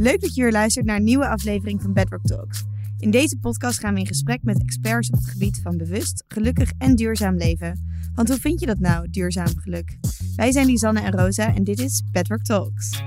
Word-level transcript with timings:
Leuk 0.00 0.20
dat 0.20 0.34
je 0.34 0.42
weer 0.42 0.52
luistert 0.52 0.86
naar 0.86 0.96
een 0.96 1.04
nieuwe 1.04 1.28
aflevering 1.28 1.82
van 1.82 1.92
Bedrock 1.92 2.22
Talks. 2.22 2.64
In 2.98 3.10
deze 3.10 3.38
podcast 3.38 3.78
gaan 3.80 3.94
we 3.94 4.00
in 4.00 4.06
gesprek 4.06 4.42
met 4.42 4.60
experts 4.60 5.10
op 5.10 5.18
het 5.18 5.28
gebied 5.28 5.60
van 5.62 5.76
bewust, 5.76 6.24
gelukkig 6.28 6.72
en 6.78 6.96
duurzaam 6.96 7.36
leven. 7.36 7.86
Want 8.14 8.28
hoe 8.28 8.38
vind 8.38 8.60
je 8.60 8.66
dat 8.66 8.78
nou, 8.78 9.10
duurzaam 9.10 9.58
geluk? 9.58 9.98
Wij 10.36 10.52
zijn 10.52 10.66
Lisanne 10.66 11.00
en 11.00 11.12
Rosa 11.12 11.54
en 11.54 11.64
dit 11.64 11.78
is 11.78 12.02
Bedrock 12.12 12.42
Talks. 12.42 13.02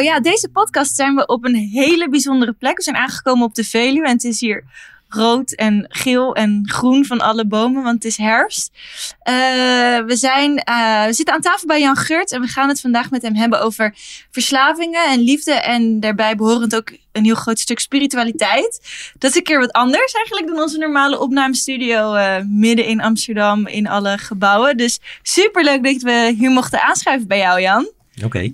Nou 0.00 0.12
ja, 0.12 0.20
deze 0.20 0.48
podcast 0.48 0.96
zijn 0.96 1.14
we 1.14 1.26
op 1.26 1.44
een 1.44 1.54
hele 1.54 2.08
bijzondere 2.08 2.52
plek. 2.52 2.76
We 2.76 2.82
zijn 2.82 2.96
aangekomen 2.96 3.44
op 3.44 3.54
de 3.54 3.64
Veluwe 3.64 4.06
en 4.06 4.12
het 4.12 4.24
is 4.24 4.40
hier 4.40 4.64
rood 5.08 5.52
en 5.52 5.86
geel 5.88 6.34
en 6.34 6.62
groen 6.64 7.04
van 7.04 7.20
alle 7.20 7.46
bomen, 7.46 7.82
want 7.82 7.94
het 7.94 8.04
is 8.04 8.16
herfst. 8.16 8.70
Uh, 9.28 9.34
we, 10.04 10.16
zijn, 10.16 10.62
uh, 10.68 11.04
we 11.04 11.12
zitten 11.12 11.34
aan 11.34 11.40
tafel 11.40 11.66
bij 11.66 11.80
Jan 11.80 11.96
Geurt 11.96 12.32
en 12.32 12.40
we 12.40 12.46
gaan 12.46 12.68
het 12.68 12.80
vandaag 12.80 13.10
met 13.10 13.22
hem 13.22 13.34
hebben 13.34 13.60
over 13.60 13.94
verslavingen 14.30 15.10
en 15.10 15.20
liefde 15.20 15.52
en 15.52 16.00
daarbij 16.00 16.36
behorend 16.36 16.76
ook 16.76 16.92
een 17.12 17.24
heel 17.24 17.34
groot 17.34 17.58
stuk 17.58 17.78
spiritualiteit. 17.78 18.80
Dat 19.18 19.30
is 19.30 19.36
een 19.36 19.42
keer 19.42 19.58
wat 19.58 19.72
anders 19.72 20.12
eigenlijk 20.12 20.46
dan 20.46 20.62
onze 20.62 20.78
normale 20.78 21.18
opnamestudio 21.18 22.14
uh, 22.14 22.36
midden 22.46 22.84
in 22.84 23.00
Amsterdam 23.00 23.66
in 23.66 23.88
alle 23.88 24.18
gebouwen. 24.18 24.76
Dus 24.76 25.00
super 25.22 25.64
leuk 25.64 25.84
dat 25.84 26.02
we 26.02 26.34
hier 26.38 26.50
mochten 26.50 26.82
aanschuiven 26.82 27.28
bij 27.28 27.38
jou, 27.38 27.60
Jan. 27.60 27.90
Oké. 28.24 28.52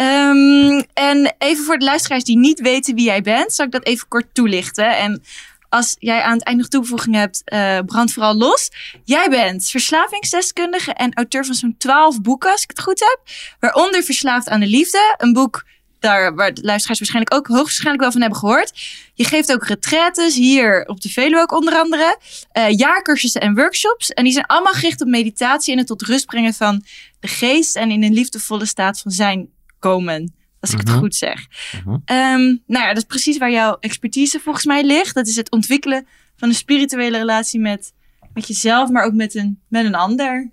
Um, 0.00 0.84
en 0.92 1.34
even 1.38 1.64
voor 1.64 1.78
de 1.78 1.84
luisteraars 1.84 2.24
die 2.24 2.38
niet 2.38 2.60
weten 2.60 2.94
wie 2.94 3.04
jij 3.04 3.22
bent, 3.22 3.52
zal 3.52 3.66
ik 3.66 3.72
dat 3.72 3.86
even 3.86 4.08
kort 4.08 4.34
toelichten. 4.34 4.96
En 4.96 5.22
als 5.68 5.96
jij 5.98 6.22
aan 6.22 6.32
het 6.32 6.42
eind 6.42 6.58
nog 6.58 6.68
toevoeging 6.68 7.14
hebt, 7.14 7.42
uh, 7.44 7.78
brand 7.86 8.12
vooral 8.12 8.34
los. 8.34 8.70
Jij 9.04 9.28
bent 9.28 9.70
verslavingsdeskundige 9.70 10.92
en 10.92 11.14
auteur 11.14 11.44
van 11.44 11.54
zo'n 11.54 11.74
twaalf 11.78 12.20
boeken, 12.20 12.50
als 12.50 12.62
ik 12.62 12.70
het 12.70 12.80
goed 12.80 13.00
heb. 13.00 13.20
Waaronder 13.60 14.02
Verslaafd 14.02 14.48
aan 14.48 14.60
de 14.60 14.66
Liefde. 14.66 15.14
Een 15.18 15.32
boek 15.32 15.64
daar 15.98 16.34
waar 16.34 16.54
de 16.54 16.62
luisteraars 16.62 16.98
waarschijnlijk 16.98 17.34
ook 17.34 17.46
hoogstwaarschijnlijk 17.46 18.02
wel 18.02 18.12
van 18.12 18.20
hebben 18.20 18.38
gehoord. 18.38 18.72
Je 19.14 19.24
geeft 19.24 19.52
ook 19.52 19.66
retraites 19.66 20.34
hier 20.34 20.84
op 20.86 21.00
de 21.00 21.08
Veluwe 21.08 21.40
ook 21.40 21.52
onder 21.52 21.74
andere. 21.74 22.18
Uh, 22.58 22.70
jaarcursussen 22.70 23.40
en 23.40 23.54
workshops. 23.54 24.10
En 24.10 24.24
die 24.24 24.32
zijn 24.32 24.46
allemaal 24.46 24.72
gericht 24.72 25.00
op 25.00 25.08
meditatie 25.08 25.72
en 25.72 25.78
het 25.78 25.86
tot 25.86 26.02
rust 26.02 26.26
brengen 26.26 26.54
van 26.54 26.84
de 27.20 27.28
geest. 27.28 27.76
En 27.76 27.90
in 27.90 28.02
een 28.02 28.12
liefdevolle 28.12 28.66
staat 28.66 29.00
van 29.00 29.10
zijn 29.10 29.48
komen. 29.80 30.34
Als 30.60 30.72
ik 30.72 30.78
het 30.78 30.90
goed 30.90 31.14
zeg. 31.14 31.46
Um, 31.86 32.62
nou 32.66 32.84
ja, 32.84 32.88
dat 32.88 32.96
is 32.96 33.04
precies 33.04 33.38
waar 33.38 33.50
jouw 33.50 33.76
expertise 33.80 34.40
volgens 34.40 34.64
mij 34.64 34.84
ligt. 34.84 35.14
Dat 35.14 35.26
is 35.26 35.36
het 35.36 35.50
ontwikkelen 35.50 36.06
van 36.36 36.48
een 36.48 36.54
spirituele 36.54 37.18
relatie 37.18 37.60
met, 37.60 37.92
met 38.34 38.46
jezelf, 38.46 38.90
maar 38.90 39.04
ook 39.04 39.14
met 39.14 39.34
een, 39.34 39.60
met 39.68 39.84
een 39.84 39.94
ander. 39.94 40.50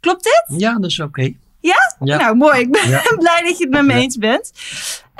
Klopt 0.00 0.24
dit? 0.24 0.60
Ja, 0.60 0.74
dat 0.74 0.90
is 0.90 1.00
oké. 1.00 1.32
Ja? 1.60 1.96
ja? 2.00 2.16
Nou, 2.16 2.36
mooi. 2.36 2.60
Ik 2.60 2.72
ben 2.72 2.82
blij 3.18 3.42
dat 3.42 3.58
je 3.58 3.64
het 3.64 3.70
met 3.70 3.84
me 3.84 3.92
eens 3.92 4.16
bent. 4.16 4.52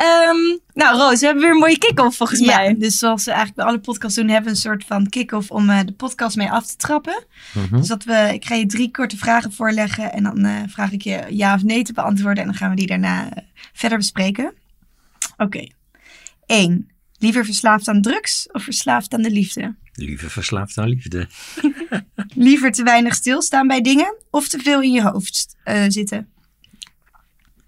Um, 0.00 0.61
nou, 0.75 0.97
Roos, 0.97 1.20
we 1.20 1.27
hebben 1.27 1.44
weer 1.44 1.52
een 1.52 1.58
mooie 1.58 1.78
kick-off 1.78 2.16
volgens 2.16 2.41
ja, 2.41 2.56
mij. 2.56 2.77
Dus 2.78 2.98
zoals 2.98 3.25
we 3.25 3.30
eigenlijk 3.30 3.61
bij 3.61 3.69
alle 3.69 3.80
podcasts 3.80 4.16
doen, 4.16 4.28
hebben 4.28 4.44
we 4.44 4.50
een 4.50 4.62
soort 4.62 4.84
van 4.84 5.08
kick-off 5.08 5.50
om 5.50 5.70
uh, 5.70 5.80
de 5.84 5.92
podcast 5.92 6.36
mee 6.36 6.50
af 6.50 6.66
te 6.66 6.77
trappen. 6.77 7.25
Mhm. 7.55 7.77
Dus 7.77 7.88
dat 7.88 8.05
we, 8.05 8.30
ik 8.33 8.44
ga 8.44 8.55
je 8.55 8.66
drie 8.66 8.91
korte 8.91 9.16
vragen 9.16 9.53
voorleggen 9.53 10.12
en 10.12 10.22
dan 10.22 10.47
uh, 10.47 10.62
vraag 10.66 10.92
ik 10.92 11.03
je 11.03 11.25
ja 11.30 11.55
of 11.55 11.62
nee 11.62 11.83
te 11.83 11.92
beantwoorden. 11.92 12.42
En 12.42 12.48
dan 12.48 12.58
gaan 12.58 12.70
we 12.70 12.77
die 12.77 12.86
daarna 12.86 13.25
uh, 13.25 13.42
verder 13.72 13.98
bespreken. 13.98 14.55
Oké. 15.36 15.44
Okay. 15.44 15.72
Eén. 16.47 16.91
Liever 17.19 17.44
verslaafd 17.44 17.88
aan 17.88 18.03
drugs 18.03 18.48
of 18.53 18.62
verslaafd 18.62 19.14
aan 19.14 19.22
de 19.22 19.31
liefde? 19.31 19.75
Liever 19.92 20.31
verslaafd 20.31 20.78
aan 20.78 20.88
liefde. 20.88 21.28
Liever 22.34 22.72
te 22.72 22.82
weinig 22.82 23.15
stilstaan 23.15 23.66
bij 23.66 23.81
dingen 23.81 24.16
of 24.31 24.49
te 24.49 24.59
veel 24.59 24.82
in 24.82 24.93
je 24.93 25.03
hoofd 25.03 25.56
zitten? 25.88 26.28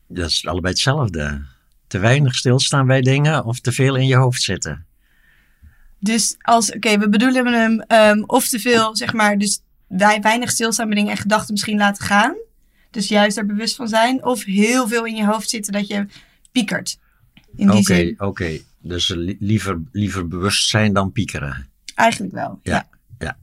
Dat 0.09 0.31
is 0.31 0.47
allebei 0.47 0.73
hetzelfde 0.73 1.43
te 1.89 1.99
weinig 1.99 2.35
stilstaan 2.35 2.87
bij 2.87 3.01
dingen 3.01 3.45
of 3.45 3.61
te 3.61 3.73
veel 3.73 3.97
in 3.97 4.07
je 4.07 4.17
hoofd 4.17 4.43
zitten. 4.43 4.87
Dus 5.99 6.37
als, 6.41 6.75
oké, 6.75 6.99
we 6.99 7.09
bedoelen 7.09 7.47
hem 7.47 7.85
um, 7.89 8.25
of 8.27 8.49
te 8.49 8.59
veel, 8.59 8.97
zeg 8.97 9.13
maar, 9.13 9.39
dus 9.39 9.61
wij 9.89 10.21
weinig 10.21 10.51
stilstaan 10.51 10.87
bij 10.87 10.97
dingen 10.97 11.11
en 11.11 11.19
gedachten 11.19 11.53
misschien 11.53 11.79
laten 11.79 12.05
gaan. 12.05 12.37
Dus 12.91 13.09
juist 13.09 13.37
er 13.37 13.47
bewust 13.47 13.77
van 13.77 13.89
zijn. 13.89 14.25
Of 14.25 14.45
heel 14.45 14.89
veel 14.89 15.07
in 15.07 15.17
je 15.17 15.27
hoofd 15.27 15.51
zitten 15.51 15.73
dat 15.73 15.87
je 15.87 16.07
piekert. 16.53 16.99
Oké, 17.57 17.73
oké. 17.73 18.25
Okay. 18.25 18.63
Dus 18.81 19.15
liever, 19.39 19.83
liever 19.93 20.29
bewust 20.29 20.69
zijn 20.69 20.93
dan 20.93 21.13
piekeren. 21.13 21.69
Eigenlijk 21.95 22.33
wel. 22.33 22.61
Ja, 22.63 22.73
ja. 22.73 22.89
ja. 23.19 23.37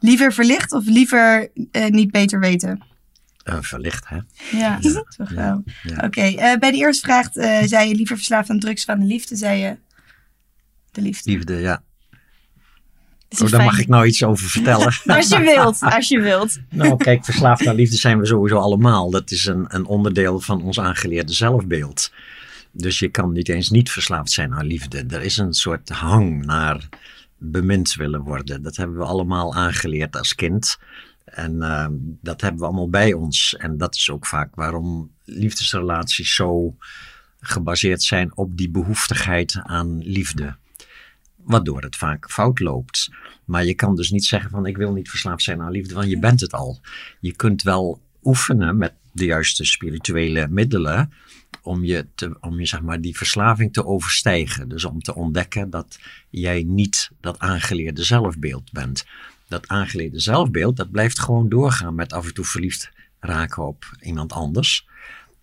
Liever 0.00 0.32
verlicht 0.32 0.72
of 0.72 0.86
liever 0.86 1.50
uh, 1.72 1.86
niet 1.86 2.10
beter 2.10 2.40
weten? 2.40 2.82
Uh, 3.48 3.56
verlicht, 3.60 4.08
hè? 4.08 4.16
Ja, 4.58 4.78
ja. 4.80 5.04
toch 5.16 5.30
wel. 5.30 5.64
Ja. 5.82 5.94
Oké, 5.94 6.04
okay. 6.04 6.32
uh, 6.32 6.58
bij 6.58 6.70
de 6.70 6.76
eerste 6.76 7.06
vraag 7.06 7.34
uh, 7.34 7.62
zei 7.62 7.88
je 7.88 7.94
liever 7.94 8.16
verslaafd 8.16 8.50
aan 8.50 8.58
drugs 8.58 8.84
van 8.84 9.00
de 9.00 9.06
liefde, 9.06 9.36
zei 9.36 9.60
je 9.60 9.76
de 10.90 11.00
liefde. 11.00 11.30
Liefde, 11.30 11.54
ja. 11.54 11.82
Oh, 13.42 13.50
daar 13.50 13.64
mag 13.64 13.78
ik 13.78 13.88
nou 13.88 14.06
iets 14.06 14.22
over 14.24 14.48
vertellen. 14.48 14.86
als 15.04 15.28
je 15.28 15.40
wilt, 15.40 15.80
als 15.80 16.08
je 16.08 16.20
wilt. 16.20 16.58
nou, 16.70 16.96
kijk, 16.96 17.24
verslaafd 17.24 17.66
aan 17.66 17.74
liefde 17.74 17.96
zijn 17.96 18.18
we 18.18 18.26
sowieso 18.26 18.58
allemaal. 18.58 19.10
Dat 19.10 19.30
is 19.30 19.46
een, 19.46 19.64
een 19.68 19.86
onderdeel 19.86 20.40
van 20.40 20.62
ons 20.62 20.80
aangeleerde 20.80 21.32
zelfbeeld. 21.32 22.12
Dus 22.72 22.98
je 22.98 23.08
kan 23.08 23.32
niet 23.32 23.48
eens 23.48 23.70
niet 23.70 23.90
verslaafd 23.90 24.30
zijn 24.30 24.54
aan 24.54 24.66
liefde. 24.66 25.04
Er 25.08 25.22
is 25.22 25.36
een 25.36 25.52
soort 25.52 25.88
hang 25.88 26.44
naar 26.44 26.88
bemind 27.38 27.94
willen 27.94 28.20
worden. 28.20 28.62
Dat 28.62 28.76
hebben 28.76 28.96
we 28.96 29.04
allemaal 29.04 29.54
aangeleerd 29.54 30.16
als 30.16 30.34
kind. 30.34 30.78
En 31.26 31.54
uh, 31.54 31.86
dat 32.20 32.40
hebben 32.40 32.60
we 32.60 32.66
allemaal 32.66 32.90
bij 32.90 33.12
ons. 33.12 33.56
En 33.56 33.76
dat 33.76 33.94
is 33.94 34.10
ook 34.10 34.26
vaak 34.26 34.54
waarom 34.54 35.10
liefdesrelaties 35.24 36.34
zo 36.34 36.76
gebaseerd 37.40 38.02
zijn 38.02 38.36
op 38.36 38.56
die 38.56 38.70
behoeftigheid 38.70 39.60
aan 39.62 39.98
liefde. 39.98 40.56
Waardoor 41.36 41.82
het 41.82 41.96
vaak 41.96 42.30
fout 42.30 42.60
loopt. 42.60 43.10
Maar 43.44 43.64
je 43.64 43.74
kan 43.74 43.94
dus 43.94 44.10
niet 44.10 44.24
zeggen 44.24 44.50
van 44.50 44.66
ik 44.66 44.76
wil 44.76 44.92
niet 44.92 45.10
verslaafd 45.10 45.42
zijn 45.42 45.62
aan 45.62 45.70
liefde, 45.70 45.94
want 45.94 46.08
je 46.08 46.18
bent 46.18 46.40
het 46.40 46.52
al. 46.52 46.80
Je 47.20 47.36
kunt 47.36 47.62
wel 47.62 48.02
oefenen 48.22 48.76
met 48.76 48.92
de 49.12 49.24
juiste 49.24 49.64
spirituele 49.64 50.48
middelen 50.48 51.12
om 51.62 51.84
je, 51.84 52.06
om 52.40 52.58
je 52.58 52.66
zeg 52.66 52.82
maar, 52.82 53.00
die 53.00 53.16
verslaving 53.16 53.72
te 53.72 53.86
overstijgen. 53.86 54.68
Dus 54.68 54.84
om 54.84 55.00
te 55.00 55.14
ontdekken 55.14 55.70
dat 55.70 55.98
jij 56.30 56.62
niet 56.62 57.10
dat 57.20 57.38
aangeleerde 57.38 58.02
zelfbeeld 58.02 58.72
bent 58.72 59.04
dat 59.48 59.68
aangeleerde 59.68 60.20
zelfbeeld, 60.20 60.76
dat 60.76 60.90
blijft 60.90 61.20
gewoon 61.20 61.48
doorgaan 61.48 61.94
met 61.94 62.12
af 62.12 62.26
en 62.26 62.34
toe 62.34 62.44
verliefd 62.44 62.90
raken 63.20 63.66
op 63.66 63.84
iemand 64.00 64.32
anders. 64.32 64.86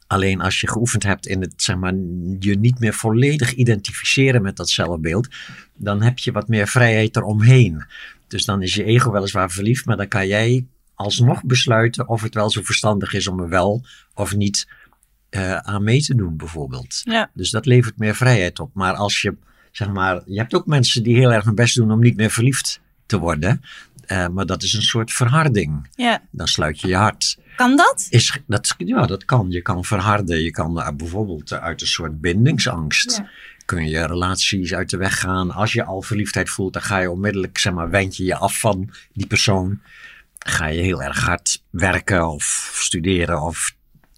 Alleen 0.07 0.41
als 0.41 0.61
je 0.61 0.67
geoefend 0.67 1.03
hebt 1.03 1.27
in 1.27 1.41
het, 1.41 1.53
zeg 1.55 1.75
maar, 1.75 1.93
je 2.39 2.55
niet 2.59 2.79
meer 2.79 2.93
volledig 2.93 3.53
identificeren 3.53 4.41
met 4.41 4.55
dat 4.55 4.69
zelfbeeld, 4.69 5.27
dan 5.75 6.01
heb 6.01 6.19
je 6.19 6.31
wat 6.31 6.47
meer 6.47 6.67
vrijheid 6.67 7.15
eromheen. 7.15 7.83
Dus 8.27 8.45
dan 8.45 8.61
is 8.61 8.73
je 8.73 8.83
ego 8.83 9.11
weliswaar 9.11 9.51
verliefd, 9.51 9.85
maar 9.85 9.97
dan 9.97 10.07
kan 10.07 10.27
jij 10.27 10.65
alsnog 10.95 11.43
besluiten 11.43 12.07
of 12.07 12.21
het 12.21 12.33
wel 12.33 12.49
zo 12.49 12.61
verstandig 12.61 13.13
is 13.13 13.27
om 13.27 13.39
er 13.39 13.49
wel 13.49 13.85
of 14.13 14.35
niet 14.35 14.67
uh, 15.29 15.57
aan 15.57 15.83
mee 15.83 16.01
te 16.01 16.15
doen, 16.15 16.37
bijvoorbeeld. 16.37 17.01
Ja. 17.03 17.29
Dus 17.33 17.49
dat 17.49 17.65
levert 17.65 17.97
meer 17.97 18.15
vrijheid 18.15 18.59
op. 18.59 18.69
Maar 18.73 18.93
als 18.93 19.21
je, 19.21 19.35
zeg 19.71 19.89
maar, 19.89 20.21
je 20.25 20.37
hebt 20.37 20.53
ook 20.53 20.65
mensen 20.65 21.03
die 21.03 21.15
heel 21.15 21.33
erg 21.33 21.45
hun 21.45 21.55
best 21.55 21.75
doen 21.75 21.91
om 21.91 21.99
niet 21.99 22.15
meer 22.15 22.31
verliefd 22.31 22.81
te 23.05 23.19
worden. 23.19 23.61
Uh, 24.13 24.28
maar 24.28 24.46
dat 24.46 24.63
is 24.63 24.74
een 24.74 24.81
soort 24.81 25.12
verharding. 25.12 25.88
Ja. 25.96 26.22
Dan 26.31 26.47
sluit 26.47 26.79
je 26.81 26.88
je 26.88 26.96
hart. 26.96 27.38
Kan 27.56 27.75
dat? 27.75 28.07
Is, 28.09 28.40
dat? 28.47 28.75
Ja, 28.78 29.06
dat 29.06 29.25
kan. 29.25 29.46
Je 29.50 29.62
kan 29.62 29.85
verharden. 29.85 30.41
Je 30.41 30.51
kan 30.51 30.79
uh, 30.79 30.90
bijvoorbeeld 30.97 31.53
uit 31.53 31.81
een 31.81 31.88
soort 31.88 32.21
bindingsangst. 32.21 33.18
Ja. 33.18 33.30
Kun 33.65 33.89
je 33.89 34.06
relaties 34.06 34.74
uit 34.74 34.89
de 34.89 34.98
weg 34.98 35.19
gaan. 35.19 35.51
Als 35.51 35.74
je 35.74 35.83
al 35.83 36.01
verliefdheid 36.01 36.50
voelt, 36.50 36.74
dan 36.74 36.81
ga 36.81 36.98
je 36.98 37.12
onmiddellijk, 37.12 37.57
zeg 37.57 37.74
maar, 37.74 37.89
wend 37.89 38.18
je 38.18 38.24
je 38.24 38.36
af 38.36 38.60
van 38.60 38.89
die 39.13 39.27
persoon. 39.27 39.81
Ga 40.39 40.66
je 40.66 40.81
heel 40.81 41.04
erg 41.04 41.19
hard 41.19 41.62
werken 41.69 42.30
of 42.30 42.71
studeren 42.74 43.42
of 43.42 43.75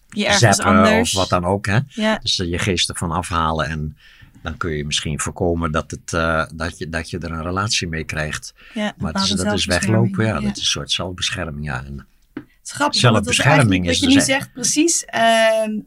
je 0.10 0.26
ergens 0.26 0.56
zappen 0.56 0.76
anders. 0.76 1.14
of 1.14 1.20
wat 1.20 1.30
dan 1.30 1.46
ook. 1.46 1.66
Hè? 1.66 1.80
Ja. 1.88 2.18
Dus 2.22 2.36
je 2.36 2.60
geest 2.60 2.90
ervan 2.90 3.12
afhalen 3.12 3.68
en 3.68 3.98
dan 4.46 4.58
kun 4.58 4.72
je 4.72 4.86
misschien 4.86 5.20
voorkomen 5.20 5.72
dat, 5.72 5.92
het, 5.92 6.12
uh, 6.14 6.46
dat, 6.54 6.78
je, 6.78 6.90
dat 6.90 7.10
je 7.10 7.18
er 7.20 7.32
een 7.32 7.44
relatie 7.44 7.88
mee 7.88 8.04
krijgt. 8.04 8.54
Ja, 8.74 8.94
maar 8.98 9.14
het 9.14 9.24
is, 9.24 9.30
dat 9.30 9.54
is 9.54 9.66
weglopen, 9.66 10.26
ja, 10.26 10.34
ja, 10.34 10.40
dat 10.40 10.52
is 10.52 10.60
een 10.60 10.66
soort 10.66 10.92
zelfbescherming. 10.92 11.66
Ja. 11.66 11.84
En 11.86 12.08
het 12.34 12.48
is 12.64 12.72
grappig, 12.72 13.00
zelfbescherming 13.00 13.90
is 13.90 14.00
dus 14.00 14.00
wat 14.00 14.12
je 14.14 14.18
nu 14.20 14.26
zegt, 14.26 14.54
precies 14.54 15.04
uh, 15.04 15.20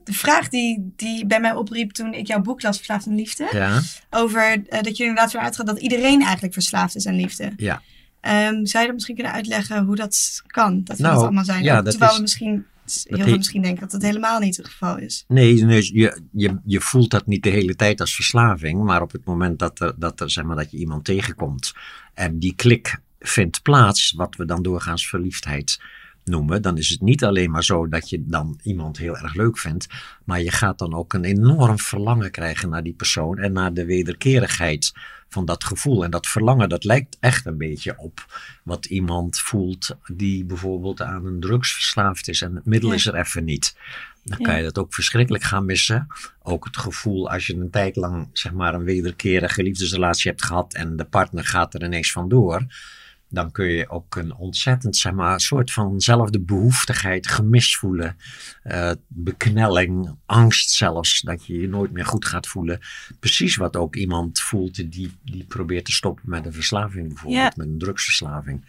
de 0.05 0.13
vraag 0.13 0.49
die, 0.49 0.93
die 0.97 1.27
bij 1.27 1.41
mij 1.41 1.53
opriep 1.53 1.91
toen 1.93 2.15
ik 2.15 2.27
jouw 2.27 2.41
boek 2.41 2.63
las, 2.63 2.77
Verslaafd 2.77 3.07
aan 3.07 3.15
Liefde. 3.15 3.49
Ja. 3.53 3.81
Over 4.11 4.57
uh, 4.57 4.63
dat 4.83 4.97
je 4.97 5.03
er 5.03 5.09
inderdaad 5.09 5.31
van 5.31 5.41
uitgaat 5.41 5.67
dat 5.67 5.79
iedereen 5.79 6.23
eigenlijk 6.23 6.53
verslaafd 6.53 6.97
is 6.97 7.07
aan 7.07 7.17
liefde. 7.17 7.53
Ja. 7.57 7.83
Um, 8.23 8.67
zou 8.67 8.83
je 8.83 8.87
dat 8.87 8.95
misschien 8.95 9.15
kunnen 9.15 9.33
uitleggen 9.33 9.85
hoe 9.85 9.97
dat 9.97 10.43
kan? 10.47 10.85
Dat 10.85 10.97
we 10.97 11.03
nou, 11.03 11.15
dat 11.15 11.25
allemaal 11.25 11.45
zijn. 11.45 11.63
Ja, 11.63 11.83
dat 11.83 11.91
terwijl 11.91 12.11
is, 12.11 12.17
we 12.17 12.23
misschien 12.23 12.55
Dus 12.55 12.65
Dat 12.65 12.78
heel 13.09 13.19
he- 13.19 13.25
veel 13.25 13.37
misschien 13.37 13.63
denken 13.63 13.81
dat 13.81 13.93
het 13.93 14.03
helemaal 14.03 14.39
niet 14.41 14.57
het 14.57 14.69
geval 14.69 14.99
is. 14.99 15.25
Nee, 15.29 15.65
nee 15.65 15.91
je, 15.93 16.21
je, 16.33 16.61
je 16.65 16.81
voelt 16.81 17.11
dat 17.11 17.27
niet 17.27 17.43
de 17.43 17.51
hele 17.51 17.77
tijd 17.77 18.01
als 18.01 18.15
verslaving. 18.15 18.83
Maar 18.85 19.03
op 19.03 19.13
het 19.13 19.25
moment 19.25 19.59
dat, 19.59 19.81
er, 19.81 19.95
dat, 19.97 20.21
er, 20.21 20.31
zeg 20.31 20.45
maar, 20.45 20.57
dat 20.57 20.71
je 20.71 20.77
iemand 20.77 21.05
tegenkomt 21.05 21.73
en 22.15 22.39
die 22.39 22.55
klik 22.55 22.99
vindt 23.19 23.63
plaats, 23.63 24.13
wat 24.13 24.37
we 24.37 24.45
dan 24.45 24.63
doorgaans 24.63 25.09
verliefdheid 25.09 25.81
noemen, 26.25 26.63
dan 26.63 26.77
is 26.77 26.89
het 26.89 27.01
niet 27.01 27.25
alleen 27.25 27.51
maar 27.51 27.65
zo 27.65 27.89
dat 27.89 28.11
je 28.11 28.25
dan 28.27 28.61
iemand 28.63 28.99
heel 28.99 29.17
erg 29.17 29.35
leuk 29.35 29.59
vindt, 29.59 29.87
maar 30.25 30.43
je 30.43 30.51
gaat 30.51 30.79
dan 30.79 30.95
ook 30.95 31.13
een 31.13 31.25
enorm 31.25 31.79
verlangen 31.79 32.31
krijgen 32.31 32.69
naar 32.69 32.83
die 32.83 32.93
persoon 32.93 33.39
en 33.39 33.53
naar 33.53 33.75
de 33.75 33.85
wederkerigheid 33.85 34.93
van 35.29 35.45
dat 35.45 35.65
gevoel. 35.65 36.05
En 36.05 36.11
dat 36.11 36.27
verlangen, 36.27 36.69
dat 36.69 36.85
lijkt 36.85 37.17
echt 37.21 37.47
een 37.47 37.59
beetje 37.59 37.95
op 37.99 38.27
wat 38.65 38.85
iemand 38.85 39.39
voelt 39.39 39.97
die 40.07 40.45
bijvoorbeeld 40.45 41.01
aan 41.03 41.27
een 41.27 41.41
drugs 41.41 41.73
verslaafd 41.75 42.29
is 42.29 42.43
en 42.43 42.55
het 42.55 42.65
middel 42.65 42.89
Ja. 42.91 42.95
is 42.95 43.07
er 43.07 43.15
even 43.15 43.45
niet. 43.45 43.77
Dan 44.25 44.39
Ja. 44.41 44.45
kan 44.47 44.57
je 44.57 44.63
dat 44.63 44.79
ook 44.79 44.95
verschrikkelijk 44.95 45.45
gaan 45.45 45.65
missen. 45.65 46.07
Ook 46.43 46.65
het 46.65 46.77
gevoel 46.77 47.31
als 47.31 47.47
je 47.47 47.55
een 47.55 47.71
tijd 47.71 47.97
lang 47.97 48.29
zeg 48.33 48.53
maar 48.53 48.75
een 48.75 48.85
wederkerige 48.85 49.63
liefdesrelatie 49.63 50.31
hebt 50.31 50.45
gehad 50.45 50.75
en 50.75 50.97
de 50.97 51.05
partner 51.05 51.45
gaat 51.45 51.75
er 51.75 51.85
ineens 51.85 52.13
vandoor. 52.13 52.67
Dan 53.31 53.51
kun 53.51 53.67
je 53.67 53.89
ook 53.89 54.17
een 54.17 54.35
ontzettend, 54.35 54.97
zeg 54.97 55.13
maar, 55.13 55.41
soort 55.41 55.73
vanzelfde 55.73 56.41
behoeftigheid, 56.41 57.27
gemis 57.27 57.77
voelen. 57.77 58.17
eh, 58.63 58.91
beknelling, 59.07 60.15
angst 60.27 60.71
zelfs, 60.71 61.21
dat 61.21 61.47
je 61.47 61.61
je 61.61 61.69
nooit 61.69 61.93
meer 61.93 62.07
goed 62.07 62.25
gaat 62.27 62.47
voelen. 62.47 62.81
Precies 63.21 63.57
wat 63.57 63.77
ook 63.77 63.97
iemand 63.97 64.41
voelt 64.41 64.93
die, 64.93 65.13
die 65.25 65.45
probeert 65.45 65.85
te 65.85 65.93
stoppen 65.93 66.31
met 66.31 66.47
een 66.47 66.53
verslaving 66.53 67.09
bijvoorbeeld, 67.09 67.43
Ja. 67.43 67.53
met 67.57 67.67
een 67.67 67.79
drugsverslaving. 67.79 68.65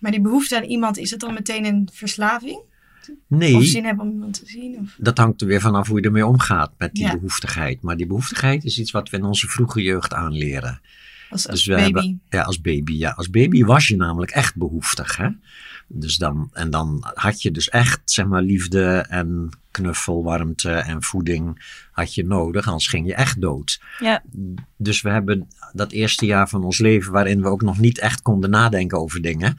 Maar 0.00 0.10
die 0.10 0.20
behoefte 0.20 0.56
aan 0.56 0.62
iemand, 0.64 0.98
is 0.98 1.10
het 1.10 1.20
dan 1.20 1.34
meteen 1.34 1.64
een 1.64 1.88
verslaving? 1.92 2.60
Nee. 3.26 3.56
Of 3.56 3.64
zin 3.64 3.84
hebben 3.84 4.04
om 4.06 4.12
iemand 4.12 4.34
te 4.34 4.46
zien? 4.46 4.78
Of... 4.78 4.94
Dat 4.98 5.18
hangt 5.18 5.40
er 5.40 5.46
weer 5.46 5.60
vanaf 5.60 5.88
hoe 5.88 6.00
je 6.00 6.06
ermee 6.06 6.26
omgaat 6.26 6.72
met 6.78 6.94
die 6.94 7.04
Ja. 7.04 7.12
behoeftigheid. 7.14 7.82
Maar 7.82 7.96
die 7.96 8.06
behoeftigheid 8.06 8.64
is 8.64 8.78
iets 8.78 8.90
wat 8.90 9.10
we 9.10 9.16
in 9.16 9.24
onze 9.24 9.48
vroege 9.48 9.82
jeugd 9.82 10.14
aanleren. 10.14 10.80
Als, 11.30 11.48
als 11.48 11.64
Dus 11.64 11.66
baby. 11.76 11.82
hebben- 11.82 12.20
Ja, 12.28 12.42
als 12.42 12.60
baby. 12.60 12.92
Ja, 12.92 13.10
als 13.10 13.30
baby 13.30 13.64
was 13.64 13.88
je 13.88 13.96
namelijk 13.96 14.30
echt 14.30 14.56
behoeftig. 14.56 15.16
Hè? 15.16 15.28
Dus 15.88 16.16
dan, 16.16 16.50
en 16.52 16.70
dan 16.70 17.04
had 17.14 17.42
je 17.42 17.50
dus 17.50 17.68
echt, 17.68 18.00
zeg 18.04 18.26
maar, 18.26 18.42
liefde 18.42 19.04
en 19.08 19.48
knuffel, 19.70 20.24
warmte 20.24 20.70
en 20.70 21.02
voeding 21.02 21.62
had 21.92 22.14
je 22.14 22.24
nodig. 22.26 22.66
Anders 22.66 22.86
ging 22.88 23.06
je 23.06 23.14
echt 23.14 23.40
dood. 23.40 23.80
Ja. 23.98 24.22
Dus 24.76 25.00
we 25.02 25.10
hebben 25.10 25.48
dat 25.72 25.92
eerste 25.92 26.26
jaar 26.26 26.48
van 26.48 26.64
ons 26.64 26.78
leven 26.78 27.12
waarin 27.12 27.42
we 27.42 27.48
ook 27.48 27.62
nog 27.62 27.78
niet 27.78 27.98
echt 27.98 28.22
konden 28.22 28.50
nadenken 28.50 28.98
over 28.98 29.20
dingen. 29.22 29.58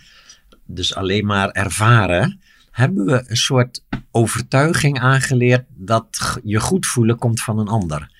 Dus 0.65 0.95
alleen 0.95 1.25
maar 1.25 1.49
ervaren. 1.49 2.39
Hebben 2.71 3.05
we 3.05 3.23
een 3.27 3.37
soort 3.37 3.83
overtuiging 4.11 4.99
aangeleerd 4.99 5.65
dat 5.75 6.39
je 6.43 6.59
goed 6.59 6.85
voelen 6.85 7.17
komt 7.17 7.41
van 7.41 7.59
een 7.59 7.67
ander. 7.67 8.11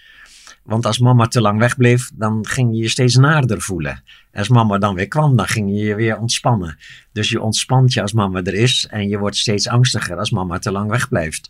Want 0.64 0.86
als 0.86 1.00
mama 1.00 1.28
te 1.28 1.42
lang 1.42 1.60
wegbleef, 1.60 2.12
dan 2.14 2.46
ging 2.48 2.76
je 2.76 2.82
je 2.82 2.90
steeds 2.90 3.16
naarder 3.16 3.62
voelen. 3.62 4.04
Als 4.34 4.50
mama 4.50 4.78
dan 4.78 4.96
weer 4.96 5.08
kwam, 5.08 5.36
dan 5.36 5.48
ging 5.48 5.70
je 5.70 5.84
je 5.84 5.96
weer 5.96 6.18
ontspannen. 6.18 6.78
Dus 7.12 7.30
je 7.30 7.42
ontspant 7.42 7.94
je 7.94 8.02
als 8.02 8.14
mama 8.14 8.44
er 8.44 8.54
is 8.54 8.88
en 8.90 9.08
je 9.08 9.18
wordt 9.18 9.38
steeds 9.38 9.68
angstiger 9.68 10.18
als 10.18 10.32
mama 10.32 10.60
te 10.60 10.72
lang 10.72 10.90
wegblijft. 10.90 11.50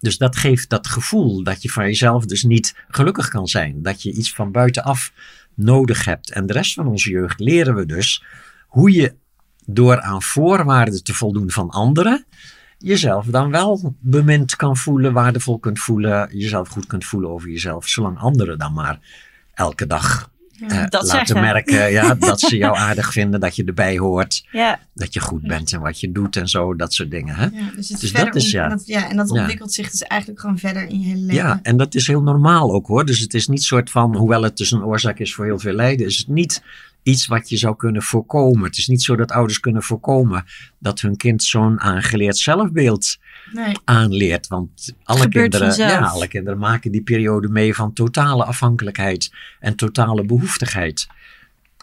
Dus 0.00 0.18
dat 0.18 0.36
geeft 0.36 0.68
dat 0.68 0.86
gevoel 0.86 1.42
dat 1.42 1.62
je 1.62 1.70
van 1.70 1.84
jezelf 1.84 2.24
dus 2.24 2.42
niet 2.42 2.74
gelukkig 2.88 3.28
kan 3.28 3.46
zijn. 3.46 3.82
Dat 3.82 4.02
je 4.02 4.12
iets 4.12 4.34
van 4.34 4.52
buitenaf 4.52 5.12
nodig 5.54 6.04
hebt. 6.04 6.32
En 6.32 6.46
de 6.46 6.52
rest 6.52 6.74
van 6.74 6.86
onze 6.86 7.10
jeugd 7.10 7.40
leren 7.40 7.74
we 7.74 7.86
dus 7.86 8.24
hoe 8.66 8.92
je 8.92 9.14
door 9.66 10.00
aan 10.00 10.22
voorwaarden 10.22 11.04
te 11.04 11.14
voldoen 11.14 11.50
van 11.50 11.70
anderen, 11.70 12.26
jezelf 12.78 13.26
dan 13.26 13.50
wel 13.50 13.94
bemind 14.00 14.56
kan 14.56 14.76
voelen, 14.76 15.12
waardevol 15.12 15.58
kunt 15.58 15.78
voelen, 15.78 16.28
jezelf 16.38 16.68
goed 16.68 16.86
kunt 16.86 17.04
voelen 17.04 17.30
over 17.30 17.48
jezelf, 17.48 17.88
zolang 17.88 18.18
anderen 18.18 18.58
dan 18.58 18.72
maar 18.72 18.98
elke 19.54 19.86
dag 19.86 20.30
eh, 20.60 20.68
dat 20.68 20.92
laten 20.92 21.08
zeggen. 21.08 21.40
merken 21.40 21.90
ja, 21.92 22.14
dat 22.30 22.40
ze 22.40 22.56
jou 22.56 22.76
aardig 22.76 23.12
vinden, 23.12 23.40
dat 23.40 23.56
je 23.56 23.64
erbij 23.64 23.98
hoort, 23.98 24.46
Ja, 24.50 24.80
dat 24.94 25.14
je 25.14 25.20
goed 25.20 25.42
bent 25.42 25.72
in 25.72 25.80
wat 25.80 26.00
je 26.00 26.12
doet 26.12 26.36
en 26.36 26.48
zo, 26.48 26.76
dat 26.76 26.92
soort 26.94 27.10
dingen. 27.10 27.34
Hè? 27.34 27.44
Ja, 27.44 27.70
dus 27.76 27.88
het 27.88 28.00
Dus 28.00 28.10
verder 28.10 28.32
dat 28.32 28.42
is, 28.42 28.50
ja. 28.50 28.62
en 28.64 28.70
dat, 28.70 28.86
ja, 28.86 29.10
en 29.10 29.16
dat 29.16 29.28
Ja. 29.30 29.34
ontwikkelt 29.40 29.72
zich 29.72 29.90
dus 29.90 30.02
eigenlijk 30.02 30.40
gewoon 30.40 30.58
verder 30.58 30.88
in 30.88 31.00
je 31.00 31.06
hele 31.06 31.20
leven. 31.20 31.34
Ja, 31.34 31.60
en 31.62 31.76
dat 31.76 31.94
is 31.94 32.06
heel 32.06 32.22
normaal 32.22 32.72
ook 32.72 32.86
hoor. 32.86 33.04
Dus 33.06 33.20
het 33.20 33.34
is 33.34 33.48
niet 33.48 33.62
soort 33.62 33.90
van, 33.90 34.16
hoewel 34.16 34.42
het 34.42 34.56
dus 34.56 34.70
een 34.70 34.84
oorzaak 34.84 35.18
is 35.18 35.34
voor 35.34 35.44
heel 35.44 35.58
veel 35.58 35.72
lijden, 35.74 36.06
is 36.06 36.18
het 36.18 36.28
niet 36.28 36.62
iets 37.02 37.26
wat 37.26 37.48
je 37.48 37.56
zou 37.56 37.76
kunnen 37.76 38.02
voorkomen. 38.02 38.64
Het 38.64 38.78
is 38.78 38.86
niet 38.86 39.02
zo 39.02 39.16
dat 39.16 39.30
ouders 39.30 39.60
kunnen 39.60 39.82
voorkomen 39.82 40.44
dat 40.78 41.00
hun 41.00 41.16
kind 41.16 41.42
zo'n 41.42 41.80
aangeleerd 41.80 42.36
zelfbeeld 42.36 43.16
Nee. 43.52 43.74
aanleert. 43.84 44.46
Want 44.46 44.92
alle 45.02 45.28
kinderen, 45.28 45.76
ja, 45.76 46.00
alle 46.00 46.28
kinderen 46.28 46.58
maken 46.58 46.92
die 46.92 47.02
periode 47.02 47.48
mee 47.48 47.74
van 47.74 47.92
totale 47.92 48.44
afhankelijkheid 48.44 49.32
en 49.60 49.76
totale 49.76 50.24
behoeftigheid. 50.24 51.06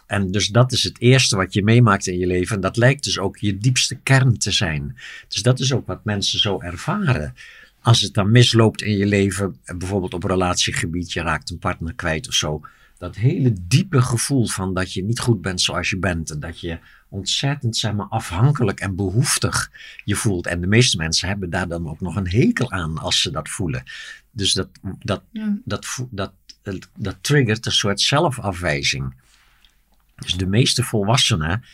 En 0.06 0.30
dus 0.30 0.48
dat 0.48 0.72
is 0.72 0.82
het 0.82 1.00
eerste 1.00 1.36
wat 1.36 1.52
je 1.54 1.62
meemaakt 1.64 2.06
in 2.06 2.18
je 2.18 2.26
leven. 2.26 2.54
En 2.56 2.60
dat 2.62 2.76
lijkt 2.76 3.04
dus 3.04 3.18
ook 3.18 3.36
je 3.36 3.58
diepste 3.58 3.94
kern 3.94 4.38
te 4.38 4.50
zijn. 4.50 4.96
Dus 5.28 5.42
dat 5.42 5.60
is 5.60 5.72
ook 5.72 5.86
wat 5.86 6.04
mensen 6.04 6.38
zo 6.38 6.60
ervaren. 6.60 7.34
Als 7.80 8.00
het 8.00 8.14
dan 8.14 8.30
misloopt 8.30 8.82
in 8.82 8.96
je 8.96 9.06
leven, 9.06 9.56
bijvoorbeeld 9.76 10.14
op 10.14 10.24
relatiegebied, 10.24 11.12
je 11.12 11.20
raakt 11.20 11.50
een 11.50 11.58
partner 11.58 11.94
kwijt 11.94 12.28
of 12.28 12.34
zo. 12.34 12.60
Dat 12.98 13.16
hele 13.16 13.52
diepe 13.60 14.02
gevoel 14.02 14.46
van 14.46 14.74
dat 14.74 14.92
je 14.92 15.04
niet 15.04 15.20
goed 15.20 15.40
bent 15.40 15.60
zoals 15.60 15.90
je 15.90 15.98
bent. 15.98 16.30
En 16.30 16.40
dat 16.40 16.60
je 16.60 16.78
ontzettend 17.08 17.76
zeg 17.76 17.92
maar, 17.92 18.06
afhankelijk 18.06 18.80
en 18.80 18.96
behoeftig 18.96 19.70
je 20.04 20.14
voelt. 20.16 20.46
En 20.46 20.60
de 20.60 20.66
meeste 20.66 20.96
mensen 20.96 21.28
hebben 21.28 21.50
daar 21.50 21.68
dan 21.68 21.88
ook 21.88 22.00
nog 22.00 22.16
een 22.16 22.28
hekel 22.28 22.70
aan 22.70 22.98
als 22.98 23.20
ze 23.22 23.30
dat 23.30 23.48
voelen. 23.48 23.82
Dus 24.30 24.52
dat, 24.52 24.68
dat, 24.98 25.22
Ja. 25.30 25.56
dat, 25.64 25.86
dat, 26.10 26.32
dat, 26.62 26.88
dat 26.98 27.16
triggert 27.20 27.66
een 27.66 27.72
soort 27.72 28.00
zelfafwijzing. 28.00 29.14
Dus 30.16 30.34
de 30.34 30.46
meeste 30.46 30.82
volwassenen 30.82 31.64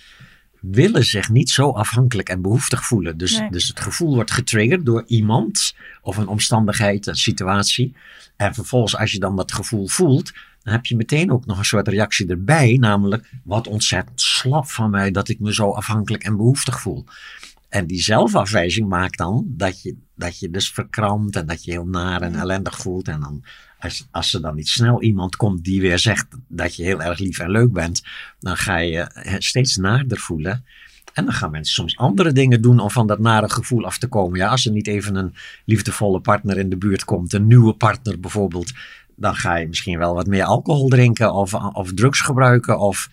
willen 0.61 1.05
zich 1.05 1.31
niet 1.31 1.51
zo 1.51 1.71
afhankelijk 1.71 2.29
en 2.29 2.43
behoeftig 2.43 2.85
voelen. 2.87 3.17
Dus, 3.17 3.39
Nee. 3.39 3.51
dus 3.51 3.69
het 3.69 3.81
gevoel 3.81 4.15
wordt 4.15 4.31
getriggerd 4.31 4.87
door 4.87 5.05
iemand 5.07 5.75
of 6.03 6.17
een 6.17 6.27
omstandigheid, 6.27 7.07
een 7.07 7.15
situatie. 7.17 7.95
En 8.37 8.55
vervolgens, 8.55 8.97
als 8.97 9.13
je 9.13 9.19
dan 9.19 9.37
dat 9.37 9.53
gevoel 9.53 9.89
voelt, 9.89 10.33
dan 10.63 10.73
heb 10.73 10.87
je 10.87 10.97
meteen 10.97 11.33
ook 11.33 11.47
nog 11.47 11.59
een 11.59 11.65
soort 11.65 11.89
reactie 11.89 12.27
erbij. 12.27 12.77
Namelijk, 12.81 13.31
wat 13.45 13.67
ontzettend 13.67 14.21
slap 14.21 14.67
van 14.67 14.91
mij 14.91 15.11
dat 15.11 15.29
ik 15.29 15.41
me 15.41 15.55
zo 15.55 15.71
afhankelijk 15.71 16.25
en 16.25 16.37
behoeftig 16.37 16.81
voel. 16.81 17.05
En 17.69 17.87
die 17.87 18.03
zelfafwijzing 18.03 18.89
maakt 18.89 19.19
dan 19.19 19.45
dat 19.49 19.83
je, 19.83 19.97
dat 20.15 20.39
je 20.39 20.51
dus 20.51 20.71
verkrampt 20.71 21.37
en 21.37 21.47
dat 21.47 21.65
je 21.65 21.71
heel 21.71 21.87
naar 21.87 22.23
en 22.23 22.35
ellendig 22.35 22.77
voelt. 22.77 23.09
En 23.09 23.21
dan, 23.21 23.45
als, 23.79 24.07
als 24.11 24.35
er 24.35 24.41
dan 24.41 24.55
niet 24.55 24.69
snel 24.69 25.03
iemand 25.03 25.37
komt 25.37 25.65
die 25.65 25.81
weer 25.81 25.99
zegt 25.99 26.27
dat 26.49 26.77
je 26.77 26.83
heel 26.83 27.03
erg 27.03 27.19
lief 27.19 27.39
en 27.39 27.51
leuk 27.51 27.73
bent, 27.73 28.03
dan 28.41 28.57
ga 28.57 28.77
je 28.77 28.99
eh, 28.99 29.35
steeds 29.39 29.77
naarder 29.77 30.19
voelen. 30.19 30.65
En 31.13 31.25
dan 31.25 31.35
gaan 31.35 31.51
mensen 31.51 31.75
soms 31.75 31.97
andere 31.97 32.33
dingen 32.33 32.63
doen 32.63 32.79
om 32.79 32.91
van 32.91 33.07
dat 33.07 33.19
nare 33.19 33.51
gevoel 33.51 33.85
af 33.85 33.99
te 33.99 34.09
komen. 34.09 34.39
Ja, 34.39 34.49
als 34.49 34.67
er 34.67 34.73
niet 34.73 34.87
even 34.87 35.15
een 35.15 35.35
liefdevolle 35.65 36.21
partner 36.21 36.59
in 36.59 36.69
de 36.69 36.77
buurt 36.77 37.05
komt, 37.05 37.33
een 37.33 37.47
nieuwe 37.47 37.75
partner 37.75 38.21
bijvoorbeeld, 38.21 38.73
dan 39.17 39.35
ga 39.35 39.57
je 39.57 39.69
misschien 39.69 39.99
wel 39.99 40.15
wat 40.15 40.27
meer 40.27 40.45
alcohol 40.45 40.89
drinken 40.89 41.33
of, 41.35 41.55
of 41.55 41.93
drugs 41.95 42.21
gebruiken 42.21 42.79
of, 42.79 43.09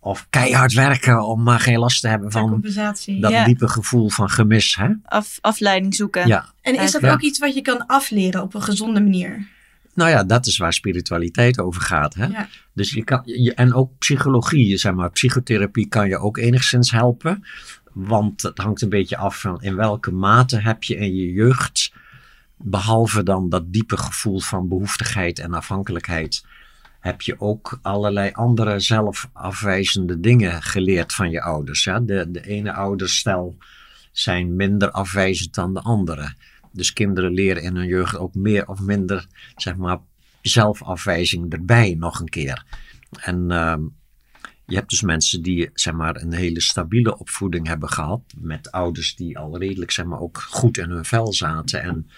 of 0.00 0.26
keihard 0.30 0.72
werken 0.72 1.24
om 1.26 1.42
maar 1.42 1.60
geen 1.60 1.78
last 1.78 2.00
te 2.00 2.08
hebben 2.08 2.32
van 2.32 2.48
compensatie. 2.50 3.20
dat 3.20 3.30
Ja. 3.30 3.44
diepe 3.44 3.68
gevoel 3.68 4.10
van 4.10 4.30
gemis. 4.30 4.76
Hè? 4.76 4.88
af, 5.04 5.38
afleiding 5.40 5.94
zoeken. 5.94 6.26
Ja, 6.26 6.44
En 6.62 6.80
is 6.80 6.92
dat 6.92 7.00
Ja. 7.02 7.12
ook 7.12 7.20
iets 7.20 7.38
wat 7.38 7.54
je 7.54 7.62
kan 7.62 7.86
afleren 7.86 8.42
op 8.42 8.54
een 8.54 8.62
gezonde 8.62 9.00
manier? 9.00 9.46
nou 9.94 10.10
ja, 10.10 10.24
dat 10.24 10.46
is 10.46 10.56
waar 10.56 10.72
spiritualiteit 10.72 11.58
over 11.58 11.80
gaat. 11.82 12.14
Hè? 12.14 12.26
Ja. 12.26 12.48
Dus 12.72 12.90
je 12.92 13.04
kan, 13.04 13.20
je, 13.24 13.54
en 13.54 13.74
ook 13.74 13.90
psychologie, 13.98 14.76
zeg 14.76 14.92
maar, 14.94 15.10
psychotherapie 15.10 15.88
kan 15.88 16.08
je 16.08 16.18
ook 16.18 16.36
enigszins 16.36 16.90
helpen. 16.90 17.44
Want 17.92 18.42
het 18.42 18.58
hangt 18.58 18.82
een 18.82 18.88
beetje 18.88 19.16
af 19.16 19.40
van 19.40 19.62
in 19.62 19.76
welke 19.76 20.10
mate 20.12 20.60
heb 20.60 20.82
je 20.82 20.96
in 20.96 21.14
je 21.14 21.32
jeugd, 21.32 21.92
behalve 22.56 23.22
dan 23.22 23.48
dat 23.48 23.72
diepe 23.72 23.96
gevoel 23.96 24.40
van 24.40 24.68
behoeftigheid 24.68 25.38
en 25.38 25.54
afhankelijkheid, 25.54 26.44
heb 27.00 27.22
je 27.22 27.40
ook 27.40 27.78
allerlei 27.82 28.30
andere 28.32 28.80
zelfafwijzende 28.80 30.20
dingen 30.20 30.62
geleerd 30.62 31.14
van 31.14 31.30
je 31.30 31.42
ouders. 31.42 31.84
Ja? 31.84 32.00
De, 32.00 32.30
de 32.30 32.46
ene 32.46 32.72
ouderstel 32.72 33.56
zijn 34.12 34.56
minder 34.56 34.90
afwijzend 34.90 35.54
dan 35.54 35.74
de 35.74 35.80
andere. 35.80 36.34
Dus 36.72 36.92
kinderen 36.92 37.32
leren 37.32 37.62
in 37.62 37.76
hun 37.76 37.86
jeugd 37.86 38.16
ook 38.16 38.34
meer 38.34 38.68
of 38.68 38.80
minder, 38.80 39.26
zeg 39.56 39.76
maar, 39.76 39.98
zelfafwijzing 40.42 41.52
erbij 41.52 41.94
nog 41.98 42.20
een 42.20 42.28
keer. 42.28 42.64
En 43.20 43.50
ehm, 43.50 43.82
je 44.66 44.74
hebt 44.74 44.90
dus 44.90 45.02
mensen 45.02 45.42
die 45.42 45.70
zeg 45.74 45.94
maar, 45.94 46.16
een 46.16 46.32
hele 46.32 46.60
stabiele 46.60 47.18
opvoeding 47.18 47.66
hebben 47.66 47.88
gehad. 47.88 48.20
Met 48.38 48.70
ouders 48.70 49.16
die 49.16 49.38
al 49.38 49.58
redelijk 49.58 49.90
zeg 49.90 50.04
maar, 50.04 50.20
ook 50.20 50.38
goed 50.38 50.78
in 50.78 50.90
hun 50.90 51.04
vel 51.04 51.32
zaten. 51.32 51.82
En 51.82 52.10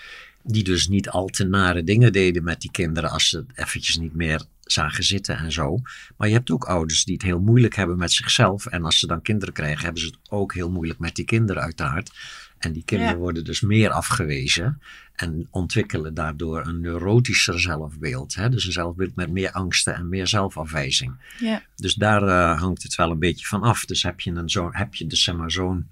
die 0.51 0.65
dus 0.65 0.89
niet 0.89 1.09
al 1.09 1.27
te 1.27 1.45
nare 1.45 1.85
dingen 1.85 2.13
deden 2.13 2.45
met 2.45 2.61
die 2.61 2.71
kinderen 2.71 3.11
als 3.11 3.29
ze 3.29 3.37
het 3.37 3.51
eventjes 3.55 3.97
niet 3.97 4.15
meer 4.15 4.43
zagen 4.61 5.05
zitten 5.05 5.37
en 5.39 5.53
zo. 5.53 5.81
Maar 6.17 6.29
je 6.29 6.35
hebt 6.35 6.51
ook 6.51 6.65
ouders 6.65 7.05
die 7.05 7.15
het 7.15 7.23
heel 7.23 7.41
moeilijk 7.41 7.75
hebben 7.77 7.97
met 7.99 8.13
zichzelf. 8.13 8.67
En 8.67 8.85
als 8.85 8.99
ze 8.99 9.07
dan 9.07 9.23
kinderen 9.23 9.55
krijgen, 9.55 9.85
hebben 9.85 10.03
ze 10.03 10.07
het 10.07 10.19
ook 10.29 10.55
heel 10.55 10.71
moeilijk 10.71 10.99
met 10.99 11.15
die 11.15 11.25
kinderen 11.25 11.63
uiteraard. 11.63 12.11
En 12.59 12.73
die 12.73 12.85
kinderen 12.85 13.15
Ja. 13.15 13.19
worden 13.19 13.45
dus 13.45 13.61
meer 13.61 13.91
afgewezen 13.91 14.81
en 15.15 15.47
ontwikkelen 15.51 16.15
daardoor 16.15 16.67
een 16.67 16.81
neurotischer 16.81 17.61
zelfbeeld. 17.61 18.35
Hè? 18.35 18.49
Dus 18.49 18.67
een 18.67 18.73
zelfbeeld 18.73 19.15
met 19.15 19.31
meer 19.31 19.53
angsten 19.53 19.95
en 19.95 20.09
meer 20.09 20.27
zelfafwijzing. 20.27 21.13
Ja. 21.39 21.63
Dus 21.77 21.95
daar 21.95 22.23
eh, 22.23 22.61
hangt 22.61 22.83
het 22.83 22.95
wel 22.95 23.11
een 23.11 23.19
beetje 23.19 23.47
van 23.47 23.63
af. 23.63 23.85
Dus 23.85 24.03
heb 24.03 24.21
je, 24.21 24.31
een 24.31 24.51
zo, 24.51 24.69
heb 24.73 24.95
je 24.95 25.07
dus 25.07 25.23
zeg 25.23 25.37
maar, 25.37 25.51
zo'n 25.51 25.91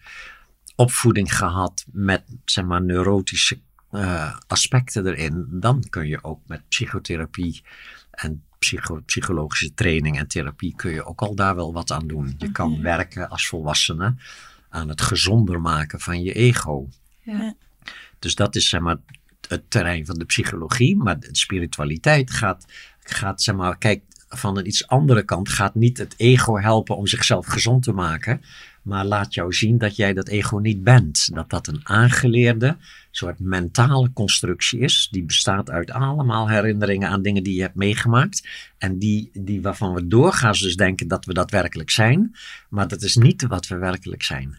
opvoeding 0.75 1.37
gehad 1.37 1.85
met 1.93 2.23
zeg 2.45 2.65
maar, 2.65 2.83
neurotische 2.83 3.59
eh, 3.91 4.37
aspecten 4.47 5.07
erin, 5.07 5.47
dan 5.51 5.85
kun 5.91 6.07
je 6.07 6.25
ook 6.25 6.41
met 6.47 6.69
psychotherapie 6.69 7.63
en 8.11 8.45
psycho- 8.59 9.01
psychologische 9.07 9.75
training 9.75 10.19
en 10.19 10.29
therapie 10.29 10.75
kun 10.77 10.91
je 10.91 11.05
ook 11.05 11.21
al 11.23 11.35
daar 11.35 11.55
wel 11.55 11.73
wat 11.73 11.91
aan 11.91 12.07
doen. 12.07 12.35
Je 12.39 12.53
kan 12.53 12.71
Mhm. 12.71 12.83
werken 12.83 13.29
als 13.29 13.47
volwassene 13.47 14.15
aan 14.69 14.89
het 14.89 15.01
gezonder 15.01 15.61
maken 15.61 16.01
van 16.01 16.23
je 16.23 16.33
ego. 16.33 16.89
Ja. 17.23 17.55
Dus 18.19 18.35
dat 18.35 18.55
is 18.57 18.69
zeg 18.69 18.81
maar 18.81 18.97
het 19.49 19.71
terrein 19.71 20.07
van 20.07 20.19
de 20.19 20.25
psychologie, 20.25 20.97
maar 20.97 21.21
de 21.21 21.29
spiritualiteit 21.33 22.31
gaat, 22.31 22.65
gaat 23.01 23.43
zeg 23.43 23.55
maar, 23.55 23.79
kijk, 23.79 24.03
van 24.29 24.59
een 24.59 24.67
iets 24.67 24.87
andere 24.87 25.23
kant 25.23 25.49
gaat 25.49 25.75
niet 25.75 25.99
het 25.99 26.15
ego 26.17 26.59
helpen 26.59 26.97
om 26.97 27.07
zichzelf 27.07 27.47
gezond 27.47 27.83
te 27.83 27.93
maken, 27.93 28.41
maar 28.87 29.05
laat 29.05 29.35
jou 29.35 29.53
zien 29.53 29.79
dat 29.79 29.97
jij 29.97 30.13
dat 30.13 30.29
ego 30.29 30.59
niet 30.59 30.85
bent. 30.85 31.35
Dat 31.35 31.51
dat 31.51 31.67
een 31.67 31.81
aangeleerde 31.83 32.77
soort 33.11 33.39
mentale 33.39 34.13
constructie 34.13 34.81
is, 34.81 35.09
die 35.11 35.25
bestaat 35.25 35.71
uit 35.71 35.91
allemaal 35.91 36.49
herinneringen 36.49 37.09
aan 37.09 37.23
dingen 37.23 37.43
die 37.43 37.55
je 37.55 37.61
hebt 37.61 37.75
meegemaakt 37.75 38.49
en 38.79 38.99
die, 38.99 39.31
die 39.33 39.63
waarvan 39.63 39.95
we 39.95 40.07
doorgaans 40.07 40.61
dus 40.61 40.77
denken 40.77 41.09
dat 41.09 41.25
we 41.25 41.35
dat 41.35 41.51
werkelijk 41.51 41.91
zijn, 41.91 42.37
maar 42.69 42.89
dat 42.89 43.03
is 43.03 43.17
niet 43.17 43.47
wat 43.47 43.67
we 43.67 43.77
werkelijk 43.77 44.23
zijn. 44.23 44.59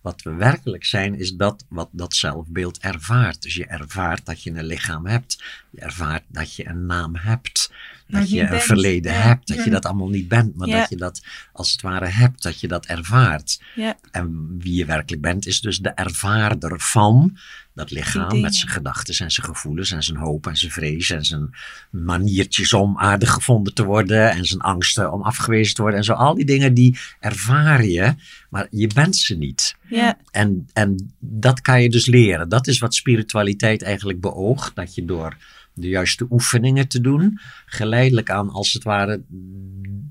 Wat 0.00 0.22
we 0.22 0.34
werkelijk 0.34 0.84
zijn, 0.84 1.18
is 1.18 1.32
dat 1.32 1.64
wat 1.68 1.88
dat 1.92 2.14
zelfbeeld 2.14 2.78
ervaart. 2.78 3.42
Dus 3.42 3.54
je 3.54 3.66
ervaart 3.66 4.26
dat 4.26 4.42
je 4.42 4.50
een 4.50 4.64
lichaam 4.64 5.06
hebt. 5.06 5.42
Je 5.70 5.80
ervaart 5.80 6.22
dat 6.28 6.54
je 6.54 6.68
een 6.68 6.86
naam 6.86 7.16
hebt. 7.16 7.72
Dat 8.08 8.30
je 8.30 8.40
een 8.40 8.48
bent. 8.48 8.62
verleden 8.62 9.12
Ja. 9.12 9.18
hebt. 9.18 9.46
Dat 9.48 9.64
je 9.64 9.70
dat 9.70 9.84
allemaal 9.84 10.08
niet 10.08 10.28
bent, 10.28 10.56
maar 10.56 10.68
Ja. 10.68 10.78
dat 10.80 10.88
je 10.88 10.96
dat 10.96 11.22
als 11.52 11.72
het 11.72 11.82
ware 11.82 12.06
hebt. 12.06 12.42
Dat 12.42 12.60
je 12.60 12.68
dat 12.68 12.86
ervaart. 12.86 13.60
Ja. 13.74 13.96
En 14.10 14.56
wie 14.58 14.74
je 14.74 14.84
werkelijk 14.84 15.22
bent, 15.22 15.46
is 15.46 15.60
dus 15.60 15.78
de 15.78 15.88
ervaarder 15.88 16.80
van 16.80 17.36
dat 17.74 17.90
lichaam. 17.90 18.40
Met 18.40 18.54
zijn 18.54 18.70
gedachten 18.72 19.14
en 19.24 19.30
zijn 19.30 19.46
gevoelens 19.46 19.90
en 19.90 20.02
zijn 20.02 20.16
hoop 20.18 20.46
en 20.46 20.56
zijn 20.56 20.72
vrees. 20.72 21.10
En 21.10 21.24
zijn 21.24 21.50
maniertjes 21.90 22.72
om 22.72 22.98
aardig 22.98 23.30
gevonden 23.32 23.74
te 23.74 23.84
worden. 23.84 24.30
En 24.30 24.44
zijn 24.44 24.60
angsten 24.60 25.12
om 25.12 25.22
afgewezen 25.22 25.74
te 25.74 25.80
worden. 25.82 25.98
En 25.98 26.04
zo 26.06 26.12
al 26.12 26.34
die 26.34 26.44
dingen 26.44 26.74
die 26.74 26.98
ervaar 27.20 27.84
je, 27.84 28.14
maar 28.50 28.66
je 28.70 28.86
bent 28.94 29.16
ze 29.16 29.34
niet. 29.36 29.76
Ja. 29.88 30.18
En, 30.30 30.68
en 30.72 31.14
dat 31.18 31.60
kan 31.60 31.82
je 31.82 31.90
dus 31.90 32.06
leren. 32.06 32.48
Dat 32.48 32.66
is 32.66 32.78
wat 32.78 32.94
spiritualiteit 32.94 33.82
eigenlijk 33.82 34.20
beoogt. 34.20 34.74
Dat 34.74 34.94
je 34.94 35.04
door 35.04 35.36
de 35.76 35.88
juiste 35.88 36.26
oefeningen 36.30 36.88
te 36.88 37.00
doen, 37.00 37.40
geleidelijk 37.66 38.30
aan 38.30 38.50
als 38.50 38.72
het 38.72 38.82
ware 38.82 39.22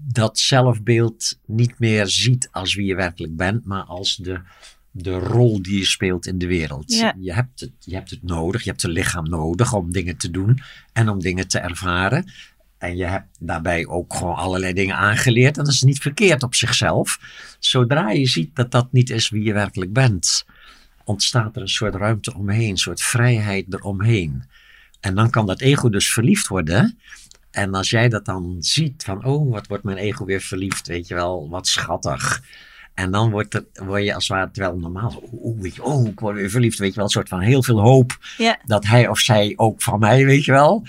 dat 0.07 0.39
zelfbeeld 0.39 1.39
niet 1.45 1.79
meer 1.79 2.07
ziet 2.07 2.49
als 2.51 2.75
wie 2.75 2.85
je 2.85 2.95
werkelijk 2.95 3.35
bent, 3.35 3.65
maar 3.65 3.83
als 3.83 4.15
de, 4.15 4.39
de 4.91 5.19
rol 5.19 5.61
die 5.61 5.77
je 5.77 5.85
speelt 5.85 6.25
in 6.25 6.37
de 6.37 6.47
wereld. 6.47 6.93
Ja. 6.93 7.15
Je, 7.19 7.33
hebt 7.33 7.59
het, 7.59 7.71
je 7.79 7.95
hebt 7.95 8.09
het 8.09 8.23
nodig, 8.23 8.63
je 8.63 8.69
hebt 8.69 8.83
een 8.83 8.89
lichaam 8.89 9.29
nodig 9.29 9.73
om 9.73 9.91
dingen 9.91 10.17
te 10.17 10.31
doen 10.31 10.59
en 10.93 11.09
om 11.09 11.19
dingen 11.19 11.47
te 11.47 11.59
ervaren. 11.59 12.31
En 12.77 12.97
je 12.97 13.05
hebt 13.05 13.37
daarbij 13.39 13.87
ook 13.87 14.13
gewoon 14.13 14.35
allerlei 14.35 14.73
dingen 14.73 14.95
aangeleerd. 14.95 15.57
En 15.57 15.63
dat 15.63 15.73
is 15.73 15.81
niet 15.81 15.99
verkeerd 15.99 16.43
op 16.43 16.55
zichzelf. 16.55 17.19
Zodra 17.59 18.09
je 18.09 18.27
ziet 18.27 18.55
dat 18.55 18.71
dat 18.71 18.91
niet 18.91 19.09
is 19.09 19.29
wie 19.29 19.43
je 19.43 19.53
werkelijk 19.53 19.93
bent, 19.93 20.45
ontstaat 21.03 21.55
er 21.55 21.61
een 21.61 21.67
soort 21.67 21.95
ruimte 21.95 22.35
omheen, 22.35 22.69
een 22.69 22.77
soort 22.77 23.01
vrijheid 23.01 23.73
eromheen. 23.73 24.43
En 25.05 25.15
dan 25.15 25.29
kan 25.29 25.45
dat 25.45 25.61
ego 25.61 25.89
dus 25.89 26.13
verliefd 26.13 26.47
worden. 26.47 26.99
En 27.51 27.73
als 27.73 27.89
jij 27.89 28.09
dat 28.09 28.25
dan 28.25 28.57
ziet, 28.59 29.03
van 29.03 29.25
oh, 29.25 29.51
wat 29.51 29.67
wordt 29.67 29.83
mijn 29.83 29.97
ego 29.97 30.25
weer 30.25 30.41
verliefd, 30.41 30.87
weet 30.87 31.07
je 31.07 31.13
wel, 31.13 31.49
wat 31.49 31.67
schattig. 31.67 32.41
En 32.93 33.11
dan 33.11 33.31
wordt 33.31 33.61
word 33.73 34.03
je 34.03 34.13
als 34.13 34.27
het 34.27 34.37
ware, 34.37 34.51
terwijl 34.51 34.77
normaal, 34.77 35.23
oh, 35.31 35.61
weet 35.61 35.75
je, 35.75 35.83
oh, 35.83 36.07
ik 36.07 36.19
word 36.19 36.35
weer 36.35 36.49
verliefd, 36.49 36.77
weet 36.79 36.89
je 36.89 36.95
wel, 36.95 37.03
een 37.03 37.09
soort 37.09 37.29
van 37.29 37.39
heel 37.39 37.63
veel 37.63 37.79
hoop 37.79 38.17
Ja. 38.37 38.59
dat 38.65 38.85
hij 38.85 39.07
of 39.07 39.19
zij 39.19 39.53
ook 39.55 39.81
van 39.81 39.99
mij, 39.99 40.25
weet 40.25 40.45
je 40.45 40.51
wel. 40.51 40.87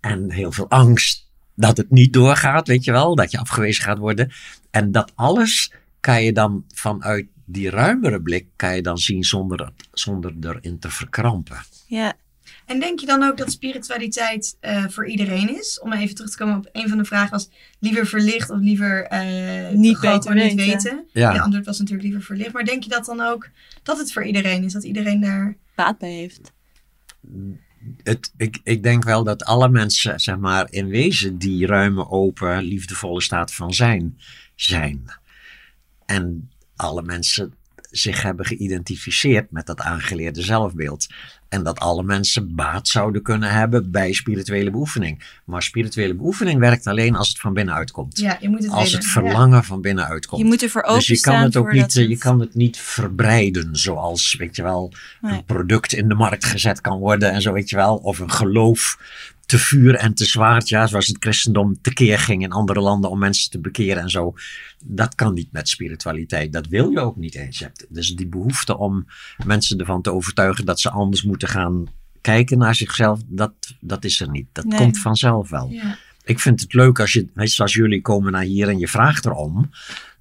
En 0.00 0.30
heel 0.30 0.52
veel 0.52 0.70
angst 0.70 1.26
dat 1.54 1.76
het 1.76 1.90
niet 1.90 2.12
doorgaat, 2.12 2.68
weet 2.68 2.84
je 2.84 2.92
wel, 2.92 3.14
dat 3.14 3.30
je 3.30 3.38
afgewezen 3.38 3.84
gaat 3.84 3.98
worden. 3.98 4.32
En 4.70 4.92
dat 4.92 5.12
alles 5.14 5.72
kan 6.00 6.22
je 6.22 6.32
dan 6.32 6.64
vanuit 6.74 7.26
die 7.44 7.70
ruimere 7.70 8.22
blik, 8.22 8.46
kan 8.56 8.74
je 8.74 8.82
dan 8.82 8.98
zien 8.98 9.24
zonder, 9.24 9.70
zonder 9.92 10.34
erin 10.40 10.78
te 10.78 10.90
verkrampen. 10.90 11.56
Ja. 11.86 12.14
En 12.66 12.80
denk 12.80 13.00
je 13.00 13.06
dan 13.06 13.22
ook 13.22 13.36
dat 13.36 13.52
spiritualiteit 13.52 14.56
eh, 14.60 14.84
voor 14.88 15.06
iedereen 15.06 15.58
is? 15.58 15.80
Om 15.80 15.92
even 15.92 16.14
terug 16.14 16.30
te 16.30 16.36
komen 16.36 16.56
op 16.56 16.68
een 16.72 16.88
van 16.88 16.98
de 16.98 17.04
vragen 17.04 17.30
was 17.30 17.48
liever 17.78 18.06
verlicht 18.06 18.50
of 18.50 18.58
liever 18.60 19.04
eh, 19.04 19.70
Niet 19.70 20.00
beter 20.00 20.34
niet 20.34 20.54
weten. 20.54 20.56
weten? 20.56 21.04
Ja. 21.12 21.32
Je 21.32 21.40
antwoord 21.40 21.66
was 21.66 21.78
natuurlijk 21.78 22.04
liever 22.04 22.22
verlicht. 22.22 22.52
Maar 22.52 22.64
denk 22.64 22.82
je 22.82 22.88
dat 22.88 23.04
dan 23.04 23.20
ook 23.20 23.48
dat 23.82 23.98
het 23.98 24.12
voor 24.12 24.24
iedereen 24.24 24.64
is? 24.64 24.72
Dat 24.72 24.84
iedereen 24.84 25.20
daar... 25.20 25.56
Baat 25.74 25.98
bij 25.98 26.12
heeft. 26.12 26.52
het, 28.02 28.32
ik, 28.36 28.60
ik 28.62 28.82
denk 28.82 29.04
wel 29.04 29.24
dat 29.24 29.44
alle 29.44 29.68
mensen, 29.68 30.20
zeg 30.20 30.36
maar, 30.36 30.66
in 30.70 30.88
wezen 30.88 31.38
die 31.38 31.66
ruime, 31.66 32.08
open, 32.08 32.62
liefdevolle 32.62 33.22
staat 33.22 33.54
van 33.54 33.74
zijn, 33.74 34.18
zijn. 34.54 35.04
En 36.06 36.50
alle 36.76 37.02
mensen 37.02 37.54
zich 37.90 38.22
hebben 38.22 38.46
geïdentificeerd 38.46 39.50
met 39.50 39.66
dat 39.66 39.80
aangeleerde 39.80 40.42
zelfbeeld. 40.42 41.06
En 41.54 41.62
dat 41.62 41.80
alle 41.80 42.02
mensen 42.02 42.54
baat 42.54 42.88
zouden 42.88 43.22
kunnen 43.22 43.50
hebben 43.50 43.90
bij 43.90 44.12
spirituele 44.12 44.70
beoefening. 44.70 45.22
Maar 45.44 45.62
spirituele 45.62 46.14
beoefening 46.14 46.60
werkt 46.60 46.86
alleen 46.86 47.16
als 47.16 47.28
het 47.28 47.38
van 47.40 47.54
binnenuit 47.54 47.90
komt. 47.90 48.18
Ja, 48.18 48.36
je 48.40 48.48
moet 48.48 48.62
het 48.62 48.72
Als 48.72 48.92
het 48.92 49.06
verlangen 49.06 49.64
van 49.64 49.80
binnenuit 49.80 50.26
komt. 50.26 50.40
Je 50.40 50.46
moet 50.46 50.62
ervoor 50.62 50.82
Dus 50.82 50.90
je 50.90 50.94
openstaan. 50.96 51.34
kan 51.34 51.42
het 51.42 51.56
ook 51.56 51.72
niet, 51.72 51.96
eh, 51.96 52.08
je 52.08 52.18
kan 52.18 52.40
het 52.40 52.54
niet 52.54 52.76
verbreiden 52.78 53.76
zoals, 53.76 54.34
weet 54.38 54.56
je 54.56 54.62
wel, 54.62 54.92
Nee. 55.20 55.32
een 55.32 55.44
product 55.44 55.92
in 55.92 56.08
de 56.08 56.14
markt 56.14 56.44
gezet 56.44 56.80
kan 56.80 56.98
worden 56.98 57.32
en 57.32 57.42
zo, 57.42 57.52
weet 57.52 57.70
je 57.70 57.76
wel. 57.76 57.96
Of 57.96 58.18
een 58.18 58.30
geloof 58.30 58.98
te 59.46 59.58
vuur 59.58 59.94
en 59.94 60.14
te 60.14 60.24
zwaard, 60.24 60.68
ja, 60.68 60.86
zoals 60.86 61.06
het 61.06 61.16
christendom 61.20 61.80
tekeer 61.80 62.18
ging 62.18 62.42
in 62.42 62.52
andere 62.52 62.80
landen 62.80 63.10
om 63.10 63.18
mensen 63.18 63.50
te 63.50 63.60
bekeren 63.60 64.02
en 64.02 64.08
zo. 64.10 64.34
Dat 64.84 65.14
kan 65.14 65.34
niet 65.34 65.52
met 65.52 65.68
spiritualiteit. 65.68 66.52
Dat 66.52 66.66
wil 66.66 66.90
je 66.90 67.00
ook 67.00 67.16
niet 67.16 67.34
eens. 67.34 67.64
Dus 67.88 68.14
die 68.14 68.26
behoefte 68.26 68.78
om 68.78 69.06
mensen 69.46 69.78
ervan 69.78 70.02
te 70.02 70.12
overtuigen 70.12 70.64
dat 70.64 70.80
ze 70.80 70.90
anders 70.90 71.22
moeten 71.22 71.48
gaan 71.48 71.86
kijken 72.20 72.58
naar 72.58 72.74
zichzelf, 72.74 73.20
dat, 73.26 73.52
dat 73.80 74.04
is 74.04 74.20
er 74.20 74.30
niet. 74.30 74.46
Dat 74.52 74.64
Nee. 74.64 74.78
komt 74.78 74.98
vanzelf 74.98 75.50
wel. 75.50 75.68
Ja. 75.68 75.96
Ik 76.24 76.40
vind 76.40 76.60
het 76.60 76.72
leuk 76.72 77.00
als 77.00 77.12
je, 77.12 77.28
zoals 77.34 77.72
jullie 77.74 78.00
komen 78.00 78.32
naar 78.32 78.42
hier 78.42 78.68
en 78.68 78.78
je 78.78 78.88
vraagt 78.88 79.24
erom. 79.24 79.70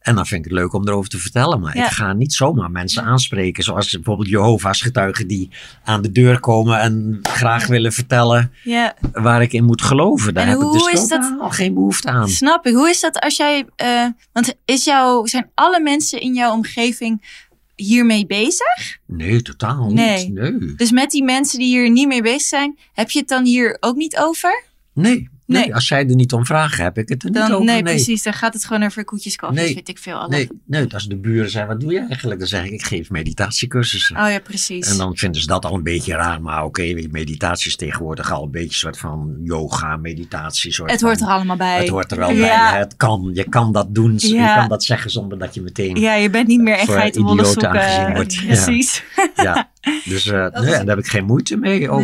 En 0.04 0.16
dan 0.16 0.26
vind 0.26 0.46
ik 0.46 0.52
het 0.52 0.60
leuk 0.60 0.74
om 0.74 0.88
erover 0.88 1.10
te 1.10 1.18
vertellen. 1.18 1.60
Maar 1.60 1.78
Ja. 1.78 1.86
ik 1.86 1.92
ga 1.92 2.14
niet 2.14 2.34
zomaar 2.34 2.72
mensen 2.72 3.04
aanspreken. 3.04 3.64
Zoals 3.64 3.92
bijvoorbeeld 3.92 4.30
Jehovah's 4.30 4.82
getuigen 4.82 5.28
die 5.28 5.50
aan 5.84 6.02
de 6.02 6.12
deur 6.12 6.40
komen 6.40 6.80
en 6.80 7.20
graag 7.22 7.68
willen 7.68 7.92
vertellen 7.94 8.52
Ja, 8.64 8.96
waar 9.12 9.42
ik 9.42 9.54
in 9.54 9.64
moet 9.66 9.82
geloven. 9.82 10.34
Daar 10.34 10.44
En 10.44 10.50
heb 10.50 10.60
hoe 10.60 10.78
ik 10.78 10.84
dus 10.84 11.02
is 11.02 11.08
dat- 11.08 11.22
totaal 11.22 11.50
geen 11.50 11.74
behoefte 11.74 12.08
aan. 12.10 12.30
snap 12.30 12.66
ik. 12.66 12.74
Hoe 12.74 12.90
is 12.90 13.00
dat 13.00 13.20
als 13.20 13.38
jij. 13.38 13.66
eh, 13.76 14.06
want 14.34 14.54
is 14.66 14.84
jouw, 14.84 15.26
zijn 15.26 15.50
alle 15.54 15.80
mensen 15.80 16.20
in 16.22 16.34
jouw 16.34 16.52
omgeving 16.54 17.42
hiermee 17.76 18.26
bezig? 18.26 18.98
Nee, 19.08 19.42
totaal 19.42 19.92
Nee. 19.92 20.26
niet. 20.30 20.34
Nee. 20.34 20.76
Dus 20.76 20.92
met 20.92 21.12
die 21.12 21.24
mensen 21.24 21.60
die 21.60 21.68
hier 21.68 21.92
niet 21.92 22.08
mee 22.08 22.22
bezig 22.22 22.42
zijn, 22.42 22.78
heb 22.94 23.10
je 23.10 23.20
het 23.20 23.28
dan 23.28 23.46
hier 23.46 23.78
ook 23.80 23.96
niet 23.96 24.18
over? 24.18 24.64
Nee. 24.94 25.30
Nee. 25.54 25.64
Nee. 25.64 25.74
Als 25.76 25.88
zij 25.88 26.00
er 26.08 26.16
niet 26.16 26.34
om 26.34 26.46
vragen, 26.46 26.84
heb 26.84 26.98
ik 26.98 27.10
het 27.10 27.24
er 27.24 27.30
niet 27.30 27.38
Dan, 27.40 27.52
over. 27.52 27.66
nee, 27.66 27.82
nee. 27.82 27.94
precies. 27.94 28.24
Dan 28.24 28.34
gaat 28.34 28.54
het 28.54 28.66
gewoon 28.66 28.84
over 28.84 29.06
koetjes, 29.06 29.36
Nee. 29.52 29.74
weet 29.76 29.90
ik 29.90 29.98
veel. 29.98 30.28
Nee, 30.28 30.50
nee, 30.66 30.94
als 30.94 31.08
de 31.08 31.18
buren 31.18 31.50
zijn, 31.50 31.68
wat 31.68 31.80
doe 31.80 31.92
je 31.94 32.06
eigenlijk? 32.10 32.40
Dan 32.40 32.48
zeg 32.48 32.64
ik, 32.66 32.72
ik 32.72 32.84
geef 32.84 33.10
meditatiecursussen. 33.10 34.18
Oh 34.18 34.30
ja, 34.30 34.40
precies. 34.40 34.92
En 34.92 34.98
dan 34.98 35.18
vinden 35.18 35.42
ze 35.42 35.48
dat 35.48 35.66
al 35.66 35.74
een 35.76 35.84
beetje 35.84 36.14
raar. 36.14 36.42
Maar 36.42 36.64
oké, 36.64 36.82
je, 36.82 37.08
meditatie 37.12 37.68
is 37.68 37.76
tegenwoordig 37.76 38.32
al 38.32 38.44
een 38.44 38.52
beetje 38.52 38.68
een 38.68 38.74
soort 38.74 38.98
van 38.98 39.36
yoga, 39.44 39.98
meditatie. 39.98 40.72
Soort 40.74 40.92
het 40.92 41.02
hoort 41.02 41.18
van- 41.20 41.28
er 41.28 41.34
allemaal 41.34 41.56
bij. 41.58 41.78
Het 41.80 41.88
hoort 41.90 42.12
er 42.12 42.18
wel 42.18 42.32
Ja. 42.32 42.72
bij. 42.72 42.80
Het 42.80 42.96
kan, 42.98 43.32
je 43.34 43.50
kan 43.50 43.72
dat 43.72 43.96
doen. 43.96 44.14
Je 44.18 44.52
kan 44.56 44.68
dat 44.68 44.84
zeggen 44.84 45.12
zonder 45.12 45.38
dat 45.38 45.54
je 45.54 45.62
meteen... 45.62 45.96
Ja, 46.00 46.14
je 46.16 46.30
bent 46.30 46.48
niet 46.48 46.62
meer 46.62 46.76
echt 46.76 46.92
geitenwolle 46.92 47.42
idioten 47.42 47.70
aangezien 47.70 48.14
wordt. 48.14 48.34
Ja. 48.34 48.46
Precies. 48.46 49.04
Ja. 49.36 49.72
Dus 50.06 50.28
eh, 50.28 50.34
nee, 50.34 50.74
en 50.74 50.86
daar 50.86 50.96
heb 50.96 51.06
ik 51.06 51.08
geen 51.12 51.26
moeite 51.26 51.58
mee 51.58 51.90
ook. 51.90 52.04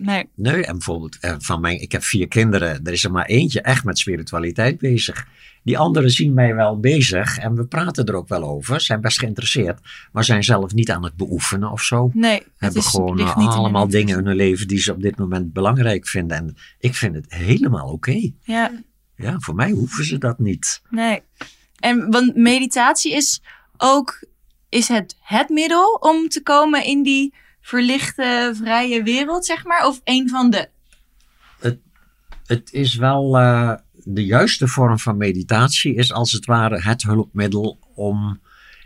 Nee, 0.00 0.28
nee. 0.34 0.64
En 0.64 0.72
bijvoorbeeld 0.72 1.18
eh, 1.20 1.34
van 1.38 1.60
mijn, 1.60 1.80
ik 1.80 1.92
heb 1.92 2.02
vier 2.02 2.28
kinderen. 2.28 2.84
Er 2.84 2.92
is 2.92 3.04
er 3.04 3.10
maar 3.10 3.26
eentje 3.26 3.60
echt 3.60 3.84
met 3.84 3.98
spiritualiteit 3.98 4.78
bezig. 4.78 5.26
Die 5.62 5.78
anderen 5.78 6.10
zien 6.10 6.34
mij 6.34 6.54
wel 6.54 6.78
bezig 6.78 7.38
en 7.38 7.54
we 7.54 7.66
praten 7.66 8.04
er 8.04 8.14
ook 8.14 8.28
wel 8.28 8.42
over. 8.42 8.80
Zijn 8.80 9.00
best 9.00 9.18
geïnteresseerd, 9.18 9.80
maar 10.12 10.24
zijn 10.24 10.44
zelf 10.44 10.72
niet 10.72 10.90
aan 10.90 11.04
het 11.04 11.16
beoefenen 11.16 11.70
of 11.70 11.82
zo. 11.82 12.10
Nee, 12.12 12.42
hebben 12.56 12.80
is, 12.80 12.86
gewoon 12.86 13.18
eh, 13.18 13.36
in 13.38 13.46
allemaal 13.46 13.88
dingen 13.88 14.18
in 14.18 14.26
hun 14.26 14.36
leven 14.36 14.68
die 14.68 14.78
ze 14.78 14.92
op 14.92 15.02
dit 15.02 15.18
moment 15.18 15.52
belangrijk 15.52 16.08
vinden. 16.08 16.36
En 16.36 16.56
ik 16.78 16.94
vind 16.94 17.14
het 17.14 17.34
helemaal 17.34 17.88
oké. 17.88 18.30
Ja, 18.42 18.82
Ja, 19.16 19.34
voor 19.38 19.54
mij 19.54 19.70
hoeven 19.70 20.04
ze 20.04 20.18
dat 20.18 20.38
niet. 20.38 20.82
nee. 20.90 21.22
En 21.78 22.10
want 22.10 22.36
meditatie 22.36 23.12
is 23.12 23.42
ook 23.76 24.24
is 24.68 24.88
het 24.88 25.16
het 25.20 25.48
middel 25.48 25.92
om 26.00 26.28
te 26.28 26.42
komen 26.42 26.84
in 26.84 27.02
die 27.02 27.34
verlichte, 27.60 28.52
vrije 28.54 29.02
wereld, 29.02 29.46
zeg 29.46 29.64
maar? 29.64 29.86
Of 29.86 30.00
een 30.04 30.28
van 30.28 30.50
de? 30.50 30.68
Het 32.46 32.72
is 32.72 32.94
wel 32.94 33.38
eh, 33.38 33.74
de 33.92 34.24
juiste 34.24 34.68
vorm 34.68 34.98
van 34.98 35.16
meditatie, 35.16 35.94
is 35.94 36.12
als 36.12 36.32
het 36.32 36.44
ware 36.44 36.80
het 36.80 37.02
hulpmiddel 37.02 37.78
om 37.94 38.40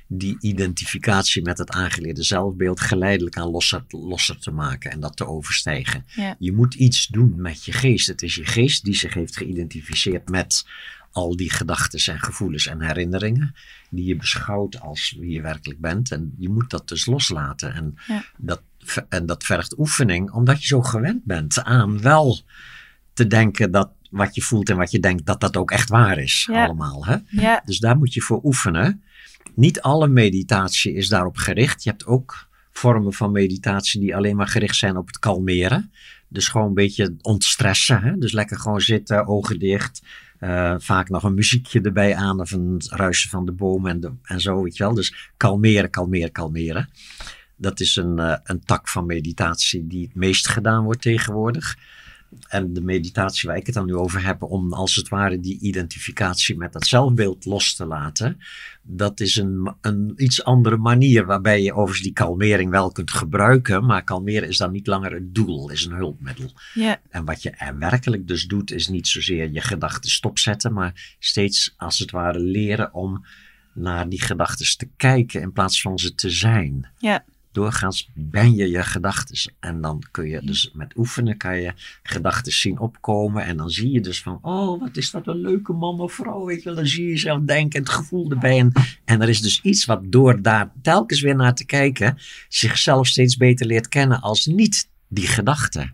die 0.06 0.36
identificatie 0.40 1.42
met 1.42 1.58
het 1.58 1.70
aangeleerde 1.70 2.22
zelfbeeld 2.22 2.80
geleidelijk 2.80 3.36
aan 3.36 3.50
losser, 3.50 3.84
losser 3.88 4.38
te 4.38 4.50
maken 4.50 4.90
en 4.90 5.00
dat 5.00 5.16
te 5.16 5.26
overstijgen. 5.26 6.04
Ja. 6.06 6.36
Je 6.38 6.52
moet 6.52 6.74
iets 6.74 7.06
doen 7.06 7.34
met 7.36 7.64
je 7.64 7.72
geest. 7.72 8.06
Het 8.06 8.22
is 8.22 8.34
je 8.34 8.44
geest 8.44 8.84
die 8.84 8.94
zich 8.94 9.14
heeft 9.14 9.36
geïdentificeerd 9.36 10.28
met 10.28 10.66
al 11.14 11.36
die 11.36 11.50
gedachten 11.50 12.12
en 12.14 12.20
gevoelens 12.20 12.66
en 12.66 12.80
herinneringen 12.80 13.54
die 13.90 14.04
je 14.04 14.16
beschouwt 14.16 14.80
als 14.80 15.16
wie 15.18 15.30
je 15.30 15.40
werkelijk 15.42 15.80
bent. 15.80 16.10
En 16.10 16.34
je 16.38 16.48
moet 16.48 16.70
dat 16.70 16.88
dus 16.88 17.06
loslaten. 17.06 17.74
En, 17.74 17.94
Ja. 18.06 18.24
dat, 18.36 18.62
en 19.08 19.26
dat 19.26 19.44
vergt 19.44 19.78
oefening, 19.78 20.30
omdat 20.30 20.60
je 20.60 20.66
zo 20.66 20.82
gewend 20.82 21.24
bent 21.24 21.62
aan 21.62 22.00
wel 22.00 22.40
te 23.12 23.26
denken 23.26 23.70
dat 23.70 23.90
wat 24.10 24.34
je 24.34 24.42
voelt 24.42 24.70
en 24.70 24.76
wat 24.76 24.90
je 24.90 25.00
denkt, 25.00 25.26
dat 25.26 25.40
dat 25.40 25.56
ook 25.56 25.70
echt 25.70 25.88
waar 25.88 26.18
is. 26.18 26.48
Ja. 26.50 26.64
Allemaal. 26.64 27.06
Hè? 27.06 27.16
Ja, 27.28 27.62
Dus 27.64 27.78
daar 27.78 27.96
moet 27.96 28.14
je 28.14 28.20
voor 28.20 28.40
oefenen. 28.42 29.02
Niet 29.54 29.80
alle 29.80 30.08
meditatie 30.08 30.94
is 30.94 31.08
daarop 31.08 31.36
gericht. 31.36 31.82
Je 31.82 31.90
hebt 31.90 32.06
ook 32.06 32.48
vormen 32.70 33.12
van 33.12 33.32
meditatie 33.32 34.00
die 34.00 34.16
alleen 34.16 34.36
maar 34.36 34.48
gericht 34.48 34.76
zijn 34.76 34.96
op 34.96 35.06
het 35.06 35.18
kalmeren. 35.18 35.92
Dus 36.28 36.48
gewoon 36.48 36.66
een 36.66 36.74
beetje 36.74 37.16
ontstressen. 37.20 38.02
Hè? 38.02 38.18
Dus 38.18 38.32
lekker 38.32 38.58
gewoon 38.58 38.80
zitten, 38.80 39.26
ogen 39.26 39.58
dicht. 39.58 40.02
Eh, 40.44 40.74
vaak 40.78 41.08
nog 41.08 41.22
een 41.22 41.34
muziekje 41.34 41.80
erbij 41.80 42.14
aan 42.14 42.40
of 42.40 42.50
een 42.50 42.82
ruisen 42.88 43.30
van 43.30 43.46
de 43.46 43.52
bomen 43.52 43.90
en, 44.02 44.20
en 44.22 44.40
zo, 44.40 44.62
weet 44.62 44.76
je 44.76 44.84
wel. 44.84 44.94
Dus 44.94 45.30
kalmeren, 45.36 45.90
kalmeren, 45.90 46.32
kalmeren. 46.32 46.88
Dat 47.56 47.80
is 47.80 47.96
een, 47.96 48.18
eh, 48.18 48.36
een 48.44 48.64
tak 48.64 48.88
van 48.88 49.06
meditatie 49.06 49.86
die 49.86 50.02
het 50.06 50.14
meest 50.14 50.48
gedaan 50.48 50.84
wordt 50.84 51.02
tegenwoordig. 51.02 51.76
En 52.48 52.72
de 52.72 52.80
meditatie 52.80 53.48
waar 53.48 53.58
ik 53.58 53.66
het 53.66 53.74
dan 53.74 53.86
nu 53.86 53.94
over 53.94 54.24
heb, 54.24 54.42
om 54.42 54.72
als 54.72 54.96
het 54.96 55.08
ware 55.08 55.40
die 55.40 55.58
identificatie 55.60 56.56
met 56.56 56.72
dat 56.72 56.86
zelfbeeld 56.86 57.44
los 57.44 57.74
te 57.74 57.86
laten, 57.86 58.40
dat 58.82 59.20
is 59.20 59.36
een, 59.36 59.74
een 59.80 60.12
iets 60.16 60.44
andere 60.44 60.76
manier 60.76 61.26
waarbij 61.26 61.62
je 61.62 61.72
overigens 61.72 62.02
die 62.02 62.12
kalmering 62.12 62.70
wel 62.70 62.92
kunt 62.92 63.10
gebruiken, 63.10 63.84
maar 63.84 64.04
kalmeren 64.04 64.48
is 64.48 64.58
dan 64.58 64.72
niet 64.72 64.86
langer 64.86 65.12
het 65.12 65.34
doel, 65.34 65.70
is 65.70 65.84
een 65.84 65.96
hulpmiddel. 65.96 66.52
ja, 66.74 67.00
En 67.10 67.24
wat 67.24 67.42
je 67.42 67.50
er 67.50 67.78
werkelijk 67.78 68.28
dus 68.28 68.46
doet, 68.46 68.70
is 68.70 68.88
niet 68.88 69.08
zozeer 69.08 69.50
je 69.50 69.60
gedachten 69.60 70.10
stopzetten, 70.10 70.72
maar 70.72 71.16
steeds 71.18 71.74
als 71.76 71.98
het 71.98 72.10
ware 72.10 72.38
leren 72.38 72.94
om 72.94 73.24
naar 73.74 74.08
die 74.08 74.22
gedachten 74.22 74.76
te 74.76 74.88
kijken 74.96 75.40
in 75.40 75.52
plaats 75.52 75.80
van 75.80 75.98
ze 75.98 76.14
te 76.14 76.30
zijn. 76.30 76.88
ja, 76.98 77.24
Doorgaans 77.54 78.10
ben 78.14 78.54
je 78.54 78.70
je 78.70 78.82
gedachten. 78.82 79.52
En 79.60 79.80
dan 79.80 80.02
kun 80.10 80.28
je 80.28 80.40
dus 80.44 80.70
met 80.72 80.96
oefenen 80.96 81.36
kan 81.36 81.60
je 81.60 81.72
gedachten 82.02 82.52
zien 82.52 82.78
opkomen. 82.78 83.44
En 83.44 83.56
dan 83.56 83.70
zie 83.70 83.90
je 83.90 84.00
dus 84.00 84.22
van, 84.22 84.38
oh, 84.42 84.80
wat 84.80 84.96
is 84.96 85.10
dat 85.10 85.26
een 85.26 85.40
leuke 85.40 85.72
man 85.72 86.00
of 86.00 86.12
vrouw. 86.12 86.44
Weet 86.44 86.58
je 86.58 86.64
wel. 86.64 86.74
Dan 86.74 86.86
zie 86.86 87.04
je 87.04 87.10
jezelf 87.10 87.40
denken, 87.40 87.80
het 87.80 87.88
gevoel 87.88 88.30
erbij. 88.30 88.58
En, 88.58 88.72
en 89.04 89.22
er 89.22 89.28
is 89.28 89.40
dus 89.40 89.60
iets 89.62 89.84
wat 89.84 90.00
door 90.04 90.42
daar 90.42 90.72
telkens 90.82 91.20
weer 91.20 91.36
naar 91.36 91.54
te 91.54 91.64
kijken, 91.64 92.18
zichzelf 92.48 93.06
steeds 93.06 93.36
beter 93.36 93.66
leert 93.66 93.88
kennen 93.88 94.20
als 94.20 94.46
niet 94.46 94.88
die 95.08 95.26
gedachte. 95.26 95.90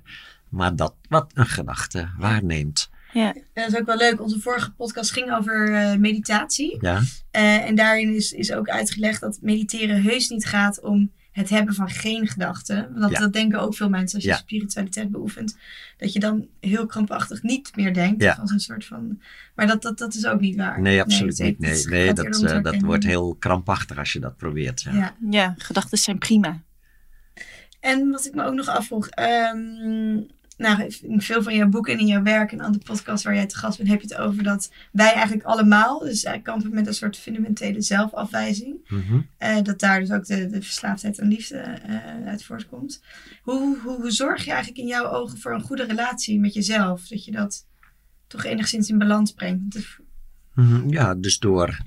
Maar 0.49 0.77
dat 0.77 0.95
wat 1.09 1.31
een 1.35 1.47
gedachte 1.47 2.09
waarneemt. 2.19 2.91
ja, 3.13 3.35
En 3.35 3.43
dat 3.55 3.73
is 3.73 3.77
ook 3.79 3.87
wel 3.87 3.97
leuk. 3.97 4.21
Onze 4.23 4.41
vorige 4.41 4.71
podcast 4.71 5.13
ging 5.13 5.33
over 5.33 5.75
eh, 5.75 5.97
meditatie. 5.99 6.79
Ja, 6.81 7.03
Eh, 7.31 7.69
en 7.69 7.75
daarin 7.75 8.15
is, 8.15 8.33
is 8.33 8.53
ook 8.53 8.69
uitgelegd 8.69 9.21
dat 9.21 9.39
mediteren 9.43 10.03
heus 10.03 10.29
niet 10.29 10.47
gaat 10.47 10.81
om 10.83 11.11
het 11.33 11.49
hebben 11.49 11.75
van 11.75 11.89
geen 11.91 12.27
gedachten. 12.29 12.77
Want 12.77 13.01
dat, 13.01 13.11
Ja. 13.11 13.19
dat 13.19 13.33
denken 13.33 13.61
ook 13.61 13.75
veel 13.75 13.89
mensen 13.89 14.15
als 14.17 14.25
je 14.25 14.31
Ja. 14.31 14.37
spiritualiteit 14.37 15.11
beoefent. 15.11 15.57
Dat 15.97 16.13
je 16.13 16.21
dan 16.21 16.47
heel 16.61 16.87
krampachtig 16.87 17.43
niet 17.43 17.77
meer 17.77 17.95
denkt. 17.95 18.23
Ja. 18.23 18.33
Als 18.41 18.51
een 18.51 18.61
soort 18.61 18.85
van... 18.85 19.21
Maar 19.55 19.67
dat, 19.67 19.83
dat, 19.83 19.99
dat 19.99 20.15
is 20.15 20.27
ook 20.27 20.41
niet 20.41 20.57
waar. 20.57 20.81
nee, 20.81 21.01
absoluut 21.01 21.39
niet. 21.39 21.59
Nee, 21.59 21.85
nee 21.87 22.13
dat, 22.13 22.25
eh, 22.27 22.33
dat 22.33 22.51
herkennen. 22.51 22.85
wordt 22.85 23.05
heel 23.05 23.35
krampachtig 23.39 23.99
als 23.99 24.13
je 24.13 24.21
dat 24.21 24.37
probeert. 24.37 24.81
Ja. 24.81 24.93
Ja. 24.95 25.15
ja. 25.31 25.55
Gedachten 25.59 25.99
zijn 25.99 26.19
prima. 26.19 26.63
En 27.81 28.11
wat 28.11 28.27
ik 28.27 28.35
me 28.35 28.45
ook 28.45 28.55
nog 28.55 28.69
afvroeg. 28.69 29.09
ehm, 29.09 30.19
nou, 30.61 30.93
in 31.03 31.21
veel 31.21 31.43
van 31.43 31.55
jouw 31.55 31.69
boeken 31.69 31.93
en 31.93 31.99
in 31.99 32.07
jouw 32.07 32.23
werk 32.23 32.53
en 32.53 32.61
andere 32.61 32.85
podcasts 32.85 33.25
waar 33.25 33.35
jij 33.35 33.47
te 33.47 33.57
gast 33.57 33.77
bent, 33.77 33.89
heb 33.89 34.01
je 34.01 34.07
het 34.07 34.17
over 34.17 34.43
dat 34.43 34.73
wij 34.93 35.13
eigenlijk 35.13 35.47
allemaal, 35.47 35.99
dus 35.99 36.23
wij 36.23 36.41
kampen 36.41 36.75
met 36.75 36.87
een 36.87 36.95
soort 36.95 37.17
fundamentele 37.17 37.81
zelfafwijzing. 37.81 38.77
Mhm. 38.89 39.21
Eh, 39.39 39.63
dat 39.63 39.81
daar 39.81 40.01
dus 40.01 40.11
ook 40.11 40.27
de, 40.27 40.47
de 40.47 40.63
verslaafdheid 40.63 41.21
aan 41.21 41.29
liefde 41.29 41.57
eh, 41.59 42.27
uit 42.27 42.45
voortkomt. 42.45 43.03
Hoe, 43.43 43.79
hoe, 43.79 44.01
hoe 44.01 44.11
zorg 44.11 44.45
je 44.45 44.51
eigenlijk 44.51 44.81
in 44.81 44.87
jouw 44.87 45.11
ogen 45.11 45.39
voor 45.39 45.55
een 45.55 45.63
goede 45.63 45.85
relatie 45.85 46.41
met 46.41 46.55
jezelf? 46.55 47.07
Dat 47.09 47.25
je 47.25 47.31
dat 47.33 47.67
toch 48.27 48.45
enigszins 48.45 48.89
in 48.89 48.99
balans 48.99 49.33
brengt. 49.33 49.99
Mhm, 50.55 50.89
Ja, 50.89 51.15
dus 51.15 51.39
door. 51.39 51.79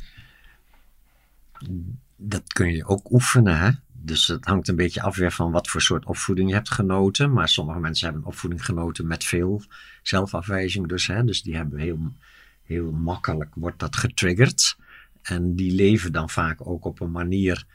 Dat 2.16 2.54
kun 2.54 2.72
je 2.72 2.86
ook 2.86 3.12
oefenen, 3.12 3.60
hè? 3.60 3.72
Dus 4.06 4.28
het 4.28 4.46
hangt 4.46 4.68
een 4.68 4.76
beetje 4.76 5.02
af 5.02 5.16
weer 5.16 5.32
van 5.32 5.52
wat 5.52 5.68
voor 5.68 5.82
soort 5.82 6.06
opvoeding 6.06 6.50
je 6.50 6.56
hebt 6.56 6.72
genoten. 6.72 7.34
Maar 7.34 7.50
sommige 7.50 7.80
mensen 7.80 8.06
hebben 8.06 8.26
opvoeding 8.26 8.66
genoten 8.66 9.08
met 9.08 9.24
veel 9.24 9.64
zelfafwijzing, 10.02 10.88
dus, 10.88 11.08
hè? 11.08 11.24
Dus 11.24 11.42
die 11.42 11.56
hebben 11.56 11.80
heel, 11.80 12.14
heel 12.64 12.92
makkelijk, 12.92 13.56
wordt 13.56 13.80
dat 13.80 13.96
getriggerd. 13.96 14.78
En 15.22 15.56
die 15.56 15.74
leven 15.74 16.12
dan 16.12 16.30
vaak 16.30 16.68
ook 16.68 16.86
op 16.86 17.00
een 17.00 17.12
manier 17.12 17.66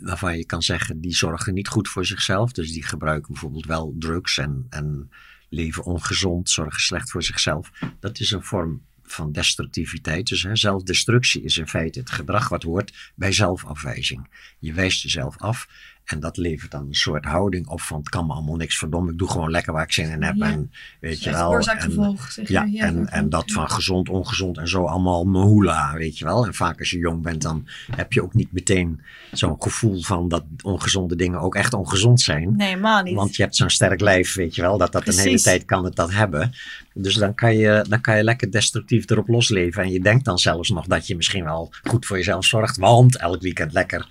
waarvan 0.00 0.36
je 0.36 0.46
kan 0.46 0.62
zeggen, 0.62 1.00
die 1.00 1.14
zorgen 1.14 1.54
niet 1.54 1.68
goed 1.68 1.88
voor 1.88 2.06
zichzelf. 2.06 2.52
Dus 2.52 2.72
die 2.72 2.82
gebruiken 2.82 3.32
bijvoorbeeld 3.32 3.66
wel 3.66 3.94
drugs 3.98 4.38
en, 4.38 4.66
en 4.70 5.10
leven 5.48 5.84
ongezond, 5.84 6.50
zorgen 6.50 6.80
slecht 6.80 7.10
voor 7.10 7.22
zichzelf. 7.22 7.70
Dat 8.00 8.18
is 8.20 8.30
een 8.30 8.44
vorm 8.44 8.82
van 9.12 9.32
destructiviteit. 9.32 10.26
Dus 10.26 10.46
zelfdestructie 10.52 11.42
is 11.42 11.56
in 11.56 11.68
feite 11.68 11.98
het 11.98 12.10
gedrag 12.10 12.48
wat 12.48 12.62
hoort 12.62 13.12
bij 13.14 13.32
zelfafwijzing. 13.32 14.28
Je 14.58 14.72
wijst 14.72 15.02
jezelf 15.02 15.38
af 15.38 15.68
en 16.10 16.20
dat 16.20 16.36
levert 16.36 16.70
dan 16.70 16.86
een 16.86 16.94
soort 16.94 17.24
houding 17.24 17.66
op 17.66 17.80
van 17.80 17.98
het 17.98 18.08
kan 18.08 18.26
me 18.26 18.32
allemaal 18.32 18.56
niks 18.56 18.78
verdommen. 18.78 19.12
Ik 19.12 19.18
doe 19.18 19.30
gewoon 19.30 19.50
lekker 19.50 19.72
waar 19.72 19.82
ik 19.82 19.92
zin 19.92 20.10
in 20.10 20.22
heb 20.22 20.34
Ja. 20.36 20.46
en 20.46 20.72
weet 21.00 21.22
je 21.22 21.30
wel. 21.30 21.54
En, 21.54 21.62
zeg 21.62 22.48
ja, 22.48 22.68
en, 22.74 23.08
en 23.08 23.28
dat 23.28 23.52
van 23.52 23.70
gezond, 23.70 24.08
ongezond 24.08 24.58
en 24.58 24.68
zo 24.68 24.84
allemaal 24.84 25.24
mahula, 25.24 25.94
weet 25.94 26.18
je 26.18 26.24
wel. 26.24 26.46
En 26.46 26.54
vaak 26.54 26.78
als 26.78 26.90
je 26.90 26.98
jong 26.98 27.22
bent, 27.22 27.42
dan 27.42 27.68
heb 27.96 28.12
je 28.12 28.22
ook 28.22 28.34
niet 28.34 28.52
meteen 28.52 29.00
zo'n 29.32 29.56
gevoel 29.58 30.02
van 30.02 30.28
dat 30.28 30.44
ongezonde 30.62 31.16
dingen 31.16 31.40
ook 31.40 31.54
echt 31.54 31.74
ongezond 31.74 32.20
zijn. 32.20 32.56
Nee, 32.56 32.68
helemaal 32.68 33.02
niet. 33.02 33.14
Want 33.14 33.36
je 33.36 33.42
hebt 33.42 33.56
zo'n 33.56 33.70
sterk 33.70 34.00
lijf, 34.00 34.34
weet 34.34 34.54
je 34.54 34.62
wel, 34.62 34.78
dat 34.78 34.92
dat 34.92 35.08
een 35.08 35.18
hele 35.18 35.40
tijd 35.40 35.64
kan 35.64 35.84
het 35.84 35.96
dat 35.96 36.12
hebben. 36.12 36.52
Dus 36.94 37.14
dan 37.14 37.34
kan, 37.34 37.56
je, 37.56 37.84
dan 37.88 38.00
kan 38.00 38.16
je 38.16 38.24
lekker 38.24 38.50
destructief 38.50 39.10
erop 39.10 39.28
losleven. 39.28 39.82
En 39.82 39.90
je 39.90 40.00
denkt 40.00 40.24
dan 40.24 40.38
zelfs 40.38 40.70
nog 40.70 40.86
dat 40.86 41.06
je 41.06 41.16
misschien 41.16 41.44
wel 41.44 41.72
goed 41.82 42.06
voor 42.06 42.16
jezelf 42.16 42.44
zorgt. 42.44 42.76
Want 42.76 43.16
elk 43.16 43.42
weekend 43.42 43.72
lekker 43.72 44.06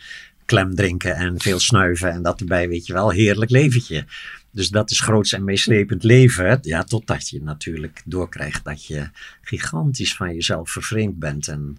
klem 0.47 0.75
drinken 0.75 1.15
en 1.15 1.39
veel 1.39 1.59
snuiven 1.59 2.11
en 2.11 2.21
dat 2.21 2.39
erbij, 2.39 2.67
weet 2.67 2.85
je 2.85 2.93
wel, 2.93 3.09
heerlijk 3.09 3.51
leventje. 3.51 4.05
Dus 4.51 4.69
dat 4.69 4.91
is 4.91 4.99
groots 4.99 5.33
en 5.33 5.43
meeslepend 5.43 6.03
leven. 6.03 6.59
Ja, 6.61 6.83
totdat 6.83 7.29
je 7.29 7.41
natuurlijk 7.41 8.01
doorkrijgt 8.05 8.63
dat 8.63 8.85
je 8.85 9.09
gigantisch 9.41 10.15
van 10.15 10.33
jezelf 10.33 10.69
vervreemd 10.69 11.19
bent. 11.19 11.47
En 11.47 11.77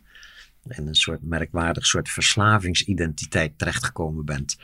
in 0.68 0.86
een 0.86 0.94
soort 0.94 1.22
merkwaardig 1.22 1.86
soort 1.86 2.08
verslavingsidentiteit 2.08 3.58
terechtgekomen 3.58 4.24
bent. 4.24 4.56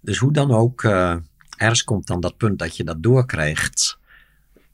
Dus 0.00 0.18
hoe 0.18 0.32
dan 0.32 0.50
ook, 0.50 0.84
eh, 0.84 1.16
ergens 1.56 1.84
komt 1.84 2.06
dan 2.06 2.20
dat 2.20 2.36
punt 2.36 2.58
dat 2.58 2.76
je 2.76 2.84
dat 2.84 3.02
doorkrijgt. 3.02 3.98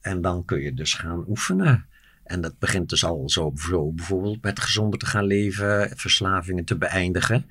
En 0.01 0.21
dan 0.21 0.45
kun 0.45 0.61
je 0.61 0.73
dus 0.73 0.93
gaan 0.93 1.25
oefenen. 1.27 1.85
En 2.23 2.41
dat 2.41 2.59
begint 2.59 2.89
dus 2.89 3.05
al 3.05 3.29
zo 3.29 3.51
bijvoorbeeld 3.91 4.41
met 4.41 4.59
gezonder 4.59 4.99
te 4.99 5.05
gaan 5.05 5.25
leven, 5.25 5.91
verslavingen 5.95 6.65
te 6.65 6.77
beëindigen. 6.77 7.45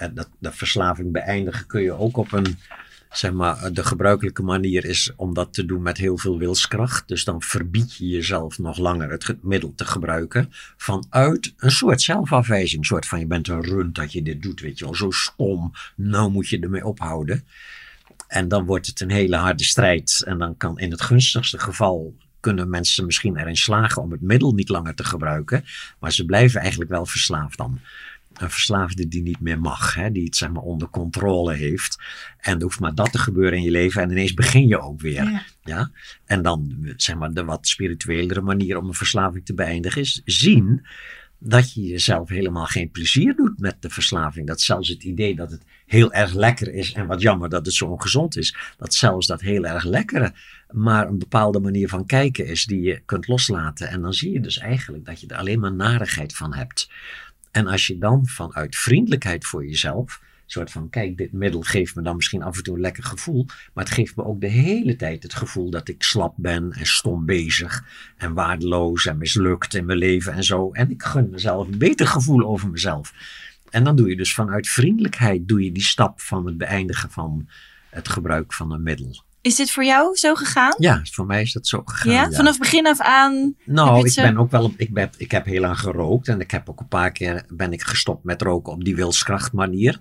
En 0.00 0.14
dat, 0.38 0.54
verslaving 0.54 1.12
beëindigen 1.12 1.66
kun 1.66 1.82
je 1.82 1.92
ook 1.92 2.16
op 2.16 2.32
een, 2.32 2.58
zeg 3.10 3.32
maar, 3.32 3.72
de 3.72 3.84
gebruikelijke 3.84 4.42
manier 4.42 4.84
is 4.84 5.12
om 5.16 5.34
dat 5.34 5.54
te 5.54 5.64
doen 5.64 5.82
met 5.82 5.96
heel 5.96 6.18
veel 6.18 6.38
wilskracht. 6.38 7.08
Dus 7.08 7.24
dan 7.24 7.42
verbied 7.42 7.96
je 7.96 8.08
jezelf 8.08 8.58
nog 8.58 8.78
langer 8.78 9.10
het 9.10 9.42
middel 9.42 9.72
te 9.74 9.84
gebruiken 9.84 10.52
vanuit 10.76 11.54
een 11.56 11.70
soort 11.70 12.02
zelfafwijzing. 12.02 12.80
Een 12.80 12.86
soort 12.86 13.06
van 13.06 13.18
je 13.18 13.26
bent 13.26 13.48
een 13.48 13.62
rund 13.62 13.94
dat 13.94 14.12
je 14.12 14.22
dit 14.22 14.42
doet, 14.42 14.60
weet 14.60 14.78
je 14.78 14.84
wel, 14.84 14.94
zo 14.94 15.10
stom. 15.10 15.72
Nou 15.94 16.30
moet 16.30 16.48
je 16.48 16.60
ermee 16.60 16.86
ophouden. 16.86 17.44
En 18.28 18.48
dan 18.48 18.64
wordt 18.64 18.86
het 18.86 19.00
een 19.00 19.10
hele 19.10 19.36
harde 19.36 19.64
strijd. 19.64 20.22
En 20.26 20.38
dan 20.38 20.56
kan 20.56 20.78
in 20.78 20.90
het 20.90 21.02
gunstigste 21.02 21.58
geval 21.58 22.14
kunnen 22.40 22.70
mensen 22.70 23.06
misschien 23.06 23.36
erin 23.36 23.56
slagen 23.56 24.02
om 24.02 24.10
het 24.10 24.20
middel 24.20 24.52
niet 24.52 24.68
langer 24.68 24.94
te 24.94 25.04
gebruiken. 25.04 25.64
Maar 25.98 26.12
ze 26.12 26.24
blijven 26.24 26.60
eigenlijk 26.60 26.90
wel 26.90 27.06
verslaafd 27.06 27.58
dan. 27.58 27.80
Een 28.40 28.50
verslaafde 28.50 29.08
die 29.08 29.22
niet 29.22 29.40
meer 29.40 29.60
mag, 29.60 29.94
hè, 29.94 30.12
die 30.12 30.24
het 30.24 30.36
zeg 30.36 30.50
maar 30.50 30.62
onder 30.62 30.88
controle 30.88 31.54
heeft. 31.54 31.98
En 32.38 32.56
er 32.56 32.62
hoeft 32.62 32.80
maar 32.80 32.94
dat 32.94 33.12
te 33.12 33.18
gebeuren 33.18 33.58
in 33.58 33.64
je 33.64 33.70
leven 33.70 34.02
en 34.02 34.10
ineens 34.10 34.34
begin 34.34 34.66
je 34.66 34.80
ook 34.80 35.00
weer. 35.00 35.24
Ja. 35.24 35.42
Ja? 35.64 35.90
En 36.24 36.42
dan 36.42 36.76
zeg 36.96 37.16
maar 37.16 37.32
de 37.32 37.44
wat 37.44 37.68
spirituelere 37.68 38.40
manier 38.40 38.78
om 38.78 38.86
een 38.86 38.94
verslaving 38.94 39.44
te 39.44 39.54
beëindigen 39.54 40.00
is 40.00 40.22
zien 40.24 40.86
dat 41.38 41.72
je 41.72 41.82
jezelf 41.82 42.28
helemaal 42.28 42.66
geen 42.66 42.90
plezier 42.90 43.34
doet 43.36 43.58
met 43.58 43.76
de 43.80 43.90
verslaving. 43.90 44.46
Dat 44.46 44.60
zelfs 44.60 44.88
het 44.88 45.02
idee 45.02 45.34
dat 45.34 45.50
het 45.50 45.62
heel 45.86 46.12
erg 46.12 46.34
lekker 46.34 46.74
is 46.74 46.92
en 46.92 47.06
wat 47.06 47.20
jammer 47.20 47.48
dat 47.48 47.66
het 47.66 47.74
zo 47.74 47.86
ongezond 47.86 48.36
is, 48.36 48.56
dat 48.78 48.94
zelfs 48.94 49.26
dat 49.26 49.40
heel 49.40 49.64
erg 49.64 49.84
lekkere 49.84 50.32
maar 50.72 51.08
een 51.08 51.18
bepaalde 51.18 51.60
manier 51.60 51.88
van 51.88 52.06
kijken 52.06 52.46
is 52.46 52.64
die 52.64 52.80
je 52.80 53.02
kunt 53.04 53.28
loslaten. 53.28 53.88
En 53.88 54.00
dan 54.00 54.14
zie 54.14 54.32
je 54.32 54.40
dus 54.40 54.58
eigenlijk 54.58 55.04
dat 55.04 55.20
je 55.20 55.26
er 55.26 55.36
alleen 55.36 55.60
maar 55.60 55.72
narigheid 55.72 56.34
van 56.34 56.54
hebt. 56.54 56.90
En 57.50 57.66
als 57.66 57.86
je 57.86 57.98
dan 57.98 58.26
vanuit 58.26 58.76
vriendelijkheid 58.76 59.46
voor 59.46 59.66
jezelf 59.66 60.20
soort 60.52 60.70
van, 60.70 60.90
kijk, 60.90 61.16
dit 61.16 61.32
middel 61.32 61.60
geeft 61.60 61.94
me 61.94 62.02
dan 62.02 62.16
misschien 62.16 62.42
af 62.42 62.56
en 62.56 62.62
toe 62.62 62.74
een 62.74 62.80
lekker 62.80 63.04
gevoel. 63.04 63.46
Maar 63.74 63.84
het 63.84 63.92
geeft 63.92 64.16
me 64.16 64.24
ook 64.24 64.40
de 64.40 64.48
hele 64.48 64.96
tijd 64.96 65.22
het 65.22 65.34
gevoel 65.34 65.70
dat 65.70 65.88
ik 65.88 66.02
slap 66.02 66.34
ben 66.36 66.72
en 66.72 66.86
stom 66.86 67.24
bezig. 67.24 67.84
En 68.16 68.34
waardeloos 68.34 69.06
en 69.06 69.18
mislukt 69.18 69.74
in 69.74 69.84
mijn 69.84 69.98
leven 69.98 70.32
en 70.32 70.44
zo. 70.44 70.70
En 70.72 70.90
ik 70.90 71.02
gun 71.02 71.30
mezelf 71.30 71.66
een 71.66 71.78
beter 71.78 72.06
gevoel 72.06 72.46
over 72.46 72.68
mezelf. 72.68 73.14
En 73.70 73.84
dan 73.84 73.96
doe 73.96 74.08
je 74.08 74.16
dus 74.16 74.34
vanuit 74.34 74.68
vriendelijkheid 74.68 75.48
doe 75.48 75.64
je 75.64 75.72
die 75.72 75.82
stap 75.82 76.20
van 76.20 76.46
het 76.46 76.58
beëindigen 76.58 77.10
van 77.10 77.48
het 77.90 78.08
gebruik 78.08 78.52
van 78.52 78.72
een 78.72 78.82
middel. 78.82 79.22
Is 79.42 79.56
dit 79.56 79.70
voor 79.70 79.84
jou 79.84 80.16
zo 80.16 80.34
gegaan? 80.34 80.74
Ja, 80.78 81.00
voor 81.10 81.26
mij 81.26 81.42
is 81.42 81.52
dat 81.52 81.66
zo 81.66 81.82
gegaan. 81.84 82.12
Ja, 82.12 82.30
vanaf 82.30 82.58
begin 82.58 82.86
af 82.86 83.00
aan. 83.00 83.54
Nou, 83.64 84.04
ik 84.06 84.12
zo- 84.12 84.22
ben 84.22 84.38
ook 84.38 84.50
wel, 84.50 84.72
ik, 84.76 84.92
ben, 84.94 85.10
ik 85.16 85.30
heb 85.30 85.44
heel 85.44 85.60
lang 85.60 85.78
gerookt 85.78 86.28
en 86.28 86.40
ik 86.40 86.50
heb 86.50 86.68
ook 86.70 86.80
een 86.80 86.88
paar 86.88 87.12
keer 87.12 87.44
ben 87.48 87.72
ik 87.72 87.82
gestopt 87.82 88.24
met 88.24 88.42
roken 88.42 88.72
op 88.72 88.84
die 88.84 88.96
wilskracht 88.96 89.52
manier. 89.52 89.98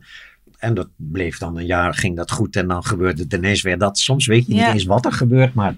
En 0.57 0.73
dat 0.73 0.89
bleef 0.95 1.37
dan 1.37 1.57
een 1.57 1.65
jaar, 1.65 1.93
ging 1.93 2.15
dat 2.15 2.31
goed 2.31 2.55
en 2.55 2.67
dan 2.67 2.83
gebeurde 2.83 3.23
het 3.23 3.33
ineens 3.33 3.61
weer 3.61 3.77
dat. 3.77 3.97
Soms 3.99 4.25
weet 4.25 4.45
je 4.47 4.55
Ja. 4.55 4.65
niet 4.65 4.73
eens 4.73 4.85
wat 4.85 5.05
er 5.05 5.11
gebeurt, 5.13 5.53
maar 5.53 5.75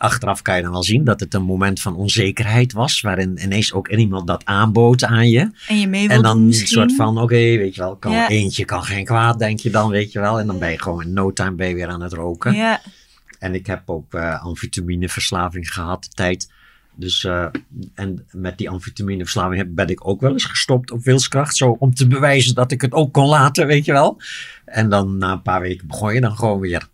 achteraf 0.00 0.42
kan 0.42 0.56
je 0.56 0.62
dan 0.62 0.70
wel 0.70 0.82
zien 0.82 1.04
dat 1.04 1.20
het 1.20 1.34
een 1.34 1.42
moment 1.42 1.80
van 1.80 1.96
onzekerheid 1.96 2.72
was, 2.72 3.00
waarin 3.00 3.38
ineens 3.42 3.72
ook 3.72 3.88
iemand 3.88 4.26
dat 4.26 4.44
aanbood 4.44 5.04
aan 5.04 5.28
je. 5.28 5.50
En 5.68 5.80
je 5.80 5.86
mee 5.86 6.08
En 6.08 6.22
dan 6.22 6.38
een 6.42 6.52
soort 6.52 6.94
van, 6.94 7.18
oké, 7.18 7.34
weet 7.34 7.74
je 7.74 7.80
wel, 7.80 7.96
kan, 7.96 8.12
Ja. 8.12 8.28
eentje 8.28 8.64
kan 8.64 8.82
geen 8.84 9.04
kwaad, 9.04 9.38
denk 9.38 9.60
je 9.60 9.70
dan, 9.70 9.90
weet 9.90 10.12
je 10.12 10.20
wel. 10.20 10.38
En 10.40 10.46
dan 10.46 10.58
ben 10.58 10.70
je 10.70 10.82
gewoon 10.82 11.02
in 11.02 11.12
no 11.12 11.32
time 11.32 11.52
ben 11.52 11.68
je 11.68 11.74
weer 11.74 11.88
aan 11.88 12.02
het 12.02 12.12
roken. 12.12 12.54
Ja, 12.54 12.80
En 13.38 13.54
ik 13.54 13.66
heb 13.66 13.82
ook 13.86 14.14
eh 14.14 14.42
amfetamineverslaving 14.44 15.72
gehad, 15.72 16.04
de 16.04 16.10
tijd. 16.10 16.50
Dus, 16.94 17.24
eh, 17.24 17.46
en 17.94 18.26
met 18.30 18.58
die 18.58 18.70
amfetamineverslaving 18.70 19.74
ben 19.74 19.88
ik 19.88 20.06
ook 20.08 20.20
wel 20.20 20.32
eens 20.32 20.44
gestopt 20.44 20.90
op 20.90 21.04
wilskracht. 21.04 21.56
Zo 21.56 21.76
om 21.78 21.94
te 21.94 22.06
bewijzen 22.06 22.54
dat 22.54 22.72
ik 22.72 22.80
het 22.80 22.92
ook 22.92 23.12
kon 23.12 23.26
laten, 23.28 23.66
weet 23.66 23.84
je 23.84 23.92
wel. 23.92 24.20
En 24.64 24.88
dan 24.88 25.18
na 25.18 25.32
een 25.32 25.42
paar 25.42 25.60
weken 25.60 25.86
begon 25.86 26.14
je 26.14 26.20
dan 26.20 26.36
gewoon 26.36 26.60
weer. 26.60 26.88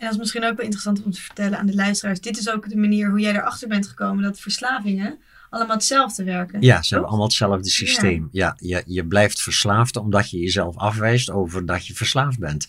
En 0.00 0.06
dat 0.06 0.14
is 0.14 0.18
misschien 0.18 0.44
ook 0.44 0.56
wel 0.56 0.64
interessant 0.64 1.02
om 1.04 1.10
te 1.10 1.20
vertellen 1.20 1.58
aan 1.58 1.66
de 1.66 1.74
luisteraars. 1.74 2.20
Dit 2.20 2.38
is 2.38 2.50
ook 2.50 2.68
de 2.68 2.76
manier 2.76 3.10
hoe 3.10 3.20
jij 3.20 3.34
erachter 3.34 3.68
bent 3.68 3.86
gekomen 3.88 4.22
dat 4.22 4.40
verslavingen 4.40 5.18
allemaal 5.50 5.76
hetzelfde 5.76 6.24
werken. 6.24 6.62
Ja, 6.62 6.74
ze 6.74 6.80
Toch? 6.80 6.90
hebben 6.90 7.08
allemaal 7.08 7.26
hetzelfde 7.26 7.68
systeem. 7.70 8.28
Ja, 8.32 8.56
je, 8.58 8.82
je 8.86 9.06
blijft 9.06 9.42
verslaafd 9.42 9.96
omdat 9.96 10.30
je 10.30 10.38
jezelf 10.38 10.76
afwijst 10.76 11.30
over 11.30 11.66
dat 11.66 11.86
je 11.86 11.94
verslaafd 11.94 12.38
bent. 12.38 12.68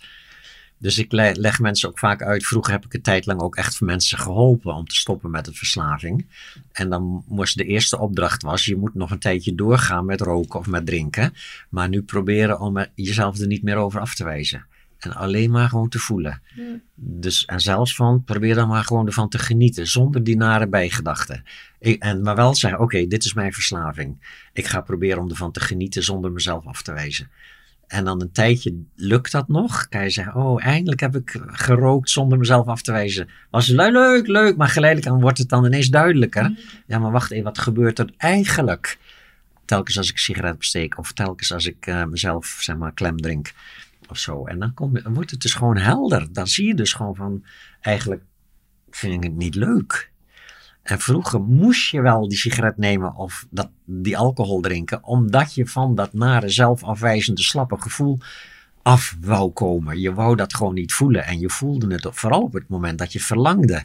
Dus 0.78 0.98
ik 0.98 1.12
le- 1.12 1.32
leg 1.34 1.60
mensen 1.60 1.89
ook 1.89 2.00
vaak 2.00 2.22
uit. 2.22 2.46
Vroeger 2.46 2.74
heb 2.74 2.86
ik 2.86 2.94
een 2.94 3.02
tijd 3.02 3.26
lang 3.26 3.41
ook 3.41 3.56
echt 3.56 3.76
voor 3.76 3.88
mensen 3.88 4.17
geholpen 4.17 4.74
om 4.74 4.88
te 4.88 4.96
stoppen 4.96 5.32
met 5.32 5.46
de 5.46 5.54
verslaving. 5.54 6.28
En 6.72 6.89
dan 6.89 7.24
moest 7.28 7.58
de 7.58 7.65
eerste 7.65 8.00
opdracht 8.00 8.41
was, 8.41 8.65
je 8.65 8.76
moet 8.76 8.96
nog 8.96 9.12
een 9.12 9.20
tijdje 9.20 9.56
doorgaan 9.56 10.06
met 10.06 10.22
roken 10.22 10.60
of 10.60 10.67
met 10.67 10.86
drinken. 10.86 11.34
Maar 11.70 11.89
nu 11.89 12.02
proberen 12.02 12.60
om 12.60 12.78
er 12.78 12.91
jezelf 12.96 13.39
er 13.39 13.48
niet 13.48 13.63
meer 13.63 13.76
over 13.76 14.00
af 14.00 14.15
te 14.15 14.24
wijzen. 14.24 14.65
En 15.04 15.14
alleen 15.14 15.52
maar 15.52 15.70
gewoon 15.70 15.90
te 15.90 16.00
voelen. 16.00 16.42
Ja. 16.56 16.80
Dus, 16.96 17.46
en 17.46 17.60
zelfs 17.60 17.96
van, 17.96 18.24
probeer 18.24 18.56
dan 18.56 18.68
maar 18.68 18.84
gewoon 18.84 19.06
ervan 19.06 19.30
te 19.30 19.40
genieten, 19.40 19.88
zonder 19.88 20.24
die 20.24 20.38
nare 20.38 20.68
bijgedachten. 20.68 21.44
Ik, 21.80 22.02
en, 22.02 22.22
maar 22.22 22.36
wel 22.36 22.56
zeggen, 22.56 22.80
oké, 22.80 23.08
dit 23.08 23.26
is 23.26 23.34
mijn 23.34 23.54
verslaving. 23.54 24.40
Ik 24.54 24.68
ga 24.68 24.82
proberen 24.82 25.22
om 25.22 25.30
ervan 25.30 25.52
te 25.52 25.60
genieten 25.60 26.04
zonder 26.04 26.32
mezelf 26.32 26.66
af 26.66 26.82
te 26.82 26.94
wijzen. 26.94 27.30
En 27.88 28.06
dan 28.06 28.22
een 28.22 28.32
tijdje 28.32 28.84
lukt 28.96 29.32
dat 29.32 29.48
nog. 29.48 29.88
Kan 29.88 30.04
je 30.04 30.10
zeggen, 30.10 30.36
oh, 30.36 30.66
eindelijk 30.66 31.02
heb 31.02 31.16
ik 31.16 31.42
gerookt 31.46 32.10
zonder 32.10 32.38
mezelf 32.38 32.68
af 32.68 32.82
te 32.82 32.92
wijzen. 32.92 33.30
Was 33.50 33.68
leuk, 33.68 34.28
leuk. 34.28 34.58
Maar 34.58 34.68
geleidelijk 34.68 35.12
aan 35.12 35.22
wordt 35.22 35.38
het 35.38 35.50
dan 35.50 35.66
ineens 35.66 35.90
duidelijker. 35.90 36.52
Ja, 36.88 37.00
maar 37.00 37.12
wacht 37.12 37.32
even, 37.32 37.44
wat 37.44 37.60
gebeurt 37.60 38.00
er 38.00 38.14
eigenlijk? 38.18 38.98
Telkens 39.66 39.98
als 39.98 40.10
ik 40.10 40.18
sigaret 40.18 40.58
besteek 40.58 40.98
of 40.98 41.12
telkens 41.12 41.54
als 41.54 41.66
ik 41.66 41.86
eh, 41.86 42.04
mezelf, 42.04 42.58
zeg 42.60 42.78
maar, 42.78 42.94
klem 42.94 43.18
drink 43.18 43.54
En 44.45 44.60
dan, 44.60 45.13
wordt 45.13 45.32
het 45.32 45.41
dus 45.41 45.54
gewoon 45.54 45.78
helder. 45.78 46.34
Dan 46.34 46.47
zie 46.47 46.67
je 46.67 46.76
dus 46.76 46.93
gewoon 46.93 47.15
van, 47.15 47.45
eigenlijk 47.82 48.24
vind 48.89 49.13
ik 49.13 49.24
het 49.24 49.38
niet 49.38 49.56
leuk. 49.56 50.12
En 50.84 51.00
vroeger 51.00 51.41
moest 51.41 51.91
je 51.91 52.02
wel 52.02 52.28
die 52.28 52.38
sigaret 52.38 52.78
nemen 52.78 53.15
of 53.15 53.47
dat, 53.50 53.69
die 53.86 54.17
alcohol 54.17 54.62
drinken, 54.62 55.04
omdat 55.04 55.54
je 55.54 55.67
van 55.67 55.95
dat 55.95 56.13
nare 56.13 56.50
zelfafwijzende 56.50 57.41
slappe 57.41 57.82
gevoel 57.82 58.19
af 58.82 59.17
wou 59.21 59.52
komen. 59.52 60.00
Je 60.00 60.13
wou 60.13 60.36
dat 60.36 60.56
gewoon 60.56 60.74
niet 60.74 60.93
voelen 60.93 61.26
en 61.26 61.39
je 61.39 61.50
voelde 61.50 61.93
het 61.93 62.08
vooral 62.12 62.41
op 62.41 62.54
het 62.54 62.67
moment 62.67 62.97
dat 62.97 63.13
je 63.13 63.19
verlangde 63.19 63.84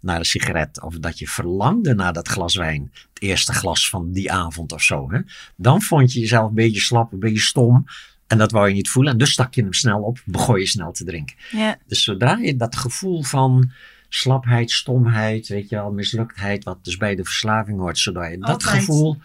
naar 0.00 0.18
een 0.18 0.24
sigaret 0.24 0.82
of 0.82 0.98
dat 0.98 1.18
je 1.18 1.28
verlangde 1.28 1.94
naar 1.94 2.12
dat 2.12 2.28
glas 2.28 2.56
wijn, 2.56 2.90
het 2.92 3.22
eerste 3.22 3.52
glas 3.52 3.88
van 3.88 4.12
die 4.12 4.32
avond 4.32 4.72
of 4.72 4.82
zo. 4.82 5.10
Hè? 5.10 5.20
Dan 5.56 5.82
vond 5.82 6.12
je 6.12 6.20
jezelf 6.20 6.48
een 6.48 6.54
beetje 6.54 6.80
slap, 6.80 7.12
een 7.12 7.18
beetje 7.18 7.40
stom 7.40 7.84
en 8.26 8.38
dat 8.38 8.50
wou 8.50 8.68
je 8.68 8.74
niet 8.74 8.88
voelen 8.88 9.12
en 9.12 9.18
dus 9.18 9.32
stak 9.32 9.54
je 9.54 9.62
hem 9.62 9.72
snel 9.72 10.00
op, 10.00 10.22
begon 10.24 10.58
je 10.58 10.66
snel 10.66 10.92
te 10.92 11.04
drinken. 11.04 11.36
ja, 11.50 11.78
Dus 11.86 12.04
zodra 12.04 12.36
je 12.36 12.56
dat 12.56 12.76
gevoel 12.76 13.22
van 13.22 13.70
slapheid, 14.08 14.70
stomheid, 14.70 15.48
weet 15.48 15.68
je 15.68 15.76
wel, 15.76 15.92
misluktheid, 15.92 16.64
wat 16.64 16.84
dus 16.84 16.96
bij 16.96 17.14
de 17.14 17.24
verslaving 17.24 17.78
hoort, 17.78 17.98
zodra 17.98 18.26
je 18.26 18.38
dat 18.38 18.64
gevoel. 18.64 19.16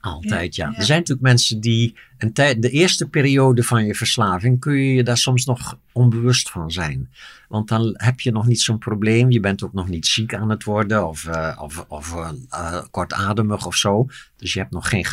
Altijd, 0.00 0.54
ja. 0.54 0.66
Er 0.76 0.84
zijn 0.84 0.98
natuurlijk 0.98 1.26
mensen 1.26 1.60
die 1.60 1.96
een 2.18 2.32
tijd, 2.32 2.62
de 2.62 2.70
eerste 2.70 3.08
periode 3.08 3.62
van 3.62 3.84
je 3.84 3.94
verslaving 3.94 4.60
kun 4.60 4.74
je 4.74 4.94
je 4.94 5.02
daar 5.02 5.16
soms 5.16 5.44
nog 5.44 5.78
onbewust 5.92 6.50
van 6.50 6.70
zijn. 6.70 7.10
Want 7.48 7.68
dan 7.68 7.94
heb 7.96 8.20
je 8.20 8.32
nog 8.32 8.46
niet 8.46 8.60
zo'n 8.60 8.78
probleem. 8.78 9.30
Je 9.30 9.40
bent 9.40 9.64
ook 9.64 9.72
nog 9.72 9.88
niet 9.88 10.06
ziek 10.06 10.34
aan 10.34 10.50
het 10.50 10.64
worden 10.64 11.08
of, 11.08 11.26
eh, 11.26 11.58
of, 11.62 11.84
of 11.88 12.14
eh, 12.14 12.30
eh, 12.50 12.82
kortademig 12.90 13.66
of 13.66 13.76
zo. 13.76 14.06
Dus 14.36 14.52
je 14.52 14.58
hebt 14.58 14.72
nog 14.72 14.88
geen 14.88 15.04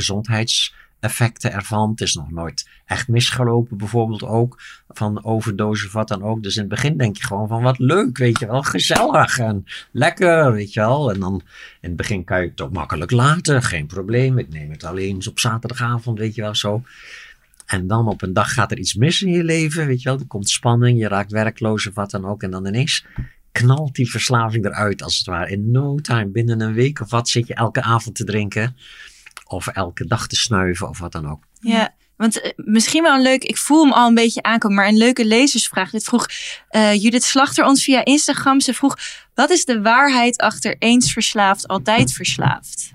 gezondheidseffecten 1.02 1.52
ervan. 1.52 1.90
Het 1.90 2.02
is 2.02 2.14
nog 2.14 2.32
nooit 2.32 2.70
echt 2.86 3.08
misgelopen, 3.08 3.78
bijvoorbeeld 3.78 4.24
ook. 4.24 4.62
Van 4.88 5.24
overdose 5.24 5.86
of 5.86 5.92
wat 5.94 6.08
dan 6.08 6.24
ook. 6.24 6.44
Dus 6.44 6.56
in 6.56 6.62
het 6.62 6.70
begin 6.70 6.98
denk 6.98 7.18
je 7.18 7.24
gewoon 7.24 7.48
van 7.48 7.62
wat 7.62 7.80
leuk, 7.80 8.18
weet 8.18 8.40
je 8.40 8.48
wel. 8.48 8.64
Gezellig 8.64 9.38
en 9.38 9.66
lekker, 9.92 10.52
weet 10.52 10.74
je 10.74 10.80
wel. 10.80 11.12
En 11.12 11.20
dan 11.20 11.42
in 11.82 11.88
het 11.90 11.96
begin 11.96 12.24
kan 12.24 12.42
je 12.42 12.50
het 12.50 12.62
ook 12.62 12.74
makkelijk 12.74 13.12
laten. 13.12 13.64
Geen 13.64 13.88
probleem. 13.88 14.38
Ik 14.38 14.50
neem 14.50 14.72
het 14.72 14.84
alleen 14.84 15.16
eens 15.16 15.28
op 15.28 15.40
zaterdagavond, 15.40 16.20
weet 16.20 16.36
je 16.36 16.42
wel 16.42 16.56
zo. 16.56 16.84
En 17.66 17.88
dan 17.88 18.08
op 18.08 18.22
een 18.22 18.34
dag 18.34 18.54
gaat 18.54 18.72
er 18.72 18.78
iets 18.78 18.96
mis 18.96 19.22
in 19.22 19.32
je 19.32 19.44
leven, 19.44 19.88
weet 19.88 20.02
je 20.02 20.10
wel. 20.10 20.20
Er 20.20 20.28
komt 20.28 20.50
spanning, 20.50 21.00
je 21.00 21.08
raakt 21.08 21.32
werkloos 21.32 21.88
of 21.88 21.94
wat 21.94 22.12
dan 22.12 22.26
ook. 22.26 22.44
En 22.44 22.52
dan 22.52 22.68
ineens 22.68 23.06
knalt 23.52 23.96
die 23.96 24.10
verslaving 24.10 24.66
eruit, 24.66 25.04
als 25.04 25.18
het 25.18 25.28
ware. 25.28 25.52
In 25.52 25.72
no 25.72 25.96
time, 25.96 26.28
binnen 26.28 26.62
een 26.62 26.74
week 26.74 27.00
of 27.00 27.10
wat, 27.10 27.30
zit 27.30 27.48
je 27.48 27.54
elke 27.54 27.82
avond 27.82 28.16
te 28.16 28.24
drinken. 28.24 28.76
Of 29.52 29.68
elke 29.68 30.06
dag 30.06 30.28
te 30.28 30.36
snuiven 30.36 30.90
of 30.90 31.00
wat 31.00 31.12
dan 31.12 31.30
ook. 31.30 31.44
ja. 31.60 31.94
Want 32.16 32.42
eh, 32.42 32.52
misschien 32.56 33.04
wel 33.04 33.16
een 33.16 33.22
leuk, 33.22 33.44
ik 33.44 33.58
voel 33.58 33.84
hem 33.84 33.94
al 33.94 34.08
een 34.08 34.14
beetje 34.14 34.42
aankomen, 34.44 34.78
maar 34.78 34.88
een 34.88 34.98
leuke 34.98 35.26
lezersvraag. 35.26 35.92
Dit 35.92 36.04
vroeg 36.04 36.26
eh, 36.70 36.94
Judith 37.02 37.24
Slachter 37.24 37.66
ons 37.66 37.84
via 37.84 38.06
Instagram. 38.06 38.60
Ze 38.60 38.74
vroeg, 38.74 38.98
wat 39.34 39.50
is 39.50 39.66
de 39.66 39.82
waarheid 39.82 40.38
achter 40.38 40.76
eens 40.80 41.14
verslaafd, 41.14 41.68
altijd 41.68 42.14
verslaafd? 42.14 42.92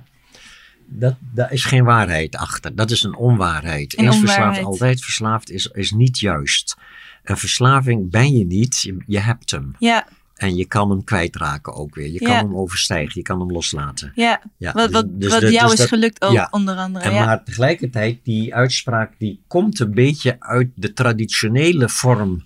Dat, 0.86 1.14
daar 1.34 1.52
is 1.52 1.64
geen 1.64 1.84
waarheid 1.84 2.36
achter. 2.36 2.74
Dat 2.74 2.90
is 2.90 3.02
een 3.02 3.16
onwaarheid. 3.16 3.98
Een 3.98 4.04
Eens 4.04 4.14
onwaarheid. 4.14 4.46
verslaafd, 4.46 4.66
altijd 4.66 5.04
verslaafd 5.04 5.50
is, 5.50 5.66
is 5.66 5.90
niet 5.90 6.18
juist. 6.18 6.76
Een 7.24 7.36
verslaving 7.36 8.10
ben 8.10 8.36
je 8.36 8.44
niet, 8.44 8.80
je, 8.80 8.96
je 9.06 9.18
hebt 9.20 9.50
hem. 9.50 9.74
Ja, 9.78 10.06
En 10.36 10.56
je 10.56 10.66
kan 10.66 10.90
hem 10.90 11.04
kwijtraken 11.04 11.74
ook 11.74 11.94
weer. 11.94 12.08
Je 12.10 12.18
kan 12.18 12.34
hem 12.36 12.56
overstijgen, 12.56 13.12
je 13.14 13.22
kan 13.22 13.40
hem 13.40 13.52
loslaten. 13.52 14.12
ja. 14.14 14.42
Ja, 14.58 14.72
Wat, 14.72 14.84
dus- 14.84 14.92
wat, 14.92 15.20
dus 15.20 15.32
wat 15.32 15.40
jou 15.40 15.62
dus 15.64 15.72
is 15.72 15.78
dat- 15.78 15.88
gelukt 15.88 16.22
ook, 16.22 16.32
ja. 16.32 16.48
onder 16.50 16.76
andere. 16.76 17.04
En 17.04 17.12
maar 17.24 17.44
tegelijkertijd, 17.44 18.18
die 18.22 18.54
uitspraak 18.54 19.12
die 19.18 19.40
komt 19.46 19.80
een 19.80 19.94
beetje 19.94 20.36
uit 20.38 20.68
de 20.74 20.92
traditionele 20.92 21.88
vorm 21.88 22.44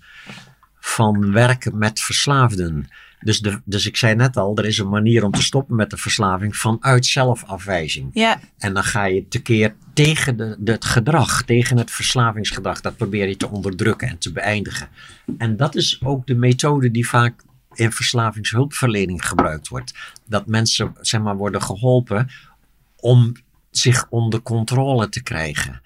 van 0.80 1.32
werken 1.32 1.78
met 1.78 2.00
verslaafden. 2.00 2.88
Dus, 3.20 3.40
de, 3.40 3.60
dus 3.64 3.86
ik 3.86 3.96
zei 3.96 4.14
net 4.14 4.36
al, 4.36 4.56
er 4.56 4.64
is 4.66 4.78
een 4.78 4.88
manier 4.88 5.24
om 5.24 5.30
te 5.30 5.42
stoppen 5.42 5.76
met 5.76 5.90
de 5.90 5.96
verslaving 5.96 6.56
vanuit 6.56 7.06
zelfafwijzing. 7.06 8.10
ja, 8.12 8.40
En 8.58 8.74
dan 8.74 8.84
ga 8.84 9.04
je 9.04 9.28
tekeer 9.28 9.74
tegen 9.92 10.36
de, 10.36 10.56
de, 10.58 10.72
het 10.72 10.84
gedrag, 10.84 11.42
tegen 11.42 11.76
het 11.78 11.90
verslavingsgedrag. 11.90 12.80
Dat 12.80 12.96
probeer 12.96 13.28
je 13.28 13.36
te 13.36 13.48
onderdrukken 13.50 14.08
en 14.08 14.18
te 14.18 14.32
beëindigen. 14.32 14.88
En 15.38 15.56
dat 15.56 15.74
is 15.74 16.00
ook 16.04 16.26
de 16.26 16.34
methode 16.34 16.90
die 16.90 17.08
vaak 17.08 17.42
in 17.74 17.92
verslavingshulpverlening 17.92 19.26
gebruikt 19.26 19.68
wordt. 19.68 19.94
Dat 20.26 20.46
mensen 20.46 20.94
zeg 21.00 21.20
maar, 21.20 21.36
worden 21.36 21.62
geholpen 21.62 22.28
om 22.96 23.32
zich 23.70 24.06
onder 24.08 24.42
controle 24.42 25.08
te 25.08 25.22
krijgen. 25.22 25.82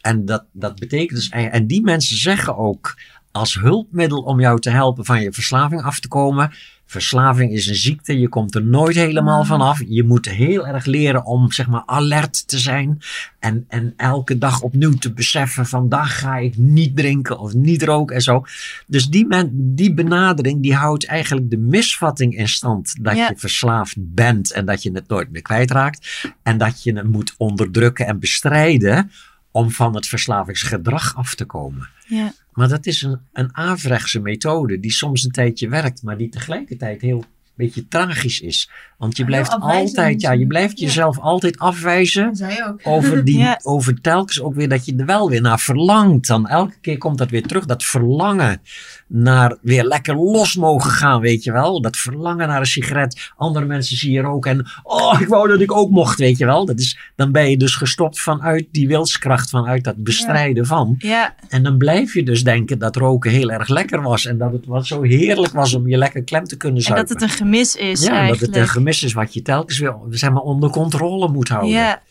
En 0.00 0.24
dat, 0.24 0.44
dat 0.52 0.78
betekent 0.78 1.18
dus, 1.18 1.28
en 1.28 1.66
die 1.66 1.82
mensen 1.82 2.16
zeggen 2.16 2.56
ook 2.56 2.94
als 3.32 3.54
hulpmiddel 3.54 4.22
om 4.22 4.40
jou 4.40 4.60
te 4.60 4.70
helpen 4.70 5.04
van 5.04 5.22
je 5.22 5.32
verslaving 5.32 5.82
af 5.82 6.00
te 6.00 6.08
komen, 6.08 6.52
Verslaving 6.86 7.52
is 7.52 7.66
een 7.66 7.74
ziekte, 7.74 8.18
je 8.18 8.28
komt 8.28 8.54
er 8.54 8.64
nooit 8.64 8.96
helemaal 8.96 9.40
Mm. 9.40 9.46
vanaf. 9.46 9.82
Je 9.88 10.04
moet 10.04 10.28
heel 10.30 10.66
erg 10.66 10.84
leren 10.84 11.24
om 11.24 11.52
zeg 11.52 11.66
maar 11.68 11.82
alert 11.86 12.48
te 12.48 12.58
zijn. 12.58 12.98
En, 13.38 13.64
en 13.68 13.92
elke 13.96 14.38
dag 14.38 14.60
opnieuw 14.60 14.92
te 14.92 15.12
beseffen: 15.12 15.66
vandaag 15.66 16.18
ga 16.18 16.36
ik 16.36 16.56
niet 16.56 16.96
drinken 16.96 17.38
of 17.38 17.54
niet 17.54 17.82
roken 17.82 18.16
en 18.16 18.22
zo. 18.22 18.44
Dus 18.86 19.06
die, 19.08 19.26
men, 19.26 19.50
die 19.74 19.94
benadering 19.94 20.62
die 20.62 20.74
houdt 20.74 21.06
eigenlijk 21.06 21.50
de 21.50 21.58
misvatting 21.58 22.36
in 22.36 22.48
stand 22.48 22.94
dat 23.00 23.16
Ja. 23.16 23.28
je 23.28 23.34
verslaafd 23.36 23.94
bent 23.98 24.52
en 24.52 24.64
dat 24.64 24.82
je 24.82 24.90
het 24.92 25.08
nooit 25.08 25.30
meer 25.30 25.42
kwijtraakt. 25.42 26.28
En 26.42 26.58
dat 26.58 26.82
je 26.82 26.92
het 26.96 27.08
moet 27.08 27.34
onderdrukken 27.36 28.06
en 28.06 28.18
bestrijden 28.18 29.10
om 29.56 29.70
van 29.70 29.94
het 29.94 30.06
verslavingsgedrag 30.06 31.16
af 31.16 31.34
te 31.34 31.44
komen. 31.44 31.88
Ja. 32.06 32.32
Maar 32.52 32.68
dat 32.68 32.86
is 32.86 33.02
een, 33.02 33.18
een 33.32 33.56
averechtse 33.56 34.20
methode 34.20 34.80
die 34.80 34.90
soms 34.92 35.24
een 35.24 35.30
tijdje 35.30 35.68
werkt, 35.68 36.02
maar 36.02 36.16
die 36.16 36.28
tegelijkertijd 36.28 37.00
heel 37.00 37.24
beetje 37.54 37.88
tragisch 37.88 38.40
is. 38.40 38.70
Want 38.98 39.16
je 39.16 39.24
blijft 39.24 39.50
altijd, 39.60 40.20
ja, 40.20 40.32
je 40.32 40.46
blijft 40.46 40.78
Ja. 40.78 40.86
jezelf 40.86 41.18
altijd 41.18 41.58
afwijzen 41.58 42.36
over, 42.82 43.24
die, 43.24 43.38
Ja. 43.48 43.60
over 43.62 44.00
telkens 44.00 44.40
ook 44.40 44.54
weer 44.54 44.68
dat 44.68 44.84
je 44.84 44.96
er 44.96 45.06
wel 45.06 45.30
weer 45.30 45.40
naar 45.40 45.60
verlangt. 45.60 46.26
Dan 46.26 46.48
elke 46.48 46.78
keer 46.80 46.98
komt 46.98 47.18
dat 47.18 47.30
weer 47.30 47.42
terug. 47.46 47.66
Dat 47.66 47.84
verlangen 47.84 48.60
naar 49.06 49.56
weer 49.60 49.84
lekker 49.84 50.16
los 50.16 50.56
mogen 50.56 50.90
gaan, 50.90 51.20
weet 51.20 51.44
je 51.44 51.52
wel. 51.52 51.80
Dat 51.80 51.96
verlangen 51.96 52.48
naar 52.48 52.60
een 52.60 52.66
sigaret. 52.66 53.30
Andere 53.36 53.64
mensen 53.64 53.96
zie 53.96 54.10
je 54.10 54.20
roken 54.20 54.50
en 54.50 54.66
oh, 54.82 55.20
ik 55.20 55.28
wou 55.28 55.48
dat 55.48 55.60
ik 55.60 55.72
ook 55.72 55.90
mocht, 55.90 56.18
weet 56.18 56.38
je 56.38 56.46
wel. 56.46 56.64
Dat 56.64 56.78
is, 56.78 56.98
dan 57.14 57.32
ben 57.32 57.50
je 57.50 57.56
dus 57.56 57.74
gestopt 57.74 58.20
vanuit 58.20 58.66
die 58.70 58.88
wilskracht, 58.88 59.50
vanuit 59.50 59.84
dat 59.84 59.96
bestrijden 59.96 60.66
van. 60.66 60.94
Ja, 60.98 61.34
En 61.48 61.62
dan 61.62 61.76
blijf 61.76 62.14
je 62.14 62.22
dus 62.22 62.44
denken 62.44 62.78
dat 62.78 62.96
roken 62.96 63.30
heel 63.30 63.50
erg 63.50 63.68
lekker 63.68 64.02
was. 64.02 64.26
En 64.26 64.38
dat 64.38 64.52
het 64.52 64.66
wat 64.66 64.86
zo 64.86 65.02
heerlijk 65.02 65.52
was 65.52 65.74
om 65.74 65.88
je 65.88 65.96
lekker 65.96 66.22
klem 66.22 66.44
te 66.44 66.56
kunnen 66.56 66.78
en 66.78 66.84
zuipen. 66.84 67.06
dat 67.06 67.20
het 67.20 67.30
een 67.30 67.36
gemis 67.36 67.76
is 67.76 68.00
ja, 68.00 68.08
dat 68.08 68.16
eigenlijk. 68.18 68.54
het 68.54 68.62
een 68.62 68.68
gemis 68.68 69.02
is 69.02 69.12
wat 69.12 69.34
je 69.34 69.42
telkens 69.42 69.78
weer 69.78 69.94
zeg 70.10 70.30
maar, 70.30 70.42
onder 70.42 70.70
controle 70.70 71.28
moet 71.28 71.48
houden. 71.48 71.70
Ja. 71.70 72.02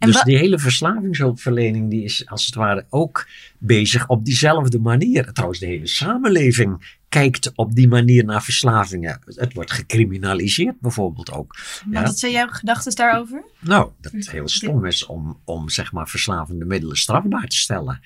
En 0.00 0.10
dus 0.10 0.22
die 0.22 0.36
hele 0.36 0.58
verslavingshulpverlening 0.58 1.90
die 1.90 2.04
is 2.04 2.26
als 2.26 2.46
het 2.46 2.54
ware 2.54 2.86
ook 2.88 3.28
bezig 3.58 4.08
op 4.08 4.24
diezelfde 4.24 4.78
manier. 4.78 5.32
Trouwens, 5.32 5.60
de 5.60 5.66
hele 5.66 5.86
samenleving 5.86 6.98
kijkt 7.08 7.52
op 7.54 7.74
die 7.74 7.88
manier 7.88 8.24
naar 8.24 8.42
verslavingen. 8.42 9.20
Het 9.24 9.54
wordt 9.54 9.72
gecriminaliseerd 9.72 10.80
bijvoorbeeld 10.80 11.32
ook. 11.32 11.56
Maar 11.86 12.00
Ja. 12.00 12.06
wat 12.06 12.18
zijn 12.18 12.32
jouw 12.32 12.48
gedachten 12.48 12.94
daarover? 12.94 13.44
Nou, 13.58 13.90
dat 14.00 14.12
het 14.12 14.30
heel 14.30 14.48
stom 14.48 14.84
is 14.84 15.06
om, 15.06 15.40
om 15.44 15.68
zeg 15.68 15.92
maar 15.92 16.08
verslavende 16.08 16.64
middelen 16.64 16.96
strafbaar 16.96 17.46
te 17.46 17.56
stellen. 17.56 18.00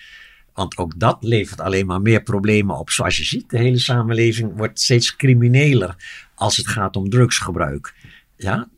Want 0.54 0.76
ook 0.76 0.98
dat 0.98 1.16
levert 1.20 1.60
alleen 1.60 1.86
maar 1.86 2.00
meer 2.00 2.22
problemen 2.22 2.78
op. 2.78 2.90
Zoals 2.90 3.16
je 3.16 3.24
ziet, 3.24 3.50
de 3.50 3.58
hele 3.58 3.78
samenleving 3.78 4.56
wordt 4.56 4.80
steeds 4.80 5.16
crimineler 5.16 5.96
als 6.34 6.56
het 6.56 6.68
gaat 6.68 6.96
om 6.96 7.10
drugsgebruik. 7.10 7.94
Ja? 8.36 8.68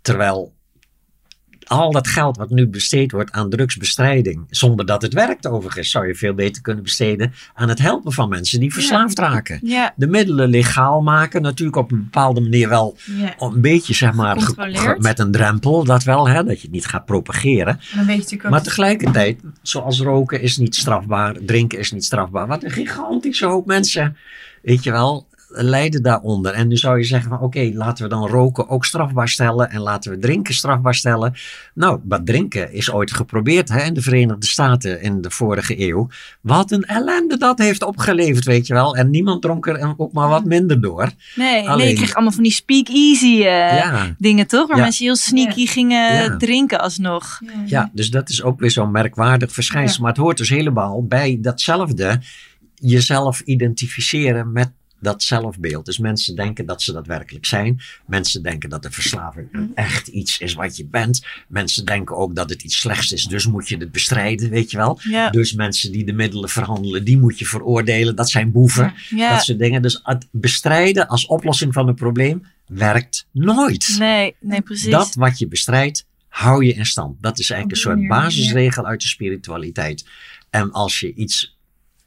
Terwijl 0.00 0.56
al 1.68 1.92
dat 1.92 2.08
geld 2.08 2.36
wat 2.36 2.50
nu 2.50 2.66
besteed 2.68 3.12
wordt 3.12 3.30
aan 3.32 3.50
drugsbestrijding, 3.50 4.46
zonder 4.50 4.86
dat 4.86 5.02
het 5.02 5.12
werkt 5.12 5.46
overigens, 5.46 5.90
zou 5.90 6.06
je 6.06 6.14
veel 6.14 6.34
beter 6.34 6.62
kunnen 6.62 6.82
besteden 6.82 7.32
aan 7.54 7.68
het 7.68 7.78
helpen 7.78 8.12
van 8.12 8.28
mensen 8.28 8.60
die 8.60 8.72
verslaafd 8.72 9.18
raken. 9.18 9.60
Ja, 9.62 9.92
De 9.96 10.06
middelen 10.06 10.48
legaal 10.48 11.00
maken, 11.00 11.42
natuurlijk 11.42 11.76
op 11.78 11.90
een 11.92 12.02
bepaalde 12.04 12.40
manier 12.40 12.68
wel 12.68 12.96
Ja. 13.18 13.34
een 13.38 13.60
beetje 13.60 13.94
zeg 13.94 14.12
maar 14.14 14.36
met 14.98 15.18
een 15.18 15.30
drempel, 15.30 15.84
dat 15.84 16.02
wel, 16.02 16.28
hè, 16.28 16.44
dat 16.44 16.56
je 16.56 16.62
het 16.62 16.70
niet 16.70 16.86
gaat 16.86 17.04
propageren. 17.04 17.80
Maar 18.50 18.62
tegelijkertijd, 18.62 19.40
zoals 19.62 20.00
roken 20.00 20.40
is 20.40 20.56
niet 20.56 20.74
strafbaar, 20.74 21.36
drinken 21.46 21.78
is 21.78 21.92
niet 21.92 22.04
strafbaar. 22.04 22.46
Wat 22.46 22.64
een 22.64 22.70
gigantische 22.70 23.46
hoop 23.46 23.66
mensen, 23.66 24.16
weet 24.62 24.82
je 24.84 24.90
wel, 24.90 25.26
lijden 25.50 26.02
daaronder. 26.02 26.52
En 26.52 26.68
nu 26.68 26.76
zou 26.76 26.98
je 26.98 27.04
zeggen 27.04 27.28
van 27.30 27.40
oké, 27.40 27.70
laten 27.74 28.04
we 28.04 28.10
dan 28.10 28.26
roken 28.26 28.68
ook 28.68 28.84
strafbaar 28.84 29.28
stellen 29.28 29.70
en 29.70 29.80
laten 29.80 30.10
we 30.10 30.18
drinken 30.18 30.54
strafbaar 30.54 30.94
stellen. 30.94 31.34
Nou, 31.74 32.00
maar 32.08 32.22
drinken 32.22 32.72
is 32.72 32.90
ooit 32.92 33.12
geprobeerd 33.12 33.68
hè, 33.68 33.82
in 33.82 33.94
de 33.94 34.02
Verenigde 34.02 34.46
Staten 34.46 35.02
in 35.02 35.20
de 35.20 35.30
vorige 35.30 35.80
eeuw. 35.88 36.08
Wat 36.40 36.70
een 36.70 36.82
ellende 36.84 37.36
dat 37.36 37.58
heeft 37.58 37.82
opgeleverd, 37.82 38.44
weet 38.44 38.66
je 38.66 38.74
wel. 38.74 38.96
En 38.96 39.10
niemand 39.10 39.42
dronk 39.42 39.66
er 39.66 39.94
ook 39.96 40.12
maar 40.12 40.28
wat 40.28 40.44
minder 40.44 40.80
door. 40.80 41.10
nee, 41.34 41.50
nee, 41.60 41.68
Alleen- 41.68 41.88
je 41.88 41.94
kreeg 41.94 42.14
allemaal 42.14 42.32
van 42.32 42.42
die 42.42 42.52
speak-easy 42.52 43.36
eh, 43.36 43.42
ja. 43.76 44.14
dingen, 44.18 44.46
toch? 44.46 44.66
Waar 44.68 44.76
Ja. 44.76 44.82
mensen 44.82 45.04
heel 45.04 45.16
sneaky 45.16 45.66
gingen 45.66 46.14
Ja. 46.14 46.36
drinken 46.36 46.80
alsnog. 46.80 47.40
Ja. 47.44 47.50
Ja, 47.66 47.90
dus 47.92 48.10
dat 48.10 48.28
is 48.28 48.42
ook 48.42 48.60
weer 48.60 48.70
zo'n 48.70 48.90
merkwaardig 48.90 49.52
verschijnsel. 49.52 49.96
Ja. 49.96 50.02
Maar 50.02 50.12
het 50.12 50.20
hoort 50.20 50.36
dus 50.36 50.48
helemaal 50.48 51.04
bij 51.06 51.38
datzelfde 51.40 52.20
jezelf 52.74 53.40
identificeren 53.40 54.52
met 54.52 54.70
dat 55.00 55.22
zelfbeeld. 55.22 55.84
Dus 55.86 55.98
mensen 55.98 56.36
denken 56.36 56.66
dat 56.66 56.82
ze 56.82 56.92
dat 56.92 57.06
werkelijk 57.06 57.46
zijn. 57.46 57.80
Mensen 58.06 58.42
denken 58.42 58.70
dat 58.70 58.82
de 58.82 58.90
verslaving 58.90 59.48
een 59.52 59.72
echt 59.74 60.06
iets 60.08 60.38
is 60.38 60.54
wat 60.54 60.76
je 60.76 60.84
bent. 60.86 61.26
Mensen 61.48 61.84
denken 61.84 62.16
ook 62.16 62.34
dat 62.34 62.50
het 62.50 62.62
iets 62.62 62.78
slechts 62.78 63.12
is, 63.12 63.24
dus 63.24 63.46
moet 63.46 63.68
je 63.68 63.76
het 63.76 63.92
bestrijden, 63.92 64.50
weet 64.50 64.70
je 64.70 64.76
wel. 64.76 65.00
Ja, 65.02 65.30
Dus 65.30 65.52
mensen 65.52 65.92
die 65.92 66.04
de 66.04 66.12
middelen 66.12 66.48
verhandelen, 66.48 67.04
die 67.04 67.18
moet 67.18 67.38
je 67.38 67.46
veroordelen. 67.46 68.16
Dat 68.16 68.30
zijn 68.30 68.52
boeven. 68.52 68.94
ja. 69.08 69.34
Dat 69.34 69.44
soort 69.44 69.58
dingen. 69.58 69.82
Dus 69.82 70.00
het 70.02 70.26
bestrijden 70.30 71.08
als 71.08 71.26
oplossing 71.26 71.72
van 71.72 71.88
een 71.88 71.94
probleem 71.94 72.46
werkt 72.66 73.26
nooit. 73.32 73.94
nee, 73.98 74.34
nee, 74.40 74.60
precies. 74.60 74.90
Dat 74.90 75.14
wat 75.14 75.38
je 75.38 75.48
bestrijdt, 75.48 76.06
hou 76.28 76.64
je 76.64 76.72
in 76.74 76.86
stand. 76.86 77.16
Dat 77.22 77.38
is 77.38 77.50
eigenlijk 77.50 77.80
een 77.80 77.90
soort 77.90 78.08
basisregel 78.08 78.86
uit 78.86 79.00
de 79.00 79.08
spiritualiteit. 79.08 80.04
En 80.50 80.72
als 80.72 81.00
je 81.00 81.14
iets 81.14 81.57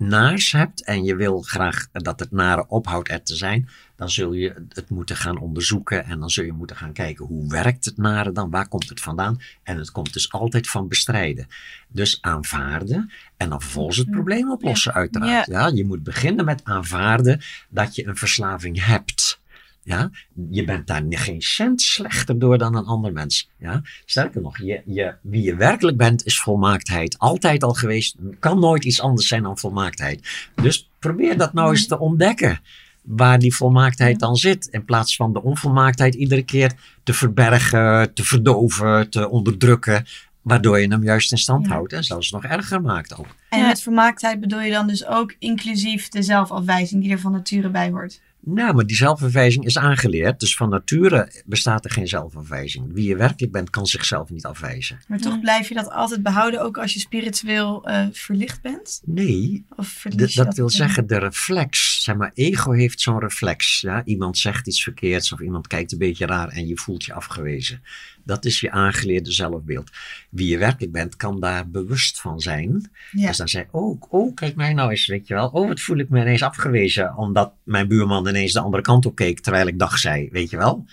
naars 0.01 0.51
hebt 0.51 0.83
en 0.83 1.03
je 1.03 1.15
wil 1.15 1.41
graag 1.41 1.87
dat 1.91 2.19
het 2.19 2.31
nare 2.31 2.67
ophoudt 2.67 3.09
er 3.09 3.23
te 3.23 3.35
zijn, 3.35 3.69
dan 3.95 4.09
zul 4.09 4.33
je 4.33 4.65
het 4.69 4.89
moeten 4.89 5.15
gaan 5.15 5.39
onderzoeken 5.39 6.05
en 6.05 6.19
dan 6.19 6.29
zul 6.29 6.45
je 6.45 6.51
moeten 6.51 6.75
gaan 6.75 6.93
kijken 6.93 7.25
hoe 7.25 7.49
werkt 7.49 7.85
het 7.85 7.97
nare 7.97 8.31
dan, 8.31 8.49
waar 8.49 8.67
komt 8.67 8.89
het 8.89 9.01
vandaan? 9.01 9.41
En 9.63 9.77
het 9.77 9.91
komt 9.91 10.13
dus 10.13 10.31
altijd 10.31 10.69
van 10.69 10.87
bestrijden. 10.87 11.47
Dus 11.87 12.17
aanvaarden 12.21 13.11
en 13.37 13.49
dan 13.49 13.61
vervolgens 13.61 13.97
het 13.97 14.11
probleem 14.11 14.51
oplossen 14.51 14.93
uiteraard. 14.93 15.45
Ja. 15.45 15.67
je 15.67 15.85
moet 15.85 16.03
beginnen 16.03 16.45
met 16.45 16.63
aanvaarden 16.63 17.41
dat 17.69 17.95
je 17.95 18.07
een 18.07 18.17
verslaving 18.17 18.85
hebt. 18.85 19.40
Ja, 19.83 20.09
je 20.49 20.63
bent 20.63 20.87
daar 20.87 21.03
geen 21.09 21.41
cent 21.41 21.81
slechter 21.81 22.39
door 22.39 22.57
dan 22.57 22.75
een 22.75 22.85
ander 22.85 23.13
mens. 23.13 23.49
Ja, 23.57 23.81
sterker 24.05 24.41
nog, 24.41 24.57
je, 24.57 24.81
je, 24.85 25.13
wie 25.21 25.43
je 25.43 25.55
werkelijk 25.55 25.97
bent 25.97 26.25
is 26.25 26.39
volmaaktheid. 26.39 27.17
Altijd 27.17 27.63
al 27.63 27.73
geweest, 27.73 28.15
kan 28.39 28.59
nooit 28.59 28.85
iets 28.85 29.01
anders 29.01 29.27
zijn 29.27 29.43
dan 29.43 29.57
volmaaktheid. 29.57 30.49
Dus 30.55 30.89
probeer 30.99 31.37
dat 31.37 31.53
nou 31.53 31.69
eens 31.69 31.87
te 31.87 31.99
ontdekken. 31.99 32.59
Waar 33.01 33.39
die 33.39 33.55
volmaaktheid 33.55 34.19
dan 34.19 34.35
zit. 34.35 34.67
In 34.67 34.85
plaats 34.85 35.15
van 35.15 35.33
de 35.33 35.43
onvolmaaktheid 35.43 36.15
iedere 36.15 36.43
keer 36.43 36.71
te 37.03 37.13
verbergen, 37.13 38.13
te 38.13 38.23
verdoven, 38.23 39.09
te 39.09 39.29
onderdrukken. 39.29 40.05
Waardoor 40.41 40.79
je 40.79 40.87
hem 40.87 41.03
juist 41.03 41.31
in 41.31 41.37
stand 41.37 41.65
Ja. 41.65 41.71
houdt 41.71 41.93
en 41.93 42.03
zelfs 42.03 42.31
nog 42.31 42.43
erger 42.43 42.81
maakt 42.81 43.17
ook. 43.17 43.27
En 43.49 43.67
met 43.67 43.81
vermaaktheid 43.81 44.39
bedoel 44.39 44.61
je 44.61 44.71
dan 44.71 44.87
dus 44.87 45.05
ook 45.05 45.35
inclusief 45.39 46.09
de 46.09 46.21
zelfafwijzing 46.21 47.01
die 47.01 47.11
er 47.11 47.19
van 47.19 47.31
nature 47.31 47.69
bij 47.69 47.89
hoort? 47.89 48.21
Nou, 48.43 48.73
maar 48.75 48.85
die 48.85 48.95
zelfafwijzing 48.95 49.65
is 49.65 49.77
aangeleerd. 49.77 50.39
Dus 50.39 50.55
van 50.55 50.69
nature 50.69 51.31
bestaat 51.45 51.85
er 51.85 51.91
geen 51.91 52.07
zelfafwijzing. 52.07 52.93
Wie 52.93 53.07
je 53.07 53.15
werkelijk 53.15 53.51
bent, 53.51 53.69
kan 53.69 53.85
zichzelf 53.85 54.29
niet 54.29 54.45
afwijzen. 54.45 54.99
Maar 55.07 55.19
toch 55.19 55.39
blijf 55.39 55.67
je 55.67 55.73
dat 55.73 55.89
altijd 55.89 56.23
behouden, 56.23 56.61
ook 56.61 56.77
als 56.77 56.93
je 56.93 56.99
spiritueel 56.99 57.85
eh, 57.87 58.05
verlicht 58.11 58.61
bent? 58.61 59.01
Nee, 59.05 59.65
Of 59.75 59.87
verlies 59.87 60.31
D- 60.31 60.33
je 60.33 60.43
dat 60.43 60.55
wil 60.55 60.69
zeggen, 60.69 61.07
de 61.07 61.17
reflex, 61.17 62.03
zeg 62.03 62.15
maar, 62.15 62.31
ego 62.33 62.71
heeft 62.71 63.01
zo'n 63.01 63.19
reflex. 63.19 63.81
Ja? 63.81 64.01
Iemand 64.05 64.37
zegt 64.37 64.67
iets 64.67 64.83
verkeerds 64.83 65.31
of 65.33 65.39
iemand 65.39 65.67
kijkt 65.67 65.91
een 65.91 65.97
beetje 65.97 66.25
raar 66.25 66.47
en 66.49 66.67
je 66.67 66.77
voelt 66.77 67.03
je 67.05 67.13
afgewezen. 67.13 67.81
Dat 68.23 68.45
is 68.45 68.59
je 68.59 68.71
aangeleerde 68.71 69.31
zelfbeeld. 69.31 69.89
Wie 70.29 70.47
je 70.47 70.57
werkelijk 70.57 70.91
bent, 70.91 71.15
kan 71.15 71.39
daar 71.39 71.69
bewust 71.69 72.21
van 72.21 72.39
zijn. 72.39 72.91
Ja. 73.11 73.27
Dus 73.27 73.37
dan 73.37 73.47
zeg 73.47 73.61
je, 73.63 73.67
oh, 73.77 74.01
oh, 74.09 74.35
kijk 74.35 74.55
mij 74.55 74.73
nou 74.73 74.89
eens, 74.89 75.07
weet 75.07 75.27
je 75.27 75.33
wel. 75.33 75.47
Oh, 75.47 75.67
wat 75.67 75.79
voel 75.79 75.97
ik 75.97 76.09
me 76.09 76.21
ineens 76.21 76.43
afgewezen, 76.43 77.17
omdat 77.17 77.53
mijn 77.63 77.87
buurman 77.87 78.23
ineens 78.31 78.53
de 78.53 78.59
andere 78.59 78.83
kant 78.83 79.05
op 79.05 79.15
keek, 79.15 79.39
terwijl 79.39 79.67
ik 79.67 79.79
dag 79.79 79.97
zei, 79.97 80.29
weet 80.31 80.49
je 80.49 80.57
wel. 80.57 80.85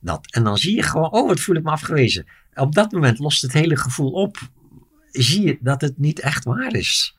Dat. 0.00 0.26
En 0.30 0.44
dan 0.44 0.56
zie 0.58 0.76
je 0.76 0.82
gewoon, 0.82 1.10
oh, 1.12 1.28
wat 1.28 1.40
voel 1.40 1.56
ik 1.56 1.62
me 1.62 1.70
afgewezen. 1.70 2.26
Op 2.54 2.74
dat 2.74 2.92
moment 2.92 3.18
lost 3.18 3.42
het 3.42 3.52
hele 3.52 3.76
gevoel 3.76 4.10
op. 4.10 4.36
Zie 5.10 5.42
je 5.46 5.58
dat 5.60 5.80
het 5.80 5.98
niet 5.98 6.20
echt 6.20 6.44
waar 6.44 6.74
is. 6.74 7.16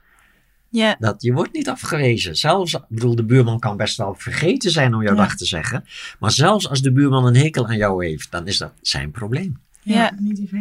Ja, 0.70 0.96
Dat 1.00 1.22
je 1.22 1.34
wordt 1.34 1.54
niet 1.54 1.70
afgewezen. 1.70 2.36
Zelfs, 2.36 2.74
ik 2.74 2.82
bedoel, 2.90 3.16
de 3.16 3.26
buurman 3.26 3.60
kan 3.60 3.78
best 3.78 3.98
wel 3.98 4.16
vergeten 4.18 4.72
zijn 4.72 4.94
om 4.94 5.02
jouw 5.04 5.16
Ja. 5.16 5.22
dag 5.22 5.36
te 5.36 5.46
zeggen. 5.46 5.84
Maar 6.20 6.32
zelfs 6.32 6.70
als 6.70 6.82
de 6.82 6.92
buurman 6.92 7.26
een 7.26 7.36
hekel 7.36 7.68
aan 7.68 7.78
jou 7.78 8.06
heeft, 8.06 8.32
dan 8.32 8.48
is 8.48 8.58
dat 8.58 8.74
zijn 8.82 9.12
probleem. 9.12 9.60
Ja. 9.82 10.18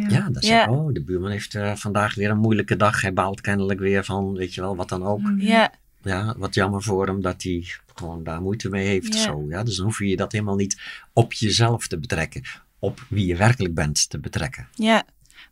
Ja, 0.07 0.29
dan 0.29 0.41
zeg 0.43 0.51
Ja. 0.51 0.63
je, 0.63 0.69
oh, 0.69 0.93
de 0.93 1.03
buurman 1.03 1.31
heeft 1.31 1.55
eh, 1.55 1.75
vandaag 1.75 2.15
weer 2.15 2.29
een 2.29 2.37
moeilijke 2.37 2.75
dag. 2.75 3.01
Hij 3.01 3.13
baalt 3.13 3.41
kennelijk 3.41 3.79
weer 3.79 4.03
van, 4.03 4.33
weet 4.33 4.53
je 4.53 4.61
wel, 4.61 4.75
wat 4.75 4.89
dan 4.89 5.03
ook. 5.03 5.21
Ja, 5.37 5.71
Ja, 6.07 6.33
wat 6.37 6.53
jammer 6.55 6.83
voor 6.83 7.05
hem 7.07 7.21
dat 7.21 7.43
hij 7.43 7.65
gewoon 7.95 8.23
daar 8.23 8.41
moeite 8.41 8.69
mee 8.69 8.87
heeft. 8.87 9.13
Ja. 9.13 9.19
Zo, 9.21 9.45
ja. 9.49 9.63
Dus 9.63 9.75
dan 9.75 9.85
hoef 9.85 9.99
je 9.99 10.15
dat 10.15 10.31
helemaal 10.31 10.55
niet 10.55 10.81
op 11.13 11.33
jezelf 11.33 11.87
te 11.87 11.99
betrekken. 11.99 12.41
Op 12.79 13.05
wie 13.09 13.25
je 13.25 13.35
werkelijk 13.35 13.73
bent 13.73 14.09
te 14.09 14.19
betrekken. 14.19 14.67
ja. 14.75 15.03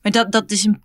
Maar 0.01 0.11
dat, 0.13 0.31
dat 0.31 0.51
is 0.51 0.63
een 0.63 0.81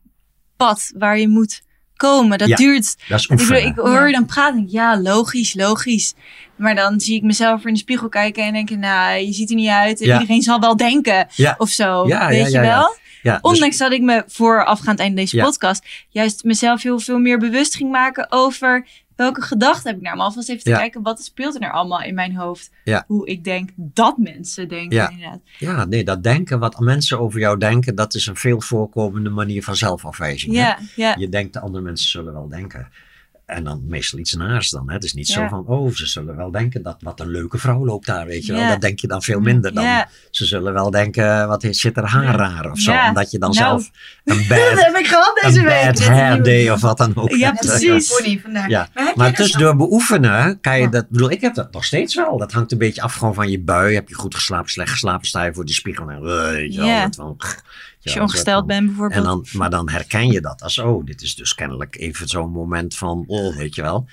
pad 0.57 0.93
waar 0.99 1.19
je 1.19 1.29
moet 1.29 1.63
komen. 1.97 2.39
Dat 2.39 2.49
Ja. 2.49 2.57
duurt. 2.57 2.97
Dat 3.09 3.19
is 3.19 3.25
Ik, 3.25 3.29
bedoel, 3.37 3.47
oefenen. 3.47 3.71
ik 3.73 3.79
hoor 3.79 4.07
je 4.07 4.13
dan 4.13 4.27
praten. 4.27 4.65
Ja, 4.69 5.01
logisch, 5.01 5.55
logisch. 5.55 6.15
Maar 6.57 6.75
dan 6.75 7.01
zie 7.01 7.17
ik 7.17 7.23
mezelf 7.23 7.65
in 7.67 7.73
de 7.73 7.79
spiegel 7.79 8.09
kijken 8.09 8.45
en 8.45 8.53
denk 8.53 8.71
ik, 8.71 8.79
nou, 8.79 9.19
je 9.21 9.33
ziet 9.33 9.49
er 9.51 9.57
niet 9.57 9.69
uit. 9.69 10.01
En 10.01 10.07
Ja. 10.07 10.21
Iedereen 10.21 10.43
zal 10.43 10.61
wel 10.61 10.77
denken 10.77 11.27
Ja. 11.35 11.55
of 11.59 11.69
zo. 11.69 12.07
Ja, 12.09 12.29
weet 12.29 12.39
ja, 12.41 12.47
je 12.47 12.53
ja. 12.53 12.61
wel? 12.61 12.97
ja, 13.23 13.33
dus- 13.33 13.51
Ondanks 13.53 13.77
dat 13.77 13.93
ik 13.93 14.03
me 14.03 14.25
voorafgaand 14.27 14.99
eind 14.99 15.17
deze 15.17 15.37
Ja. 15.37 15.45
podcast 15.45 15.85
juist 16.09 16.45
mezelf 16.45 16.83
heel 16.83 16.99
veel 17.01 17.19
meer 17.19 17.39
bewust 17.39 17.75
ging 17.75 17.91
maken 17.91 18.27
over 18.33 18.87
welke 19.25 19.43
gedachten 19.43 19.87
heb 19.91 19.97
ik 19.97 20.03
nou. 20.03 20.17
Maar 20.17 20.27
alvast 20.27 20.49
even 20.49 20.63
te 20.65 20.71
Ja. 20.71 20.77
kijken, 20.79 21.03
wat 21.03 21.23
speelt 21.23 21.55
er 21.55 21.61
nou 21.61 21.73
allemaal 21.73 22.03
in 22.03 22.15
mijn 22.15 22.37
hoofd? 22.37 22.71
Ja. 22.85 23.05
Hoe 23.07 23.27
ik 23.27 23.45
denk 23.45 23.71
dat 23.77 24.17
mensen 24.19 24.69
denken 24.69 24.97
Ja. 24.97 25.11
inderdaad. 25.11 25.41
ja, 25.59 25.85
nee, 25.85 26.05
dat 26.05 26.23
denken, 26.23 26.59
wat 26.59 26.79
mensen 26.81 27.19
over 27.21 27.41
jou 27.41 27.59
denken, 27.59 27.95
dat 27.95 28.15
is 28.15 28.27
een 28.27 28.37
veel 28.37 28.61
voorkomende 28.61 29.31
manier 29.31 29.63
van 29.65 29.77
zelfafwijzing. 29.77 30.55
Ja, 30.55 30.79
ja. 30.97 31.15
Je 31.19 31.29
denkt, 31.29 31.53
de 31.53 31.61
andere 31.61 31.85
mensen 31.85 32.09
zullen 32.09 32.33
wel 32.33 32.49
denken. 32.49 32.89
En 33.47 33.65
dan 33.65 33.83
meestal 33.87 34.19
iets 34.19 34.35
naars 34.35 34.71
dan. 34.71 34.89
Hè? 34.89 34.95
Het 34.95 35.05
is 35.05 35.13
niet 35.15 35.29
zo 35.29 35.47
van, 35.49 35.67
oh, 35.67 35.93
ze 35.93 36.07
zullen 36.07 36.37
wel 36.37 36.51
denken 36.51 36.83
dat 36.83 36.97
wat 37.01 37.21
een 37.21 37.29
leuke 37.29 37.59
vrouw 37.59 37.85
loopt 37.85 38.07
daar, 38.07 38.27
weet 38.27 38.47
je 38.47 38.53
wel. 38.53 38.69
Dat 38.69 38.81
denk 38.81 38.99
je 39.01 39.07
dan 39.07 39.23
veel 39.23 39.41
minder 39.41 39.75
dan. 39.75 40.05
Ze 40.31 40.45
zullen 40.45 40.73
wel 40.73 40.91
denken, 40.91 41.49
wat 41.49 41.67
zit 41.71 41.97
er 41.97 42.05
haar 42.05 42.35
raar 42.35 42.71
of 42.71 42.79
zo. 42.79 42.93
Omdat 43.09 43.31
je 43.31 43.39
dan 43.39 43.51
Nou. 43.51 43.63
zelf 43.81 43.91
een 44.31 44.37
Dat 44.49 44.49
bad, 44.49 44.85
heb 44.85 44.97
ik 44.97 45.07
gehad 45.07 45.39
deze 45.43 45.59
een 45.59 45.65
week. 45.65 45.85
bad 45.85 45.99
hair 46.05 46.43
day 46.43 46.71
of 46.71 46.81
wat 46.81 46.99
dan 46.99 47.13
ook. 47.17 47.31
Ja, 47.31 47.53
precies. 47.53 48.17
Pony 48.17 48.39
vandaag. 48.43 48.69
Ja. 48.69 48.89
Maar, 48.95 49.05
heb 49.07 49.17
Maar 49.17 49.27
jij 49.27 49.37
dat 49.37 49.45
dus 49.47 49.51
zo- 49.55 49.59
door 49.59 49.77
beoefenen 49.77 50.61
kan 50.61 50.81
je 50.81 50.89
dat. 50.89 51.03
Ik 51.03 51.09
bedoel, 51.11 51.31
ik 51.31 51.41
heb 51.41 51.55
dat 51.55 51.73
nog 51.73 51.85
steeds 51.85 52.15
wel. 52.15 52.39
Dat 52.39 52.53
hangt 52.53 52.73
een 52.73 52.79
beetje 52.79 53.03
af 53.03 53.15
gewoon 53.15 53.35
van 53.35 53.51
je 53.51 53.61
bui. 53.61 53.95
Heb 53.95 54.09
je 54.09 54.15
goed 54.15 54.35
geslapen, 54.35 54.71
slecht 54.71 54.91
geslapen, 54.91 55.27
sta 55.27 55.45
je 55.45 55.55
voor 55.55 55.65
de 55.65 55.73
spiegel 55.73 56.09
en. 56.11 56.23
weet 56.23 56.75
je 56.75 56.81
wel, 56.81 56.89
Ja. 56.89 57.03
dat 57.05 57.15
van, 57.17 57.37
Als 58.03 58.13
je 58.13 58.21
ongesteld 58.21 58.67
bent 58.67 58.87
bijvoorbeeld. 58.87 59.19
En 59.21 59.27
dan, 59.27 59.47
maar 59.53 59.71
dan 59.71 59.91
herken 59.91 60.27
je 60.33 60.41
dat 60.41 60.63
als, 60.63 60.79
oh, 60.79 61.05
dit 61.07 61.23
is 61.23 61.35
dus 61.35 61.55
kennelijk 61.55 61.97
even 61.97 62.29
zo'n 62.29 62.51
moment 62.51 62.97
van, 62.97 63.25
oh, 63.27 63.57
weet 63.57 63.75
je 63.75 63.83
wel. 63.83 64.07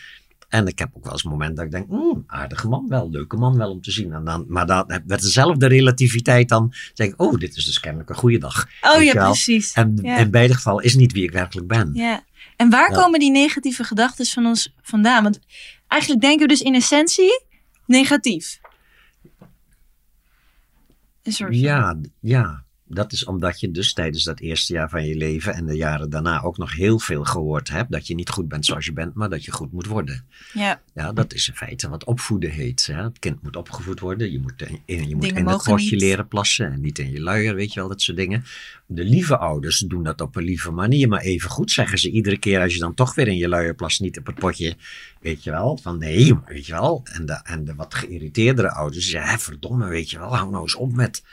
En 0.47 0.67
ik 0.67 0.79
heb 0.79 0.89
ook 0.93 1.03
wel 1.03 1.13
eens 1.13 1.23
een 1.23 1.29
moment 1.31 1.55
dat 1.55 1.65
ik 1.65 1.71
denk, 1.71 1.88
mm, 1.88 2.23
aardige 2.27 2.67
man 2.67 2.86
wel, 2.89 3.10
leuke 3.10 3.36
man 3.38 3.57
wel 3.57 3.71
om 3.71 3.81
te 3.81 3.91
zien. 3.91 4.13
En 4.13 4.23
dan, 4.25 4.45
maar 4.47 4.65
dan, 4.65 4.86
met 5.05 5.21
dezelfde 5.21 5.67
relativiteit 5.67 6.49
dan 6.49 6.73
denk 6.93 7.13
ik, 7.13 7.21
oh, 7.21 7.38
dit 7.39 7.55
is 7.55 7.65
dus 7.65 7.79
kennelijk 7.79 8.10
een 8.10 8.15
goede 8.15 8.38
dag. 8.38 8.67
oh 8.81 9.03
ja, 9.03 9.13
precies. 9.25 9.73
En 9.73 9.99
Ja. 10.01 10.17
in 10.17 10.31
beide 10.31 10.53
gevallen 10.53 10.83
is 10.83 10.95
niet 10.95 11.12
wie 11.12 11.23
ik 11.23 11.31
werkelijk 11.31 11.67
ben. 11.67 11.89
Ja. 11.93 12.23
En 12.55 12.69
waar 12.69 12.91
Ja. 12.91 12.97
komen 13.01 13.19
die 13.19 13.31
negatieve 13.31 13.83
gedachten 13.83 14.25
van 14.25 14.45
ons 14.45 14.73
vandaan? 14.81 15.23
Want 15.23 15.39
eigenlijk 15.88 16.21
denken 16.21 16.41
we 16.41 16.53
dus 16.53 16.62
in 16.62 16.75
essentie 16.75 17.43
negatief. 17.86 18.60
Een 21.23 21.33
soort 21.33 21.55
Ja, 21.55 21.99
ja, 22.19 22.63
dat 22.89 23.12
is 23.12 23.26
omdat 23.26 23.60
je 23.60 23.71
dus 23.71 23.93
tijdens 23.93 24.23
dat 24.23 24.39
eerste 24.39 24.73
jaar 24.73 24.89
van 24.89 25.06
je 25.06 25.15
leven 25.15 25.54
en 25.54 25.65
de 25.65 25.76
jaren 25.76 26.10
daarna 26.10 26.41
ook 26.41 26.58
nog 26.58 26.73
heel 26.73 27.00
veel 27.00 27.23
gehoord 27.23 27.69
hebt 27.69 27.91
dat 27.91 28.08
je 28.08 28.15
niet 28.15 28.30
goed 28.30 28.47
bent 28.47 28.65
zoals 28.65 28.86
je 28.86 28.93
bent, 28.93 29.13
maar 29.13 29.30
dat 29.30 29.45
je 29.45 29.52
goed 29.52 29.71
moet 29.71 29.86
worden. 29.86 30.26
ja. 30.54 30.82
Ja, 30.93 31.13
dat 31.13 31.34
is 31.34 31.47
in 31.47 31.54
feite 31.56 31.89
wat 31.89 32.04
opvoeden 32.04 32.50
heet. 32.50 32.86
Hè? 32.91 33.04
Het 33.04 33.19
kind 33.19 33.43
moet 33.43 33.56
opgevoed 33.56 34.00
worden. 34.00 34.32
Je 34.32 34.39
moet, 34.39 34.54
in- 34.86 35.08
je 35.08 35.15
moet 35.15 35.21
Dingen 35.23 35.38
in 35.41 35.47
het 35.47 35.63
potje 35.63 35.95
leren 35.97 36.28
plassen 36.28 36.71
en 36.71 36.82
niet 36.82 37.00
in 37.00 37.12
je 37.12 37.21
luier, 37.21 37.56
weet 37.56 37.73
je 37.73 37.80
wel, 37.80 37.89
dat 37.89 38.02
soort 38.02 38.17
dingen. 38.17 38.43
De 38.86 39.04
lieve 39.04 39.38
ouders 39.38 39.80
doen 39.80 40.04
dat 40.04 40.21
op 40.21 40.36
een 40.36 40.43
lieve 40.43 40.71
manier, 40.71 41.08
maar 41.08 41.21
even 41.21 41.50
goed 41.50 41.71
zeggen 41.71 41.97
ze 42.00 42.12
iedere 42.12 42.38
keer 42.38 42.62
als 42.62 42.73
je 42.73 42.80
dan 42.80 42.93
toch 42.93 43.15
weer 43.15 43.28
in 43.28 43.38
je 43.38 43.47
luier 43.47 43.76
plast, 43.76 44.00
niet 44.02 44.17
op 44.19 44.26
het 44.26 44.36
potje, 44.36 44.76
weet 45.21 45.43
je 45.43 45.52
wel, 45.52 45.78
van 45.82 45.97
nee, 45.97 46.34
weet 46.47 46.65
je 46.65 46.71
wel. 46.71 47.02
En 47.12 47.26
de, 47.26 47.39
en 47.43 47.65
de 47.65 47.76
wat 47.76 47.93
geïrriteerdere 47.95 48.71
ouders 48.71 49.10
zeggen, 49.10 49.32
hè, 49.32 49.38
verdomme, 49.38 49.88
weet 49.88 50.10
je 50.10 50.19
wel, 50.19 50.36
hou 50.36 50.50
nou 50.52 50.62
eens 50.63 50.76
op 50.76 50.93
met 50.95 51.23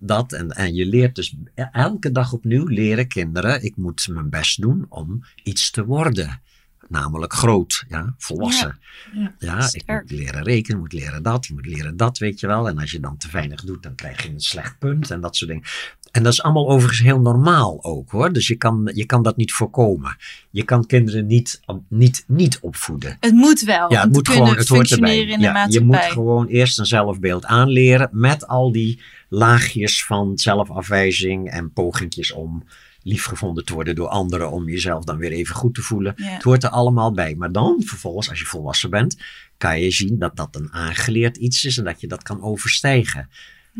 dat. 0.00 0.32
En, 0.32 0.50
en 0.50 0.74
je 0.74 0.86
leert 0.86 1.14
dus 1.14 1.36
elke 1.72 2.12
dag 2.12 2.32
opnieuw 2.32 2.66
leren 2.66 3.08
kinderen, 3.08 3.64
ik 3.64 3.76
moet 3.76 4.08
mijn 4.08 4.30
best 4.30 4.60
doen 4.60 4.86
om 4.88 5.24
iets 5.42 5.70
te 5.70 5.84
worden. 5.84 6.40
Namelijk 6.88 7.32
groot, 7.32 7.84
ja, 7.88 8.14
volwassen. 8.18 8.78
Ja. 9.12 9.34
Ja, 9.38 9.68
ik 9.72 9.86
moet 9.86 10.10
leren 10.10 10.42
rekenen, 10.42 10.78
moet 10.78 10.92
leren 10.92 11.22
dat, 11.22 11.46
je 11.46 11.54
moet 11.54 11.66
leren 11.66 11.96
dat, 11.96 12.18
weet 12.18 12.40
je 12.40 12.46
wel. 12.46 12.68
En 12.68 12.78
als 12.78 12.90
je 12.90 13.00
dan 13.00 13.16
te 13.16 13.28
weinig 13.32 13.64
doet, 13.64 13.82
dan 13.82 13.94
krijg 13.94 14.22
je 14.22 14.28
een 14.28 14.40
slecht 14.40 14.78
punt 14.78 15.10
en 15.10 15.20
dat 15.20 15.36
soort 15.36 15.50
dingen. 15.50 15.66
En 16.10 16.22
dat 16.22 16.32
is 16.32 16.42
allemaal 16.42 16.68
overigens 16.68 17.00
heel 17.00 17.20
normaal 17.20 17.84
ook 17.84 18.10
hoor. 18.10 18.32
Dus 18.32 18.46
je 18.46 18.54
kan, 18.56 18.90
je 18.94 19.04
kan 19.04 19.22
dat 19.22 19.36
niet 19.36 19.52
voorkomen. 19.52 20.16
Je 20.50 20.62
kan 20.62 20.86
kinderen 20.86 21.26
niet, 21.26 21.60
niet, 21.88 22.24
niet 22.26 22.58
opvoeden. 22.60 23.16
Het 23.20 23.32
moet 23.32 23.60
wel. 23.60 23.92
Ja, 23.92 24.00
het 24.00 24.12
moet 24.12 24.28
gewoon, 24.28 24.56
het 24.56 24.68
hoort 24.68 24.90
erbij. 24.90 25.18
in 25.18 25.38
de 25.38 25.44
Ja, 25.44 25.66
je 25.68 25.80
moet 25.80 25.96
gewoon 25.96 26.46
eerst 26.46 26.78
een 26.78 26.86
zelfbeeld 26.86 27.44
aanleren 27.44 28.08
met 28.12 28.46
al 28.46 28.72
die 28.72 29.00
laagjes 29.28 30.04
van 30.04 30.38
zelfafwijzing 30.38 31.50
en 31.50 31.72
pogingjes 31.72 32.32
om 32.32 32.64
liefgevonden 33.02 33.64
te 33.64 33.74
worden 33.74 33.94
door 33.94 34.08
anderen, 34.08 34.50
om 34.50 34.68
jezelf 34.68 35.04
dan 35.04 35.16
weer 35.16 35.32
even 35.32 35.54
goed 35.54 35.74
te 35.74 35.82
voelen. 35.82 36.14
Ja. 36.16 36.24
Het 36.26 36.42
hoort 36.42 36.64
er 36.64 36.70
allemaal 36.70 37.12
bij. 37.12 37.34
Maar 37.34 37.52
dan, 37.52 37.82
vervolgens, 37.84 38.30
als 38.30 38.38
je 38.38 38.44
volwassen 38.44 38.90
bent, 38.90 39.16
kan 39.58 39.80
je 39.80 39.90
zien 39.90 40.18
dat 40.18 40.36
dat 40.36 40.56
een 40.56 40.72
aangeleerd 40.72 41.36
iets 41.36 41.64
is 41.64 41.78
en 41.78 41.84
dat 41.84 42.00
je 42.00 42.06
dat 42.06 42.22
kan 42.22 42.42
overstijgen. 42.42 43.28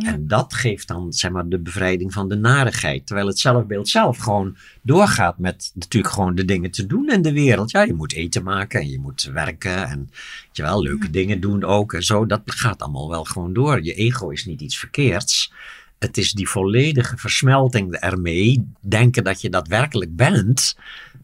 Ja. 0.03 0.13
En 0.13 0.27
dat 0.27 0.55
geeft 0.55 0.89
dan, 0.89 1.13
zeg 1.13 1.31
maar, 1.31 1.49
de 1.49 1.59
bevrijding 1.59 2.13
van 2.13 2.29
de 2.29 2.37
narigheid. 2.37 3.07
Terwijl 3.07 3.27
het 3.27 3.39
zelfbeeld 3.39 3.89
zelf 3.89 4.19
gewoon 4.19 4.57
doorgaat 4.83 5.39
met 5.39 5.71
natuurlijk 5.75 6.15
gewoon 6.15 6.35
de 6.35 6.45
dingen 6.45 6.71
te 6.71 6.87
doen 6.87 7.11
in 7.11 7.23
de 7.23 7.33
wereld. 7.33 7.71
Ja, 7.71 7.83
je 7.83 7.95
moet 7.95 8.13
eten 8.13 8.43
maken 8.43 8.81
en 8.81 8.89
je 8.89 8.99
moet 8.99 9.23
werken 9.23 9.89
en 9.89 9.99
weet 10.11 10.57
je 10.57 10.63
wel, 10.63 10.83
leuke 10.83 11.11
dingen 11.11 11.41
doen 11.41 11.65
ook 11.65 11.93
en 11.93 12.03
zo. 12.03 12.27
Dat 12.27 12.41
gaat 12.45 12.83
allemaal 12.83 13.09
wel 13.09 13.25
gewoon 13.25 13.53
door. 13.53 13.83
Je 13.83 13.95
ego 13.95 14.29
is 14.29 14.45
niet 14.45 14.61
iets 14.61 14.79
verkeerds. 14.79 15.53
Het 15.99 16.17
is 16.17 16.33
die 16.33 16.49
volledige 16.49 17.17
versmelting 17.17 17.95
ermee, 17.95 18.69
denken 18.81 19.25
dat 19.25 19.41
je 19.41 19.51
daadwerkelijk 19.51 20.17
bent, 20.17 20.77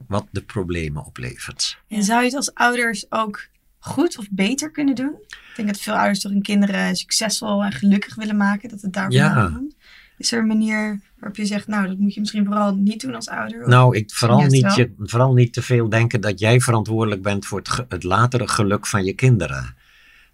wat 0.07 0.27
de 0.31 0.43
problemen 0.43 1.05
oplevert. 1.05 1.79
En 1.89 2.03
zou 2.03 2.21
je 2.21 2.27
het 2.27 2.35
als 2.35 2.55
ouders 2.55 3.07
ook 3.11 3.47
goed 3.79 4.19
of 4.19 4.27
beter 4.31 4.71
kunnen 4.71 4.95
doen? 4.95 5.15
Ik 5.59 5.65
denk 5.65 5.69
dat 5.69 5.81
veel 5.81 5.95
ouders 5.97 6.21
toch 6.21 6.33
hun 6.33 6.43
kinderen 6.43 6.97
succesvol 6.97 7.65
en 7.65 7.73
gelukkig 7.73 8.15
willen 8.15 8.37
maken. 8.37 8.69
Dat 8.69 8.81
het 8.81 8.93
daar 8.93 9.11
Ja. 9.11 9.51
komt. 9.55 9.75
Is 10.19 10.33
er 10.33 10.39
een 10.39 10.47
manier 10.47 11.01
waarop 11.19 11.37
je 11.37 11.47
zegt, 11.47 11.67
nou, 11.67 11.87
dat 11.87 11.99
moet 11.99 12.15
je 12.15 12.21
misschien 12.21 12.45
vooral 12.45 12.75
niet 12.75 13.01
doen 13.01 13.15
als 13.15 13.29
ouder? 13.29 13.61
Of- 13.63 13.67
Nou, 13.69 13.97
ik, 13.97 14.11
vooral, 14.15 14.41
niet, 14.47 14.63
wel. 14.63 14.77
je, 14.77 14.93
vooral 14.99 15.33
niet 15.35 15.53
te 15.53 15.63
veel 15.63 15.89
denken 15.89 16.21
dat 16.21 16.39
jij 16.41 16.61
verantwoordelijk 16.61 17.23
bent 17.23 17.47
voor 17.47 17.63
het 17.89 18.03
latere 18.03 18.49
geluk 18.49 18.87
van 18.87 19.05
je 19.05 19.13
kinderen. 19.13 19.75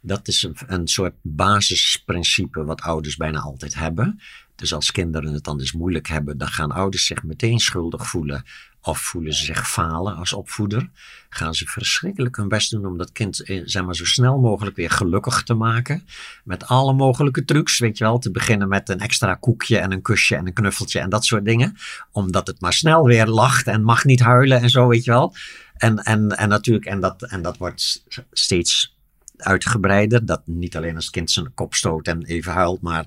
Dat 0.00 0.28
is 0.28 0.42
een, 0.42 0.56
een 0.66 0.88
soort 0.88 1.14
basisprincipe 1.22 2.64
wat 2.64 2.80
ouders 2.80 3.16
bijna 3.16 3.38
altijd 3.40 3.74
hebben. 3.74 4.20
Dus 4.56 4.74
als 4.74 4.90
kinderen 4.92 5.32
het 5.32 5.44
dan 5.44 5.58
dus 5.58 5.72
moeilijk 5.72 6.08
hebben, 6.08 6.38
dan 6.38 6.48
gaan 6.48 6.72
ouders 6.72 7.06
zich 7.06 7.22
meteen 7.22 7.58
schuldig 7.58 8.06
voelen. 8.08 8.44
Of 8.84 9.00
voelen 9.00 9.32
ze 9.32 9.44
zich 9.44 9.70
falen 9.70 10.16
als 10.16 10.32
opvoeder. 10.32 10.90
Gaan 11.28 11.54
ze 11.54 11.66
verschrikkelijk 11.66 12.36
hun 12.36 12.48
best 12.48 12.70
doen 12.70 12.86
om 12.86 12.98
dat 12.98 13.12
kind 13.12 13.42
eh, 13.42 13.62
zeg 13.64 13.84
maar, 13.84 13.94
zo 13.94 14.04
snel 14.04 14.38
mogelijk 14.38 14.76
weer 14.76 14.90
gelukkig 14.90 15.42
te 15.42 15.54
maken. 15.54 16.06
Met 16.44 16.66
alle 16.66 16.92
mogelijke 16.92 17.44
trucs, 17.44 17.78
weet 17.78 17.98
je 17.98 18.04
wel. 18.04 18.18
Te 18.18 18.30
beginnen 18.30 18.68
met 18.68 18.88
een 18.88 19.00
extra 19.00 19.34
koekje 19.34 19.78
en 19.78 19.92
een 19.92 20.02
kusje 20.02 20.36
en 20.36 20.46
een 20.46 20.52
knuffeltje 20.52 21.00
en 21.00 21.10
dat 21.10 21.24
soort 21.24 21.44
dingen. 21.44 21.76
Omdat 22.12 22.46
het 22.46 22.60
maar 22.60 22.72
snel 22.72 23.04
weer 23.04 23.26
lacht 23.26 23.66
en 23.66 23.82
mag 23.82 24.04
niet 24.04 24.20
huilen 24.20 24.60
en 24.60 24.70
zo, 24.70 24.88
weet 24.88 25.04
je 25.04 25.10
wel. 25.10 25.34
En, 25.76 25.98
en, 25.98 26.28
en 26.28 26.48
natuurlijk, 26.48 26.86
en 26.86 27.00
dat, 27.00 27.22
en 27.22 27.42
dat 27.42 27.56
wordt 27.56 28.04
steeds 28.32 28.96
uitgebreider. 29.36 30.26
Dat 30.26 30.42
niet 30.44 30.76
alleen 30.76 30.94
als 30.94 31.04
het 31.04 31.14
kind 31.14 31.30
zijn 31.30 31.54
kop 31.54 31.74
stoot 31.74 32.06
en 32.06 32.24
even 32.24 32.52
huilt, 32.52 32.80
maar 32.80 33.06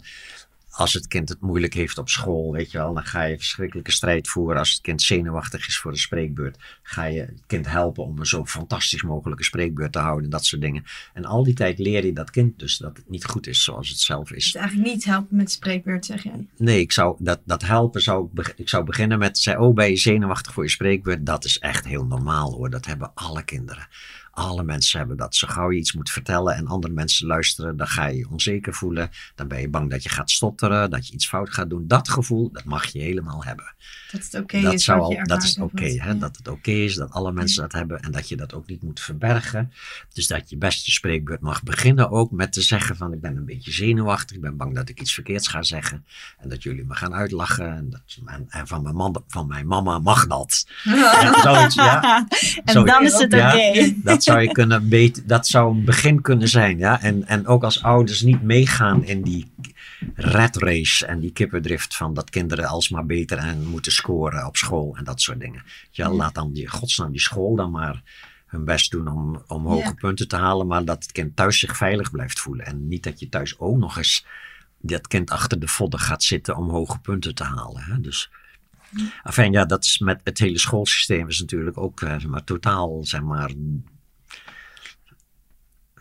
als 0.75 0.93
het 0.93 1.07
kind 1.07 1.29
het 1.29 1.41
moeilijk 1.41 1.73
heeft 1.73 1.97
op 1.97 2.09
school, 2.09 2.51
weet 2.51 2.71
je 2.71 2.77
wel, 2.77 2.93
dan 2.93 3.05
ga 3.05 3.23
je 3.23 3.38
verschrikkelijke 3.38 3.91
strijd 3.91 4.27
voeren. 4.27 4.57
Als 4.57 4.71
het 4.71 4.81
kind 4.81 5.01
zenuwachtig 5.01 5.67
is 5.67 5.77
voor 5.77 5.91
een 5.91 5.97
spreekbeurt, 5.97 6.57
ga 6.83 7.03
je 7.03 7.19
het 7.19 7.43
kind 7.47 7.67
helpen 7.67 8.03
om 8.03 8.19
een 8.19 8.25
zo 8.25 8.45
fantastisch 8.45 9.03
mogelijke 9.03 9.43
spreekbeurt 9.43 9.91
te 9.91 9.99
houden 9.99 10.23
en 10.23 10.29
dat 10.29 10.45
soort 10.45 10.61
dingen. 10.61 10.83
En 11.13 11.25
al 11.25 11.43
die 11.43 11.53
tijd 11.53 11.79
leer 11.79 12.05
je 12.05 12.13
dat 12.13 12.29
kind 12.29 12.59
dus 12.59 12.77
dat 12.77 12.97
het 12.97 13.09
niet 13.09 13.25
goed 13.25 13.47
is 13.47 13.63
zoals 13.63 13.89
het 13.89 13.99
zelf 13.99 14.31
is. 14.31 14.43
Dus 14.43 14.55
eigenlijk 14.55 14.93
niet 14.93 15.05
helpen 15.05 15.35
met 15.35 15.51
spreekbeurt, 15.51 16.05
zeg 16.05 16.23
jij. 16.23 16.47
Nee, 16.57 16.79
ik 16.79 16.91
zou 16.91 17.15
dat, 17.19 17.39
dat 17.45 17.61
helpen 17.61 18.01
zou 18.01 18.29
ik 18.55 18.69
zou 18.69 18.83
beginnen 18.83 19.19
met 19.19 19.38
zei, 19.38 19.57
oh, 19.57 19.73
ben 19.73 19.89
je 19.89 19.97
zenuwachtig 19.97 20.53
voor 20.53 20.63
je 20.63 20.69
spreekbeurt? 20.69 21.25
Dat 21.25 21.45
is 21.45 21.59
echt 21.59 21.85
heel 21.85 22.05
normaal 22.05 22.51
hoor. 22.51 22.69
Dat 22.69 22.85
hebben 22.85 23.11
alle 23.13 23.43
kinderen. 23.43 23.88
Alle 24.36 24.63
mensen 24.63 25.00
hebben 25.00 25.17
dat. 25.17 25.36
Zo 25.36 25.48
gauw 25.48 25.71
je 25.71 25.80
iets 25.80 25.93
moet 25.93 26.10
vertellen 26.10 26.56
en 26.56 26.67
andere 26.67 26.93
mensen 26.93 27.28
luisteren, 27.28 27.78
dan 27.78 27.88
ga 27.88 28.06
je 28.06 28.17
je 28.17 28.30
onzeker 28.30 28.74
voelen. 28.74 29.10
Dan 29.36 29.48
ben 29.48 29.62
je 29.62 29.69
bang 29.69 29.89
dat 29.89 30.04
je 30.04 30.10
gaat 30.10 30.32
stotteren, 30.32 30.89
dat 30.89 31.08
je 31.08 31.13
iets 31.13 31.28
fout 31.28 31.50
gaat 31.50 31.69
doen. 31.69 31.88
Dat 31.88 32.10
gevoel, 32.10 32.52
dat 32.52 32.63
mag 32.63 32.86
je 32.86 33.00
helemaal 33.00 33.43
hebben. 33.43 33.74
Dat 34.12 34.24
het 34.24 34.41
oké 34.41 34.62
dat, 34.62 34.74
is 34.74 34.84
zou 34.84 35.02
al, 35.02 35.17
dat 35.24 35.43
is 35.43 35.58
oké? 35.58 35.86
Ja. 35.86 36.13
dat 36.13 36.38
het 36.38 36.48
oké 36.48 36.71
is, 36.71 36.95
dat 36.95 37.12
alle 37.12 37.32
mensen 37.32 37.62
dat 37.62 37.71
hebben 37.71 38.00
en 38.00 38.12
dat 38.12 38.30
je 38.30 38.36
dat 38.36 38.54
ook 38.54 38.67
niet 38.67 38.84
moet 38.84 39.00
verbergen. 39.00 39.71
Dus 40.13 40.28
dat 40.28 40.49
je 40.49 40.57
best 40.57 40.86
je 40.86 40.91
spreekbeurt 40.91 41.41
mag 41.41 41.64
beginnen 41.64 42.12
ook 42.12 42.32
met 42.32 42.53
te 42.53 42.62
zeggen 42.62 42.95
van 42.95 43.14
ik 43.14 43.22
ben 43.22 43.38
een 43.38 43.45
beetje 43.45 43.72
zenuwachtig, 43.72 44.36
ik 44.36 44.41
ben 44.41 44.57
bang 44.57 44.76
dat 44.76 44.89
ik 44.89 44.99
iets 44.99 45.14
verkeerds 45.14 45.47
ga 45.47 45.64
zeggen 45.64 46.05
en 46.38 46.49
dat 46.49 46.64
jullie 46.64 46.86
me 46.86 46.93
gaan 46.93 47.14
uitlachen 47.14 47.76
en, 47.76 47.89
dat, 47.89 48.01
en, 48.26 48.45
en 48.49 48.68
van, 48.68 48.84
mijn 48.84 48.95
man, 48.95 49.24
van 49.28 49.47
mijn 49.47 49.68
mama 49.68 49.99
mag 49.99 50.28
dat. 50.28 50.66
Ja, 51.05 51.41
zoiets, 51.41 51.76
ja. 51.76 52.18
en 52.66 52.74
Zoiets. 52.74 52.91
dan 52.91 53.03
is 53.03 53.14
het 53.14 53.34
oké. 53.34 53.51
Ja, 53.53 53.91
dat 53.95 54.24
zou 54.26 54.41
je 54.41 54.51
kunnen 54.51 54.89
beter, 54.89 55.23
dat 55.28 55.47
zou 55.47 55.76
een 55.76 55.86
begin 55.86 56.21
kunnen 56.21 56.47
zijn, 56.47 56.78
ja. 56.78 57.01
En, 57.01 57.28
en 57.28 57.47
ook 57.47 57.63
als 57.63 57.84
ouders 57.84 58.21
niet 58.21 58.41
meegaan 58.41 59.03
in 59.03 59.21
die 59.21 59.51
red 60.15 60.55
race 60.55 61.05
en 61.05 61.19
die 61.19 61.32
kippendrift 61.32 61.95
van 61.95 62.13
dat 62.13 62.30
kinderen 62.30 62.65
alsmaar 62.65 63.05
beter 63.05 63.38
en 63.38 63.65
moeten 63.65 63.91
scoren 63.91 64.45
op 64.47 64.57
school 64.57 64.95
en 64.97 65.03
dat 65.03 65.21
soort 65.21 65.39
dingen. 65.39 65.63
Ja, 65.91 66.09
laat 66.09 66.34
dan 66.34 66.53
die, 66.53 66.67
godsnaam 66.67 67.11
die 67.11 67.21
school 67.21 67.55
dan 67.55 67.71
maar 67.71 68.01
hun 68.45 68.65
best 68.65 68.91
doen 68.91 69.07
om, 69.07 69.43
om 69.47 69.65
hoge 69.67 69.84
Ja. 69.84 69.93
punten 69.93 70.28
te 70.28 70.36
halen, 70.36 70.67
maar 70.67 70.86
dat 70.86 71.03
het 71.03 71.11
kind 71.11 71.36
thuis 71.36 71.59
zich 71.59 71.78
veilig 71.78 72.11
blijft 72.11 72.39
voelen. 72.39 72.65
En 72.65 72.88
niet 72.88 73.03
dat 73.03 73.19
je 73.19 73.30
thuis 73.30 73.59
ook 73.59 73.78
nog 73.78 73.97
eens 73.97 74.26
dat 74.80 75.07
kind 75.07 75.32
achter 75.32 75.59
de 75.59 75.67
vodden 75.67 75.99
gaat 75.99 76.23
zitten 76.23 76.55
om 76.57 76.69
hoge 76.69 76.99
punten 76.99 77.36
te 77.36 77.43
halen. 77.43 77.84
Hè? 77.84 78.01
Dus, 78.01 78.30
enfin, 79.23 79.51
ja, 79.51 79.65
dat 79.65 79.84
is 79.84 79.99
met 79.99 80.21
het 80.23 80.38
hele 80.38 80.59
schoolsysteem 80.59 81.28
is 81.28 81.39
natuurlijk 81.39 81.78
ook 81.78 82.01
eh, 82.01 82.09
zeg 82.09 82.28
maar, 82.28 82.43
totaal, 82.43 83.03
zeg 83.03 83.21
maar, 83.21 83.51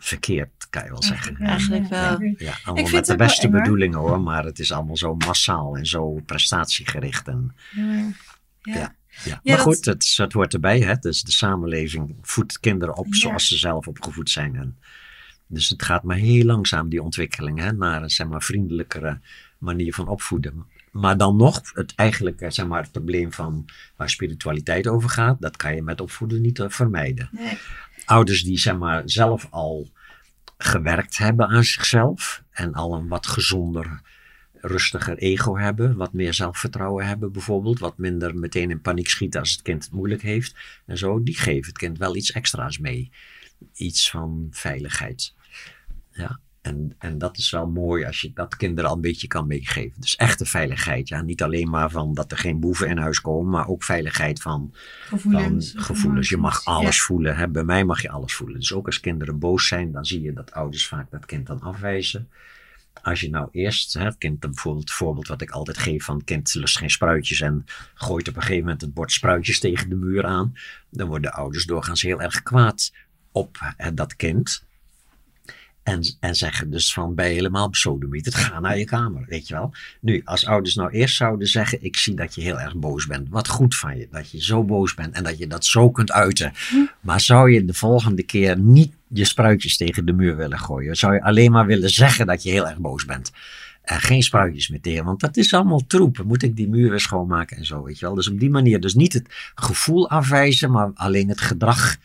verkeerd, 0.05 0.67
kan 0.69 0.83
je 0.83 0.89
wel 0.89 1.03
zeggen. 1.03 1.35
Ja, 1.39 1.45
Eigenlijk 1.45 1.87
wel. 1.89 2.21
ik- 2.21 2.39
Ja, 2.39 2.53
allemaal 2.63 2.91
met 2.91 3.05
de 3.05 3.15
beste 3.15 3.49
bedoelingen 3.49 3.99
hoor, 3.99 4.21
maar 4.21 4.45
het 4.45 4.59
is 4.59 4.71
allemaal 4.71 4.97
zo 4.97 5.15
massaal 5.15 5.77
en 5.77 5.85
zo 5.85 6.19
prestatiegericht. 6.25 7.27
En, 7.27 7.55
Ja. 7.71 7.83
Ja. 7.91 8.13
Ja. 8.61 8.73
ja. 8.73 8.95
Ja, 9.23 9.39
maar 9.43 9.55
dat- 9.55 9.59
goed, 9.65 9.85
het, 9.85 10.13
het 10.17 10.33
hoort 10.33 10.53
erbij. 10.53 10.79
Hè? 10.79 10.95
Dus 10.95 11.21
de 11.21 11.31
samenleving 11.31 12.15
voedt 12.21 12.59
kinderen 12.59 12.95
op 12.97 13.05
Ja. 13.05 13.13
zoals 13.19 13.47
ze 13.47 13.57
zelf 13.57 13.87
opgevoed 13.87 14.29
zijn. 14.29 14.55
En, 14.55 14.77
dus 15.47 15.69
het 15.69 15.83
gaat 15.83 16.03
maar 16.03 16.17
heel 16.17 16.45
langzaam, 16.45 16.89
die 16.89 17.01
ontwikkeling, 17.03 17.59
hè? 17.59 17.71
naar 17.73 18.03
een 18.03 18.09
zeg 18.09 18.27
maar, 18.27 18.41
vriendelijkere 18.43 19.19
manier 19.57 19.93
van 19.93 20.07
opvoeden. 20.07 20.65
Maar 20.91 21.17
dan 21.17 21.35
nog, 21.35 21.61
het 21.73 21.93
eigenlijk 21.95 22.41
eh, 22.41 22.49
zeg 22.51 22.67
maar, 22.67 22.81
het 22.81 22.91
probleem 22.91 23.33
van 23.33 23.65
waar 23.95 24.09
spiritualiteit 24.09 24.87
over 24.87 25.09
gaat, 25.09 25.41
dat 25.41 25.55
kan 25.57 25.75
je 25.75 25.81
met 25.81 26.01
opvoeden 26.01 26.41
niet 26.41 26.59
eh, 26.59 26.69
vermijden 26.69 27.29
Nee. 27.31 27.57
ouders 28.05 28.43
die 28.43 28.57
zeg 28.57 28.77
maar 28.77 29.01
zelf 29.05 29.47
al 29.49 29.89
gewerkt 30.57 31.17
hebben 31.17 31.47
aan 31.47 31.63
zichzelf 31.63 32.43
en 32.51 32.73
al 32.73 32.93
een 32.93 33.07
wat 33.07 33.27
gezonder, 33.27 34.01
rustiger 34.53 35.17
ego 35.17 35.57
hebben, 35.57 35.95
wat 35.95 36.13
meer 36.13 36.33
zelfvertrouwen 36.33 37.05
hebben 37.05 37.31
bijvoorbeeld, 37.31 37.79
wat 37.79 37.97
minder 37.97 38.35
meteen 38.37 38.69
in 38.69 38.81
paniek 38.81 39.09
schieten 39.09 39.39
als 39.39 39.51
het 39.51 39.61
kind 39.61 39.83
het 39.83 39.93
moeilijk 39.93 40.21
heeft 40.21 40.55
en 40.85 40.97
zo, 40.97 41.23
die 41.23 41.37
geven 41.37 41.67
het 41.67 41.77
kind 41.77 41.97
wel 41.97 42.15
iets 42.15 42.31
extra's 42.31 42.77
mee. 42.77 43.11
Iets 43.73 44.09
van 44.09 44.47
veiligheid. 44.51 45.33
Ja. 46.11 46.39
En, 46.65 46.95
en 46.97 47.17
dat 47.17 47.37
is 47.37 47.49
wel 47.49 47.67
mooi 47.67 48.05
als 48.05 48.21
je 48.21 48.31
dat 48.33 48.55
kinderen 48.55 48.89
al 48.89 48.95
een 48.95 49.01
beetje 49.01 49.27
kan 49.27 49.47
meegeven. 49.47 50.01
Dus 50.01 50.15
echte 50.15 50.45
veiligheid. 50.45 51.07
Ja, 51.07 51.21
niet 51.21 51.43
alleen 51.43 51.69
maar 51.69 51.89
van 51.89 52.13
dat 52.13 52.31
er 52.31 52.37
geen 52.37 52.59
boeven 52.59 52.87
in 52.87 52.97
huis 52.97 53.21
komen, 53.21 53.51
maar 53.51 53.67
ook 53.67 53.83
veiligheid 53.83 54.41
van 54.41 54.73
Gevoelens. 55.07 55.71
van 55.71 55.83
gevoelens. 55.83 56.29
Je 56.29 56.37
mag 56.37 56.65
alles 56.65 57.01
voelen. 57.01 57.35
Hè? 57.35 57.47
Bij 57.47 57.63
mij 57.63 57.83
mag 57.83 58.01
je 58.01 58.09
alles 58.09 58.33
voelen. 58.33 58.59
Dus 58.59 58.73
ook 58.73 58.85
als 58.85 58.99
kinderen 58.99 59.39
boos 59.39 59.67
zijn, 59.67 59.91
dan 59.91 60.05
zie 60.05 60.21
je 60.21 60.33
dat 60.33 60.51
ouders 60.51 60.87
vaak 60.87 61.11
dat 61.11 61.25
kind 61.25 61.47
dan 61.47 61.61
afwijzen. 61.61 62.29
Als 63.01 63.19
je 63.19 63.29
nou 63.29 63.47
eerst, 63.51 63.93
hè, 63.93 64.03
het 64.03 64.17
kind, 64.17 64.39
bijvoorbeeld 64.39 64.89
het 64.89 64.97
voorbeeld 64.97 65.27
wat 65.27 65.41
ik 65.41 65.49
altijd 65.49 65.77
geef 65.77 66.03
van 66.03 66.15
het 66.15 66.25
kind 66.25 66.53
lust 66.53 66.77
geen 66.77 66.89
spruitjes 66.89 67.41
en 67.41 67.65
gooit 67.93 68.27
op 68.27 68.35
een 68.35 68.41
gegeven 68.41 68.63
moment 68.63 68.81
het 68.81 68.93
bord 68.93 69.11
spruitjes 69.11 69.59
tegen 69.59 69.89
de 69.89 69.95
muur 69.95 70.25
aan. 70.25 70.53
Dan 70.89 71.07
worden 71.07 71.33
ouders 71.33 71.65
doorgaans 71.65 72.01
heel 72.01 72.21
erg 72.21 72.43
kwaad 72.43 72.93
op 73.31 73.57
hè, 73.77 73.93
dat 73.93 74.15
kind. 74.15 74.64
En, 75.85 76.01
en 76.19 76.35
zeggen 76.35 76.69
dus 76.69 76.93
van, 76.93 77.15
ben 77.15 77.27
je 77.27 77.33
helemaal 77.33 77.69
besodemieterd, 77.69 78.35
ga 78.35 78.59
naar 78.59 78.77
je 78.77 78.85
kamer, 78.85 79.25
weet 79.27 79.47
je 79.47 79.53
wel. 79.53 79.73
Nu, 79.99 80.21
als 80.23 80.45
ouders 80.45 80.75
nou 80.75 80.91
eerst 80.91 81.15
zouden 81.15 81.47
zeggen, 81.47 81.83
ik 81.83 81.97
zie 81.97 82.15
dat 82.15 82.35
je 82.35 82.41
heel 82.41 82.59
erg 82.59 82.75
boos 82.75 83.07
bent. 83.07 83.29
Wat 83.29 83.47
goed 83.47 83.75
van 83.75 83.97
je, 83.97 84.07
dat 84.11 84.31
je 84.31 84.43
zo 84.43 84.63
boos 84.63 84.93
bent 84.93 85.15
en 85.15 85.23
dat 85.23 85.37
je 85.37 85.47
dat 85.47 85.65
zo 85.65 85.91
kunt 85.91 86.11
uiten. 86.11 86.53
Maar 86.99 87.21
zou 87.21 87.51
je 87.51 87.65
de 87.65 87.73
volgende 87.73 88.23
keer 88.23 88.59
niet 88.59 88.93
je 89.07 89.25
spruitjes 89.25 89.77
tegen 89.77 90.05
de 90.05 90.13
muur 90.13 90.35
willen 90.35 90.59
gooien? 90.59 90.95
Zou 90.95 91.13
je 91.13 91.23
alleen 91.23 91.51
maar 91.51 91.65
willen 91.65 91.89
zeggen 91.89 92.25
dat 92.25 92.43
je 92.43 92.49
heel 92.49 92.67
erg 92.67 92.77
boos 92.77 93.05
bent? 93.05 93.31
En 93.81 94.01
geen 94.01 94.23
spruitjes 94.23 94.69
meer 94.69 94.81
tegen, 94.81 95.05
want 95.05 95.19
dat 95.19 95.37
is 95.37 95.53
allemaal 95.53 95.85
troep. 95.87 96.23
Moet 96.23 96.43
ik 96.43 96.55
die 96.55 96.69
muur 96.69 96.89
weer 96.89 96.99
schoonmaken 96.99 97.57
en 97.57 97.65
zo, 97.65 97.83
weet 97.83 97.99
je 97.99 98.05
wel. 98.05 98.15
Dus 98.15 98.29
op 98.29 98.39
die 98.39 98.49
manier, 98.49 98.79
dus 98.79 98.93
niet 98.93 99.13
het 99.13 99.51
gevoel 99.55 100.09
afwijzen, 100.09 100.71
maar 100.71 100.91
alleen 100.93 101.29
het 101.29 101.41
gedrag 101.41 101.97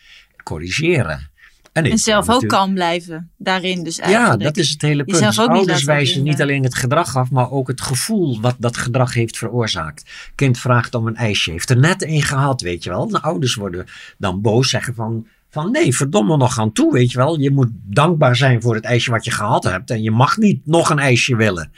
corrigeren. 0.42 1.29
En 1.72 1.98
zelf 1.98 2.20
ook 2.20 2.26
natuurlijk- 2.26 2.52
kalm 2.52 2.74
blijven 2.74 3.30
daarin 3.36 3.84
dus 3.84 3.96
ja, 3.96 4.02
eigenlijk. 4.02 4.42
dat 4.42 4.56
is 4.56 4.70
het 4.70 4.82
hele 4.82 5.04
punt. 5.04 5.18
Dus 5.18 5.38
ouders 5.38 5.84
wijzen 5.84 6.22
niet 6.22 6.42
alleen 6.42 6.62
het 6.62 6.74
gedrag 6.74 7.16
af, 7.16 7.30
maar 7.30 7.50
ook 7.50 7.68
het 7.68 7.80
gevoel 7.80 8.40
wat 8.40 8.54
dat 8.58 8.76
gedrag 8.76 9.14
heeft 9.14 9.38
veroorzaakt. 9.38 10.10
Kind 10.34 10.58
vraagt 10.58 10.94
om 10.94 11.06
een 11.06 11.16
ijsje, 11.16 11.50
heeft 11.50 11.70
er 11.70 11.78
net 11.78 12.02
één 12.02 12.22
gehad, 12.22 12.60
weet 12.60 12.84
je 12.84 12.90
wel. 12.90 13.08
De 13.08 13.22
ouders 13.22 13.54
worden 13.54 13.86
dan 14.18 14.40
boos, 14.40 14.70
zeggen 14.70 14.94
van, 14.94 15.26
van 15.50 15.70
nee, 15.70 15.96
verdomme 15.96 16.36
nog 16.36 16.58
aan 16.58 16.72
toe, 16.72 16.92
weet 16.92 17.10
je 17.10 17.18
wel. 17.18 17.40
Je 17.40 17.50
moet 17.50 17.70
dankbaar 17.72 18.36
zijn 18.36 18.62
voor 18.62 18.74
het 18.74 18.84
ijsje 18.84 19.10
wat 19.10 19.24
je 19.24 19.30
gehad 19.30 19.64
hebt 19.64 19.90
en 19.90 20.02
je 20.02 20.10
mag 20.10 20.36
niet 20.36 20.66
nog 20.66 20.90
een 20.90 20.98
ijsje 20.98 21.36
willen. 21.36 21.72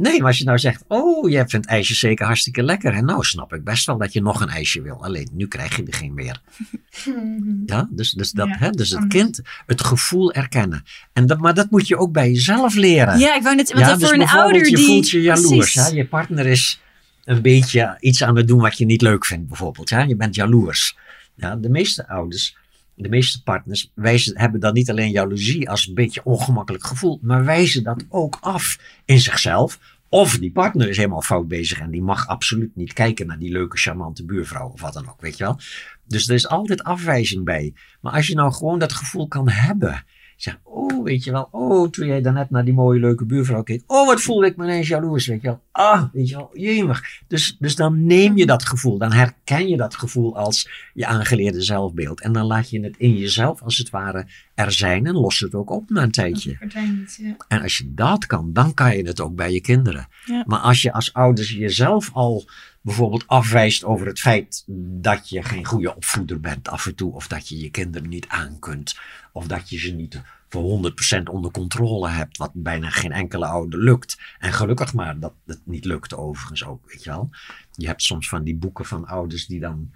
Nee, 0.00 0.18
maar 0.18 0.26
als 0.26 0.38
je 0.38 0.44
nou 0.44 0.58
zegt, 0.58 0.84
oh, 0.88 1.30
jij 1.30 1.48
vindt 1.48 1.66
ijsjes 1.66 1.98
zeker 1.98 2.26
hartstikke 2.26 2.62
lekker. 2.62 2.92
En 2.92 3.04
nou 3.04 3.24
snap 3.24 3.54
ik 3.54 3.64
best 3.64 3.86
wel 3.86 3.98
dat 3.98 4.12
je 4.12 4.22
nog 4.22 4.40
een 4.40 4.48
ijsje 4.48 4.82
wil. 4.82 5.04
Alleen 5.04 5.28
nu 5.32 5.46
krijg 5.46 5.76
je 5.76 5.84
er 5.84 5.94
geen 5.94 6.14
meer. 6.14 6.40
Ja, 7.66 7.88
dus, 7.90 8.12
dus, 8.12 8.30
dat, 8.30 8.48
Ja, 8.48 8.56
hè, 8.58 8.70
dus 8.70 8.90
het 8.90 9.06
kind 9.06 9.40
het 9.66 9.84
gevoel 9.84 10.32
erkennen. 10.32 10.84
En 11.12 11.26
dat, 11.26 11.38
maar 11.38 11.54
dat 11.54 11.70
moet 11.70 11.88
je 11.88 11.96
ook 11.96 12.12
bij 12.12 12.30
jezelf 12.30 12.74
leren. 12.74 13.18
Ja, 13.18 13.36
ik 13.36 13.42
wou 13.42 13.56
net, 13.56 13.72
want 13.72 13.86
Ja, 13.86 13.90
voor 13.90 13.98
dus 13.98 14.10
een 14.10 14.18
bijvoorbeeld, 14.18 14.52
ouder 14.52 14.70
je 14.70 14.76
die... 14.76 14.86
voelt 14.86 15.10
je 15.10 15.20
jaloers. 15.20 15.72
Ja? 15.72 15.88
Je 15.88 16.06
partner 16.06 16.46
is 16.46 16.80
een 17.24 17.42
beetje 17.42 17.96
iets 18.00 18.22
aan 18.22 18.36
het 18.36 18.48
doen 18.48 18.60
wat 18.60 18.78
je 18.78 18.84
niet 18.84 19.02
leuk 19.02 19.26
vindt, 19.26 19.48
bijvoorbeeld. 19.48 19.88
Ja? 19.88 20.02
Je 20.02 20.16
bent 20.16 20.34
jaloers. 20.34 20.96
Ja? 21.34 21.56
De 21.56 21.68
meeste 21.68 22.08
ouders, 22.08 22.56
de 22.94 23.08
meeste 23.08 23.42
partners, 23.42 23.90
wijzen, 23.94 24.38
hebben 24.38 24.60
dan 24.60 24.74
niet 24.74 24.90
alleen 24.90 25.10
jaloezie 25.10 25.70
als 25.70 25.88
een 25.88 25.94
beetje 25.94 26.24
ongemakkelijk 26.24 26.84
gevoel, 26.84 27.18
maar 27.22 27.44
wijzen 27.44 27.82
dat 27.82 28.04
ook 28.08 28.38
af 28.40 28.78
in 29.04 29.20
zichzelf. 29.20 29.78
Of 30.12 30.38
die 30.38 30.52
partner 30.52 30.88
is 30.88 30.96
helemaal 30.96 31.22
fout 31.22 31.48
bezig 31.48 31.80
en 31.80 31.90
die 31.90 32.02
mag 32.02 32.26
absoluut 32.26 32.76
niet 32.76 32.92
kijken 32.92 33.26
naar 33.26 33.38
die 33.38 33.52
leuke, 33.52 33.76
charmante 33.76 34.24
buurvrouw 34.24 34.68
of 34.68 34.80
wat 34.80 34.92
dan 34.92 35.08
ook, 35.08 35.20
weet 35.20 35.36
je 35.36 35.44
wel. 35.44 35.58
Dus 36.04 36.28
er 36.28 36.34
is 36.34 36.48
altijd 36.48 36.82
afwijzing 36.82 37.44
bij. 37.44 37.74
Maar 38.00 38.12
als 38.12 38.26
je 38.26 38.34
nou 38.34 38.52
gewoon 38.52 38.78
dat 38.78 38.92
gevoel 38.92 39.28
kan 39.28 39.48
hebben. 39.48 40.04
Zeg, 40.42 40.58
oh, 40.62 41.04
weet 41.04 41.24
je 41.24 41.30
wel, 41.30 41.48
oh, 41.50 41.88
toen 41.88 42.06
jij 42.06 42.22
daarnet 42.22 42.50
naar 42.50 42.64
die 42.64 42.74
mooie 42.74 43.00
leuke 43.00 43.24
buurvrouw 43.24 43.62
keek. 43.62 43.82
Oh, 43.86 44.06
wat 44.06 44.20
voelde 44.20 44.46
ik 44.46 44.56
me 44.56 44.64
ineens 44.64 44.88
jaloers, 44.88 45.26
weet 45.26 45.40
je 45.40 45.46
wel. 45.46 45.60
Ah, 45.72 46.04
weet 46.12 46.28
je 46.28 46.36
wel, 46.36 46.50
jemig. 46.52 47.02
Dus, 47.26 47.56
dus 47.58 47.76
dan 47.76 48.06
neem 48.06 48.36
je 48.36 48.46
dat 48.46 48.66
gevoel, 48.66 48.98
dan 48.98 49.12
herken 49.12 49.68
je 49.68 49.76
dat 49.76 49.94
gevoel 49.94 50.36
als 50.36 50.68
je 50.94 51.06
aangeleerde 51.06 51.62
zelfbeeld. 51.62 52.20
En 52.20 52.32
dan 52.32 52.46
laat 52.46 52.70
je 52.70 52.80
het 52.80 52.94
in 52.98 53.16
jezelf, 53.16 53.62
als 53.62 53.78
het 53.78 53.90
ware, 53.90 54.26
er 54.54 54.72
zijn 54.72 55.06
en 55.06 55.14
los 55.14 55.40
het 55.40 55.54
ook 55.54 55.70
op 55.70 55.90
na 55.90 56.02
een 56.02 56.10
tijdje. 56.10 56.56
Verdwijnt, 56.56 57.18
ja. 57.20 57.36
En 57.48 57.62
als 57.62 57.78
je 57.78 57.94
dat 57.94 58.26
kan, 58.26 58.52
dan 58.52 58.74
kan 58.74 58.96
je 58.96 59.06
het 59.06 59.20
ook 59.20 59.34
bij 59.34 59.52
je 59.52 59.60
kinderen. 59.60 60.08
Ja. 60.24 60.44
Maar 60.46 60.60
als 60.60 60.82
je 60.82 60.92
als 60.92 61.12
ouders 61.12 61.50
jezelf 61.50 62.10
al 62.12 62.48
bijvoorbeeld 62.82 63.26
afwijst 63.26 63.84
over 63.84 64.06
het 64.06 64.20
feit 64.20 64.64
dat 65.00 65.28
je 65.28 65.42
geen 65.42 65.64
goede 65.64 65.96
opvoeder 65.96 66.40
bent 66.40 66.68
af 66.68 66.86
en 66.86 66.94
toe, 66.94 67.14
of 67.14 67.26
dat 67.28 67.48
je 67.48 67.58
je 67.58 67.70
kinderen 67.70 68.08
niet 68.08 68.28
aankunt, 68.28 68.94
of 69.32 69.46
dat 69.46 69.70
je 69.70 69.78
ze 69.78 69.92
niet 69.92 70.20
voor 70.48 70.92
100% 71.18 71.22
onder 71.30 71.50
controle 71.50 72.08
hebt, 72.08 72.36
wat 72.36 72.50
bijna 72.54 72.90
geen 72.90 73.12
enkele 73.12 73.46
ouder 73.46 73.80
lukt. 73.80 74.18
En 74.38 74.52
gelukkig 74.52 74.94
maar 74.94 75.18
dat 75.18 75.32
het 75.46 75.60
niet 75.64 75.84
lukt 75.84 76.16
overigens 76.16 76.64
ook, 76.64 76.90
weet 76.92 77.04
je 77.04 77.10
wel. 77.10 77.30
Je 77.72 77.86
hebt 77.86 78.02
soms 78.02 78.28
van 78.28 78.44
die 78.44 78.56
boeken 78.56 78.84
van 78.84 79.06
ouders 79.06 79.46
die 79.46 79.60
dan 79.60 79.90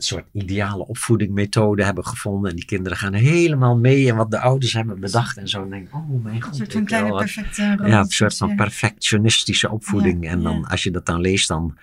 een 0.00 0.06
soort 0.06 0.26
ideale 0.32 0.86
opvoedingmethode 0.86 1.84
hebben 1.84 2.06
gevonden. 2.06 2.50
En 2.50 2.56
die 2.56 2.64
kinderen 2.64 2.98
gaan 2.98 3.12
helemaal 3.12 3.76
mee 3.76 4.04
in 4.04 4.16
wat 4.16 4.30
de 4.30 4.40
ouders 4.40 4.72
hebben 4.72 5.00
bedacht. 5.00 5.36
En 5.36 5.48
zo 5.48 5.62
en 5.62 5.70
denk 5.70 5.94
oh 5.94 6.22
mijn 6.22 6.34
Een 6.34 6.42
god. 6.42 6.56
soort 6.56 6.72
van 6.72 6.84
kleine 6.84 7.16
perfecte 7.16 7.62
ja, 7.62 8.00
een 8.00 8.06
soort 8.06 8.36
van 8.36 8.56
perfectionistische 8.56 9.70
opvoeding. 9.70 10.24
Ja, 10.24 10.30
en 10.30 10.42
dan, 10.42 10.56
ja. 10.56 10.66
als 10.68 10.82
je 10.82 10.90
dat 10.90 11.06
dan 11.06 11.20
leest, 11.20 11.48
dan 11.48 11.78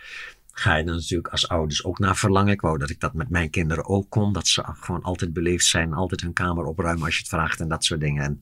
ga 0.59 0.75
je 0.75 0.83
er 0.83 0.93
natuurlijk 0.93 1.27
als 1.31 1.47
ouders 1.49 1.83
ook 1.83 1.99
naar 1.99 2.15
verlangen. 2.17 2.53
Ik 2.53 2.61
wou 2.61 2.77
dat 2.77 2.89
ik 2.89 2.99
dat 2.99 3.13
met 3.13 3.29
mijn 3.29 3.49
kinderen 3.49 3.85
ook 3.85 4.09
kon. 4.09 4.33
Dat 4.33 4.47
ze 4.47 4.63
gewoon 4.79 5.03
altijd 5.03 5.33
beleefd 5.33 5.65
zijn, 5.65 5.93
altijd 5.93 6.21
hun 6.21 6.33
kamer 6.33 6.65
opruimen 6.65 7.03
als 7.05 7.13
je 7.13 7.19
het 7.19 7.29
vraagt 7.29 7.59
en 7.59 7.67
dat 7.67 7.83
soort 7.85 7.99
dingen. 7.99 8.23
En 8.23 8.41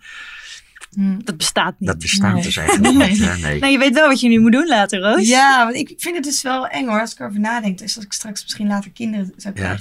Hm, 0.96 1.20
dat 1.24 1.38
bestaat 1.38 1.80
niet. 1.80 1.90
dat 1.90 2.00
bestaat 2.00 2.34
Nee. 2.34 2.44
dus 2.44 2.58
eigenlijk 2.58 2.96
Nee. 2.98 3.10
niet. 3.10 3.20
Hè? 3.20 3.38
Nee. 3.38 3.60
Nou, 3.60 3.72
je 3.72 3.78
weet 3.78 3.94
wel 3.94 4.08
wat 4.08 4.20
je 4.20 4.28
nu 4.30 4.40
moet 4.40 4.52
doen 4.52 4.68
later, 4.68 5.00
Roos. 5.00 5.28
Ja, 5.28 5.64
want 5.64 5.76
ik 5.76 5.94
vind 5.98 6.16
het 6.16 6.24
dus 6.24 6.42
wel 6.42 6.68
eng 6.68 6.88
hoor, 6.88 7.00
als 7.00 7.12
ik 7.14 7.20
erover 7.20 7.40
nadenk. 7.40 7.78
Dus 7.78 7.96
als 7.96 8.06
ik 8.06 8.14
straks 8.14 8.42
misschien 8.44 8.68
later 8.68 8.92
kinderen 8.92 9.34
zou 9.38 9.54
Ja. 9.60 9.78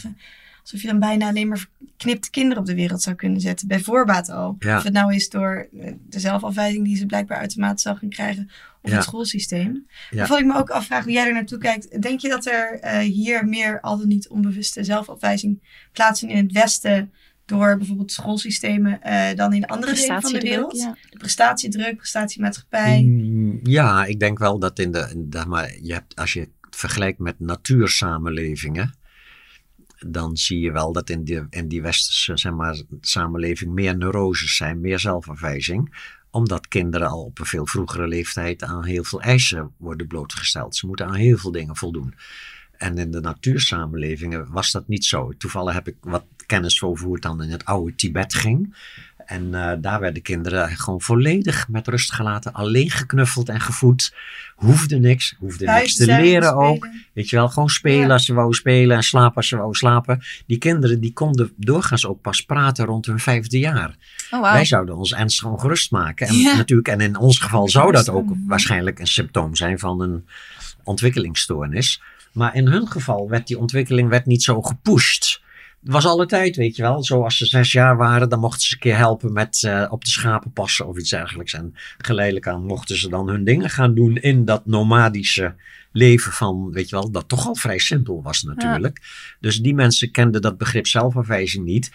Alsof 0.64 0.80
je 0.80 0.86
dan 0.86 0.98
bijna 0.98 1.28
alleen 1.28 1.48
maar 1.48 1.66
verknipte 1.96 2.30
kinderen 2.30 2.58
op 2.58 2.66
de 2.66 2.74
wereld 2.74 3.02
zou 3.02 3.16
kunnen 3.16 3.40
zetten. 3.40 3.68
Bij 3.68 3.80
voorbaat 3.80 4.28
al. 4.30 4.56
Ja. 4.58 4.76
Of 4.76 4.82
het 4.82 4.92
nou 4.92 5.14
is 5.14 5.28
door 5.28 5.68
eh, 5.80 5.92
de 6.08 6.18
zelfafwijzing 6.20 6.84
die 6.84 6.96
ze 6.96 7.06
blijkbaar 7.06 7.38
automatisch 7.38 7.86
al 7.86 7.96
gaan 7.96 8.08
krijgen. 8.08 8.50
Of 8.82 8.90
Ja. 8.90 8.96
het 8.96 9.04
schoolsysteem. 9.04 9.86
Ja. 10.10 10.16
Waarvan 10.18 10.38
ik 10.38 10.44
me 10.46 10.56
ook 10.56 10.70
afvraag 10.70 11.04
hoe 11.04 11.12
jij 11.12 11.26
er 11.26 11.32
naartoe 11.32 11.58
kijkt. 11.58 12.02
Denk 12.02 12.20
je 12.20 12.28
dat 12.28 12.46
er 12.46 12.78
eh, 12.80 12.98
hier 12.98 13.46
meer 13.46 13.80
al 13.80 13.98
dan 13.98 14.08
niet 14.08 14.28
onbewuste 14.28 14.84
zelfafwijzing 14.84 15.62
plaatsvindt 15.92 16.34
in 16.34 16.42
het 16.42 16.52
Westen. 16.52 17.12
Door 17.46 17.76
bijvoorbeeld 17.78 18.12
schoolsystemen 18.12 19.02
eh, 19.02 19.36
dan 19.36 19.52
in 19.52 19.66
andere 19.66 19.94
delen 19.94 20.22
van 20.22 20.32
de 20.32 20.40
wereld? 20.40 20.76
ja. 20.76 20.96
De 21.10 21.16
prestatiedruk, 21.18 21.96
prestatiemaatschappij. 21.96 23.02
Mm, 23.02 23.60
Ja, 23.62 24.04
ik 24.04 24.20
denk 24.20 24.38
wel 24.38 24.58
dat 24.58 24.78
in 24.78 24.92
de, 24.92 25.08
in 25.14 25.30
de- 25.30 25.44
maar 25.46 25.72
je 25.82 25.92
hebt, 25.92 26.16
als 26.16 26.32
je 26.32 26.40
het 26.40 26.50
vergelijkt 26.70 27.18
met 27.18 27.40
natuursamenlevingen, 27.40 28.94
dan 30.06 30.36
zie 30.36 30.60
je 30.60 30.72
wel 30.72 30.92
dat 30.92 31.10
in 31.10 31.24
die, 31.24 31.42
in 31.50 31.68
die 31.68 31.82
westerse 31.82 32.36
zeg 32.36 32.52
maar, 32.52 32.82
samenleving 33.00 33.72
meer 33.72 33.96
neuroses 33.96 34.56
zijn, 34.56 34.80
meer 34.80 34.98
zelfafwijzing. 34.98 36.12
Omdat 36.30 36.68
kinderen 36.68 37.08
al 37.08 37.24
op 37.24 37.38
een 37.38 37.46
veel 37.46 37.66
vroegere 37.66 38.08
leeftijd 38.08 38.62
aan 38.62 38.84
heel 38.84 39.04
veel 39.04 39.20
eisen 39.20 39.72
worden 39.76 40.06
blootgesteld. 40.06 40.76
Ze 40.76 40.86
moeten 40.86 41.06
aan 41.06 41.14
heel 41.14 41.36
veel 41.36 41.52
dingen 41.52 41.76
voldoen. 41.76 42.14
En 42.76 42.98
in 42.98 43.10
de 43.10 43.20
natuursamenlevingen 43.20 44.52
was 44.52 44.72
dat 44.72 44.88
niet 44.88 45.04
zo. 45.04 45.32
Toevallig 45.38 45.74
heb 45.74 45.88
ik 45.88 45.96
wat 46.00 46.24
kennis 46.46 46.82
over 46.82 47.04
hoe 47.04 47.14
het 47.14 47.22
dan 47.22 47.42
in 47.42 47.50
het 47.50 47.64
oude 47.64 47.94
Tibet 47.94 48.34
ging. 48.34 48.76
En 49.26 49.54
eh, 49.54 49.72
daar 49.80 50.00
werden 50.00 50.22
kinderen 50.22 50.68
gewoon 50.68 51.00
volledig 51.00 51.68
met 51.68 51.88
rust 51.88 52.12
gelaten, 52.12 52.52
alleen 52.52 52.90
geknuffeld 52.90 53.48
en 53.48 53.60
gevoed. 53.60 54.14
Hoefde 54.54 54.96
niks, 54.98 55.34
hoefde 55.38 55.64
Thuis 55.64 55.80
niks 55.80 55.96
te 55.96 56.04
leren 56.22 56.54
ook. 56.56 56.88
Weet 57.12 57.28
je 57.28 57.36
wel, 57.36 57.48
gewoon 57.48 57.68
spelen 57.68 58.06
Ja. 58.06 58.12
als 58.12 58.24
ze 58.24 58.34
wouden 58.34 58.56
spelen 58.56 58.96
en 58.96 59.02
slapen 59.02 59.36
als 59.36 59.48
ze 59.48 59.56
wouden 59.56 59.78
slapen. 59.78 60.22
Die 60.46 60.58
kinderen 60.58 61.00
die 61.00 61.12
konden 61.12 61.52
doorgaans 61.56 62.06
ook 62.06 62.20
pas 62.20 62.40
praten 62.40 62.84
rond 62.84 63.06
hun 63.06 63.18
vijfde 63.18 63.58
jaar. 63.58 63.96
Oh, 64.30 64.40
wauw. 64.40 64.52
Wij 64.52 64.64
zouden 64.64 64.96
ons 64.96 65.14
ernstig 65.14 65.46
ongerust 65.48 65.90
maken. 65.90 66.26
En 66.26 66.34
Ja. 66.34 66.56
natuurlijk, 66.56 66.88
en 66.88 67.00
in 67.00 67.16
ons 67.16 67.38
geval 67.38 67.68
zou 67.68 67.92
dat 67.92 68.08
ook 68.08 68.28
waarschijnlijk 68.46 68.98
een 68.98 69.06
symptoom 69.06 69.54
zijn 69.56 69.78
van 69.78 70.00
een 70.00 70.26
ontwikkelingsstoornis. 70.82 72.02
Maar 72.32 72.54
in 72.54 72.66
hun 72.66 72.88
geval 72.88 73.28
werd 73.28 73.46
die 73.46 73.58
ontwikkeling 73.58 74.08
werd 74.08 74.26
niet 74.26 74.42
zo 74.42 74.62
gepusht. 74.62 75.42
Het 75.84 75.92
was 75.92 76.06
alle 76.06 76.26
tijd, 76.26 76.56
weet 76.56 76.76
je 76.76 76.82
wel. 76.82 77.04
Zoals 77.04 77.36
ze 77.36 77.46
zes 77.46 77.72
jaar 77.72 77.96
waren, 77.96 78.28
dan 78.28 78.40
mochten 78.40 78.62
ze 78.62 78.74
een 78.74 78.80
keer 78.80 78.96
helpen 78.96 79.32
met 79.32 79.62
eh, 79.62 79.86
op 79.90 80.04
de 80.04 80.10
schapen 80.10 80.52
passen 80.52 80.86
of 80.86 80.98
iets 80.98 81.10
dergelijks. 81.10 81.52
En 81.52 81.74
geleidelijk 81.98 82.48
aan 82.48 82.64
mochten 82.64 82.98
ze 82.98 83.08
dan 83.08 83.28
hun 83.28 83.44
dingen 83.44 83.70
gaan 83.70 83.94
doen 83.94 84.16
in 84.16 84.44
dat 84.44 84.66
nomadische 84.66 85.54
leven 85.92 86.32
van, 86.32 86.70
weet 86.72 86.88
je 86.88 86.96
wel, 86.96 87.10
dat 87.10 87.28
toch 87.28 87.46
al 87.46 87.54
vrij 87.54 87.78
simpel 87.78 88.22
was 88.22 88.42
natuurlijk. 88.42 89.00
Dus 89.40 89.60
die 89.60 89.74
mensen 89.74 90.10
kenden 90.10 90.42
dat 90.42 90.58
begrip 90.58 90.86
zelfafwijzing 90.86 91.64
niet. 91.64 91.92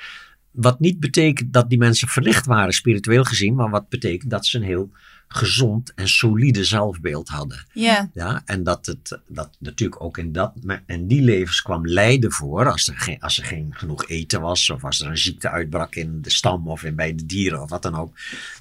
Wat 0.51 0.79
niet 0.79 0.99
betekent 0.99 1.53
dat 1.53 1.69
die 1.69 1.77
mensen 1.77 2.07
verlicht 2.07 2.45
waren, 2.45 2.73
spiritueel 2.73 3.23
gezien, 3.23 3.55
maar 3.55 3.69
wat 3.69 3.89
betekent 3.89 4.31
dat 4.31 4.45
ze 4.45 4.57
een 4.57 4.63
heel 4.63 4.91
gezond 5.31 5.93
en 5.93 6.07
solide 6.07 6.63
zelfbeeld 6.63 7.29
hadden. 7.29 7.65
Ja. 7.73 8.09
Ja, 8.13 8.41
en 8.45 8.63
dat 8.63 8.85
het 8.85 9.19
dat 9.27 9.49
natuurlijk 9.59 10.01
ook 10.01 10.17
in, 10.17 10.31
dat, 10.31 10.53
in 10.85 11.07
die 11.07 11.21
levens 11.21 11.61
kwam 11.61 11.87
lijden 11.87 12.31
voor. 12.31 12.71
Als 12.71 12.87
er, 12.87 12.97
geen, 12.97 13.19
als 13.19 13.37
er 13.37 13.45
geen 13.45 13.75
genoeg 13.75 14.07
eten 14.07 14.41
was, 14.41 14.69
of 14.69 14.83
als 14.83 15.01
er 15.01 15.07
een 15.07 15.17
ziekte 15.17 15.49
uitbrak 15.49 15.95
in 15.95 16.21
de 16.21 16.29
stam 16.29 16.67
of 16.67 16.83
in, 16.83 16.95
bij 16.95 17.15
de 17.15 17.25
dieren 17.25 17.61
of 17.61 17.69
wat 17.69 17.81
dan 17.81 17.95
ook. 17.95 18.17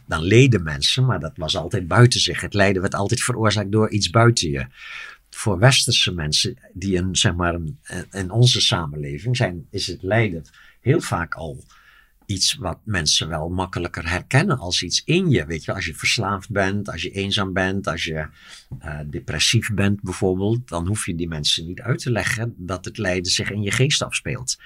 Dan 0.07 0.23
leden 0.23 0.63
mensen, 0.63 1.05
maar 1.05 1.21
dat 1.21 1.33
was 1.37 1.57
altijd 1.57 1.89
buiten 1.89 2.21
zich. 2.21 2.41
Het 2.41 2.55
lijden 2.55 2.83
werd 2.83 2.95
altijd 2.95 3.23
veroorzaakt 3.23 3.73
door 3.73 3.91
iets 3.91 4.11
buiten 4.11 4.51
je. 4.51 4.67
Voor 5.31 5.59
westerse 5.59 6.13
mensen 6.13 6.57
die 6.73 6.97
een, 6.97 7.17
zeg 7.17 7.35
maar, 7.35 7.55
een, 7.55 7.79
in 8.11 8.31
onze 8.31 8.61
samenleving 8.61 9.37
zijn, 9.37 9.67
is 9.71 9.87
het 9.87 10.03
lijden 10.03 10.45
heel 10.81 11.01
vaak 11.01 11.35
al 11.35 11.65
iets 12.29 12.55
wat 12.55 12.79
mensen 12.85 13.29
wel 13.29 13.49
makkelijker 13.49 14.11
herkennen 14.11 14.59
als 14.59 14.83
iets 14.83 15.03
in 15.05 15.31
je. 15.31 15.47
Weet 15.47 15.65
je, 15.65 15.75
als 15.75 15.87
je 15.87 15.95
verslaafd 15.95 16.51
bent, 16.51 16.91
als 16.91 17.03
je 17.03 17.11
eenzaam 17.11 17.53
bent, 17.53 17.87
als 17.87 18.05
je 18.05 18.29
eh, 18.79 18.99
depressief 19.07 19.75
bent 19.75 20.03
bijvoorbeeld, 20.03 20.69
dan 20.69 20.87
hoef 20.87 21.07
je 21.07 21.15
die 21.15 21.29
mensen 21.29 21.67
niet 21.67 21.81
uit 21.81 21.99
te 21.99 22.11
leggen 22.11 22.55
dat 22.57 22.85
het 22.85 22.99
lijden 22.99 23.33
zich 23.33 23.51
in 23.51 23.63
je 23.63 23.71
geest 23.71 24.03
afspeelt. 24.03 24.59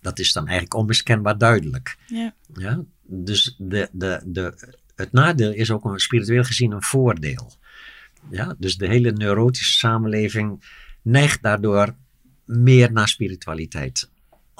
Dat 0.00 0.18
is 0.18 0.32
dan 0.32 0.46
eigenlijk 0.46 0.74
onmiskenbaar 0.74 1.38
duidelijk. 1.38 1.96
Ja. 2.06 2.34
Ja? 2.54 2.84
Dus 3.02 3.54
de, 3.58 3.88
de, 3.92 4.22
de, 4.26 4.74
het 4.94 5.12
nadeel 5.12 5.52
is 5.52 5.70
ook 5.70 6.00
spiritueel 6.00 6.44
gezien 6.44 6.72
een 6.72 6.82
voordeel. 6.82 7.52
Ja? 8.30 8.54
Dus 8.58 8.76
de 8.76 8.88
hele 8.88 9.12
neurotische 9.12 9.78
samenleving 9.78 10.64
neigt 11.02 11.42
daardoor 11.42 11.94
meer 12.44 12.92
naar 12.92 13.08
spiritualiteit 13.08 14.10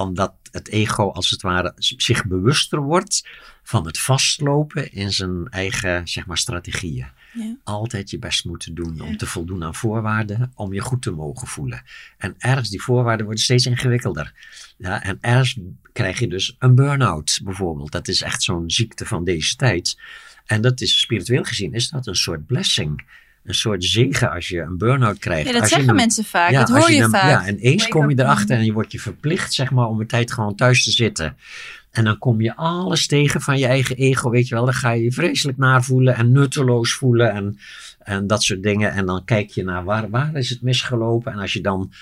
omdat 0.00 0.34
het 0.50 0.68
ego 0.68 1.10
als 1.10 1.30
het 1.30 1.42
ware 1.42 1.72
zich 1.76 2.26
bewuster 2.26 2.80
wordt 2.80 3.28
van 3.62 3.86
het 3.86 3.98
vastlopen 3.98 4.92
in 4.92 5.12
zijn 5.12 5.48
eigen 5.48 6.08
zeg 6.08 6.26
maar, 6.26 6.38
strategieën. 6.38 7.06
Ja. 7.32 7.56
Altijd 7.64 8.10
je 8.10 8.18
best 8.18 8.44
moeten 8.44 8.74
doen 8.74 9.00
om 9.00 9.16
te 9.16 9.26
voldoen 9.26 9.64
aan 9.64 9.74
voorwaarden, 9.74 10.52
om 10.54 10.72
je 10.72 10.80
goed 10.80 11.02
te 11.02 11.10
mogen 11.10 11.46
voelen. 11.46 11.82
En 12.18 12.34
ergens, 12.38 12.68
die 12.68 12.82
voorwaarden 12.82 13.26
worden 13.26 13.44
steeds 13.44 13.66
ingewikkelder. 13.66 14.34
Ja, 14.76 15.02
en 15.02 15.18
ergens 15.20 15.58
krijg 15.92 16.18
je 16.18 16.28
dus 16.28 16.56
een 16.58 16.74
burn-out 16.74 17.40
bijvoorbeeld. 17.44 17.92
Dat 17.92 18.08
is 18.08 18.22
echt 18.22 18.42
zo'n 18.42 18.70
ziekte 18.70 19.06
van 19.06 19.24
deze 19.24 19.56
tijd. 19.56 19.98
En 20.46 20.60
dat 20.60 20.80
is 20.80 21.00
spiritueel 21.00 21.44
gezien, 21.44 21.72
is 21.72 21.88
dat 21.88 22.06
een 22.06 22.16
soort 22.16 22.46
blessing. 22.46 23.04
Een 23.44 23.54
soort 23.54 23.84
zegen 23.84 24.30
als 24.30 24.48
je 24.48 24.60
een 24.60 24.78
burn-out 24.78 25.18
krijgt. 25.18 25.46
Ja, 25.46 25.52
dat 25.52 25.60
Als 25.60 25.70
je 25.70 25.74
zeggen 25.76 25.92
een- 25.94 26.00
mensen 26.00 26.24
vaak. 26.24 26.50
ja, 26.50 26.64
dat 26.64 26.68
hoor 26.78 26.90
je 26.90 27.08
vaak. 27.08 27.30
Ja, 27.30 27.46
en 27.46 27.56
eens 27.58 27.82
Wake 27.82 27.94
kom 27.94 28.10
je 28.10 28.18
erachter 28.18 28.56
en 28.56 28.64
je 28.64 28.72
wordt 28.72 28.92
je 28.92 29.00
verplicht, 29.00 29.52
zeg 29.52 29.70
maar, 29.70 29.86
om 29.86 30.00
een 30.00 30.06
tijd 30.06 30.32
gewoon 30.32 30.54
thuis 30.54 30.84
te 30.84 30.90
zitten. 30.90 31.36
En 31.90 32.04
dan 32.04 32.18
kom 32.18 32.40
je 32.40 32.56
alles 32.56 33.06
tegen 33.06 33.40
van 33.40 33.58
je 33.58 33.66
eigen 33.66 33.96
ego, 33.96 34.30
weet 34.30 34.48
je 34.48 34.54
wel. 34.54 34.64
Dan 34.64 34.74
ga 34.74 34.90
je 34.90 35.02
je 35.04 35.12
vreselijk 35.12 35.58
naarvoelen 35.58 36.14
en 36.16 36.32
nutteloos 36.32 36.92
voelen 36.92 37.32
en, 37.32 37.58
en 37.98 38.26
dat 38.26 38.42
soort 38.42 38.62
dingen. 38.62 38.92
En 38.92 39.06
dan 39.06 39.24
kijk 39.24 39.50
je 39.50 39.64
naar 39.64 39.84
waar, 39.84 40.10
waar 40.10 40.34
is 40.34 40.50
het 40.50 40.62
misgelopen. 40.62 41.32
En 41.32 41.38
als 41.38 41.52
je 41.52 41.60
dan, 41.60 41.92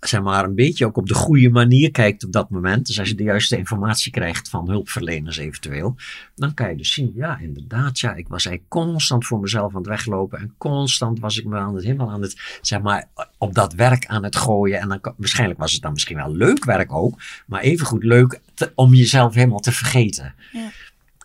zeg 0.00 0.22
maar, 0.22 0.44
een 0.44 0.54
beetje 0.54 0.86
ook 0.86 0.96
op 0.96 1.08
de 1.08 1.14
goede 1.14 1.50
manier 1.50 1.90
kijkt 1.90 2.24
op 2.24 2.32
dat 2.32 2.50
moment. 2.50 2.86
Dus 2.86 2.98
als 2.98 3.08
je 3.08 3.14
de 3.14 3.22
juiste 3.22 3.56
informatie 3.56 4.12
krijgt 4.12 4.48
van 4.48 4.68
hulpverleners 4.68 5.36
eventueel. 5.36 5.96
Dan 6.34 6.54
kan 6.54 6.70
je 6.70 6.76
dus 6.76 6.92
zien, 6.92 7.12
ja, 7.14 7.38
inderdaad, 7.38 7.98
ja, 7.98 8.14
ik 8.14 8.28
was 8.28 8.46
eigenlijk 8.46 8.74
constant 8.74 9.26
voor 9.26 9.40
mezelf 9.40 9.70
aan 9.70 9.80
het 9.80 9.86
weglopen. 9.86 10.38
En 10.38 10.54
constant 10.58 11.20
was 11.20 11.38
ik 11.38 11.44
me 11.44 11.56
aan 11.56 11.74
het, 11.74 11.84
helemaal 11.84 12.10
aan 12.10 12.22
het, 12.22 12.58
zeg 12.60 12.80
maar, 12.80 13.08
op 13.38 13.54
dat 13.54 13.72
werk 13.72 14.06
aan 14.06 14.24
het 14.24 14.36
gooien. 14.36 14.80
En 14.80 14.88
dan, 14.88 15.14
waarschijnlijk 15.16 15.60
was 15.60 15.72
het 15.72 15.82
dan 15.82 15.92
misschien 15.92 16.16
wel 16.16 16.34
leuk 16.34 16.64
werk 16.64 16.92
ook. 16.92 17.20
Maar 17.46 17.60
evengoed 17.60 18.04
leuk 18.04 18.40
te- 18.54 18.72
om 18.74 18.94
jezelf 18.94 19.34
helemaal 19.34 19.60
te 19.60 19.72
vergeten. 19.72 20.34
Ja. 20.52 20.70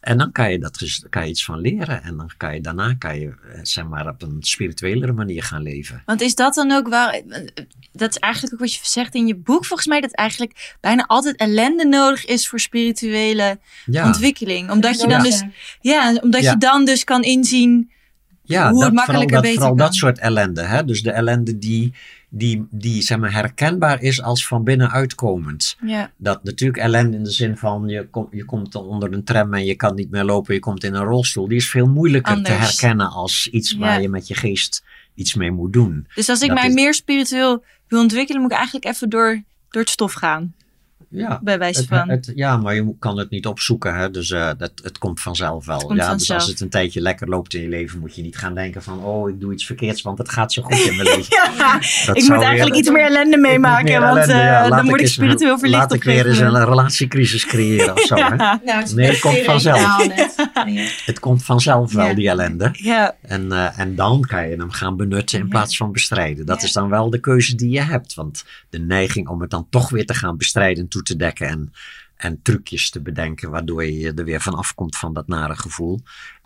En 0.06 0.18
dan 0.18 0.32
kan 0.32 0.52
je, 0.52 0.60
dat, 0.60 0.76
dus- 0.76 1.06
kan 1.10 1.24
je 1.24 1.30
iets 1.30 1.46
van 1.46 1.60
leren. 1.60 2.04
En 2.04 2.18
dan 2.18 2.30
kan 2.38 2.54
je, 2.54 2.62
daarna 2.62 2.94
kan 2.94 3.20
je, 3.20 3.28
eh, 3.28 3.60
zeg 3.62 3.88
maar, 3.88 4.08
op 4.08 4.22
een 4.22 4.38
spirituelere 4.40 5.12
manier 5.14 5.44
gaan 5.44 5.62
leven. 5.62 6.02
Want 6.06 6.22
is 6.22 6.36
dat 6.36 6.54
dan 6.54 6.72
ook 6.72 6.88
waar. 6.88 7.22
Dat 7.92 8.10
is 8.10 8.18
eigenlijk 8.18 8.54
ook 8.54 8.60
wat 8.60 8.74
je 8.74 8.80
zegt 8.84 9.16
in 9.16 9.28
je 9.28 9.36
boek, 9.36 9.66
volgens 9.66 9.88
mij, 9.88 10.02
dat 10.02 10.12
eigenlijk 10.12 10.76
bijna 10.82 11.04
altijd 11.08 11.36
ellende 11.36 11.86
nodig 11.86 12.26
is 12.26 12.48
voor 12.48 12.60
spirituele 12.60 13.60
Ja, 13.86 14.06
ontwikkeling. 14.06 14.72
Omdat 14.72 15.02
je 15.02 15.08
dan 15.08 15.18
Ja. 15.18 15.24
dus. 15.24 15.44
Ja, 15.82 16.16
omdat 16.22 16.42
Ja. 16.42 16.52
je 16.52 16.58
dan 16.58 16.86
dus 16.86 17.04
kan 17.04 17.24
inzien. 17.24 17.92
ja 18.44 18.72
hoe 18.72 18.84
het 18.84 18.94
makkelijker 18.94 19.28
vooral, 19.28 19.30
dat, 19.30 19.42
beter 19.42 19.54
vooral 19.58 19.76
kan. 19.76 19.86
dat 19.86 19.96
soort 19.96 20.20
ellende. 20.20 20.62
Hè? 20.62 20.86
Dus 20.86 21.02
de 21.02 21.12
ellende 21.12 21.58
die, 21.58 21.94
die, 22.38 22.68
die 22.72 23.02
zeg 23.02 23.18
maar, 23.18 23.34
herkenbaar 23.34 24.02
is 24.02 24.22
als 24.22 24.48
van 24.48 24.64
binnenuit 24.64 25.16
komend. 25.16 25.78
Ja, 25.86 26.12
Dat 26.18 26.44
natuurlijk 26.44 26.78
ellende 26.84 27.18
in 27.18 27.24
de 27.24 27.32
zin 27.32 27.58
van 27.58 27.88
je, 27.88 28.08
kom, 28.10 28.28
je 28.32 28.46
komt 28.46 28.72
dan 28.72 28.84
onder 28.86 29.14
een 29.14 29.24
tram 29.24 29.54
en 29.54 29.66
je 29.66 29.76
kan 29.76 29.96
niet 29.96 30.10
meer 30.12 30.24
lopen, 30.24 30.54
je 30.54 30.60
komt 30.60 30.84
in 30.84 30.94
een 30.94 31.04
rolstoel. 31.04 31.48
Die 31.48 31.58
is 31.58 31.70
veel 31.70 31.88
moeilijker 31.88 32.44
te 32.44 32.52
herkennen 32.52 33.10
als 33.10 33.48
iets 33.50 33.72
Ja. 33.72 33.78
waar 33.78 34.02
je 34.02 34.10
met 34.10 34.28
je 34.28 34.34
geest 34.36 34.84
iets 35.14 35.34
mee 35.34 35.52
moet 35.52 35.74
doen. 35.74 36.08
dus 36.16 36.30
als 36.30 36.42
ik 36.42 36.48
Dat 36.50 36.58
mij 36.58 36.68
is- 36.68 36.74
meer 36.74 36.94
spiritueel 36.94 37.64
wil 37.88 38.02
ontwikkelen, 38.02 38.42
moet 38.42 38.52
ik 38.52 38.58
eigenlijk 38.58 38.86
even 38.86 39.10
door, 39.10 39.44
door 39.70 39.82
het 39.82 39.92
stof 39.92 40.14
gaan. 40.14 40.54
Ja, 41.16 41.40
Bij 41.44 41.58
wijze 41.60 41.86
van. 41.88 42.10
het- 42.10 42.32
ja, 42.36 42.58
maar 42.58 42.76
je 42.76 42.82
moet- 42.82 42.96
kan 43.00 43.18
het 43.18 43.30
niet 43.30 43.46
opzoeken. 43.46 43.96
Hè? 43.96 44.12
Dus 44.12 44.32
eh, 44.32 44.50
dat, 44.58 44.72
het 44.84 44.98
komt 44.98 45.20
vanzelf 45.22 45.66
wel. 45.66 45.78
komt 45.86 46.00
ja, 46.00 46.08
vanzelf. 46.08 46.20
Dus 46.20 46.32
als 46.32 46.48
het 46.48 46.60
een 46.62 46.70
tijdje 46.70 47.02
lekker 47.02 47.28
loopt 47.30 47.54
in 47.54 47.62
je 47.62 47.68
leven, 47.70 48.00
moet 48.00 48.16
je 48.16 48.22
niet 48.22 48.38
gaan 48.38 48.54
denken 48.56 48.84
van, 48.84 49.04
oh, 49.04 49.30
ik 49.30 49.40
doe 49.40 49.54
iets 49.54 49.66
verkeerds, 49.66 50.02
want 50.02 50.18
het 50.18 50.30
gaat 50.30 50.54
zo 50.54 50.62
goed 50.62 50.78
in 50.80 50.96
mijn 50.96 51.08
leven. 51.16 51.26
Ja, 51.58 51.80
Dat 52.06 52.18
ik 52.18 52.24
moet 52.24 52.32
eigenlijk 52.42 52.70
weer- 52.70 52.76
iets 52.76 52.90
meer 52.90 53.06
ellende 53.06 53.38
moet 53.38 53.48
meemaken, 53.48 53.84
meer 53.84 54.00
want 54.00 54.16
ellende, 54.18 54.34
eh, 54.34 54.40
ja. 54.46 54.70
Dan 54.70 54.86
word 54.88 55.02
ik 55.02 55.08
spiritueel 55.08 55.58
verlicht 55.60 55.80
Laat 55.82 55.94
ik 55.94 56.04
weer 56.04 56.28
eens 56.28 56.38
een 56.40 56.66
relaatiecrisis 56.66 57.46
creëren 57.46 57.94
of 57.94 58.02
zo. 58.02 58.16
Hè? 58.24 58.36
Nou, 58.36 58.60
het 58.64 58.88
is 58.88 58.94
Nee, 58.94 59.08
het 59.10 59.20
komt 59.20 59.38
vanzelf. 59.38 59.98
Het 61.06 61.20
komt 61.20 61.44
vanzelf 61.44 61.94
wel, 61.94 62.16
die 62.16 62.30
ellende. 62.30 62.70
Ja, 62.72 63.16
En, 63.22 63.52
eh, 63.52 63.80
en 63.80 63.96
dan 63.96 64.22
kan 64.22 64.50
je 64.50 64.56
hem 64.56 64.72
gaan 64.72 64.98
benutten 64.98 65.40
in 65.40 65.48
plaats 65.48 65.78
van 65.78 65.92
bestrijden. 65.92 66.46
Dat 66.46 66.64
is 66.64 66.72
dan 66.72 66.90
wel 66.90 67.10
de 67.10 67.20
keuze 67.20 67.56
die 67.56 67.70
je 67.70 67.82
hebt. 67.82 68.14
Want 68.14 68.46
de 68.70 68.80
neiging 68.80 69.28
om 69.28 69.42
het 69.42 69.50
dan 69.50 69.68
toch 69.70 69.90
weer 69.90 70.06
te 70.06 70.14
gaan 70.14 70.38
bestrijden 70.38 70.84
en 70.84 70.90
toe 70.90 71.02
te 71.06 71.16
dekken. 71.16 71.48
En, 71.48 71.74
en 72.16 72.40
trucjes 72.42 72.90
te 72.90 73.02
bedenken 73.02 73.50
waardoor 73.50 73.86
je 73.86 74.14
er 74.14 74.24
weer 74.26 74.42
van 74.42 74.54
afkomt 74.54 74.98
van 74.98 75.14
dat 75.14 75.28
nare 75.28 75.56
gevoel. 75.56 76.00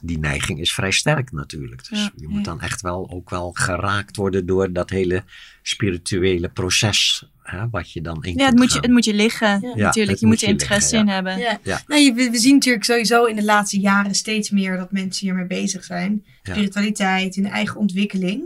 Die 0.03 0.19
neiging 0.19 0.59
is 0.59 0.73
vrij 0.73 0.91
sterk 0.91 1.31
natuurlijk. 1.31 1.89
Dus 1.89 1.99
Ja. 1.99 2.11
je 2.15 2.27
moet 2.27 2.45
dan 2.45 2.61
echt 2.61 2.81
wel 2.81 3.09
ook 3.11 3.29
wel 3.29 3.51
geraakt 3.53 4.15
worden 4.15 4.45
door 4.45 4.73
dat 4.73 4.89
hele 4.89 5.23
spirituele 5.61 6.49
proces. 6.49 7.29
Hè, 7.43 7.69
wat 7.69 7.91
je 7.91 8.01
dan 8.01 8.23
in 8.23 8.37
ja 8.37 8.45
het, 8.45 8.55
moet 8.55 8.73
je, 8.73 8.79
het 8.79 8.91
moet 8.91 9.05
je 9.05 9.13
liggen, 9.13 9.47
Ja. 9.61 9.75
natuurlijk. 9.75 10.19
Je 10.19 10.25
moet 10.25 10.35
moet 10.35 10.41
er 10.41 10.47
je 10.47 10.53
interesse 10.53 10.95
liggen, 10.95 11.07
in 11.07 11.13
hebben. 11.13 11.37
Ja. 11.37 11.59
Ja. 11.63 11.81
Nou, 11.87 12.01
je- 12.01 12.13
we, 12.13 12.37
zien 12.37 12.53
natuurlijk 12.53 12.85
sowieso 12.85 13.25
in 13.25 13.35
de 13.35 13.43
laatste 13.43 13.79
jaren 13.79 14.15
steeds 14.15 14.49
meer 14.49 14.77
dat 14.77 14.91
mensen 14.91 15.25
hiermee 15.25 15.45
bezig 15.47 15.83
zijn. 15.83 16.25
Spiritualiteit, 16.43 17.35
hun 17.35 17.45
eigen 17.47 17.75
ontwikkeling. 17.79 18.43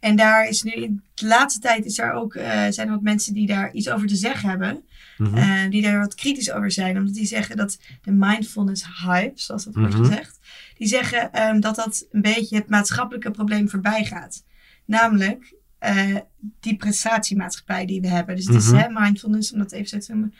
En 0.00 0.16
daar 0.16 0.48
is 0.48 0.62
nu 0.62 0.72
in 0.72 1.02
de 1.14 1.26
laatste 1.26 1.60
tijd 1.60 1.84
is 1.84 1.94
daar 1.94 2.12
ook, 2.14 2.34
eh, 2.34 2.44
zijn 2.70 2.86
er 2.86 2.92
wat 2.94 3.02
mensen 3.02 3.34
die 3.34 3.46
daar 3.46 3.72
iets 3.72 3.88
over 3.90 4.06
te 4.06 4.16
zeggen 4.16 4.48
hebben. 4.48 4.82
Mhm. 5.18 5.34
eh, 5.36 5.70
die 5.70 5.82
daar 5.82 5.98
wat 5.98 6.14
kritisch 6.14 6.52
over 6.52 6.70
zijn. 6.70 6.96
Omdat 6.98 7.14
die 7.14 7.26
zeggen 7.26 7.56
dat 7.56 7.78
de 8.02 8.12
mindfulness 8.12 8.84
hype, 9.04 9.32
zoals 9.40 9.64
dat 9.64 9.74
wordt 9.74 9.94
Mhm. 9.94 10.04
gezegd. 10.04 10.38
Die 10.76 10.88
zeggen 10.88 11.32
ehm, 11.32 11.60
dat 11.60 11.74
dat 11.76 12.06
een 12.10 12.22
beetje 12.22 12.56
het 12.56 12.68
maatschappelijke 12.68 13.30
probleem 13.30 13.68
voorbij 13.68 14.04
gaat. 14.04 14.44
Namelijk 14.84 15.54
eh, 15.78 16.16
die 16.60 16.76
prestatiemaatschappij 16.76 17.86
die 17.86 18.00
we 18.00 18.08
hebben. 18.08 18.36
Dus 18.36 18.46
het 18.46 18.54
is 18.54 18.70
Mhm. 18.70 18.76
hè, 18.76 19.00
mindfulness, 19.00 19.52
om 19.52 19.58
dat 19.58 19.72
even 19.72 19.88
zo 19.88 19.98
te 19.98 20.12
noemen. 20.12 20.34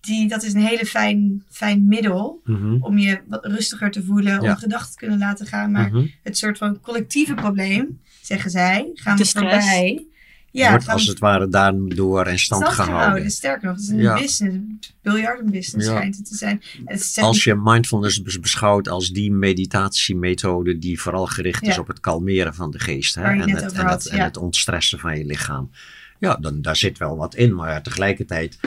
die, 0.00 0.28
dat 0.28 0.42
is 0.42 0.52
een 0.52 0.60
hele 0.66 0.86
fijn, 0.86 1.44
fijn 1.50 1.86
middel 1.88 2.40
om 2.80 2.98
je 2.98 3.20
wat 3.26 3.44
rustiger 3.46 3.90
te 3.90 4.04
voelen, 4.04 4.42
Ja. 4.42 4.50
om 4.50 4.56
gedachten 4.56 4.90
te 4.90 4.96
kunnen 4.98 5.18
laten 5.18 5.46
gaan. 5.46 5.70
Maar 5.70 5.90
het 6.22 6.38
soort 6.38 6.58
van 6.58 6.80
collectieve 6.80 7.34
probleem, 7.34 8.00
zeggen 8.22 8.50
zij, 8.50 8.90
gaan 8.94 9.16
De 9.16 9.22
we 9.22 9.28
stress. 9.28 9.50
voorbij. 9.66 10.06
Ja, 10.50 10.70
Wordt 10.70 10.88
als 10.88 11.06
het 11.06 11.18
ware 11.18 11.48
daardoor 11.48 12.26
in 12.26 12.38
stand 12.38 12.62
stand 12.62 12.74
gehouden. 12.74 13.00
gehouden. 13.02 13.30
Sterker 13.30 13.66
nog, 13.68 13.74
het 13.76 13.84
is 13.84 13.90
een 13.90 13.98
Ja. 13.98 14.12
business, 14.14 14.40
een 14.40 14.78
biljardenbusiness 15.02 15.88
Ja. 15.88 15.94
schijnt 15.96 16.16
het 16.16 16.26
te 16.28 16.34
zijn. 16.36 16.62
Het 16.84 17.16
Als 17.20 17.44
je 17.44 17.54
mindfulness 17.54 18.22
bes- 18.22 18.40
beschouwt 18.40 18.88
als 18.88 19.08
die 19.10 19.32
meditatiemethode 19.32 20.78
die 20.78 21.00
vooral 21.00 21.26
gericht 21.26 21.62
is 21.62 21.78
op 21.78 21.86
het 21.86 22.00
kalmeren 22.00 22.54
van 22.54 22.70
de 22.70 22.78
geest 22.78 23.14
hè, 23.14 23.22
en, 23.22 23.38
het, 23.50 23.72
en, 23.72 23.84
had, 23.86 24.02
het, 24.04 24.12
en 24.12 24.20
het 24.20 24.36
ontstressen 24.36 24.98
van 24.98 25.18
je 25.18 25.24
lichaam. 25.24 25.70
Ja, 26.18 26.34
dan, 26.36 26.62
daar 26.62 26.76
zit 26.76 26.98
wel 26.98 27.16
wat 27.16 27.34
in, 27.34 27.54
maar 27.54 27.82
tegelijkertijd 27.82 28.58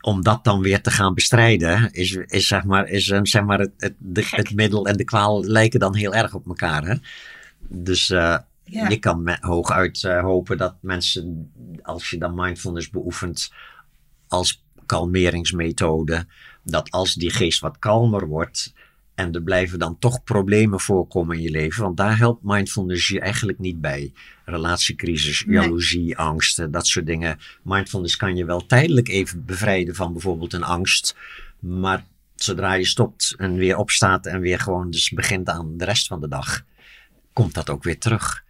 om 0.00 0.22
dat 0.22 0.44
dan 0.44 0.60
weer 0.60 0.80
te 0.82 0.90
gaan 0.90 1.14
bestrijden, 1.14 1.90
is, 1.92 2.12
is, 2.26 2.46
zeg 2.46 2.64
maar, 2.64 2.88
is 2.88 3.04
zeg 3.06 3.44
maar 3.44 3.58
het, 3.58 3.70
het, 3.76 3.94
de- 3.98 4.26
het 4.30 4.54
middel 4.54 4.86
en 4.86 4.96
de 4.96 5.04
kwaal 5.04 5.44
lijken 5.44 5.80
dan 5.80 5.94
heel 5.94 6.14
erg 6.14 6.34
op 6.34 6.46
elkaar. 6.46 6.84
Hè? 6.86 6.94
Dus 7.68 8.10
eh, 8.10 8.36
Ja. 8.70 8.88
je 8.88 8.98
kan 8.98 9.36
hooguit 9.40 10.04
eh, 10.04 10.20
hopen 10.20 10.58
dat 10.58 10.74
mensen, 10.80 11.52
als 11.82 12.10
je 12.10 12.18
dan 12.18 12.34
mindfulness 12.34 12.90
beoefent 12.90 13.52
als 14.28 14.64
kalmeringsmethode, 14.86 16.26
dat 16.62 16.90
als 16.90 17.14
die 17.14 17.30
geest 17.30 17.60
wat 17.60 17.78
kalmer 17.78 18.26
wordt 18.26 18.72
en 19.14 19.32
er 19.32 19.42
blijven 19.42 19.78
dan 19.78 19.98
toch 19.98 20.24
problemen 20.24 20.80
voorkomen 20.80 21.36
in 21.36 21.42
je 21.42 21.50
leven, 21.50 21.82
want 21.82 21.96
daar 21.96 22.18
helpt 22.18 22.42
mindfulness 22.42 23.08
je 23.08 23.20
eigenlijk 23.20 23.58
niet 23.58 23.80
bij. 23.80 24.12
Relatiecrisis, 24.44 25.44
Nee. 25.44 25.60
jaloezie, 25.60 26.16
angsten, 26.16 26.70
dat 26.70 26.86
soort 26.86 27.06
dingen. 27.06 27.38
Mindfulness 27.62 28.16
kan 28.16 28.36
je 28.36 28.44
wel 28.44 28.66
tijdelijk 28.66 29.08
even 29.08 29.44
bevrijden 29.44 29.94
van 29.94 30.12
bijvoorbeeld 30.12 30.52
een 30.52 30.62
angst, 30.62 31.16
maar 31.58 32.04
zodra 32.34 32.72
je 32.72 32.86
stopt 32.86 33.34
en 33.38 33.54
weer 33.54 33.76
opstaat 33.76 34.26
en 34.26 34.40
weer 34.40 34.58
gewoon 34.60 34.90
dus 34.90 35.10
begint 35.10 35.48
aan 35.48 35.76
de 35.76 35.84
rest 35.84 36.06
van 36.06 36.20
de 36.20 36.28
dag, 36.28 36.64
komt 37.32 37.54
dat 37.54 37.70
ook 37.70 37.82
weer 37.82 37.98
terug. 37.98 38.44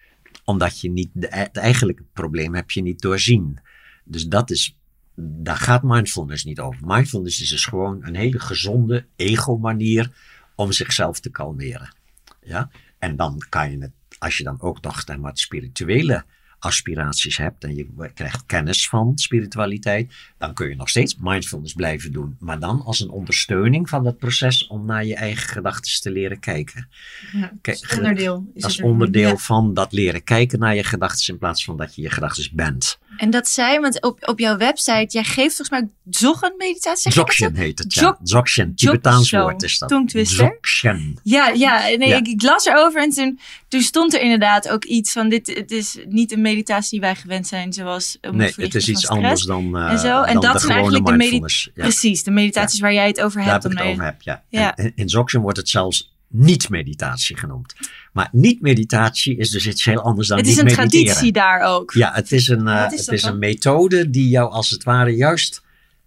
Omdat 0.48 0.80
je 0.80 0.90
niet, 0.90 1.10
de, 1.12 1.26
het 1.30 1.56
eigenlijke 1.56 2.04
probleem 2.12 2.54
heb 2.54 2.70
je 2.70 2.82
niet 2.82 3.00
doorzien. 3.00 3.58
Dus 4.04 4.26
dat 4.26 4.50
is, 4.50 4.78
daar 5.14 5.56
gaat 5.56 5.82
mindfulness 5.82 6.44
niet 6.44 6.60
over. 6.60 6.86
Mindfulness 6.86 7.40
is 7.40 7.48
dus 7.48 7.64
gewoon 7.64 8.06
een 8.06 8.14
hele 8.14 8.40
gezonde 8.40 9.06
ego-manier 9.16 10.10
om 10.54 10.72
zichzelf 10.72 11.20
te 11.20 11.30
kalmeren. 11.30 11.94
Ja? 12.40 12.70
En 12.98 13.16
dan 13.16 13.42
kan 13.48 13.70
je 13.70 13.78
het, 13.78 13.92
als 14.18 14.36
je 14.36 14.44
dan 14.44 14.60
ook 14.60 14.80
nog 14.80 15.04
dan 15.04 15.20
wat 15.20 15.38
spirituele 15.38 16.24
aspiraties 16.58 17.36
hebt 17.36 17.64
en 17.64 17.74
je 17.74 17.86
krijgt 18.14 18.46
kennis 18.46 18.88
van 18.88 19.12
spiritualiteit, 19.14 20.12
dan 20.38 20.54
kun 20.54 20.68
je 20.68 20.76
nog 20.76 20.88
steeds 20.88 21.16
mindfulness 21.20 21.72
blijven 21.72 22.12
doen. 22.12 22.36
Maar 22.38 22.58
dan 22.58 22.82
als 22.82 23.00
een 23.00 23.10
ondersteuning 23.10 23.88
van 23.88 24.04
dat 24.04 24.18
proces 24.18 24.66
om 24.66 24.84
naar 24.86 25.04
je 25.04 25.14
eigen 25.14 25.48
gedachten 25.48 26.00
te 26.00 26.10
leren 26.10 26.40
kijken. 26.40 26.88
ja, 27.32 27.52
als 27.62 27.96
onderdeel. 27.96 28.50
Is 28.54 28.64
Als 28.64 28.78
er- 28.78 28.84
onderdeel 28.84 29.36
van 29.38 29.74
dat 29.74 29.92
leren 29.92 30.24
kijken 30.24 30.58
naar 30.58 30.74
je 30.74 30.84
gedachten 30.84 31.32
in 31.32 31.38
plaats 31.38 31.64
van 31.64 31.76
dat 31.76 31.94
je 31.94 32.02
je 32.02 32.10
gedachten 32.10 32.50
bent. 32.52 32.98
En 33.18 33.30
dat 33.30 33.48
zei, 33.48 33.78
want 33.80 34.02
op, 34.02 34.28
op 34.28 34.38
jouw 34.38 34.56
website, 34.56 35.06
jij 35.08 35.24
geeft 35.24 35.56
volgens 35.56 35.70
mij 35.70 35.88
dzoggen 36.02 36.54
meditatie. 36.58 37.10
Dzogchen 37.10 37.54
heet 37.54 37.78
het, 37.78 37.94
ja. 37.94 38.00
Dzog- 38.00 38.18
Dzogchen, 38.22 38.74
Tibetaans 38.74 39.30
woord 39.30 39.62
is 39.62 39.78
dat. 39.78 39.88
Tongtwister. 39.88 40.46
Dzogchen. 40.60 41.18
Ja, 41.22 41.48
ja, 41.48 41.80
nee, 41.96 42.08
Ja. 42.08 42.16
Ik, 42.16 42.26
ik 42.26 42.42
las 42.42 42.64
erover 42.66 43.02
en 43.02 43.10
toen, 43.10 43.38
toen 43.68 43.80
stond 43.80 44.14
er 44.14 44.20
inderdaad 44.20 44.68
ook 44.68 44.84
iets 44.84 45.12
van: 45.12 45.28
dit 45.28 45.46
het 45.46 45.70
is 45.70 45.96
niet 46.08 46.32
een 46.32 46.40
meditatie 46.40 46.90
die 46.90 47.00
wij 47.00 47.14
gewend 47.14 47.46
zijn, 47.46 47.72
zoals 47.72 48.18
Nee, 48.30 48.52
het 48.56 48.74
is 48.74 48.88
iets 48.88 49.08
anders 49.08 49.42
dan, 49.42 49.76
eh 49.76 49.90
en 49.90 49.98
zo. 49.98 50.22
En 50.22 50.32
dan 50.32 50.42
dat 50.52 50.60
zijn 50.60 50.72
eigenlijk 50.72 51.06
de 51.06 51.12
medi- 51.12 51.18
mindfulness. 51.22 51.70
Ja, 51.74 51.82
Precies, 51.82 52.22
de 52.22 52.30
meditaties 52.30 52.80
waar 52.80 52.92
jij 52.92 53.06
het 53.06 53.20
over 53.20 53.40
daar 53.40 53.50
hebt. 53.50 53.62
heb 53.62 53.72
ik 53.72 53.78
het 53.78 53.86
over 53.88 54.04
heb, 54.04 54.22
ja. 54.22 54.44
Ja. 54.48 54.76
En 54.76 54.92
in 54.94 55.06
Dzogchen 55.06 55.40
wordt 55.40 55.58
het 55.58 55.68
zelfs 55.68 56.16
niet-meditatie 56.28 57.36
genoemd. 57.36 57.74
Maar 58.12 58.28
niet-meditatie 58.32 59.36
is 59.36 59.50
dus 59.50 59.66
iets 59.66 59.84
heel 59.84 60.00
anders 60.02 60.28
dan 60.28 60.36
Het 60.36 60.46
niet 60.46 60.54
is 60.54 60.60
een 60.60 60.66
mediteren. 60.66 61.04
traditie 61.04 61.32
daar 61.32 61.60
ook. 61.60 61.92
Ja, 61.92 62.12
het 62.12 62.32
is 62.32 62.48
een, 62.48 62.68
eh, 62.68 62.92
is 62.92 63.06
het 63.06 63.14
is 63.14 63.22
dan? 63.22 63.32
een 63.32 63.38
methode 63.38 64.10
die 64.10 64.28
jou 64.28 64.50
als 64.50 64.70
het 64.70 64.84
ware 64.84 65.10
juist 65.10 65.62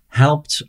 helpt 0.08 0.68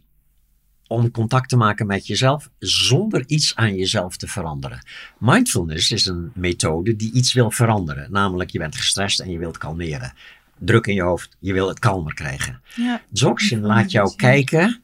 om 0.87 1.11
contact 1.11 1.49
te 1.49 1.57
maken 1.57 1.87
met 1.87 2.07
jezelf 2.07 2.51
zonder 2.59 3.25
iets 3.27 3.57
aan 3.57 3.75
jezelf 3.75 4.17
te 4.17 4.27
veranderen. 4.27 4.87
Mindfulness 5.19 5.91
is 5.91 6.07
een 6.07 6.31
methode 6.35 6.97
die 6.97 7.13
iets 7.13 7.33
wil 7.33 7.51
veranderen. 7.51 8.07
Namelijk, 8.11 8.51
je 8.51 8.59
bent 8.59 8.77
gestrest 8.77 9.21
en 9.21 9.31
je 9.31 9.39
wilt 9.39 9.59
kalmeren. 9.59 10.13
Druk 10.59 10.87
in 10.87 10.95
je 10.95 11.03
hoofd, 11.03 11.37
je 11.39 11.53
wil 11.53 11.69
het 11.69 11.79
kalmer 11.79 12.15
krijgen. 12.15 12.61
Ja. 12.77 13.03
Dzogchen 13.09 13.61
laat 13.61 13.91
jou 13.91 14.13
kijken 14.17 14.83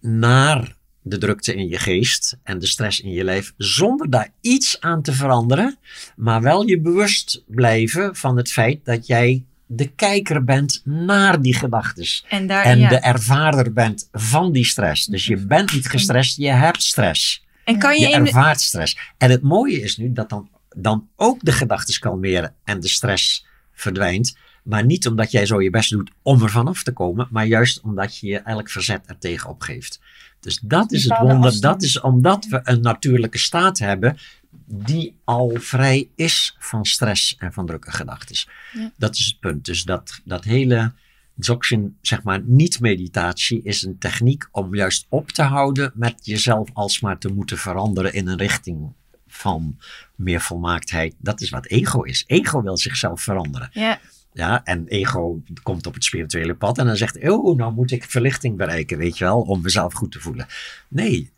naar 0.00 0.76
de 1.08 1.18
drukte 1.18 1.54
in 1.54 1.68
je 1.68 1.78
geest 1.78 2.36
en 2.42 2.58
de 2.58 2.66
stress 2.66 3.00
in 3.00 3.10
je 3.10 3.24
lijf, 3.24 3.52
zonder 3.56 4.10
daar 4.10 4.28
iets 4.40 4.80
aan 4.80 5.02
te 5.02 5.12
veranderen, 5.12 5.78
maar 6.16 6.42
wel 6.42 6.66
je 6.66 6.80
bewust 6.80 7.42
blijven 7.46 8.16
van 8.16 8.36
het 8.36 8.52
feit 8.52 8.84
dat 8.84 9.06
jij 9.06 9.44
de 9.66 9.86
kijker 9.88 10.44
bent 10.44 10.80
naar 10.84 11.42
die 11.42 11.54
gedachten. 11.54 12.06
En 12.28 12.46
daar, 12.46 12.64
En 12.64 12.78
ja. 12.78 12.88
de 12.88 12.96
ervarer 12.98 13.72
bent 13.72 14.08
van 14.12 14.52
die 14.52 14.64
stress. 14.64 15.06
Dus 15.06 15.26
je 15.26 15.36
bent 15.36 15.72
niet 15.72 15.88
gestrest, 15.88 16.36
je 16.36 16.48
hebt 16.50 16.82
stress. 16.82 17.44
en 17.64 17.78
kan 17.78 17.94
je, 17.94 18.00
Je 18.06 18.12
in 18.12 18.22
de- 18.22 18.26
ervaart 18.28 18.60
stress. 18.60 18.98
En 19.18 19.30
het 19.30 19.42
mooie 19.42 19.80
is 19.80 19.96
nu 19.96 20.12
dat 20.12 20.28
dan, 20.28 20.48
dan 20.76 21.08
ook 21.16 21.38
de 21.40 21.52
gedachten 21.52 22.00
kalmeren 22.00 22.54
en 22.64 22.80
de 22.80 22.88
stress 22.88 23.46
verdwijnt. 23.72 24.36
Maar 24.62 24.84
niet 24.84 25.06
omdat 25.06 25.30
jij 25.30 25.46
zo 25.46 25.62
je 25.62 25.70
best 25.70 25.90
doet 25.90 26.10
om 26.22 26.42
er 26.42 26.50
vanaf 26.50 26.82
te 26.82 26.92
komen, 26.92 27.28
maar 27.30 27.46
juist 27.46 27.80
omdat 27.80 28.18
je 28.18 28.26
je 28.26 28.38
elk 28.38 28.70
verzet 28.70 29.02
er 29.06 29.18
tegen 29.18 29.50
opgeeft. 29.50 30.00
Dus 30.40 30.58
dat 30.62 30.92
is 30.92 31.04
het 31.04 31.18
wonder. 31.18 31.36
afstand. 31.36 31.62
Dat 31.62 31.82
is 31.82 32.00
omdat 32.00 32.46
we 32.46 32.60
een 32.62 32.80
natuurlijke 32.80 33.38
staat 33.38 33.78
hebben 33.78 34.18
die 34.66 35.16
al 35.24 35.56
vrij 35.58 36.08
is 36.14 36.56
van 36.58 36.84
stress 36.84 37.36
en 37.38 37.52
van 37.52 37.66
drukke 37.66 37.90
gedachten. 37.90 38.36
Ja. 38.72 38.92
Dat 38.96 39.16
is 39.16 39.26
het 39.26 39.40
punt. 39.40 39.64
Dus 39.64 39.82
dat, 39.82 40.20
dat 40.24 40.44
hele 40.44 40.92
Dzogchen, 41.34 41.96
zeg 42.00 42.22
maar, 42.22 42.40
niet-meditatie 42.44 43.62
is 43.62 43.82
een 43.82 43.98
techniek 43.98 44.48
om 44.50 44.74
juist 44.74 45.06
op 45.08 45.30
te 45.30 45.42
houden 45.42 45.92
met 45.94 46.20
jezelf 46.22 46.68
alsmaar 46.72 47.18
te 47.18 47.28
moeten 47.28 47.58
veranderen 47.58 48.12
in 48.12 48.28
een 48.28 48.36
richting 48.36 48.92
van 49.26 49.78
meer 50.14 50.40
volmaaktheid. 50.40 51.14
Dat 51.18 51.40
is 51.40 51.50
wat 51.50 51.66
ego 51.66 52.02
is. 52.02 52.24
Ego 52.26 52.62
wil 52.62 52.76
zichzelf 52.76 53.22
veranderen. 53.22 53.70
ja, 53.72 54.00
Ja, 54.38 54.64
en 54.64 54.86
ego 54.86 55.42
komt 55.62 55.86
op 55.86 55.94
het 55.94 56.04
spirituele 56.04 56.54
pad 56.54 56.78
en 56.78 56.86
dan 56.86 56.96
zegt, 56.96 57.28
oh, 57.28 57.56
nou 57.56 57.72
moet 57.72 57.90
ik 57.90 58.04
verlichting 58.04 58.56
bereiken, 58.56 58.98
weet 58.98 59.18
je 59.18 59.24
wel, 59.24 59.40
om 59.40 59.62
mezelf 59.62 59.92
goed 59.92 60.12
te 60.12 60.20
voelen. 60.20 60.46
Nee, 60.88 61.30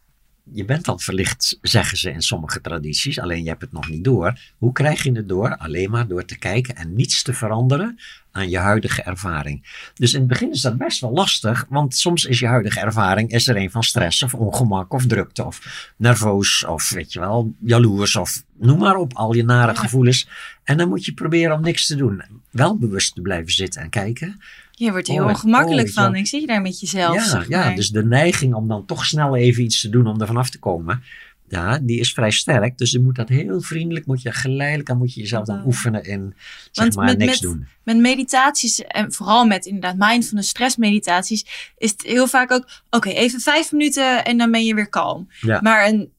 je 0.53 0.65
bent 0.65 0.89
al 0.89 0.99
verlicht, 0.99 1.59
zeggen 1.63 1.99
ze 1.99 2.11
in 2.11 2.23
sommige 2.23 2.61
tradities, 2.61 3.21
alleen 3.21 3.43
je 3.43 3.49
hebt 3.49 3.61
het 3.61 3.73
nog 3.73 3.89
niet 3.89 4.05
door. 4.05 4.39
Hoe 4.59 4.73
krijg 4.73 5.03
je 5.03 5.13
het 5.13 5.29
door? 5.29 5.57
Alleen 5.57 5.91
maar 5.91 6.09
door 6.09 6.25
te 6.25 6.39
kijken 6.39 6.77
en 6.77 6.95
niets 6.95 7.23
te 7.23 7.33
veranderen 7.33 7.99
aan 8.33 8.51
je 8.51 8.59
huidige 8.59 9.03
ervaring. 9.03 9.89
Dus 9.95 10.13
in 10.15 10.19
het 10.19 10.29
begin 10.29 10.51
is 10.51 10.61
dat 10.61 10.79
best 10.79 11.01
wel 11.01 11.13
lastig, 11.13 11.67
want 11.69 11.97
soms 11.97 12.25
is 12.25 12.39
je 12.39 12.47
huidige 12.47 12.81
ervaring 12.81 13.31
is 13.31 13.49
er 13.49 13.57
een 13.57 13.71
van 13.71 13.83
stress 13.83 14.23
of 14.23 14.35
ongemak 14.35 14.93
of 14.93 15.07
drukte 15.07 15.45
of 15.45 15.93
nerveus 15.97 16.65
of 16.65 16.91
weet 16.91 17.13
je 17.13 17.21
wel, 17.21 17.55
jaloers 17.61 18.17
of 18.17 18.43
noem 18.59 18.79
maar 18.79 18.97
op, 18.97 19.15
al 19.15 19.35
je 19.35 19.45
nare 19.45 19.77
gevoelens. 19.77 20.29
En 20.65 20.77
dan 20.77 20.89
moet 20.89 21.05
je 21.05 21.13
proberen 21.13 21.57
om 21.57 21.63
niks 21.63 21.87
te 21.87 21.97
doen. 21.97 22.23
Wel 22.51 22.79
bewust 22.79 23.15
te 23.15 23.21
blijven 23.21 23.53
zitten 23.53 23.83
en 23.83 23.91
kijken. 23.91 24.41
Je 24.85 24.91
wordt 24.91 25.09
er 25.09 25.15
heel 25.15 25.23
Oh, 25.23 25.29
ongemakkelijk 25.29 25.89
oh, 25.89 25.95
van. 25.95 26.15
Ik 26.15 26.27
zie 26.27 26.41
je 26.41 26.47
daar 26.47 26.63
met 26.63 26.81
jezelf. 26.81 27.15
ja, 27.15 27.25
zeg 27.25 27.49
ja, 27.49 27.75
dus 27.75 27.89
de 27.91 28.05
neiging 28.05 28.55
om 28.55 28.69
dan 28.69 28.87
toch 28.87 29.05
snel 29.07 29.37
even 29.37 29.63
iets 29.63 29.81
te 29.81 29.89
doen 29.89 30.07
om 30.07 30.21
er 30.21 30.27
vanaf 30.27 30.51
te 30.51 30.59
komen. 30.59 31.03
Ja, 31.49 31.79
die 31.79 32.01
is 32.01 32.13
vrij 32.13 32.31
sterk. 32.31 32.79
Dus 32.79 32.91
je 32.91 33.01
moet 33.01 33.15
dat 33.17 33.29
heel 33.29 33.61
vriendelijk, 33.61 34.07
moet 34.07 34.23
je 34.23 34.33
geleidelijk, 34.33 34.89
dan 34.89 34.99
moet 34.99 35.15
je 35.15 35.21
jezelf 35.21 35.45
dan 35.47 35.63
oefenen 35.67 36.05
in, 36.05 36.35
zeg 36.71 36.85
Want 36.85 36.97
maar, 36.97 37.05
met- 37.05 37.19
niks 37.19 37.31
met- 37.31 37.41
doen. 37.41 37.67
met 37.85 37.97
meditaties 37.97 38.83
en 38.85 39.13
vooral 39.13 39.47
met 39.47 39.67
inderdaad 39.67 39.95
mindfulness 39.99 40.49
stressmeditaties 40.49 41.73
is 41.79 41.91
het 41.91 42.03
heel 42.03 42.27
vaak 42.27 42.51
ook 42.53 42.69
oké 42.91 43.09
even 43.09 43.41
vijf 43.41 43.73
minuten 43.73 44.25
en 44.25 44.39
dan 44.39 44.51
ben 44.51 44.65
je 44.65 44.75
weer 44.75 44.89
kalm. 44.89 45.29
Ja. 45.41 45.61
Maar 45.63 45.89
een 45.89 46.11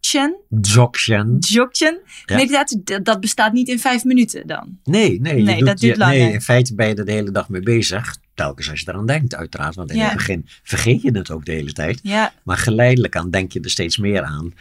dzogchen, 0.00 0.36
Dzogchen. 0.48 1.38
dzogchen 1.40 1.98
Ja. 2.26 2.36
meditatie 2.36 2.80
dat, 2.84 3.04
dat 3.04 3.20
bestaat 3.20 3.52
niet 3.52 3.68
in 3.68 3.78
vijf 3.78 4.04
minuten 4.04 4.46
dan. 4.46 4.78
Nee, 4.84 5.20
nee, 5.20 5.36
je 5.36 5.42
Nee, 5.42 5.56
doet 5.56 5.66
dat 5.66 5.78
duurt 5.78 5.96
je, 5.96 6.04
nee, 6.04 6.32
in 6.32 6.40
feite 6.40 6.74
ben 6.74 6.88
je 6.88 6.94
er 6.94 7.04
de 7.04 7.12
hele 7.12 7.30
dag 7.30 7.48
mee 7.48 7.60
bezig. 7.62 8.16
Telkens 8.34 8.70
als 8.70 8.80
je 8.80 8.88
eraan 8.88 9.06
denkt, 9.06 9.34
uiteraard. 9.34 9.74
Want 9.74 9.90
in 9.90 9.96
Ja. 9.96 10.04
het 10.04 10.12
begin 10.16 10.46
vergeet 10.62 11.02
je 11.02 11.10
het 11.10 11.30
ook 11.30 11.44
de 11.44 11.52
hele 11.52 11.72
tijd. 11.72 12.00
Ja, 12.02 12.32
Maar 12.42 12.56
geleidelijk 12.56 13.16
aan 13.16 13.30
denk 13.30 13.52
je 13.52 13.60
er 13.60 13.70
steeds 13.70 13.98
meer 13.98 14.22
aan. 14.22 14.54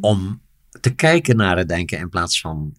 Om 0.00 0.40
te 0.80 0.94
kijken 0.94 1.36
naar 1.36 1.56
het 1.56 1.68
denken 1.68 1.98
in 1.98 2.08
plaats 2.08 2.40
van 2.40 2.74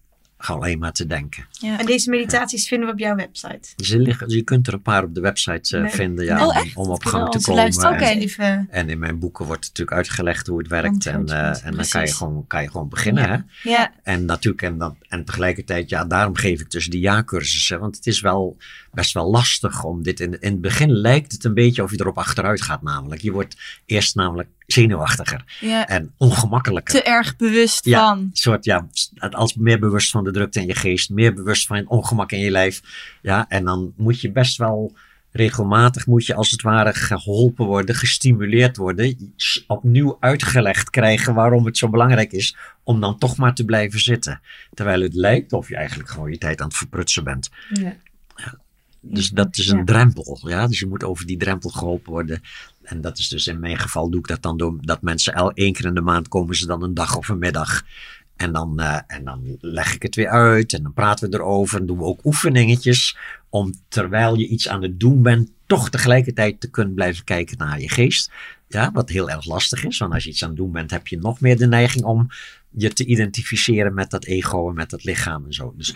alleen 0.50 0.78
maar 0.78 0.92
te 0.92 1.06
denken. 1.06 1.46
Ja. 1.50 1.78
En 1.78 1.86
deze 1.86 2.10
meditaties 2.10 2.68
vinden 2.68 2.86
we 2.86 2.92
op 2.92 2.98
jouw 2.98 3.14
website. 3.14 3.68
Ze 3.76 3.98
liggen, 3.98 4.28
je 4.28 4.42
kunt 4.42 4.66
er 4.66 4.72
een 4.72 4.82
paar 4.82 5.04
op 5.04 5.14
de 5.14 5.20
website 5.20 5.76
eh, 5.76 5.82
Nee. 5.82 5.90
vinden 5.92 6.24
ja, 6.24 6.46
Oh, 6.46 6.56
om, 6.74 6.90
op 6.90 7.04
gang 7.04 7.28
te 7.30 7.36
onze 7.36 7.50
komen. 7.50 7.64
En- 7.64 7.94
Oké. 7.94 8.04
Even, 8.04 8.66
En 8.70 8.88
in 8.88 8.98
mijn 8.98 9.18
boeken 9.18 9.46
wordt 9.46 9.62
natuurlijk 9.62 9.96
uitgelegd 9.96 10.46
hoe 10.46 10.58
het 10.58 10.68
werkt. 10.68 11.06
En, 11.06 11.28
eh, 11.28 11.64
en 11.64 11.74
dan 11.74 11.86
kan 11.88 12.06
je, 12.06 12.12
gewoon, 12.14 12.44
kan 12.46 12.62
je 12.62 12.70
gewoon 12.70 12.88
beginnen. 12.88 13.28
Hè? 13.28 13.36
Ja. 13.70 13.92
En 14.02 14.24
natuurlijk, 14.24 14.62
en, 14.62 14.78
dan, 14.78 14.96
en 15.08 15.24
tegelijkertijd, 15.24 15.88
ja, 15.88 16.04
daarom 16.04 16.34
geef 16.36 16.60
ik 16.60 16.70
dus 16.70 16.86
die 16.86 17.00
jaarcursussen. 17.00 17.80
Want 17.80 17.96
het 17.96 18.06
is 18.06 18.20
wel 18.20 18.56
best 18.92 19.12
wel 19.12 19.30
lastig 19.30 19.84
om 19.84 20.02
dit. 20.02 20.20
In, 20.20 20.40
in 20.40 20.52
het 20.52 20.60
begin 20.60 20.90
lijkt 20.90 21.32
het 21.32 21.44
een 21.44 21.54
beetje 21.54 21.82
of 21.82 21.90
je 21.90 22.00
erop 22.00 22.18
achteruit 22.18 22.62
gaat, 22.62 22.82
namelijk. 22.82 23.20
Je 23.20 23.32
wordt 23.32 23.56
eerst 23.86 24.14
namelijk 24.14 24.48
zenuwachtiger 24.72 25.44
ja. 25.60 25.86
en 25.88 26.12
ongemakkelijker. 26.16 26.94
Te 26.94 27.02
erg 27.02 27.36
bewust 27.36 27.84
Ja. 27.84 27.98
van. 28.08 28.30
Soort, 28.32 28.64
ja, 28.64 28.86
als 29.30 29.54
meer 29.54 29.78
bewust 29.78 30.10
van 30.10 30.24
de 30.24 30.30
drukte 30.32 30.60
in 30.60 30.66
je 30.66 30.74
geest, 30.74 31.10
meer 31.10 31.34
bewust 31.34 31.66
van 31.66 31.76
het 31.76 31.86
ongemak 31.86 32.32
in 32.32 32.38
je 32.38 32.50
lijf. 32.50 32.80
Ja, 33.22 33.44
en 33.48 33.64
dan 33.64 33.92
moet 33.96 34.20
je 34.20 34.32
best 34.32 34.56
wel 34.56 34.92
regelmatig, 35.30 36.06
moet 36.06 36.26
je 36.26 36.34
als 36.34 36.50
het 36.50 36.62
ware 36.62 36.94
geholpen 36.94 37.66
worden, 37.66 37.94
gestimuleerd 37.94 38.76
worden, 38.76 39.34
opnieuw 39.66 40.16
uitgelegd 40.20 40.90
krijgen 40.90 41.34
waarom 41.34 41.64
het 41.66 41.78
zo 41.78 41.88
belangrijk 41.88 42.32
is 42.32 42.56
om 42.82 43.00
dan 43.00 43.18
toch 43.18 43.36
maar 43.36 43.54
te 43.54 43.64
blijven 43.64 44.00
zitten. 44.00 44.40
Terwijl 44.74 45.00
het 45.00 45.14
lijkt 45.14 45.52
of 45.52 45.68
je 45.68 45.76
eigenlijk 45.76 46.08
gewoon 46.10 46.30
je 46.30 46.38
tijd 46.38 46.60
aan 46.60 46.68
het 46.68 46.76
verprutsen 46.76 47.24
bent. 47.24 47.50
ja. 47.72 47.96
Dus 49.04 49.28
dat 49.30 49.56
is 49.56 49.68
een 49.68 49.78
Ja. 49.78 49.84
drempel. 49.84 50.38
Ja? 50.42 50.66
Dus 50.66 50.78
je 50.78 50.86
moet 50.86 51.04
over 51.04 51.26
die 51.26 51.36
drempel 51.36 51.70
geholpen 51.70 52.12
worden. 52.12 52.40
En 52.92 53.00
dat 53.00 53.18
is 53.18 53.28
dus 53.28 53.46
in 53.46 53.60
mijn 53.60 53.78
geval 53.78 54.10
doe 54.10 54.20
ik 54.20 54.26
dat 54.26 54.42
dan 54.42 54.56
door 54.56 54.78
dat 54.80 55.02
mensen 55.02 55.34
el 55.34 55.52
één 55.52 55.72
keer 55.72 55.84
in 55.84 55.94
de 55.94 56.00
maand 56.00 56.28
komen 56.28 56.56
ze 56.56 56.66
dan 56.66 56.82
een 56.82 56.94
dag 56.94 57.16
of 57.16 57.28
een 57.28 57.38
middag. 57.38 57.82
En 58.36 58.52
dan, 58.52 58.80
eh, 58.80 58.98
en 59.06 59.24
dan 59.24 59.56
leg 59.60 59.94
ik 59.94 60.02
het 60.02 60.14
weer 60.14 60.28
uit 60.28 60.72
en 60.72 60.82
dan 60.82 60.92
praten 60.92 61.30
we 61.30 61.36
erover. 61.36 61.80
En 61.80 61.86
doen 61.86 61.98
we 61.98 62.04
ook 62.04 62.24
oefeningetjes 62.24 63.16
om 63.48 63.72
terwijl 63.88 64.36
je 64.36 64.46
iets 64.46 64.68
aan 64.68 64.82
het 64.82 65.00
doen 65.00 65.22
bent, 65.22 65.50
toch 65.66 65.90
tegelijkertijd 65.90 66.60
te 66.60 66.70
kunnen 66.70 66.94
blijven 66.94 67.24
kijken 67.24 67.58
naar 67.58 67.80
je 67.80 67.88
geest. 67.88 68.30
Ja, 68.68 68.92
wat 68.92 69.08
heel 69.08 69.30
erg 69.30 69.44
lastig 69.44 69.84
is, 69.84 69.98
want 69.98 70.12
als 70.12 70.24
je 70.24 70.30
iets 70.30 70.42
aan 70.42 70.48
het 70.48 70.58
doen 70.58 70.72
bent, 70.72 70.90
heb 70.90 71.06
je 71.06 71.18
nog 71.18 71.40
meer 71.40 71.56
de 71.56 71.66
neiging 71.66 72.04
om 72.04 72.28
je 72.70 72.92
te 72.92 73.04
identificeren 73.04 73.94
met 73.94 74.10
dat 74.10 74.24
ego 74.24 74.68
en 74.68 74.74
met 74.74 74.90
dat 74.90 75.04
lichaam 75.04 75.44
en 75.44 75.52
zo. 75.52 75.74
Dus 75.76 75.94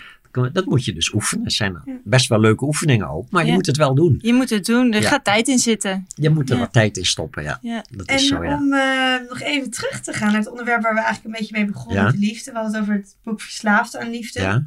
dat 0.52 0.64
moet 0.66 0.84
je 0.84 0.92
dus 0.92 1.12
oefenen. 1.12 1.44
Het 1.44 1.52
zijn 1.52 1.82
best 2.04 2.28
wel 2.28 2.40
leuke 2.40 2.64
oefeningen 2.64 3.08
ook, 3.08 3.30
maar 3.30 3.46
je 3.46 3.52
moet 3.52 3.66
het 3.66 3.76
wel 3.76 3.94
doen. 3.94 4.18
Je 4.22 4.32
moet 4.32 4.50
het 4.50 4.64
doen. 4.66 4.92
Er 4.92 5.02
Ja. 5.02 5.08
gaat 5.08 5.24
tijd 5.24 5.48
in 5.48 5.58
zitten. 5.58 6.06
Je 6.14 6.30
moet 6.30 6.50
er 6.50 6.58
wat 6.58 6.72
tijd 6.72 6.96
in 6.96 7.04
stoppen, 7.04 7.42
ja. 7.42 7.58
Dat 7.90 8.06
En 8.06 8.14
is 8.14 8.26
zo, 8.26 8.44
ja. 8.44 8.54
om 8.56 8.72
eh, 8.72 9.28
nog 9.28 9.40
even 9.40 9.70
terug 9.70 10.00
te 10.00 10.12
gaan 10.12 10.28
naar 10.32 10.38
het 10.40 10.50
onderwerp 10.50 10.82
waar 10.82 10.94
we 10.94 11.00
eigenlijk 11.00 11.26
een 11.34 11.40
beetje 11.40 11.56
mee 11.56 11.66
begonnen, 11.72 12.12
de 12.12 12.18
liefde. 12.18 12.50
We 12.52 12.56
hadden 12.58 12.74
het 12.74 12.82
over 12.82 12.94
het 12.94 13.16
boek 13.22 13.40
Verslaafd 13.40 13.96
aan 13.96 14.10
Liefde. 14.10 14.40
Ja, 14.40 14.62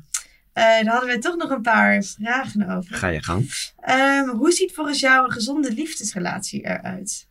Eh, 0.53 0.63
daar 0.65 0.85
hadden 0.93 1.09
we 1.09 1.19
toch 1.19 1.35
nog 1.37 1.49
een 1.49 1.61
paar 1.61 2.03
vragen 2.03 2.69
over. 2.69 2.95
ga 2.95 3.07
je 3.07 3.23
gang. 3.23 3.51
Ehm, 3.79 4.27
hoe 4.29 4.51
ziet 4.51 4.71
volgens 4.73 4.99
jou 4.99 5.25
een 5.25 5.31
gezonde 5.31 5.73
liefdesrelatie 5.73 6.61
eruit? 6.65 7.27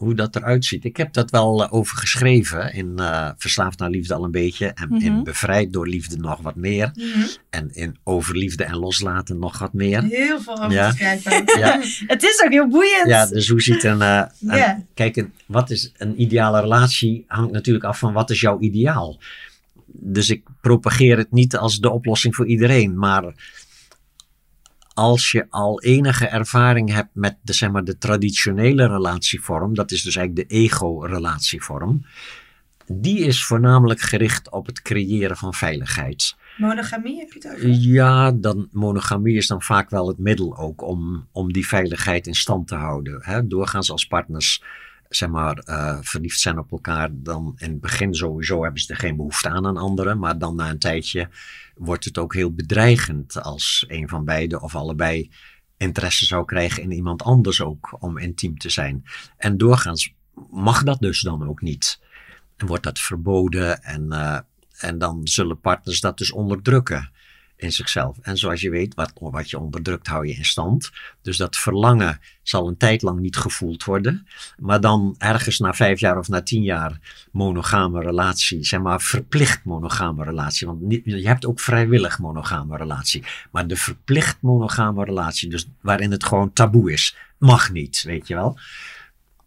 Hoe 0.00 0.14
dat 0.14 0.36
eruit 0.36 0.64
ziet. 0.64 0.84
Ik 0.84 0.96
heb 0.96 1.12
dat 1.12 1.30
wel 1.30 1.64
eh, 1.64 1.72
over 1.72 1.96
geschreven 1.96 2.74
in 2.74 2.92
eh, 2.98 3.30
Verslaafd 3.38 3.78
naar 3.78 3.90
Liefde 3.90 4.14
al 4.14 4.24
een 4.24 4.30
beetje. 4.30 4.66
En 4.66 5.00
in 5.00 5.12
Mhm. 5.12 5.22
Bevrijd 5.22 5.72
door 5.72 5.88
Liefde 5.88 6.16
nog 6.16 6.40
wat 6.40 6.56
meer. 6.56 6.92
En 7.50 7.68
in 7.74 7.96
Over 8.04 8.36
Liefde 8.36 8.64
en 8.64 8.76
Loslaten 8.76 9.38
nog 9.38 9.58
wat 9.58 9.72
meer. 9.72 10.02
Heel 10.02 10.40
veel 10.40 10.58
over 10.58 10.72
Ja. 10.72 10.92
Ja, 11.58 11.80
Het 12.06 12.22
is 12.22 12.42
ook 12.44 12.50
heel 12.50 12.68
boeiend. 12.68 13.06
ja 13.08 13.26
dus 13.26 13.48
hoe 13.48 13.60
ziet 13.62 13.84
een... 13.84 14.02
eh, 14.02 14.22
een-. 14.46 14.86
Kijk, 14.94 15.16
een- 15.16 15.32
wat 15.46 15.70
is 15.70 15.92
een 15.96 16.20
ideale 16.20 16.60
relatie 16.60 17.24
hangt 17.28 17.52
natuurlijk 17.52 17.84
af 17.84 17.98
van 17.98 18.12
wat 18.12 18.30
is 18.30 18.40
jouw 18.40 18.60
ideaal. 18.60 19.18
Dus 19.86 20.30
ik 20.30 20.42
propageer 20.60 21.16
het 21.16 21.32
niet 21.32 21.56
als 21.56 21.78
de 21.80 21.90
oplossing 21.90 22.34
voor 22.34 22.46
iedereen. 22.46 22.98
Maar 22.98 23.24
als 24.94 25.30
je 25.30 25.46
al 25.50 25.82
enige 25.82 26.26
ervaring 26.26 26.92
hebt 26.92 27.10
met 27.12 27.36
de, 27.42 27.52
zeg 27.52 27.70
maar, 27.70 27.84
de 27.84 27.98
traditionele 27.98 28.86
relatievorm, 28.86 29.74
dat 29.74 29.90
is 29.90 30.02
dus 30.02 30.16
eigenlijk 30.16 30.48
de 30.48 30.54
ego-relatievorm, 30.54 32.04
die 32.86 33.18
is 33.18 33.44
voornamelijk 33.44 34.00
gericht 34.00 34.50
op 34.50 34.66
het 34.66 34.82
creëren 34.82 35.36
van 35.36 35.54
veiligheid. 35.54 36.36
Monogamie 36.56 37.18
heb 37.18 37.32
je 37.32 37.48
het 37.48 37.56
over? 37.56 37.68
Ja, 37.68 38.32
dan 38.32 38.68
monogamie 38.72 39.36
is 39.36 39.46
dan 39.46 39.62
vaak 39.62 39.90
wel 39.90 40.08
het 40.08 40.18
middel 40.18 40.56
ook 40.56 40.82
om, 40.82 41.26
om 41.32 41.52
die 41.52 41.66
veiligheid 41.66 42.26
in 42.26 42.34
stand 42.34 42.68
te 42.68 42.74
houden. 42.74 43.18
Hè? 43.20 43.46
Doorgaans 43.46 43.90
als 43.90 44.06
partners 44.06 44.62
zeg 45.08 45.28
maar, 45.28 45.58
eh, 45.58 45.98
verliefd 46.00 46.40
zijn 46.40 46.58
op 46.58 46.70
elkaar, 46.70 47.08
dan 47.12 47.54
in 47.56 47.70
het 47.70 47.80
begin 47.80 48.14
sowieso 48.14 48.62
hebben 48.62 48.80
ze 48.80 48.92
er 48.92 48.98
geen 48.98 49.16
behoefte 49.16 49.48
aan 49.48 49.66
aan 49.66 49.76
anderen. 49.76 50.18
Maar 50.18 50.38
dan 50.38 50.56
na 50.56 50.70
een 50.70 50.78
tijdje 50.78 51.28
wordt 51.80 52.04
het 52.04 52.18
ook 52.18 52.34
heel 52.34 52.52
bedreigend 52.52 53.42
als 53.42 53.84
een 53.88 54.08
van 54.08 54.24
beiden 54.24 54.62
of 54.62 54.74
allebei 54.74 55.30
interesse 55.76 56.24
zou 56.24 56.44
krijgen 56.44 56.82
in 56.82 56.92
iemand 56.92 57.22
anders 57.22 57.60
ook 57.60 57.96
om 58.00 58.18
intiem 58.18 58.58
te 58.58 58.68
zijn. 58.68 59.04
En 59.36 59.56
doorgaans 59.56 60.14
mag 60.50 60.82
dat 60.82 60.98
dus 61.00 61.20
dan 61.20 61.48
ook 61.48 61.60
niet. 61.60 62.00
En 62.56 62.66
wordt 62.66 62.82
dat 62.82 62.98
verboden 62.98 63.82
en, 63.82 64.12
eh, 64.12 64.38
en 64.70 64.98
dan 64.98 65.20
zullen 65.26 65.60
partners 65.60 66.00
dat 66.00 66.18
dus 66.18 66.32
onderdrukken 66.32 67.12
in 67.60 67.72
zichzelf. 67.72 68.18
En 68.22 68.36
zoals 68.36 68.60
je 68.60 68.70
weet, 68.70 68.94
wat, 68.94 69.12
wat 69.14 69.50
je 69.50 69.58
onderdrukt 69.58 70.06
hou 70.06 70.26
je 70.26 70.34
in 70.34 70.44
stand. 70.44 70.90
Dus 71.22 71.36
dat 71.36 71.56
verlangen 71.56 72.20
zal 72.42 72.68
een 72.68 72.76
tijd 72.76 73.02
lang 73.02 73.20
niet 73.20 73.36
gevoeld 73.36 73.84
worden. 73.84 74.26
Maar 74.58 74.80
dan 74.80 75.14
ergens 75.18 75.58
na 75.58 75.74
vijf 75.74 76.00
jaar 76.00 76.18
of 76.18 76.28
na 76.28 76.42
tien 76.42 76.62
jaar 76.62 77.26
monogame 77.32 78.00
relatie, 78.00 78.64
zeg 78.64 78.80
maar 78.80 79.00
verplicht 79.00 79.64
monogame 79.64 80.24
relatie. 80.24 80.66
Want 80.66 80.80
niet, 80.80 81.04
je 81.04 81.26
hebt 81.26 81.46
ook 81.46 81.60
vrijwillig 81.60 82.18
monogame 82.18 82.76
relatie. 82.76 83.24
Maar 83.50 83.66
de 83.66 83.76
verplicht 83.76 84.36
monogame 84.40 85.04
relatie, 85.04 85.50
dus 85.50 85.68
waarin 85.80 86.10
het 86.10 86.24
gewoon 86.24 86.52
taboe 86.52 86.92
is, 86.92 87.16
mag 87.38 87.72
niet, 87.72 88.02
weet 88.02 88.26
je 88.26 88.34
wel 88.34 88.58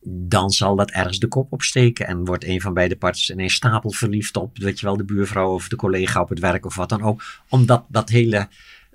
dan 0.06 0.49
zal 0.49 0.76
dat 0.76 0.91
ergens 0.91 1.20
de 1.20 1.28
kop 1.28 1.51
opsteken 1.51 2.08
en 2.08 2.26
wordt 2.26 2.43
een 2.43 2.62
van 2.62 2.74
beide 2.74 2.95
partners 2.95 3.30
ineens 3.30 3.54
stapel 3.54 3.91
verliefd 3.91 4.38
op, 4.38 4.58
weet 4.58 4.80
je 4.80 4.86
wel, 4.86 4.97
de 4.97 5.06
buurvrouw 5.06 5.54
of 5.54 5.68
de 5.68 5.76
collega 5.76 6.22
op 6.22 6.30
het 6.30 6.39
werk 6.39 6.66
of 6.66 6.76
wat 6.76 6.89
dan 6.89 7.01
ook. 7.01 7.24
Omdat 7.49 7.86
dat 7.88 8.10
hele, 8.10 8.47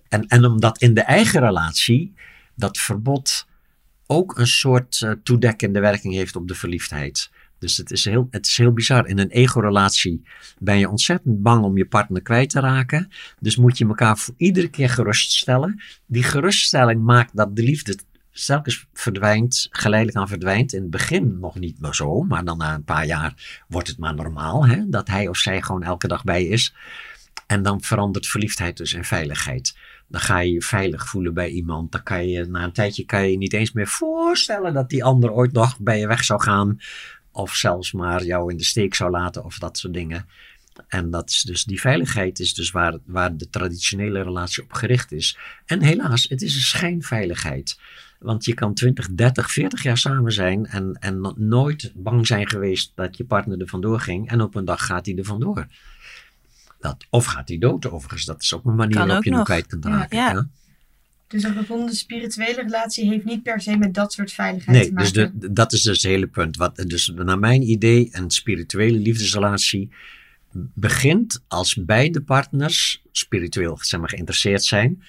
en, 0.09 0.27
en 0.27 0.45
omdat 0.45 0.79
in 0.79 0.95
de 0.95 1.01
eigen 1.01 1.41
relatie 1.41 2.15
dat 2.55 2.79
verbod 2.79 3.47
ook 4.07 4.39
een 4.39 4.47
soort 4.47 5.01
uh, 5.01 5.11
toedekkende 5.23 5.81
werking 5.81 6.15
heeft 6.15 6.37
op 6.37 6.49
de 6.49 6.55
verliefdheid. 6.55 7.31
Dus 7.59 7.77
het 7.77 7.91
is, 7.91 8.05
heel, 8.05 8.29
het 8.31 8.47
is 8.47 8.57
heel 8.57 8.73
bizar. 8.73 9.07
In 9.07 9.19
een 9.19 9.31
ego-relatie 9.31 10.23
ben 10.59 10.79
je 10.79 10.89
ontzettend 10.89 11.43
bang 11.43 11.65
om 11.65 11.77
je 11.77 11.87
partner 11.87 12.23
kwijt 12.23 12.51
te 12.51 12.61
raken. 12.61 13.09
Dus 13.41 13.57
moet 13.57 13.79
je 13.79 13.87
elkaar 13.87 14.19
voor 14.19 14.35
iedere 14.37 14.69
keer 14.69 14.91
geruststellen. 14.91 15.83
Die 16.07 16.23
geruststelling 16.23 17.03
maakt 17.03 17.37
dat 17.37 17.57
de 17.57 17.63
liefde 17.63 17.99
telkens 18.47 18.87
verdwijnt, 18.93 19.69
geleidelijk 19.71 20.19
aan 20.19 20.29
verdwijnt. 20.29 20.73
In 20.73 20.83
het 20.83 20.91
begin 20.91 21.39
nog 21.41 21.55
niet 21.59 21.81
meer 21.81 21.95
zo, 21.95 22.23
maar 22.23 22.45
dan 22.45 22.59
na 22.59 22.75
een 22.75 22.85
paar 22.85 23.07
jaar 23.07 23.63
wordt 23.69 23.89
het 23.89 23.99
maar 23.99 24.15
normaal 24.15 24.67
hè, 24.67 24.89
dat 24.89 25.09
hij 25.09 25.29
of 25.29 25.37
zij 25.37 25.63
gewoon 25.63 25.83
elke 25.83 26.09
dag 26.09 26.25
bij 26.25 26.43
je 26.43 26.49
is. 26.49 26.75
En 27.47 27.63
dan 27.63 27.83
verandert 27.83 28.27
verliefdheid 28.27 28.77
dus 28.77 28.93
in 28.93 29.05
veiligheid. 29.05 29.77
Dan 30.09 30.21
ga 30.21 30.39
je 30.39 30.53
je 30.53 30.63
veilig 30.63 31.09
voelen 31.09 31.35
bij 31.35 31.49
iemand. 31.49 31.93
Dan 31.93 32.03
kan 32.03 32.29
je 32.29 32.45
na 32.45 32.65
een 32.65 32.73
tijdje 32.73 33.05
kan 33.05 33.23
je, 33.23 33.31
je 33.31 33.37
niet 33.37 33.53
eens 33.53 33.73
meer 33.73 33.87
voorstellen 33.87 34.75
dat 34.75 34.91
die 34.91 35.05
ander 35.05 35.33
ooit 35.33 35.53
nog 35.53 35.79
bij 35.79 35.99
je 35.99 36.07
weg 36.07 36.25
zou 36.25 36.43
gaan. 36.43 36.79
Of 37.33 37.55
zelfs 37.55 37.93
maar 37.93 38.25
jou 38.25 38.51
in 38.51 38.57
de 38.57 38.65
steek 38.65 38.95
zou 38.95 39.11
laten 39.11 39.45
of 39.45 39.59
dat 39.59 39.79
soort 39.79 39.95
dingen. 39.95 40.27
En 40.89 41.11
dat 41.11 41.31
is 41.31 41.43
dus 41.43 41.65
die 41.65 41.81
veiligheid 41.81 42.39
is 42.39 42.55
dus 42.55 42.71
waar, 42.71 42.99
waar 43.05 43.37
de 43.37 43.49
traditionele 43.51 44.23
relatie 44.23 44.63
op 44.63 44.73
gericht 44.73 45.13
is. 45.13 45.39
En 45.67 45.83
helaas, 45.83 46.29
het 46.29 46.43
is 46.43 46.55
een 46.55 46.61
schijnveiligheid. 46.61 47.79
Want 48.19 48.45
je 48.45 48.55
kan 48.55 48.75
20, 48.75 49.09
30, 49.11 49.51
40 49.53 49.83
jaar 49.83 49.99
samen 49.99 50.33
zijn 50.33 50.67
en, 50.67 50.97
en 51.01 51.35
nooit 51.37 51.93
bang 51.95 52.27
zijn 52.27 52.49
geweest 52.49 52.93
dat 52.95 53.17
je 53.17 53.25
partner 53.25 53.61
er 53.61 53.69
vandoor 53.69 54.01
ging. 54.01 54.31
En 54.31 54.41
op 54.41 54.55
een 54.55 54.65
dag 54.65 54.87
gaat 54.87 55.07
hij 55.07 55.17
er 55.17 55.25
vandoor. 55.25 55.67
Dat, 56.81 57.07
of 57.11 57.25
gaat 57.25 57.49
hij 57.49 57.59
dood 57.59 57.91
overigens. 57.91 58.25
Dat 58.25 58.43
is 58.43 58.55
ook 58.55 58.65
een 58.65 58.75
manier 58.75 59.07
waarop 59.07 59.25
je 59.25 59.29
hem 59.29 59.39
nog. 59.39 59.47
kwijt 59.47 59.67
kunt 59.67 59.85
raken. 59.85 60.17
ja. 60.17 60.33
ja. 60.33 60.49
Dus 61.29 61.43
een 61.43 61.55
gezonde 61.55 61.95
spirituele 61.95 62.63
relatie 62.63 63.09
heeft 63.09 63.25
niet 63.25 63.43
per 63.43 63.61
se 63.61 63.77
met 63.77 63.95
dat 63.95 64.13
soort 64.13 64.33
veiligheid 64.33 64.77
Nee, 64.77 64.89
te 64.89 64.95
dus 64.95 65.13
maken. 65.13 65.41
de, 65.41 65.53
dat 65.53 65.73
is 65.73 65.83
dus 65.83 66.03
het 66.03 66.13
hele 66.13 66.27
punt. 66.27 66.57
Wat, 66.57 66.77
dus 66.77 67.13
naar 67.15 67.39
mijn 67.39 67.71
idee, 67.71 68.09
een 68.13 68.31
spirituele 68.31 68.99
liefdesrelatie 68.99 69.91
begint 70.75 71.45
als 71.49 71.75
beide 71.75 72.23
partners 72.23 73.03
spiritueel 73.13 73.79
zeg 73.81 74.01
maar, 74.01 74.09
geïnteresseerd 74.09 74.65
zijn. 74.65 75.03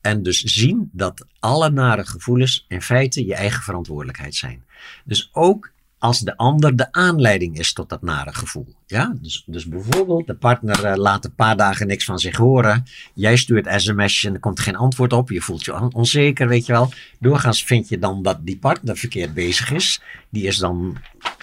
En 0.00 0.22
dus 0.22 0.42
zien 0.42 0.90
dat 0.92 1.26
alle 1.38 1.70
nare 1.70 2.06
gevoelens 2.06 2.64
in 2.68 2.82
feite 2.82 3.26
je 3.26 3.34
eigen 3.34 3.62
verantwoordelijkheid 3.62 4.34
zijn. 4.34 4.64
Dus 5.04 5.28
ook 5.32 5.72
als 5.98 6.20
de 6.20 6.36
ander 6.36 6.76
de 6.76 6.92
aanleiding 6.92 7.58
is 7.58 7.72
tot 7.72 7.88
dat 7.88 8.02
nare 8.02 8.34
gevoel. 8.34 8.74
Ja? 8.86 9.14
Dus, 9.20 9.42
dus 9.46 9.66
bijvoorbeeld, 9.66 10.26
de 10.26 10.34
partner 10.34 10.84
uh, 10.84 10.96
laat 10.96 11.24
een 11.24 11.34
paar 11.34 11.56
dagen 11.56 11.86
niks 11.86 12.04
van 12.04 12.18
zich 12.18 12.36
horen. 12.36 12.84
Jij 13.14 13.36
stuurt 13.36 13.66
sms'jes 13.76 14.24
en 14.24 14.34
er 14.34 14.40
komt 14.40 14.60
geen 14.60 14.76
antwoord 14.76 15.12
op. 15.12 15.30
Je 15.30 15.40
voelt 15.40 15.64
je 15.64 15.92
onzeker, 15.92 16.48
weet 16.48 16.66
je 16.66 16.72
wel. 16.72 16.92
Doorgaans 17.18 17.64
vind 17.64 17.88
je 17.88 17.98
dan 17.98 18.22
dat 18.22 18.38
die 18.40 18.58
partner 18.58 18.96
verkeerd 18.96 19.34
bezig 19.34 19.70
is. 19.70 20.00
Die 20.30 20.46
is 20.46 20.58
dan 20.58 20.96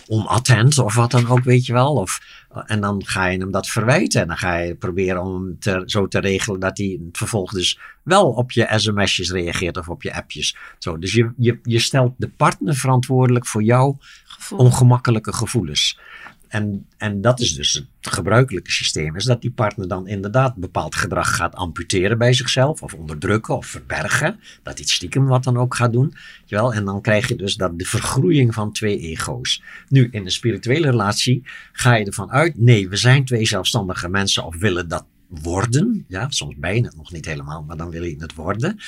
onattent 0.08 0.78
of 0.78 0.95
wat 0.95 1.12
dan 1.12 1.28
ook, 1.28 1.43
weet 1.43 1.66
je 1.66 1.74
wel. 1.74 1.93
Of, 1.93 2.22
en 2.66 2.82
dan 2.82 3.06
ga 3.06 3.26
je 3.26 3.38
hem 3.38 3.51
dat 3.51 3.68
verwijten. 3.68 4.22
En 4.22 4.28
dan 4.28 4.38
ga 4.38 4.56
je 4.56 4.76
proberen 4.76 5.22
om 5.22 5.34
hem 5.34 5.60
te, 5.60 5.84
zo 5.86 6.08
te 6.08 6.20
regelen 6.20 6.60
dat 6.60 6.78
hij 6.78 6.99
vervolgens 7.12 7.58
dus 7.58 7.80
wel 8.06 8.30
op 8.30 8.51
je 8.51 8.68
sms'jes 8.76 9.32
reageert 9.32 9.78
of 9.78 9.89
op 9.89 10.03
je 10.03 10.14
appjes. 10.14 10.56
Zo, 10.80 10.97
dus 10.97 11.14
je, 11.14 11.32
je, 11.38 11.60
je 11.64 11.80
stelt 11.80 12.14
de 12.18 12.30
partner 12.30 12.76
verantwoordelijk 12.76 13.45
voor 13.45 13.64
jouw 13.64 13.97
Gevoel. 14.26 14.60
ongemakkelijke 14.60 15.34
gevoelens. 15.34 15.99
En, 16.47 16.88
en 16.97 17.22
dat 17.22 17.39
is 17.39 17.53
dus 17.53 17.74
het 17.74 18.14
gebruikelijke 18.14 18.72
systeem, 18.72 19.16
is 19.16 19.24
dat 19.24 19.41
die 19.41 19.51
partner 19.51 19.88
dan 19.88 20.08
inderdaad 20.08 20.56
bepaald 20.56 20.95
gedrag 20.95 21.36
gaat 21.36 21.56
amputeren 21.56 22.18
bij 22.18 22.34
zichzelf, 22.34 22.82
of 22.82 22.93
onderdrukken 22.93 23.58
of 23.58 23.66
verbergen. 23.66 24.39
Dat 24.64 24.80
iets 24.80 24.93
stiekem 24.93 25.26
wat 25.26 25.43
dan 25.43 25.58
ook 25.58 25.76
gaat 25.76 25.93
doen. 25.93 26.14
En 26.47 26.86
dan 26.86 27.01
krijg 27.01 27.28
je 27.28 27.36
dus 27.36 27.56
dat 27.56 27.80
de 27.80 27.86
vergroeiing 27.86 28.53
van 28.53 28.72
twee 28.72 28.99
ego's. 28.99 29.62
Nu, 29.89 30.08
in 30.12 30.26
een 30.26 30.32
spirituele 30.32 30.89
relatie 30.89 31.43
ga 31.72 31.95
je 31.95 32.06
ervan 32.06 32.32
uit, 32.32 32.58
nee, 32.58 32.89
we 32.89 32.95
zijn 32.95 33.26
twee 33.26 33.45
zelfstandige 33.45 34.10
mensen 34.10 34.45
of 34.45 34.56
willen 34.56 34.88
dat 34.88 35.06
worden. 35.28 36.06
Ja, 36.08 36.30
soms 36.30 36.56
het 36.60 36.96
nog 36.96 37.12
niet 37.12 37.26
helemaal, 37.26 37.64
maar 37.64 37.78
dan 37.78 37.90
wil 37.90 38.04
je 38.04 38.16
het 38.18 38.36
worden. 38.36 38.80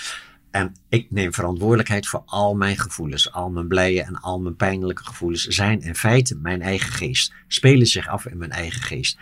En 0.51 0.75
ik 0.89 1.11
neem 1.11 1.33
verantwoordelijkheid 1.33 2.07
voor 2.07 2.23
al 2.25 2.55
mijn 2.55 2.77
gevoelens. 2.77 3.31
Al 3.31 3.49
mijn 3.49 3.67
blije 3.67 4.03
en 4.03 4.15
al 4.15 4.39
mijn 4.39 4.55
pijnlijke 4.55 5.03
gevoelens 5.03 5.43
zijn 5.43 5.81
in 5.81 5.95
feite 5.95 6.35
mijn 6.35 6.61
eigen 6.61 6.91
geest. 6.91 7.33
Spelen 7.47 7.87
zich 7.87 8.07
af 8.07 8.25
in 8.25 8.37
mijn 8.37 8.51
eigen 8.51 8.81
geest. 8.81 9.19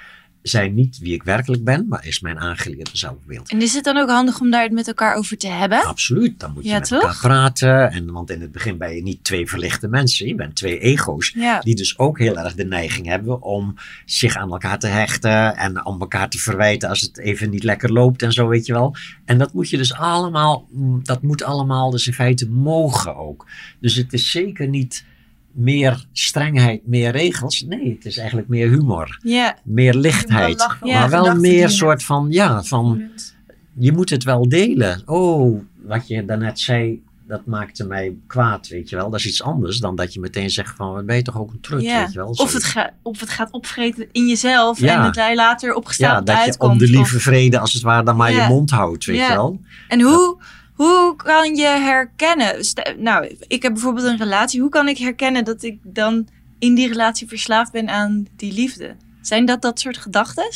Zijn 0.48 0.74
niet 0.74 0.98
wie 1.00 1.14
ik 1.14 1.24
werkelijk 1.24 1.64
ben, 1.64 1.86
maar 1.90 2.06
is 2.06 2.20
mijn 2.20 2.40
aangeleerde 2.40 2.90
zelfbeeld. 2.94 3.50
En 3.50 3.62
is 3.62 3.74
het 3.74 3.84
dan 3.84 3.98
ook 3.98 4.10
handig 4.10 4.40
om 4.40 4.52
daar 4.52 4.64
het 4.64 4.72
met 4.72 4.88
elkaar 4.88 5.16
over 5.16 5.38
te 5.38 5.48
hebben? 5.48 5.86
Absoluut, 5.86 6.40
dan 6.40 6.54
moet 6.54 6.64
je 6.64 6.70
Ja, 6.70 6.80
met 6.80 6.88
toch? 6.88 7.02
elkaar 7.02 7.18
praten. 7.20 7.92
En, 7.92 8.12
want 8.12 8.30
in 8.30 8.42
het 8.42 8.52
begin 8.52 8.78
ben 8.78 8.96
je 8.96 9.02
niet 9.02 9.24
twee 9.24 9.48
verlichte 9.50 9.88
mensen. 9.88 10.28
Je 10.28 10.36
bent 10.36 10.56
twee 10.56 10.80
ego's. 10.80 11.34
Ja. 11.36 11.60
Die 11.60 11.76
dus 11.76 11.98
ook 11.98 12.20
heel 12.20 12.38
erg 12.38 12.54
de 12.56 12.66
neiging 12.66 13.08
hebben 13.08 13.42
om 13.42 13.76
zich 14.06 14.36
aan 14.36 14.52
elkaar 14.52 14.80
te 14.80 14.88
hechten. 14.88 15.56
En 15.56 15.86
om 15.86 16.00
elkaar 16.00 16.30
te 16.30 16.38
verwijten 16.38 16.90
als 16.90 17.02
het 17.02 17.18
even 17.18 17.50
niet 17.50 17.64
lekker 17.64 17.92
loopt 17.92 18.22
en 18.22 18.32
zo, 18.32 18.48
weet 18.48 18.66
je 18.66 18.74
wel. 18.74 18.96
En 19.26 19.38
dat 19.38 19.54
moet 19.54 19.70
je 19.70 19.78
dus 19.78 19.94
allemaal, 19.94 20.68
mm, 20.72 21.00
dat 21.04 21.22
moet 21.22 21.44
allemaal 21.44 21.90
dus 21.92 22.08
in 22.08 22.14
feite 22.14 22.50
mogen 22.50 23.16
ook. 23.16 23.46
Dus 23.80 23.96
het 23.96 24.14
is 24.14 24.32
zeker 24.32 24.68
niet 24.68 25.06
meer 25.56 26.06
strengheid, 26.12 26.88
meer 26.88 27.12
regels. 27.12 27.62
Nee, 27.68 27.94
het 27.94 28.06
is 28.06 28.18
eigenlijk 28.18 28.48
meer 28.48 28.70
humor. 28.70 29.18
Ja, 29.24 29.58
Meer 29.64 29.94
lichtheid. 29.94 30.58
lachen 30.60 30.88
maar 30.88 31.10
wel 31.10 31.36
meer 31.36 31.70
soort 31.70 32.04
van, 32.04 32.28
ja, 32.30 32.64
van 32.64 33.02
je 33.78 33.92
moet 33.92 34.10
het 34.10 34.24
wel 34.24 34.50
delen. 34.50 35.02
Oh, 35.06 35.62
wat 35.84 36.08
je 36.08 36.26
daarnet 36.26 36.60
zei, 36.60 37.04
dat 37.28 37.46
maakte 37.46 37.86
mij 37.88 38.16
kwaad, 38.28 38.68
weet 38.68 38.90
je 38.90 38.96
wel. 38.96 39.10
Dat 39.10 39.20
is 39.20 39.26
iets 39.26 39.44
anders 39.44 39.78
dan 39.80 39.96
dat 39.96 40.14
je 40.14 40.20
meteen 40.20 40.50
zegt 40.50 40.76
van, 40.76 40.94
wat 40.94 41.06
ben 41.06 41.16
je 41.16 41.22
toch 41.22 41.38
ook 41.40 41.52
een 41.52 41.60
trut, 41.62 41.82
ja. 41.82 42.00
weet 42.04 42.14
je 42.14 42.20
wel. 42.20 42.28
Of, 42.30 42.54
het 42.54 42.64
ga, 42.64 42.94
of 43.02 43.20
het 43.20 43.30
gaat 43.30 43.52
opvreten 43.52 44.08
in 44.12 44.28
jezelf 44.28 44.80
Ja. 44.80 44.96
en 44.98 45.04
dat 45.04 45.16
hij 45.16 45.36
later 45.36 45.70
ja, 45.70 45.76
opgestaan 45.76 46.24
dat 46.24 46.36
je 46.36 46.42
uitkomt. 46.42 46.72
om 46.72 46.78
de 46.78 46.88
lieve 46.88 47.20
vrede 47.20 47.60
als 47.60 47.74
het 47.74 47.82
ware 47.82 48.04
dan 48.04 48.16
maar 48.16 48.32
Ja. 48.32 48.42
je 48.44 48.48
mond 48.50 48.70
houdt, 48.70 49.06
weet 49.06 49.16
Ja. 49.18 49.28
je 49.30 49.34
wel. 49.36 49.60
En 49.88 50.02
hoe, 50.02 50.38
hoe 50.76 51.16
kan 51.16 51.56
je 51.56 51.68
herkennen? 51.68 52.66
Nou, 52.98 53.38
ik 53.48 53.62
heb 53.62 53.74
bijvoorbeeld 53.74 54.06
een 54.06 54.18
relatie. 54.18 54.62
Hoe 54.62 54.70
kan 54.70 54.88
ik 54.88 54.98
herkennen 54.98 55.46
dat 55.46 55.64
ik 55.64 55.80
dan 55.84 56.28
in 56.60 56.76
die 56.76 56.88
relatie 56.88 57.28
verslaafd 57.28 57.72
ben 57.72 57.90
aan 57.90 58.28
die 58.36 58.54
liefde? 58.54 58.96
Zijn 59.22 59.46
dat 59.46 59.62
dat 59.62 59.80
soort 59.80 59.98
gedachten? 59.98 60.50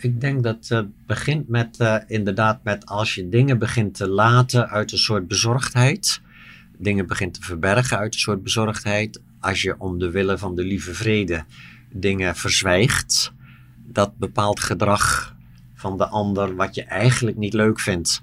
Ik 0.00 0.20
denk 0.20 0.42
dat 0.42 0.68
het 0.68 1.06
begint 1.06 1.48
met 1.48 1.76
eh, 1.78 1.96
inderdaad 2.06 2.64
met 2.64 2.86
als 2.86 3.14
je 3.14 3.28
dingen 3.28 3.58
begint 3.58 3.94
te 3.94 4.08
laten 4.08 4.68
uit 4.68 4.92
een 4.92 4.98
soort 4.98 5.28
bezorgdheid. 5.28 6.20
Dingen 6.78 7.06
begint 7.06 7.34
te 7.34 7.42
verbergen 7.42 7.98
uit 7.98 8.14
een 8.14 8.20
soort 8.20 8.42
bezorgdheid. 8.42 9.20
Als 9.40 9.62
je 9.62 9.74
om 9.78 9.98
de 9.98 10.10
willen 10.10 10.38
van 10.38 10.54
de 10.54 10.64
lieve 10.64 10.94
vrede 10.94 11.44
dingen 11.92 12.36
verzwijgt. 12.36 13.32
Dat 13.86 14.16
bepaalt 14.16 14.60
gedrag 14.60 15.36
van 15.74 15.98
de 15.98 16.06
ander 16.06 16.56
wat 16.56 16.74
je 16.74 16.84
eigenlijk 16.84 17.36
niet 17.36 17.54
leuk 17.54 17.80
vindt. 17.80 18.22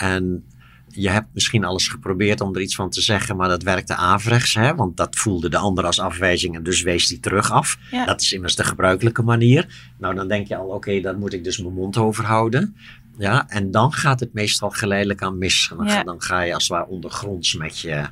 En 0.00 0.44
je 0.88 1.10
hebt 1.10 1.26
misschien 1.32 1.64
alles 1.64 1.88
geprobeerd 1.88 2.40
om 2.40 2.54
er 2.54 2.60
iets 2.60 2.74
van 2.74 2.90
te 2.90 3.00
zeggen, 3.00 3.36
maar 3.36 3.48
dat 3.48 3.62
werkte 3.62 3.94
averechts. 3.94 4.54
Hè? 4.54 4.74
Want 4.74 4.96
dat 4.96 5.16
voelde 5.16 5.48
de 5.48 5.56
ander 5.56 5.84
als 5.84 6.00
afwijzing 6.00 6.54
en 6.54 6.62
dus 6.62 6.82
wees 6.82 7.06
die 7.06 7.20
terug 7.20 7.50
af. 7.50 7.78
Ja. 7.90 8.04
Dat 8.06 8.20
is 8.20 8.32
immers 8.32 8.56
de 8.56 8.64
gebruikelijke 8.64 9.22
manier. 9.22 9.92
Nou, 9.98 10.14
dan 10.14 10.28
denk 10.28 10.48
je 10.48 10.56
al, 10.56 10.66
oké, 10.66 11.00
dan 11.00 11.18
moet 11.18 11.32
ik 11.32 11.44
dus 11.44 11.58
mijn 11.58 11.74
mond 11.74 11.96
over 11.96 12.24
houden. 12.24 12.76
Ja, 13.18 13.48
en 13.48 13.70
dan 13.70 13.92
gaat 13.92 14.20
het 14.20 14.32
meestal 14.32 14.70
geleidelijk 14.70 15.22
aan 15.22 15.38
mis. 15.38 15.72
Dan, 15.76 15.86
Ja. 15.86 16.02
dan 16.02 16.22
ga 16.22 16.40
je 16.42 16.54
als 16.54 16.62
het 16.68 16.72
ware 16.72 16.88
ondergronds 16.90 17.54
met 17.54 17.78
je. 17.78 18.04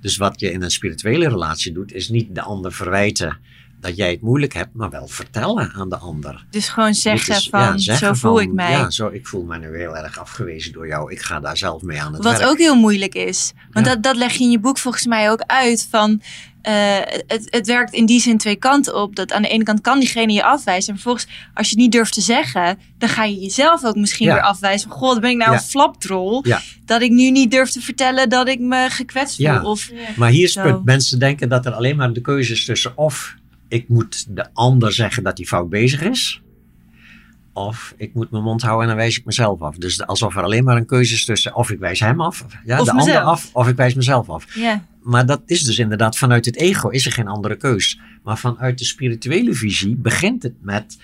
Dus 0.00 0.16
wat 0.16 0.40
je 0.40 0.52
in 0.52 0.62
een 0.62 0.70
spirituele 0.70 1.28
relatie 1.28 1.72
doet, 1.72 1.92
is 1.92 2.08
niet 2.08 2.34
de 2.34 2.42
ander 2.42 2.72
verwijten 2.72 3.38
dat 3.84 3.96
jij 3.96 4.10
het 4.10 4.20
moeilijk 4.20 4.52
hebt, 4.54 4.74
maar 4.74 4.90
wel 4.90 5.06
vertellen 5.08 5.72
aan 5.72 5.88
de 5.88 5.96
ander. 5.96 6.44
Dus 6.50 6.68
gewoon 6.68 6.94
zeggen 6.94 7.34
is- 7.34 7.48
van, 7.48 7.60
ja, 7.60 7.78
zeggen 7.78 8.06
zo 8.06 8.14
voel 8.14 8.32
van, 8.36 8.42
ik 8.42 8.52
mij. 8.52 8.70
Ja, 8.70 8.90
zo, 8.90 9.08
ik 9.08 9.26
voel 9.26 9.44
me 9.44 9.58
nu 9.58 9.76
heel 9.76 9.96
erg 9.96 10.18
afgewezen 10.18 10.72
door 10.72 10.86
jou. 10.86 11.12
Ik 11.12 11.20
ga 11.20 11.40
daar 11.40 11.56
zelf 11.56 11.82
mee 11.82 12.02
aan 12.02 12.12
het 12.14 12.24
Wat 12.24 12.38
werk. 12.38 12.50
ook 12.50 12.58
heel 12.58 12.76
moeilijk 12.76 13.14
is. 13.14 13.52
Want 13.72 13.86
Ja. 13.86 13.92
dat, 13.92 14.02
dat 14.02 14.16
leg 14.16 14.32
je 14.32 14.44
in 14.44 14.50
je 14.50 14.58
boek 14.60 14.78
volgens 14.78 15.06
mij 15.06 15.30
ook 15.30 15.40
uit. 15.46 15.86
Van, 15.90 16.22
eh, 16.62 16.72
het, 17.26 17.46
het 17.50 17.66
werkt 17.66 17.92
in 17.92 18.06
die 18.06 18.20
zin 18.20 18.38
twee 18.38 18.56
kanten 18.56 18.96
op. 19.02 19.16
Dat 19.16 19.32
aan 19.32 19.42
de 19.42 19.48
ene 19.48 19.64
kant 19.64 19.80
kan 19.80 19.98
diegene 19.98 20.32
je 20.32 20.44
afwijzen. 20.44 20.88
En 20.88 20.94
vervolgens, 20.94 21.26
als 21.54 21.66
je 21.68 21.74
het 21.74 21.82
niet 21.82 21.92
durft 21.92 22.12
te 22.12 22.20
zeggen, 22.20 22.78
dan 22.98 23.08
ga 23.08 23.24
je 23.24 23.38
jezelf 23.38 23.84
ook 23.84 23.96
misschien 23.96 24.26
Ja. 24.26 24.34
weer 24.34 24.42
afwijzen. 24.42 24.88
Van, 24.88 24.98
goh, 24.98 25.10
dan 25.12 25.20
ben 25.20 25.30
ik 25.30 25.36
nou 25.36 25.50
Ja. 25.50 25.56
een 25.56 25.62
flapdrol. 25.62 26.40
Ja. 26.46 26.60
Dat 26.84 27.02
ik 27.02 27.10
nu 27.10 27.30
niet 27.30 27.50
durf 27.50 27.70
te 27.70 27.80
vertellen 27.80 28.28
dat 28.28 28.48
ik 28.48 28.60
me 28.60 28.86
gekwetst 28.90 29.36
voel. 29.36 29.46
Ja. 29.46 29.62
Of, 29.62 29.90
Maar 30.16 30.30
hier 30.30 30.44
is 30.44 30.54
het 30.54 30.64
punt. 30.64 30.84
Mensen 30.84 31.18
denken 31.18 31.48
dat 31.48 31.66
er 31.66 31.72
alleen 31.72 31.96
maar 31.96 32.12
de 32.12 32.20
keuze 32.20 32.52
is 32.52 32.64
tussen 32.64 32.92
of 32.96 33.34
ik 33.74 33.88
moet 33.88 34.36
de 34.36 34.46
ander 34.52 34.92
zeggen 34.92 35.22
dat 35.22 35.36
hij 35.36 35.46
fout 35.46 35.68
bezig 35.68 36.02
is. 36.02 36.42
Of 37.52 37.94
ik 37.96 38.14
moet 38.14 38.30
mijn 38.30 38.42
mond 38.42 38.62
houden 38.62 38.82
en 38.82 38.88
dan 38.88 38.96
wijs 38.96 39.18
ik 39.18 39.24
mezelf 39.24 39.60
af. 39.60 39.76
Dus 39.76 40.06
alsof 40.06 40.36
er 40.36 40.42
alleen 40.42 40.64
maar 40.64 40.76
een 40.76 40.86
keuze 40.86 41.14
is 41.14 41.24
tussen 41.24 41.54
of 41.54 41.70
ik 41.70 41.78
wijs 41.78 42.00
hem 42.00 42.20
af, 42.20 42.44
ja, 42.64 42.80
Of 42.80 42.84
de 42.86 42.92
ander 42.92 43.20
af, 43.20 43.50
of 43.52 43.68
ik 43.68 43.76
wijs 43.76 43.94
mezelf 43.94 44.28
af. 44.28 44.54
ja. 44.54 44.84
Maar 45.02 45.26
dat 45.26 45.42
is 45.46 45.62
dus 45.62 45.78
inderdaad 45.78 46.18
vanuit 46.18 46.44
het 46.44 46.56
ego 46.56 46.88
is 46.88 47.06
er 47.06 47.12
geen 47.12 47.28
andere 47.28 47.56
keus. 47.56 48.00
Maar 48.22 48.38
vanuit 48.38 48.78
de 48.78 48.84
spirituele 48.84 49.54
visie 49.54 49.96
begint 49.96 50.42
het 50.42 50.54
met 50.60 50.98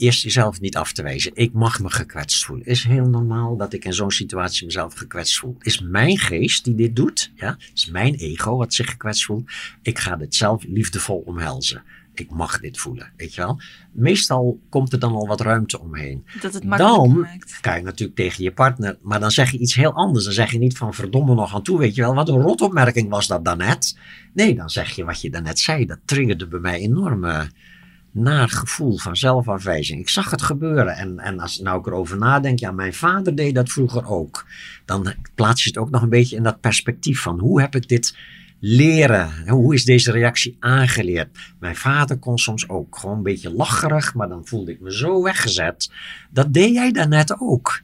eerst 0.00 0.22
jezelf 0.22 0.60
niet 0.60 0.76
af 0.76 0.92
te 0.92 1.02
wijzen. 1.02 1.30
Ik 1.34 1.52
mag 1.52 1.80
me 1.80 1.90
gekwetst 1.90 2.44
voelen. 2.44 2.66
Is 2.66 2.84
heel 2.84 3.08
normaal 3.08 3.56
dat 3.56 3.72
ik 3.72 3.84
in 3.84 3.92
zo'n 3.92 4.10
situatie 4.10 4.66
mezelf 4.66 4.94
gekwetst 4.94 5.38
voel. 5.38 5.56
Is 5.60 5.80
mijn 5.80 6.18
geest 6.18 6.64
die 6.64 6.74
dit 6.74 6.96
doet. 6.96 7.32
Ja? 7.34 7.56
Is 7.74 7.90
mijn 7.90 8.14
ego 8.14 8.56
wat 8.56 8.74
zich 8.74 8.90
gekwetst 8.90 9.24
voelt. 9.24 9.50
Ik 9.82 9.98
ga 9.98 10.16
dit 10.16 10.34
zelf 10.34 10.64
liefdevol 10.68 11.22
omhelzen. 11.26 11.82
Ik 12.14 12.30
mag 12.30 12.60
dit 12.60 12.78
voelen, 12.78 13.12
weet 13.16 13.34
je 13.34 13.40
wel. 13.40 13.60
Meestal 13.92 14.60
komt 14.68 14.92
er 14.92 14.98
dan 14.98 15.12
al 15.14 15.26
wat 15.26 15.40
ruimte 15.40 15.80
omheen. 15.80 16.24
Dat 16.40 16.54
het 16.54 16.62
Dan 16.76 17.18
maakt. 17.18 17.60
kan 17.60 17.76
je 17.76 17.82
natuurlijk 17.82 18.18
tegen 18.18 18.44
je 18.44 18.52
partner, 18.52 18.96
maar 19.02 19.20
dan 19.20 19.30
zeg 19.30 19.50
je 19.50 19.58
iets 19.58 19.74
heel 19.74 19.92
anders. 19.92 20.24
Dan 20.24 20.32
zeg 20.32 20.52
je 20.52 20.58
niet 20.58 20.76
van 20.76 20.94
verdomme 20.94 21.34
nog 21.34 21.54
aan 21.54 21.62
toe, 21.62 21.78
weet 21.78 21.94
je 21.94 22.00
wel. 22.02 22.14
Wat 22.14 22.28
een 22.28 22.40
rotopmerking 22.40 23.08
was 23.08 23.26
dat 23.26 23.44
daarnet. 23.44 23.98
Nee, 24.32 24.54
dan 24.54 24.70
zeg 24.70 24.90
je 24.90 25.04
wat 25.04 25.20
je 25.20 25.30
daarnet 25.30 25.58
zei. 25.58 25.86
Dat 25.86 25.98
triggerde 26.04 26.46
bij 26.46 26.60
mij 26.60 26.78
enorme 26.78 27.50
naar 28.18 28.48
gevoel 28.48 28.98
van 28.98 29.16
zelfafwijzing. 29.16 30.00
Ik 30.00 30.08
zag 30.08 30.30
het 30.30 30.42
gebeuren. 30.42 30.96
En, 30.96 31.18
en 31.18 31.40
als 31.40 31.58
nou 31.58 31.78
ik 31.78 31.86
erover 31.86 32.18
nadenk, 32.18 32.58
ja, 32.58 32.70
mijn 32.70 32.94
vader 32.94 33.34
deed 33.34 33.54
dat 33.54 33.68
vroeger 33.68 34.08
ook. 34.08 34.46
Dan 34.84 35.14
plaats 35.34 35.62
je 35.62 35.68
het 35.68 35.78
ook 35.78 35.90
nog 35.90 36.02
een 36.02 36.08
beetje 36.08 36.36
in 36.36 36.42
dat 36.42 36.60
perspectief 36.60 37.20
van 37.20 37.38
hoe 37.38 37.60
heb 37.60 37.74
ik 37.74 37.88
dit 37.88 38.16
leren? 38.60 39.48
Hoe 39.48 39.74
is 39.74 39.84
deze 39.84 40.10
reactie 40.10 40.56
aangeleerd? 40.60 41.38
Mijn 41.60 41.76
vader 41.76 42.18
kon 42.18 42.38
soms 42.38 42.68
ook 42.68 42.98
gewoon 42.98 43.16
een 43.16 43.22
beetje 43.22 43.52
lacherig, 43.52 44.14
maar 44.14 44.28
dan 44.28 44.46
voelde 44.46 44.72
ik 44.72 44.80
me 44.80 44.96
zo 44.96 45.22
weggezet. 45.22 45.90
Dat 46.30 46.52
deed 46.52 46.74
jij 46.74 46.92
daarnet 46.92 47.40
ook. 47.40 47.80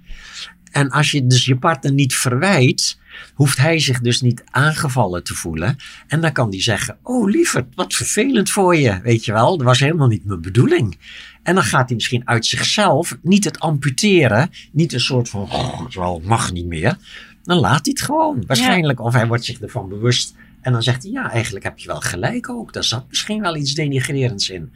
En 0.71 0.91
als 0.91 1.11
je 1.11 1.27
dus 1.27 1.45
je 1.45 1.57
partner 1.57 1.93
niet 1.93 2.15
verwijt, 2.15 2.99
hoeft 3.35 3.59
hij 3.59 3.79
zich 3.79 4.01
dus 4.01 4.21
niet 4.21 4.45
aangevallen 4.51 5.25
te 5.25 5.35
voelen. 5.35 5.77
En 6.07 6.21
dan 6.21 6.33
kan 6.33 6.49
hij 6.49 6.63
zeggen: 6.63 6.97
Oh, 7.03 7.31
lieverd, 7.31 7.75
wat 7.75 7.95
vervelend 7.95 8.51
voor 8.51 8.77
je. 8.77 9.01
Weet 9.03 9.25
je 9.25 9.33
wel, 9.33 9.57
dat 9.57 9.67
was 9.67 9.81
helemaal 9.81 10.09
niet 10.09 10.25
mijn 10.25 10.41
bedoeling. 10.41 10.99
En 11.43 11.55
dan 11.55 11.65
gaat 11.65 11.87
hij 11.87 11.95
misschien 11.95 12.29
uit 12.29 12.47
zichzelf 12.47 13.17
niet 13.23 13.45
het 13.45 13.61
amputeren, 13.61 14.51
niet 14.73 14.93
een 14.93 15.01
soort 15.01 15.29
van: 15.29 15.43
oh, 15.43 15.87
Wel, 15.91 16.23
mag 16.25 16.53
niet 16.53 16.67
meer. 16.67 16.97
Dan 17.43 17.59
laat 17.59 17.85
hij 17.85 17.95
het 17.97 18.03
gewoon. 18.03 18.45
Waarschijnlijk, 18.47 19.01
of 19.01 19.13
hij 19.13 19.27
wordt 19.27 19.45
zich 19.45 19.61
ervan 19.61 19.89
bewust. 19.89 20.35
En 20.61 20.73
dan 20.73 20.83
zegt 20.83 21.03
hij: 21.03 21.13
Ja, 21.13 21.31
eigenlijk 21.31 21.65
heb 21.65 21.79
je 21.79 21.87
wel 21.87 22.01
gelijk 22.01 22.49
ook. 22.49 22.73
Daar 22.73 22.85
zat 22.85 23.05
misschien 23.09 23.41
wel 23.41 23.57
iets 23.57 23.75
denigrerends 23.75 24.49
in. 24.51 24.73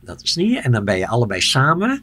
Dat 0.00 0.22
is 0.22 0.34
niet. 0.34 0.58
En 0.58 0.72
dan 0.72 0.84
ben 0.84 0.98
je 0.98 1.06
allebei 1.06 1.40
samen 1.40 2.02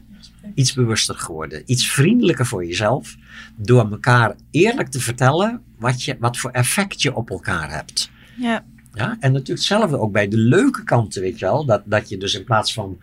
iets 0.54 0.74
bewuster 0.74 1.14
geworden. 1.14 1.62
Iets 1.66 1.90
vriendelijker 1.90 2.46
voor 2.46 2.66
jezelf. 2.66 3.16
Door 3.56 3.90
elkaar 3.90 4.34
eerlijk 4.50 4.88
te 4.88 5.00
vertellen 5.00 5.62
wat, 5.78 6.02
je, 6.02 6.16
wat 6.20 6.36
voor 6.38 6.50
effect 6.50 7.02
je 7.02 7.14
op 7.14 7.30
elkaar 7.30 7.70
hebt. 7.70 8.10
Ja. 8.36 8.64
Ja? 8.94 9.10
En 9.10 9.32
natuurlijk 9.32 9.48
hetzelfde 9.48 9.98
ook 9.98 10.12
bij 10.12 10.28
de 10.28 10.36
leuke 10.36 10.84
kanten, 10.84 11.22
weet 11.22 11.38
je 11.38 11.44
wel. 11.44 11.64
Dat, 11.64 11.82
dat 11.84 12.08
je 12.08 12.16
dus 12.16 12.34
in 12.34 12.44
plaats 12.44 12.72
van 12.72 12.98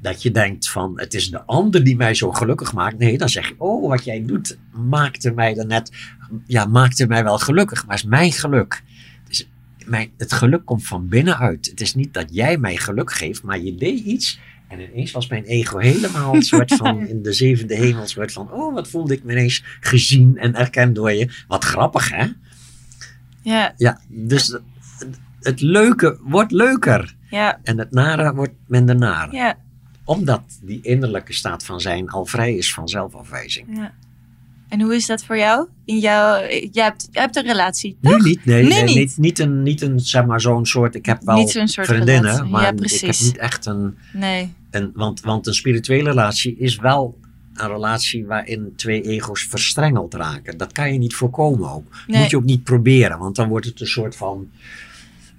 dat 0.00 0.22
je 0.22 0.30
denkt 0.30 0.70
van 0.70 0.92
het 0.96 1.14
is 1.14 1.30
de 1.30 1.42
ander 1.42 1.84
die 1.84 1.96
mij 1.96 2.14
zo 2.14 2.32
gelukkig 2.32 2.72
maakt. 2.72 2.98
Nee, 2.98 3.18
dan 3.18 3.28
zeg 3.28 3.48
je, 3.48 3.54
oh, 3.58 3.88
wat 3.88 4.04
jij 4.04 4.24
doet 4.24 4.58
maakte 4.70 5.30
mij 5.30 5.54
dan 5.54 5.66
net, 5.66 5.90
ja, 6.46 6.64
maakte 6.64 7.06
mij 7.06 7.24
wel 7.24 7.38
gelukkig, 7.38 7.86
maar 7.86 7.94
is 7.94 8.04
mijn 8.04 8.32
geluk. 8.32 8.82
Dus 9.28 9.48
mijn, 9.86 10.10
het 10.16 10.32
geluk 10.32 10.64
komt 10.64 10.86
van 10.86 11.08
binnenuit. 11.08 11.66
Het 11.66 11.80
is 11.80 11.94
niet 11.94 12.14
dat 12.14 12.26
jij 12.30 12.58
mij 12.58 12.76
geluk 12.76 13.12
geeft, 13.12 13.42
maar 13.42 13.60
je 13.60 13.74
deed 13.74 13.98
iets. 13.98 14.38
En 14.74 14.80
ineens 14.92 15.10
was 15.10 15.26
mijn 15.28 15.44
ego 15.44 15.78
helemaal 15.78 16.34
een 16.34 16.42
soort 16.42 16.74
van 16.74 17.06
in 17.08 17.22
de 17.22 17.32
zevende 17.32 17.74
hemel. 17.74 18.02
Een 18.02 18.08
soort 18.08 18.32
van, 18.32 18.52
oh, 18.52 18.74
wat 18.74 18.88
voelde 18.88 19.14
ik 19.14 19.24
me 19.24 19.32
ineens 19.32 19.64
gezien 19.80 20.38
en 20.38 20.54
erkend 20.54 20.94
door 20.94 21.12
je. 21.12 21.28
Wat 21.48 21.64
grappig, 21.64 22.10
hè? 22.10 22.26
Ja, 23.42 23.74
Ja, 23.76 24.00
dus 24.08 24.58
het, 25.40 25.60
leuke 25.60 26.18
wordt 26.22 26.52
leuker. 26.52 27.14
ja, 27.30 27.60
En 27.62 27.78
het 27.78 27.90
nare 27.90 28.34
wordt 28.34 28.52
minder 28.66 28.96
naar. 28.96 29.32
ja, 29.34 29.58
Omdat 30.04 30.42
die 30.62 30.78
innerlijke 30.82 31.32
staat 31.32 31.64
van 31.64 31.80
zijn 31.80 32.08
al 32.08 32.26
vrij 32.26 32.54
is 32.54 32.74
van 32.74 32.88
zelfafwijzing. 32.88 33.66
ja. 33.76 33.92
En 34.68 34.80
hoe 34.80 34.94
is 34.94 35.06
dat 35.06 35.24
voor 35.24 35.36
jou? 35.38 35.68
In 35.84 35.98
jouw, 35.98 36.40
jij, 36.48 36.84
hebt, 36.84 37.08
jij 37.10 37.22
hebt 37.22 37.36
een 37.36 37.42
relatie, 37.46 37.96
Nu 38.00 38.10
toch? 38.10 38.24
niet, 38.24 38.44
nee. 38.44 38.62
Nu 38.62 38.68
nee, 38.68 38.82
niet. 38.84 38.94
Niet, 38.96 39.16
niet, 39.18 39.38
een, 39.38 39.62
niet 39.62 39.82
een, 39.82 40.00
zeg 40.00 40.24
maar, 40.26 40.40
zo'n 40.40 40.66
soort, 40.66 40.94
ik 40.94 41.06
heb 41.06 41.22
wel 41.22 41.36
Niet 41.36 41.50
zo'n 41.50 41.68
soort 41.68 41.86
vriendinnen, 41.86 42.22
relatie. 42.22 42.50
maar 42.50 42.62
Ja, 42.62 42.68
ik 42.68 42.90
heb 43.00 43.20
niet 43.20 43.36
echt 43.36 43.66
een, 43.66 43.96
Nee. 44.12 44.52
Een 44.74 44.90
want, 44.94 45.20
want 45.20 45.46
een 45.46 45.54
spirituele 45.54 46.08
relatie 46.08 46.56
is 46.58 46.76
wel 46.76 47.18
een 47.54 47.68
relatie 47.68 48.26
waarin 48.26 48.72
twee 48.76 49.02
ego's 49.02 49.42
verstrengeld 49.42 50.14
raken. 50.14 50.58
Dat 50.58 50.72
kan 50.72 50.92
je 50.92 50.98
niet 50.98 51.14
voorkomen 51.14 51.70
ook. 51.70 51.86
Nee. 52.06 52.20
Moet 52.20 52.30
je 52.30 52.36
ook 52.36 52.44
niet 52.44 52.64
proberen, 52.64 53.18
want 53.18 53.36
dan 53.36 53.48
wordt 53.48 53.66
het 53.66 53.80
een 53.80 53.86
soort 53.86 54.16
van, 54.16 54.50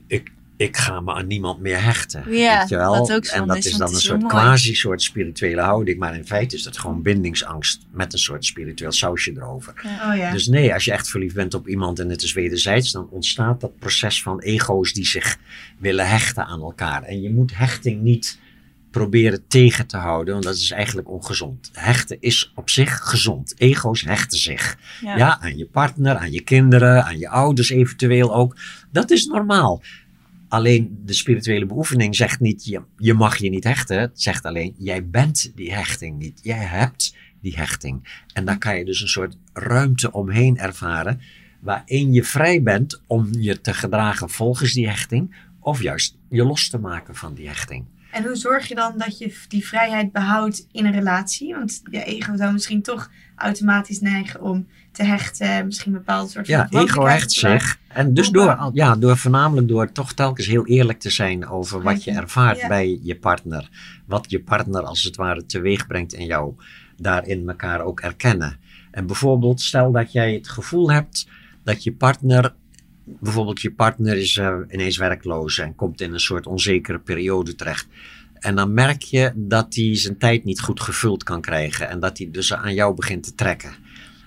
ik, 0.07 0.31
ik 0.57 0.77
ga 0.77 1.01
me 1.01 1.13
aan 1.13 1.27
niemand 1.27 1.59
meer 1.59 1.83
hechten. 1.83 2.23
Ja, 2.31 2.59
weet 2.59 2.69
je 2.69 2.75
wel? 2.75 2.95
ook 2.95 3.25
en 3.25 3.47
dat 3.47 3.57
is, 3.57 3.73
dan 3.73 3.93
een 3.93 3.99
soort 3.99 4.25
quasi-soort 4.25 5.01
spirituele 5.01 5.61
houding, 5.61 5.99
maar 5.99 6.15
in 6.15 6.25
feite 6.25 6.55
is 6.55 6.63
dat 6.63 6.77
gewoon 6.77 7.01
bindingsangst 7.01 7.85
met 7.91 8.13
een 8.13 8.19
soort 8.19 8.45
spiritueel 8.45 8.91
sausje 8.91 9.31
erover. 9.35 9.73
Oh 9.83 10.15
ja. 10.17 10.31
Dus 10.31 10.47
nee, 10.47 10.73
als 10.73 10.85
je 10.85 10.91
echt 10.91 11.09
verliefd 11.09 11.35
bent 11.35 11.53
op 11.53 11.67
iemand 11.67 11.99
en 11.99 12.09
het 12.09 12.21
is 12.21 12.33
wederzijds, 12.33 12.91
dan 12.91 13.07
ontstaat 13.09 13.61
dat 13.61 13.77
proces 13.79 14.21
van 14.21 14.39
ego's 14.39 14.93
die 14.93 15.05
zich 15.05 15.37
willen 15.77 16.07
hechten 16.07 16.45
aan 16.45 16.61
elkaar. 16.61 17.03
En 17.03 17.21
je 17.21 17.29
moet 17.29 17.57
hechting 17.57 18.01
niet 18.01 18.39
proberen 18.95 19.47
tegen 19.47 19.87
te 19.87 19.97
houden, 19.97 20.33
want 20.33 20.45
dat 20.45 20.55
is 20.55 20.71
eigenlijk 20.71 21.09
ongezond. 21.09 21.69
Hechten 21.73 22.17
is 22.19 22.51
op 22.55 22.69
zich 22.69 22.97
gezond. 22.97 23.53
Ego's 23.57 24.01
hechten 24.01 24.39
zich. 24.39 24.77
Ja. 25.01 25.17
Ja. 25.17 25.39
aan 25.39 25.57
je 25.57 25.65
partner, 25.65 26.15
aan 26.15 26.31
je 26.31 26.41
kinderen, 26.41 27.05
aan 27.05 27.17
je 27.17 27.29
ouders 27.29 27.69
eventueel 27.69 28.35
ook. 28.35 28.57
Dat 28.91 29.11
is 29.11 29.25
normaal. 29.25 29.81
Alleen 30.47 31.01
de 31.05 31.13
spirituele 31.13 31.65
beoefening 31.65 32.15
zegt 32.15 32.39
niet, 32.39 32.65
je, 32.65 32.81
je 32.97 33.13
mag 33.13 33.37
je 33.37 33.49
niet 33.49 33.63
hechten. 33.63 33.99
Het 33.99 34.21
zegt 34.21 34.45
alleen, 34.45 34.75
jij 34.77 35.05
bent 35.07 35.51
die 35.55 35.73
hechting 35.73 36.17
niet. 36.17 36.39
Jij 36.43 36.65
hebt 36.65 37.15
die 37.41 37.55
hechting. 37.55 38.23
En 38.33 38.45
daar 38.45 38.57
kan 38.57 38.77
je 38.77 38.85
dus 38.85 39.01
een 39.01 39.07
soort 39.07 39.37
ruimte 39.53 40.11
omheen 40.11 40.57
ervaren, 40.57 41.21
waarin 41.59 42.13
je 42.13 42.23
vrij 42.23 42.63
bent 42.63 43.01
om 43.07 43.27
je 43.31 43.61
te 43.61 43.73
gedragen 43.73 44.29
volgens 44.29 44.73
die 44.73 44.87
hechting, 44.87 45.35
of 45.59 45.81
juist 45.81 46.17
je 46.29 46.43
los 46.43 46.69
te 46.69 46.77
maken 46.77 47.15
van 47.15 47.33
die 47.33 47.47
hechting. 47.47 47.85
En 48.15 48.23
hoe 48.23 48.35
zorg 48.35 48.67
je 48.67 48.75
dan 48.75 48.93
dat 48.97 49.17
je 49.17 49.37
die 49.47 49.67
vrijheid 49.67 50.11
behoudt 50.11 50.67
in 50.71 50.85
een 50.85 50.91
relatie? 50.91 51.53
Want 51.55 51.81
je 51.91 52.03
ego 52.03 52.35
zou 52.35 52.53
misschien 52.53 52.81
toch 52.81 53.09
automatisch 53.35 53.99
neigen 53.99 54.41
om 54.41 54.67
te 54.91 55.03
hechten, 55.03 55.65
misschien 55.65 55.91
een 55.91 55.97
bepaald 55.97 56.29
soort 56.29 56.47
van 56.47 56.55
Ja, 56.55 56.67
ego 56.69 57.05
hecht 57.05 57.31
zich. 57.31 57.79
En 57.87 58.13
dus 58.13 58.29
door, 58.29 58.69
ja, 58.73 58.95
door 58.95 59.17
voornamelijk 59.17 59.67
door 59.67 59.91
toch 59.91 60.13
telkens 60.13 60.47
heel 60.47 60.65
eerlijk 60.67 60.99
te 60.99 61.09
zijn 61.09 61.47
over 61.47 61.81
wat 61.81 62.03
je 62.03 62.11
ervaart 62.11 62.59
Ja. 62.59 62.67
bij 62.67 62.99
je 63.03 63.15
partner. 63.15 63.69
Wat 64.05 64.25
je 64.29 64.39
partner 64.39 64.81
als 64.83 65.03
het 65.03 65.15
ware 65.15 65.45
teweeg 65.45 65.87
brengt 65.87 66.13
in 66.13 66.25
jou. 66.25 66.53
Daarin 66.97 67.49
elkaar 67.49 67.81
ook 67.81 67.99
erkennen. 67.99 68.57
En 68.91 69.05
bijvoorbeeld, 69.05 69.61
stel 69.61 69.91
dat 69.91 70.11
jij 70.11 70.33
het 70.33 70.47
gevoel 70.47 70.91
hebt 70.91 71.27
dat 71.63 71.83
je 71.83 71.93
partner. 71.93 72.53
Bijvoorbeeld, 73.05 73.61
je 73.61 73.73
partner 73.73 74.17
is 74.17 74.37
eh, 74.37 74.57
ineens 74.69 74.97
werkloos 74.97 75.57
en 75.57 75.75
komt 75.75 76.01
in 76.01 76.13
een 76.13 76.19
soort 76.19 76.47
onzekere 76.47 76.99
periode 76.99 77.55
terecht. 77.55 77.87
En 78.33 78.55
dan 78.55 78.73
merk 78.73 79.01
je 79.01 79.31
dat 79.35 79.75
hij 79.75 79.97
zijn 79.97 80.17
tijd 80.17 80.43
niet 80.43 80.61
goed 80.61 80.81
gevuld 80.81 81.23
kan 81.23 81.41
krijgen. 81.41 81.89
En 81.89 81.99
dat 81.99 82.17
hij 82.17 82.31
dus 82.31 82.53
aan 82.53 82.73
jou 82.73 82.95
begint 82.95 83.23
te 83.23 83.35
trekken. 83.35 83.71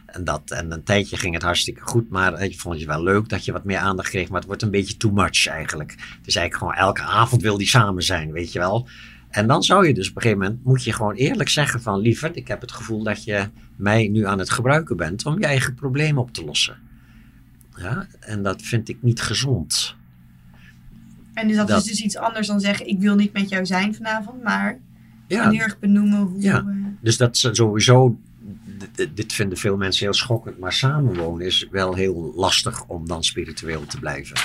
En, 0.07 0.25
dat, 0.25 0.51
en 0.51 0.73
een 0.73 0.83
tijdje 0.83 1.17
ging 1.17 1.35
het 1.35 1.43
hartstikke 1.43 1.81
goed, 1.81 2.11
maar 2.11 2.43
ik 2.43 2.61
vond 2.61 2.75
het 2.75 2.85
wel 2.85 3.03
leuk 3.03 3.29
dat 3.29 3.45
je 3.45 3.53
wat 3.53 3.65
meer 3.65 3.79
aandacht 3.79 4.09
kreeg. 4.09 4.29
Maar 4.29 4.39
het 4.39 4.47
wordt 4.47 4.63
een 4.63 4.71
beetje 4.71 4.97
too 4.97 5.13
much 5.13 5.47
eigenlijk. 5.47 5.93
Is 6.25 6.37
eigenlijk 6.37 6.57
gewoon 6.57 6.87
elke 6.87 7.03
avond 7.03 7.43
wil 7.43 7.59
die 7.59 7.67
samen 7.67 8.03
zijn, 8.03 8.33
weet 8.33 8.53
je 8.53 8.59
wel. 8.59 8.89
En 9.31 9.47
dan 9.47 9.63
zou 9.63 9.87
je 9.87 9.95
dus 9.95 10.11
op 10.11 10.17
een 10.17 10.23
gegeven 10.23 10.43
moment, 10.43 10.65
moet 10.65 10.85
je 10.85 10.93
gewoon 10.93 11.15
eerlijk 11.15 11.49
zeggen 11.49 11.83
van 11.83 11.99
lieverd, 11.99 12.37
ik 12.37 12.49
heb 12.49 12.61
het 12.61 12.73
gevoel 12.73 13.03
dat 13.03 13.25
je 13.25 13.49
mij 13.77 14.09
nu 14.09 14.27
aan 14.27 14.39
het 14.39 14.51
gebruiken 14.51 14.97
bent 14.97 15.27
om 15.27 15.39
je 15.39 15.47
eigen 15.47 15.75
probleem 15.75 16.19
op 16.19 16.33
te 16.33 16.45
lossen. 16.45 16.88
Ja, 17.79 18.07
en 18.21 18.43
dat 18.43 18.63
vind 18.63 18.89
ik 18.89 18.97
niet 19.03 19.21
gezond. 19.21 19.97
En 21.35 21.49
dus 21.49 21.57
dat, 21.57 21.69
Dat- 21.69 21.81
is 21.81 21.87
dus 21.87 22.01
iets 22.01 22.17
anders 22.17 22.47
dan 22.47 22.61
zeggen, 22.61 22.87
ik 22.87 23.01
wil 23.01 23.15
niet 23.15 23.33
met 23.33 23.49
jou 23.49 23.67
zijn 23.67 23.95
vanavond, 23.95 24.43
maar 24.43 24.79
Ja, 25.27 25.51
heel 25.51 25.61
erg 25.61 25.79
benoemen 25.79 26.19
hoe... 26.19 26.41
Ja. 26.43 26.59
eh, 26.59 26.67
Dus 27.01 27.17
dat 27.17 27.37
sowieso, 27.37 28.19
dit 29.15 29.33
vinden 29.33 29.59
veel 29.59 29.77
mensen 29.77 30.05
heel 30.05 30.15
schokkend, 30.15 30.59
maar 30.59 30.73
samenwonen 30.73 31.47
is 31.47 31.67
wel 31.71 31.95
heel 31.95 32.33
lastig 32.37 32.85
om 32.87 33.07
dan 33.07 33.25
spiritueel 33.25 33.87
te 33.87 33.99
blijven. 33.99 34.37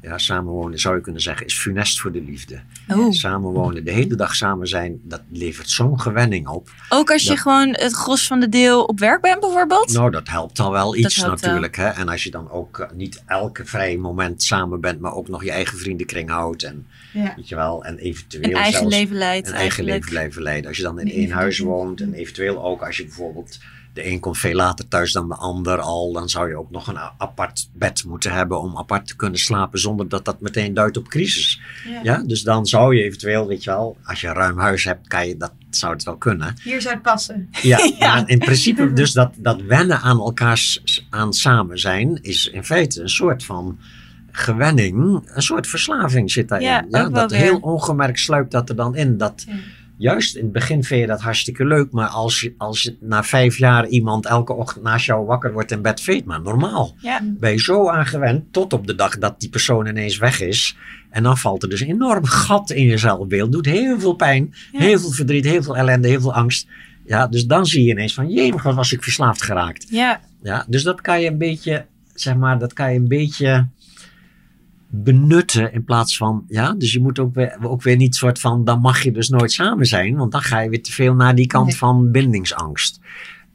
Ja, 0.00 0.18
samenwonen 0.18 0.78
zou 0.78 0.94
je 0.96 1.00
kunnen 1.00 1.20
zeggen 1.20 1.46
is 1.46 1.58
funest 1.58 2.00
voor 2.00 2.12
de 2.12 2.22
liefde. 2.22 2.60
Oh. 2.88 3.12
Samenwonen, 3.12 3.84
de 3.84 3.90
hele 3.90 4.14
dag 4.14 4.34
samen 4.34 4.66
zijn, 4.66 5.00
dat 5.02 5.22
levert 5.30 5.70
zo'n 5.70 6.00
gewenning 6.00 6.48
op. 6.48 6.70
Ook 6.88 7.10
als 7.10 7.22
je 7.22 7.36
gewoon 7.36 7.68
het 7.68 7.92
gros 7.92 8.26
van 8.26 8.40
de 8.40 8.48
deel 8.48 8.84
op 8.84 8.98
werk 8.98 9.20
bent, 9.20 9.40
bijvoorbeeld? 9.40 9.92
Nou, 9.92 10.10
dat 10.10 10.28
helpt 10.28 10.56
dan 10.56 10.70
wel 10.70 10.96
iets 10.96 11.20
wel. 11.20 11.30
natuurlijk. 11.30 11.76
Hè? 11.76 11.88
En 11.88 12.08
als 12.08 12.22
je 12.22 12.30
dan 12.30 12.50
ook 12.50 12.78
eh, 12.78 12.90
niet 12.94 13.22
elke 13.26 13.66
vrije 13.66 13.98
moment 13.98 14.42
samen 14.42 14.80
bent, 14.80 15.00
maar 15.00 15.14
ook 15.14 15.28
nog 15.28 15.44
je 15.44 15.50
eigen 15.50 15.78
vriendenkring 15.78 16.30
houdt. 16.30 16.62
En, 16.62 16.86
ja. 17.12 17.32
weet 17.36 17.48
je 17.48 17.54
wel, 17.54 17.84
en 17.84 17.98
eventueel 17.98 18.44
een 18.44 18.56
eigen 18.56 18.72
zelfs 18.72 18.94
leven 18.94 19.16
leidt. 19.16 19.46
een 19.48 19.54
eigen 19.54 19.60
eigenlijk. 19.60 19.96
leven 19.96 20.10
blijven 20.10 20.42
leiden. 20.42 20.68
Als 20.68 20.76
je 20.76 20.82
dan 20.82 20.98
in 20.98 21.06
Nee, 21.08 21.14
één 21.14 21.30
huis 21.30 21.58
woont 21.58 22.00
en 22.00 22.14
eventueel 22.14 22.64
ook 22.64 22.82
als 22.82 22.96
je 22.96 23.04
bijvoorbeeld 23.04 23.58
de 23.98 24.06
een 24.10 24.20
komt 24.20 24.38
veel 24.38 24.54
later 24.54 24.88
thuis 24.88 25.12
dan 25.12 25.28
de 25.28 25.34
ander 25.34 25.78
al, 25.80 26.12
dan 26.12 26.28
zou 26.28 26.48
je 26.48 26.56
ook 26.56 26.70
nog 26.70 26.86
een 26.86 26.98
apart 27.18 27.68
bed 27.72 28.04
moeten 28.04 28.32
hebben 28.32 28.60
om 28.60 28.76
apart 28.78 29.06
te 29.06 29.16
kunnen 29.16 29.38
slapen 29.40 29.78
zonder 29.78 30.08
dat 30.08 30.24
dat 30.24 30.40
meteen 30.40 30.74
duidt 30.74 30.96
op 30.96 31.08
crisis. 31.08 31.60
Ja. 31.88 32.00
Ja, 32.02 32.22
dus 32.26 32.42
dan 32.42 32.66
zou 32.66 32.96
je 32.96 33.02
eventueel, 33.02 33.46
weet 33.46 33.64
je 33.64 33.70
wel, 33.70 33.96
als 34.04 34.20
je 34.20 34.26
een 34.26 34.34
ruim 34.34 34.58
huis 34.58 34.84
hebt, 34.84 35.08
kan 35.08 35.28
je 35.28 35.36
dat 35.36 35.52
zou 35.70 35.92
het 35.92 36.02
wel 36.02 36.16
kunnen. 36.16 36.54
Hier 36.62 36.80
zou 36.82 36.94
het 36.94 37.02
passen. 37.02 37.48
Ja, 37.62 38.26
in 38.26 38.38
principe 38.38 38.92
dus 38.92 39.12
dat, 39.12 39.32
dat 39.36 39.60
wennen 39.62 40.00
aan 40.00 40.18
elkaar 40.18 40.58
s- 40.58 41.06
aan 41.10 41.32
samen 41.32 41.78
zijn 41.78 42.18
is 42.22 42.46
in 42.46 42.64
feite 42.64 43.00
een 43.02 43.08
soort 43.08 43.44
van 43.44 43.78
gewenning, 44.32 45.22
een 45.34 45.42
soort 45.42 45.66
verslaving 45.66 46.30
zit 46.30 46.48
daarin. 46.48 46.68
Ja, 46.68 46.84
ook 46.84 46.90
wel 46.90 47.10
dat 47.10 47.30
heel 47.30 47.58
ongemerkt 47.58 48.18
sluipt 48.20 48.50
dat 48.50 48.68
er 48.68 48.76
dan 48.76 48.96
in. 48.96 49.16
Dat 49.18 49.44
Ja. 49.48 49.54
Juist 49.98 50.36
in 50.36 50.42
het 50.42 50.52
begin 50.52 50.84
vind 50.84 51.00
je 51.00 51.06
dat 51.06 51.20
hartstikke 51.20 51.64
leuk, 51.66 51.92
maar 51.92 52.08
als 52.08 52.40
je, 52.40 52.54
als 52.58 52.82
je 52.82 52.96
na 53.00 53.22
vijf 53.24 53.56
jaar 53.58 53.86
iemand 53.86 54.26
elke 54.26 54.52
ochtend 54.52 54.84
naast 54.84 55.06
jou 55.06 55.26
wakker 55.26 55.52
wordt 55.52 55.70
in 55.70 55.82
bed, 55.82 56.00
veet 56.00 56.24
maar 56.24 56.42
normaal. 56.42 56.94
Ja. 57.00 57.20
Ben 57.24 57.50
je 57.50 57.60
zo 57.60 57.88
aan 57.88 58.06
gewend 58.06 58.52
tot 58.52 58.72
op 58.72 58.86
de 58.86 58.94
dag 58.94 59.18
dat 59.18 59.40
die 59.40 59.48
persoon 59.48 59.86
ineens 59.86 60.18
weg 60.18 60.40
is. 60.40 60.76
En 61.10 61.22
dan 61.22 61.38
valt 61.38 61.62
er 61.62 61.68
dus 61.68 61.80
een 61.80 61.88
enorm 61.88 62.24
gat 62.24 62.70
in 62.70 62.84
je 62.84 62.98
zelfbeeld. 62.98 63.52
Doet 63.52 63.66
heel 63.66 64.00
veel 64.00 64.14
pijn, 64.14 64.54
Ja. 64.72 64.78
heel 64.80 64.98
veel 64.98 65.10
verdriet, 65.10 65.44
heel 65.44 65.62
veel 65.62 65.76
ellende, 65.76 66.08
heel 66.08 66.20
veel 66.20 66.34
angst. 66.34 66.66
Ja, 67.06 67.26
dus 67.26 67.46
dan 67.46 67.66
zie 67.66 67.84
je 67.84 67.90
ineens 67.90 68.14
van, 68.14 68.30
jee, 68.30 68.52
wat 68.52 68.74
was 68.74 68.92
ik 68.92 69.02
verslaafd 69.02 69.42
geraakt. 69.42 69.86
Ja. 69.90 70.20
Ja, 70.42 70.64
dus 70.68 70.82
dat 70.82 71.00
kan 71.00 71.20
je 71.20 71.26
een 71.28 71.38
beetje, 71.38 71.86
zeg 72.14 72.36
maar, 72.36 72.58
dat 72.58 72.72
kan 72.72 72.92
je 72.92 72.98
een 72.98 73.08
beetje 73.08 73.66
benutten 74.90 75.72
in 75.72 75.84
plaats 75.84 76.16
van, 76.16 76.44
ja, 76.48 76.72
dus 76.72 76.92
je 76.92 77.00
moet 77.00 77.18
ook 77.18 77.34
weer, 77.34 77.56
ook 77.62 77.82
weer 77.82 77.96
niet 77.96 78.14
soort 78.14 78.40
van, 78.40 78.64
dan 78.64 78.80
mag 78.80 79.02
je 79.02 79.10
dus 79.12 79.28
nooit 79.28 79.52
samen 79.52 79.86
zijn, 79.86 80.16
want 80.16 80.32
dan 80.32 80.40
ga 80.42 80.60
je 80.60 80.68
weer 80.70 80.82
te 80.82 80.92
veel 80.92 81.14
naar 81.14 81.34
die 81.34 81.46
kant 81.46 81.66
Nee. 81.66 81.76
van 81.76 82.10
bindingsangst. 82.10 83.00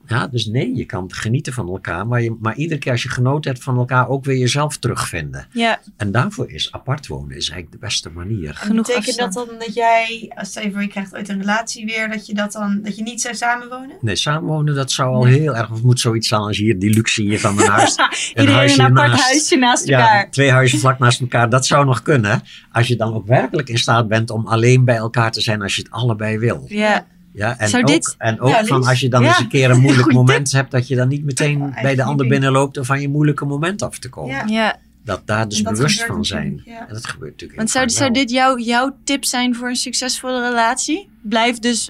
Ja, 0.07 0.27
dus 0.27 0.45
nee, 0.45 0.75
je 0.75 0.85
kan 0.85 1.13
genieten 1.13 1.53
van 1.53 1.67
elkaar, 1.67 2.07
maar, 2.07 2.21
je, 2.21 2.35
maar 2.39 2.55
iedere 2.55 2.79
keer 2.79 2.91
als 2.91 3.03
je 3.03 3.09
genoten 3.09 3.51
hebt 3.51 3.63
van 3.63 3.77
elkaar 3.77 4.07
ook 4.07 4.25
weer 4.25 4.37
jezelf 4.37 4.77
terugvinden. 4.77 5.47
ja. 5.51 5.79
En 5.97 6.11
daarvoor 6.11 6.51
is 6.51 6.71
apart 6.71 7.07
wonen 7.07 7.37
is 7.37 7.49
eigenlijk 7.49 7.71
de 7.71 7.77
beste 7.87 8.09
manier. 8.09 8.49
En 8.49 8.55
Genoeg 8.55 8.87
betekent 8.87 9.07
afstand. 9.07 9.33
dat 9.33 9.47
dan 9.47 9.57
dat 9.59 9.73
jij, 9.73 10.31
als 10.35 10.53
je 10.53 10.71
je 10.79 10.87
krijgt 10.87 11.15
ooit 11.15 11.29
een 11.29 11.39
relatie 11.39 11.85
weer, 11.85 12.09
dat 12.09 12.25
je 12.25 12.33
dat 12.33 12.51
dan, 12.51 12.79
dat 12.83 12.95
je 12.97 13.03
niet 13.03 13.21
zou 13.21 13.35
samenwonen? 13.35 13.95
Nee, 14.01 14.15
samenwonen, 14.15 14.75
dat 14.75 14.91
zou 14.91 15.13
al 15.15 15.23
Nee. 15.23 15.39
heel 15.39 15.55
erg, 15.55 15.69
of 15.69 15.75
het 15.75 15.85
moet 15.85 15.99
zoiets 15.99 16.27
zijn 16.27 16.41
als 16.41 16.57
hier, 16.57 16.79
die 16.79 16.93
luxe 16.93 17.21
hier 17.21 17.39
van 17.39 17.55
mijn 17.55 17.69
huis. 17.79 17.95
Iedereen 18.29 18.53
huisje 18.55 18.79
een 18.79 18.85
apart 18.85 19.07
naast. 19.11 19.23
huisje 19.23 19.55
naast 19.57 19.87
Ja, 19.87 19.99
elkaar. 19.99 20.31
twee 20.31 20.51
huizen 20.51 20.79
vlak 20.79 20.99
naast 20.99 21.19
elkaar, 21.21 21.49
dat 21.49 21.65
zou 21.65 21.85
nog 21.85 22.01
kunnen. 22.01 22.41
Als 22.71 22.87
je 22.87 22.95
dan 22.95 23.13
ook 23.13 23.27
werkelijk 23.27 23.69
in 23.69 23.77
staat 23.77 24.07
bent 24.07 24.29
om 24.29 24.47
alleen 24.47 24.85
bij 24.85 24.95
elkaar 24.95 25.31
te 25.31 25.41
zijn 25.41 25.61
als 25.61 25.75
je 25.75 25.81
het 25.81 25.91
allebei 25.91 26.37
wil. 26.37 26.65
Ja. 26.67 27.05
Ja, 27.33 27.59
en 27.59 27.69
Zou 27.69 27.83
ook, 27.83 27.89
dit- 27.89 28.15
en 28.17 28.39
ook 28.39 28.49
Ja, 28.49 28.65
van 28.65 28.83
als 28.83 28.99
je 28.99 29.09
dan 29.09 29.21
Ja, 29.21 29.27
eens 29.27 29.39
een 29.39 29.47
keer 29.47 29.69
een 29.69 29.81
moeilijk 29.87 30.13
moment 30.13 30.51
hebt, 30.51 30.71
dat 30.71 30.87
je 30.87 30.95
dan 30.95 31.07
niet 31.07 31.23
meteen 31.23 31.59
Ja, 31.59 31.81
bij 31.81 31.95
de 31.95 32.03
ander 32.03 32.27
binnenloopt 32.27 32.77
om 32.77 32.85
van 32.85 33.01
je 33.01 33.09
moeilijke 33.09 33.45
moment 33.45 33.81
af 33.81 33.99
te 33.99 34.09
komen. 34.09 34.35
Ja. 34.35 34.45
ja. 34.47 34.79
Dat 35.05 35.21
daar 35.25 35.47
dus 35.49 35.61
dat 35.61 35.73
bewust 35.73 36.03
van 36.05 36.25
zijn. 36.25 36.61
En 36.65 36.93
dat 36.93 37.05
gebeurt 37.07 37.31
natuurlijk 37.31 37.59
Want 37.59 37.71
zou, 37.71 37.89
zou 37.89 38.11
dit 38.11 38.29
jouw 38.31 38.57
jouw 38.57 38.95
tip 39.03 39.25
zijn 39.25 39.55
voor 39.55 39.69
een 39.69 39.75
succesvolle 39.75 40.49
relatie? 40.49 41.09
Blijf 41.21 41.59
dus 41.59 41.89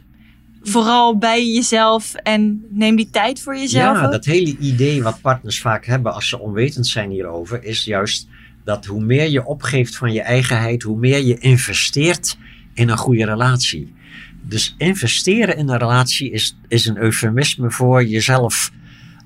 vooral 0.61 1.17
bij 1.17 1.47
jezelf 1.53 2.13
en 2.13 2.65
neem 2.69 2.95
die 2.95 3.09
tijd 3.09 3.41
voor 3.41 3.55
jezelf. 3.57 3.97
Ja, 3.97 4.05
ook. 4.05 4.11
dat 4.11 4.25
hele 4.25 4.57
idee 4.57 5.03
wat 5.03 5.21
partners 5.21 5.61
vaak 5.61 5.85
hebben 5.85 6.13
als 6.13 6.29
ze 6.29 6.39
onwetend 6.39 6.87
zijn 6.87 7.09
hierover, 7.09 7.63
is 7.63 7.83
juist 7.83 8.27
dat 8.63 8.85
hoe 8.85 9.03
meer 9.03 9.29
je 9.29 9.45
opgeeft 9.45 9.95
van 9.97 10.13
je 10.13 10.21
eigenheid, 10.21 10.83
hoe 10.83 10.97
meer 10.97 11.23
je 11.23 11.37
investeert 11.37 12.37
in 12.73 12.89
een 12.89 12.97
goede 12.97 13.25
relatie. 13.25 13.93
Dus 14.45 14.75
investeren 14.77 15.57
in 15.57 15.69
een 15.69 15.77
relatie 15.77 16.31
is, 16.31 16.57
is 16.67 16.85
een 16.85 16.97
eufemisme 16.97 17.71
voor 17.71 18.05
jezelf 18.05 18.71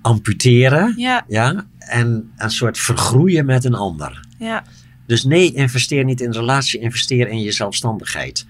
amputeren. 0.02 0.94
Ja, 0.98 1.26
Ja, 1.28 1.66
en 1.78 2.32
een 2.38 2.52
soort 2.52 2.78
vergroeien 2.78 3.46
met 3.46 3.66
een 3.66 3.76
ander. 3.76 4.26
ja, 4.38 4.64
Dus 5.06 5.24
nee, 5.24 5.54
investeer 5.54 6.04
niet 6.04 6.22
in 6.22 6.28
een 6.28 6.34
relatie, 6.34 6.80
investeer 6.80 7.28
in 7.28 7.42
je 7.42 7.52
zelfstandigheid. 7.52 8.46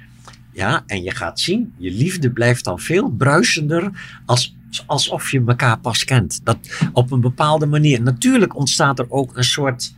Ja, 0.54 0.84
en 0.86 1.04
je 1.04 1.12
gaat 1.12 1.40
zien, 1.40 1.74
je 1.78 1.92
liefde 1.92 2.32
blijft 2.32 2.64
dan 2.64 2.80
veel 2.80 3.10
bruisender 3.10 3.92
als, 4.26 4.56
alsof 4.86 5.32
je 5.32 5.44
elkaar 5.48 5.80
pas 5.80 6.04
kent. 6.04 6.40
Dat 6.44 6.58
op 6.94 7.12
een 7.12 7.22
bepaalde 7.22 7.66
manier. 7.66 8.02
Natuurlijk 8.02 8.56
ontstaat 8.56 9.00
er 9.00 9.06
ook 9.10 9.38
een 9.38 9.44
soort 9.44 9.96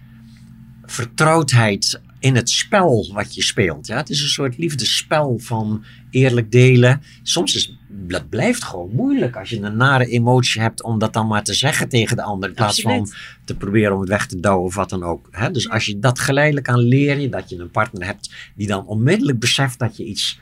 vertrouwdheid 0.86 2.02
in 2.20 2.36
het 2.36 2.50
spel 2.50 3.10
wat 3.14 3.36
je 3.36 3.44
speelt. 3.44 3.88
Ja? 3.88 3.98
Het 3.98 4.10
is 4.10 4.22
een 4.22 4.28
soort 4.28 4.58
liefdespel 4.58 5.38
van 5.42 5.84
eerlijk 6.10 6.52
delen. 6.52 7.02
Soms 7.24 7.56
is 7.56 7.78
dat 7.92 8.30
blijft 8.30 8.64
gewoon 8.64 8.90
moeilijk 8.94 9.36
als 9.36 9.50
je 9.50 9.62
een 9.62 9.78
nare 9.78 10.06
emotie 10.06 10.62
hebt 10.62 10.84
om 10.84 11.00
dat 11.00 11.14
dan 11.14 11.28
maar 11.28 11.44
te 11.44 11.54
zeggen 11.54 11.90
tegen 11.90 12.16
de 12.16 12.24
ander. 12.24 12.50
In 12.50 12.56
plaats 12.56 12.82
van 12.82 13.10
te 13.44 13.56
proberen 13.56 13.94
om 13.94 14.00
het 14.00 14.10
weg 14.10 14.26
te 14.26 14.40
douwen 14.40 14.66
of 14.66 14.76
wat 14.76 14.90
dan 14.90 15.04
ook. 15.04 15.28
Hè? 15.32 15.52
Dus 15.52 15.70
als 15.70 15.86
je 15.86 16.00
dat 16.00 16.20
geleidelijk 16.20 16.70
aan 16.70 16.80
leer 16.80 17.20
je 17.20 17.30
dat 17.30 17.50
je 17.50 17.58
een 17.58 17.72
partner 17.72 18.06
hebt 18.06 18.34
die 18.56 18.68
dan 18.68 18.86
onmiddellijk 18.86 19.40
beseft 19.40 19.80
dat 19.80 19.98
je 19.98 20.06
iets 20.06 20.40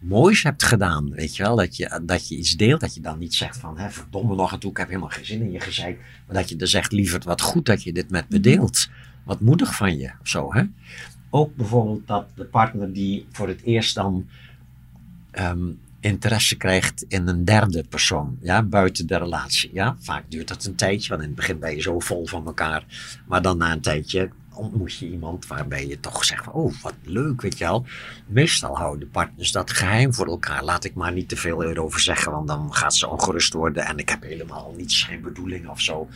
moois 0.00 0.42
hebt 0.42 0.62
gedaan. 0.62 1.10
Weet 1.10 1.36
je 1.36 1.42
wel, 1.42 1.56
dat 1.56 1.76
je, 1.76 2.00
dat 2.02 2.28
je 2.28 2.36
iets 2.36 2.56
deelt. 2.56 2.80
Dat 2.80 2.94
je 2.94 3.00
dan 3.00 3.18
niet 3.18 3.34
zegt 3.34 3.56
van, 3.56 3.78
hè, 3.78 3.90
verdomme 3.90 4.34
nog 4.34 4.52
en 4.52 4.58
toe, 4.58 4.70
ik 4.70 4.76
heb 4.76 4.88
helemaal 4.88 5.08
geen 5.08 5.24
zin 5.24 5.40
in 5.40 5.52
je 5.52 5.60
gezeik. 5.60 5.98
Maar 6.26 6.36
dat 6.36 6.48
je 6.48 6.56
dan 6.56 6.68
zegt, 6.68 6.92
lieverd, 6.92 7.24
wat 7.24 7.40
goed 7.40 7.66
dat 7.66 7.82
je 7.82 7.92
dit 7.92 8.10
met 8.10 8.24
me 8.28 8.40
deelt. 8.40 8.88
Wat 9.24 9.40
moedig 9.40 9.74
van 9.74 9.98
je, 9.98 10.10
of 10.20 10.28
zo. 10.28 10.54
Hè? 10.54 10.62
Ook 11.30 11.56
bijvoorbeeld 11.56 12.06
dat 12.06 12.26
de 12.34 12.44
partner 12.44 12.92
die 12.92 13.26
voor 13.30 13.48
het 13.48 13.62
eerst 13.62 13.94
dan 13.94 14.28
ehm, 15.30 15.68
interesse 16.00 16.56
krijgt 16.56 17.04
in 17.08 17.28
een 17.28 17.44
derde 17.44 17.84
persoon, 17.88 18.38
ja, 18.40 18.62
buiten 18.62 19.06
de 19.06 19.16
relatie. 19.16 19.70
Ja, 19.72 19.96
vaak 19.98 20.24
duurt 20.28 20.48
dat 20.48 20.64
een 20.64 20.74
tijdje, 20.74 21.08
want 21.08 21.20
in 21.20 21.26
het 21.26 21.36
begin 21.36 21.58
ben 21.58 21.74
je 21.74 21.80
zo 21.80 21.98
vol 21.98 22.26
van 22.26 22.46
elkaar. 22.46 22.84
Maar 23.26 23.42
dan 23.42 23.58
na 23.58 23.72
een 23.72 23.80
tijdje 23.80 24.30
ontmoet 24.60 24.94
je 24.94 25.10
iemand 25.10 25.46
waarbij 25.46 25.86
je 25.86 26.00
toch 26.00 26.24
zegt 26.24 26.44
van, 26.44 26.52
oh, 26.52 26.74
wat 26.82 26.94
leuk, 27.02 27.40
weet 27.40 27.58
je 27.58 27.64
wel. 27.64 27.84
Meestal 28.26 28.76
houden 28.76 29.10
partners 29.10 29.52
dat 29.52 29.70
geheim 29.70 30.14
voor 30.14 30.26
elkaar. 30.26 30.64
Laat 30.64 30.84
ik 30.84 30.94
maar 30.94 31.12
niet 31.12 31.28
te 31.28 31.36
veel 31.36 31.64
erover 31.64 32.00
zeggen, 32.00 32.32
want 32.32 32.48
dan 32.48 32.74
gaat 32.74 32.94
ze 32.94 33.08
ongerust 33.08 33.52
worden 33.52 33.84
en 33.84 33.98
ik 33.98 34.08
heb 34.08 34.22
helemaal 34.22 34.74
niets, 34.76 35.02
geen 35.02 35.22
bedoeling 35.22 35.68
of 35.68 35.80
zo. 35.80 36.08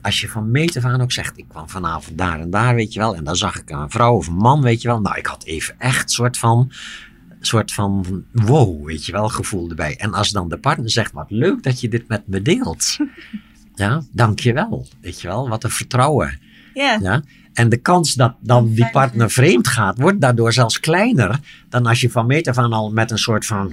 Als 0.00 0.20
je 0.20 0.28
van 0.28 0.50
meet 0.50 0.76
af 0.76 0.84
aan 0.84 1.00
ook 1.00 1.12
zegt, 1.12 1.38
ik 1.38 1.48
kwam 1.48 1.68
vanavond 1.68 2.18
daar 2.18 2.40
en 2.40 2.50
daar, 2.50 2.74
weet 2.74 2.92
je 2.92 2.98
wel, 2.98 3.14
en 3.14 3.24
dan 3.24 3.36
zag 3.36 3.60
ik 3.60 3.70
een 3.70 3.90
vrouw 3.90 4.16
of 4.16 4.26
een 4.26 4.34
man, 4.34 4.62
weet 4.62 4.82
je 4.82 4.88
wel. 4.88 5.00
Nou, 5.00 5.16
ik 5.16 5.26
had 5.26 5.44
even 5.44 5.74
echt 5.78 6.10
soort 6.10 6.38
van 6.38 6.72
soort 7.40 7.72
van 7.72 8.24
wow, 8.32 8.86
weet 8.86 9.06
je 9.06 9.12
wel, 9.12 9.28
gevoel 9.28 9.68
erbij. 9.68 9.96
En 9.96 10.14
als 10.14 10.30
dan 10.30 10.48
de 10.48 10.58
partner 10.58 10.90
zegt, 10.90 11.12
wat 11.12 11.30
leuk 11.30 11.62
dat 11.62 11.80
je 11.80 11.88
dit 11.88 12.08
met 12.08 12.28
me 12.28 12.42
deelt. 12.42 12.96
Ja, 13.74 14.02
dank 14.10 14.40
je 14.40 14.52
wel. 14.52 14.86
Weet 15.00 15.20
je 15.20 15.28
wel, 15.28 15.48
wat 15.48 15.64
een 15.64 15.70
vertrouwen. 15.70 16.40
Ja. 16.74 16.98
Ja. 17.02 17.22
En 17.52 17.68
de 17.68 17.76
kans 17.76 18.14
dat 18.14 18.34
dan 18.40 18.72
die 18.74 18.90
partner 18.90 19.30
vreemd 19.30 19.68
gaat, 19.68 19.98
wordt 19.98 20.20
daardoor 20.20 20.52
zelfs 20.52 20.80
kleiner 20.80 21.38
dan 21.68 21.86
als 21.86 22.00
je 22.00 22.10
van 22.10 22.26
meet 22.26 22.48
af 22.48 22.58
aan 22.58 22.72
al 22.72 22.90
met 22.92 23.10
een 23.10 23.18
soort 23.18 23.46
van, 23.46 23.72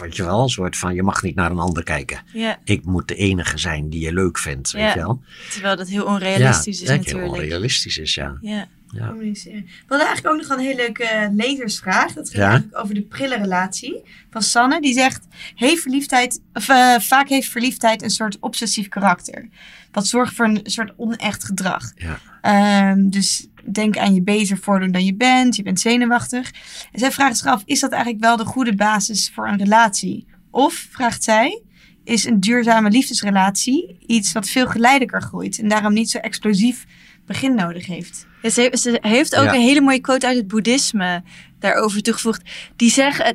weet 0.00 0.16
je 0.16 0.24
wel, 0.24 0.42
een 0.42 0.48
soort 0.48 0.76
van, 0.76 0.94
je 0.94 1.02
mag 1.02 1.22
niet 1.22 1.34
naar 1.34 1.50
een 1.50 1.58
ander 1.58 1.82
kijken. 1.82 2.20
ja. 2.32 2.58
Ik 2.64 2.84
moet 2.84 3.08
de 3.08 3.14
enige 3.14 3.58
zijn 3.58 3.88
die 3.90 4.00
je 4.00 4.12
leuk 4.12 4.38
vindt, 4.38 4.70
weet 4.70 4.82
Ja. 4.82 4.88
je 4.94 4.98
wel. 5.00 5.20
Terwijl 5.50 5.76
dat 5.76 5.88
heel 5.88 6.04
onrealistisch 6.04 6.80
is 6.80 6.88
dat 6.88 6.88
heel 6.88 6.98
natuurlijk. 6.98 7.32
onrealistisch 7.32 7.98
is, 7.98 8.14
ja. 8.14 8.36
Ja. 8.40 8.66
Ja. 8.96 9.08
Communiceren. 9.08 9.62
We 9.64 9.84
hadden 9.86 10.06
eigenlijk 10.06 10.34
ook 10.36 10.48
nog 10.48 10.58
een 10.58 10.64
hele 10.64 10.76
leuke 10.76 11.30
lezersvraag. 11.32 12.12
Dat 12.12 12.28
ging 12.28 12.42
Ja? 12.42 12.48
eigenlijk 12.50 12.82
over 12.82 12.94
de 12.94 13.02
prille 13.02 13.36
relatie 13.36 14.02
van 14.30 14.42
Sanne. 14.42 14.80
Die 14.80 14.92
zegt, 14.92 15.26
heeft 15.54 15.82
verliefdheid, 15.82 16.40
of, 16.52 16.68
eh, 16.68 16.98
vaak 16.98 17.28
heeft 17.28 17.48
verliefdheid 17.48 18.02
een 18.02 18.10
soort 18.10 18.36
obsessief 18.40 18.88
karakter. 18.88 19.48
Wat 19.92 20.06
zorgt 20.06 20.34
voor 20.34 20.44
een 20.44 20.60
soort 20.62 20.92
onecht 20.96 21.44
gedrag. 21.44 21.92
Ja. 21.94 22.18
Ehm, 22.40 23.08
dus 23.08 23.46
denk 23.72 23.96
aan 23.98 24.14
je 24.14 24.22
beter 24.22 24.58
voordoen 24.58 24.92
dan 24.92 25.04
je 25.04 25.14
bent. 25.14 25.56
Je 25.56 25.62
bent 25.62 25.80
zenuwachtig. 25.80 26.50
En 26.92 26.98
zij 26.98 27.12
vraagt 27.12 27.36
zich 27.36 27.46
af, 27.46 27.62
is 27.64 27.80
dat 27.80 27.92
eigenlijk 27.92 28.24
wel 28.24 28.36
de 28.36 28.44
goede 28.44 28.74
basis 28.74 29.30
voor 29.34 29.48
een 29.48 29.58
relatie? 29.58 30.26
Of, 30.50 30.86
vraagt 30.90 31.24
zij, 31.24 31.62
is 32.04 32.24
een 32.24 32.40
duurzame 32.40 32.90
liefdesrelatie 32.90 33.96
iets 34.06 34.32
wat 34.32 34.48
veel 34.48 34.66
geleidelijker 34.66 35.22
groeit. 35.22 35.58
En 35.58 35.68
daarom 35.68 35.92
niet 35.92 36.10
zo 36.10 36.18
explosief 36.18 36.84
begin 37.26 37.54
nodig 37.54 37.86
heeft. 37.86 38.26
Ja, 38.46 38.52
ze, 38.52 38.70
ze 38.80 38.98
heeft 39.00 39.36
ook 39.36 39.44
Ja. 39.44 39.54
een 39.54 39.60
hele 39.60 39.80
mooie 39.80 40.00
quote 40.00 40.26
uit 40.26 40.36
het 40.36 40.48
boeddhisme 40.48 41.22
daarover 41.58 42.02
toegevoegd. 42.02 42.42
Die 42.76 42.90
zegt, 42.90 43.20
eh, 43.20 43.30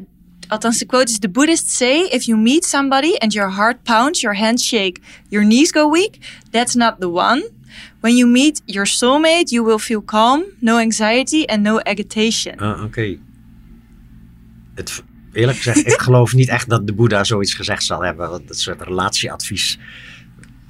althans 0.47 0.77
de 0.77 0.85
quote 0.85 1.11
is: 1.11 1.19
The 1.19 1.29
Buddhists 1.29 1.77
say 1.77 2.07
if 2.09 2.23
you 2.23 2.39
meet 2.39 2.65
somebody 2.65 3.15
and 3.17 3.33
your 3.33 3.53
heart 3.55 3.83
pounds, 3.83 4.21
your 4.21 4.37
hands 4.37 4.67
shake, 4.67 4.99
your 5.29 5.45
knees 5.45 5.71
go 5.71 5.91
weak, 5.91 6.15
that's 6.51 6.73
not 6.73 6.95
the 6.99 7.09
one. 7.09 7.49
When 7.99 8.15
you 8.15 8.29
meet 8.31 8.61
your 8.65 8.87
soulmate, 8.87 9.43
you 9.53 9.65
will 9.65 9.77
feel 9.77 10.03
calm, 10.03 10.43
no 10.59 10.77
anxiety 10.77 11.43
and 11.45 11.61
no 11.61 11.79
agitation. 11.79 12.55
Ah, 12.57 12.83
Oké. 12.83 13.17
Het- 14.75 15.03
Eerlijk 15.33 15.57
gezegd, 15.57 15.77
ik 15.87 16.01
geloof 16.01 16.33
niet 16.33 16.49
echt 16.49 16.69
dat 16.69 16.87
de 16.87 16.93
Boeddha 16.93 17.23
zoiets 17.23 17.53
gezegd 17.53 17.83
zal 17.83 18.03
hebben. 18.03 18.41
Dat 18.45 18.59
soort 18.59 18.81
relatieadvies 18.81 19.79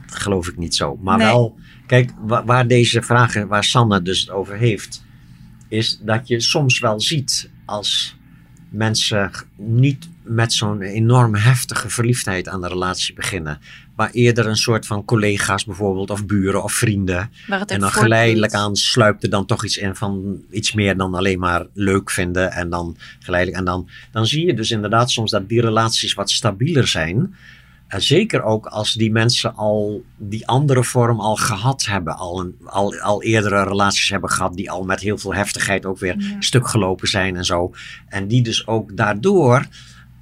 dat 0.06 0.16
geloof 0.20 0.48
ik 0.48 0.58
niet 0.58 0.76
zo. 0.76 0.98
Maar 1.02 1.18
Nee. 1.18 1.28
wel, 1.28 1.56
kijk, 1.92 2.12
wa- 2.20 2.46
waar 2.46 2.68
deze 2.68 3.02
vragen, 3.02 3.48
waar 3.48 3.64
Sanne 3.64 4.02
dus 4.02 4.20
het 4.20 4.30
over 4.30 4.58
heeft, 4.58 5.04
is 5.68 6.00
dat 6.02 6.28
je 6.28 6.40
soms 6.40 6.80
wel 6.80 7.02
ziet 7.02 7.50
als 7.66 8.16
mensen 8.70 9.32
niet 9.58 10.10
met 10.24 10.54
zo'n 10.54 10.82
enorm 10.82 11.36
heftige 11.36 11.90
verliefdheid 11.90 12.48
aan 12.48 12.62
de 12.62 12.68
relatie 12.68 13.14
beginnen. 13.14 13.60
Maar 13.96 14.10
eerder 14.12 14.46
een 14.48 14.56
soort 14.56 14.86
van 14.86 15.06
collega's 15.06 15.66
bijvoorbeeld, 15.66 16.10
of 16.10 16.26
buren 16.26 16.64
of 16.64 16.74
vrienden. 16.74 17.32
En 17.72 17.80
dan 17.80 17.92
geleidelijk 18.04 18.54
aan 18.54 18.76
sluipt 18.76 19.24
er 19.24 19.30
dan 19.30 19.46
toch 19.46 19.66
iets 19.66 19.78
in 19.78 19.96
van 19.96 20.42
iets 20.52 20.74
meer 20.74 20.98
dan 20.98 21.14
alleen 21.14 21.40
maar 21.40 21.66
leuk 21.74 22.12
vinden. 22.12 22.52
En 22.52 22.70
dan 22.70 22.98
geleidelijk. 23.20 23.60
En 23.60 23.66
dan, 23.66 23.90
dan 24.12 24.26
zie 24.28 24.46
je 24.46 24.54
dus 24.54 24.72
inderdaad 24.72 25.12
soms 25.12 25.32
dat 25.32 25.50
die 25.50 25.62
relaties 25.62 26.14
wat 26.14 26.32
stabieler 26.32 26.88
zijn. 26.88 27.36
Eh, 27.92 28.00
zeker 28.00 28.44
ook 28.44 28.66
als 28.66 28.94
die 28.94 29.12
mensen 29.12 29.56
al 29.56 30.04
die 30.18 30.48
andere 30.48 30.84
vorm 30.84 31.20
al 31.20 31.36
gehad 31.36 31.86
hebben. 31.86 32.18
Al, 32.18 32.40
een, 32.40 32.56
al, 32.66 33.00
al 33.00 33.24
eerdere 33.24 33.64
relaties 33.64 34.10
hebben 34.10 34.30
gehad. 34.30 34.54
Die 34.56 34.72
al 34.72 34.84
met 34.84 35.00
heel 35.00 35.18
veel 35.18 35.34
heftigheid 35.34 35.86
ook 35.86 36.00
weer 36.00 36.16
Ja. 36.20 36.36
stuk 36.40 36.68
gelopen 36.68 37.08
zijn 37.08 37.36
en 37.36 37.46
zo. 37.46 37.72
En 38.08 38.28
die 38.28 38.42
dus 38.42 38.68
ook 38.68 38.98
daardoor 38.98 39.66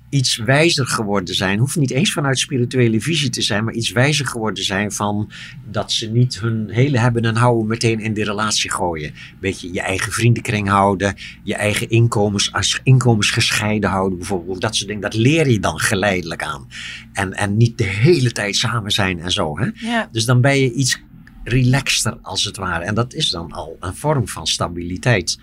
iets 0.09 0.35
wijzer 0.35 0.87
geworden 0.87 1.35
zijn. 1.35 1.59
Hoeft 1.59 1.75
niet 1.75 1.91
eens 1.91 2.13
vanuit 2.13 2.39
spirituele 2.39 3.01
visie 3.01 3.29
te 3.29 3.41
zijn, 3.41 3.63
maar 3.63 3.73
iets 3.73 3.91
wijzer 3.91 4.25
geworden 4.25 4.63
zijn 4.63 4.91
van 4.91 5.31
dat 5.71 5.91
ze 5.91 6.07
niet 6.07 6.39
hun 6.39 6.69
hele 6.69 6.99
hebben 6.99 7.25
en 7.25 7.35
houden 7.35 7.67
meteen 7.67 7.99
in 7.99 8.13
die 8.13 8.23
relatie 8.23 8.71
gooien. 8.71 9.13
Beetje 9.39 9.73
je 9.73 9.81
eigen 9.81 10.11
vriendenkring 10.11 10.67
houden, 10.67 11.15
je 11.43 11.55
eigen 11.55 11.89
inkomens, 11.89 12.53
als 12.53 12.79
inkomens 12.83 13.31
gescheiden 13.31 13.89
houden 13.89 14.17
bijvoorbeeld. 14.17 14.61
Dat 14.61 14.75
soort 14.75 14.87
dingen, 14.87 15.03
dat 15.03 15.13
leer 15.13 15.49
je 15.49 15.59
dan 15.59 15.79
geleidelijk 15.79 16.43
aan. 16.43 16.67
En, 17.13 17.33
en 17.33 17.57
niet 17.57 17.77
de 17.77 17.83
hele 17.83 18.31
tijd 18.31 18.55
samen 18.55 18.91
zijn 18.91 19.19
en 19.19 19.31
zo. 19.31 19.59
Hè? 19.59 19.67
Ja, 19.73 20.09
Dus 20.11 20.25
dan 20.25 20.41
ben 20.41 20.59
je 20.59 20.73
iets 20.73 21.01
relaxter 21.43 22.17
als 22.21 22.43
het 22.43 22.57
ware. 22.57 22.83
En 22.83 22.95
dat 22.95 23.13
is 23.13 23.29
dan 23.29 23.51
al 23.51 23.77
een 23.79 23.95
vorm 23.95 24.27
van 24.27 24.47
stabiliteit. 24.47 25.39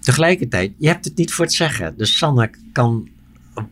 Tegelijkertijd, 0.00 0.72
je 0.78 0.88
hebt 0.88 1.04
het 1.04 1.16
niet 1.16 1.32
voor 1.32 1.44
het 1.44 1.54
zeggen. 1.54 1.94
Dus 1.96 2.16
Sanne 2.16 2.50
kan 2.72 3.08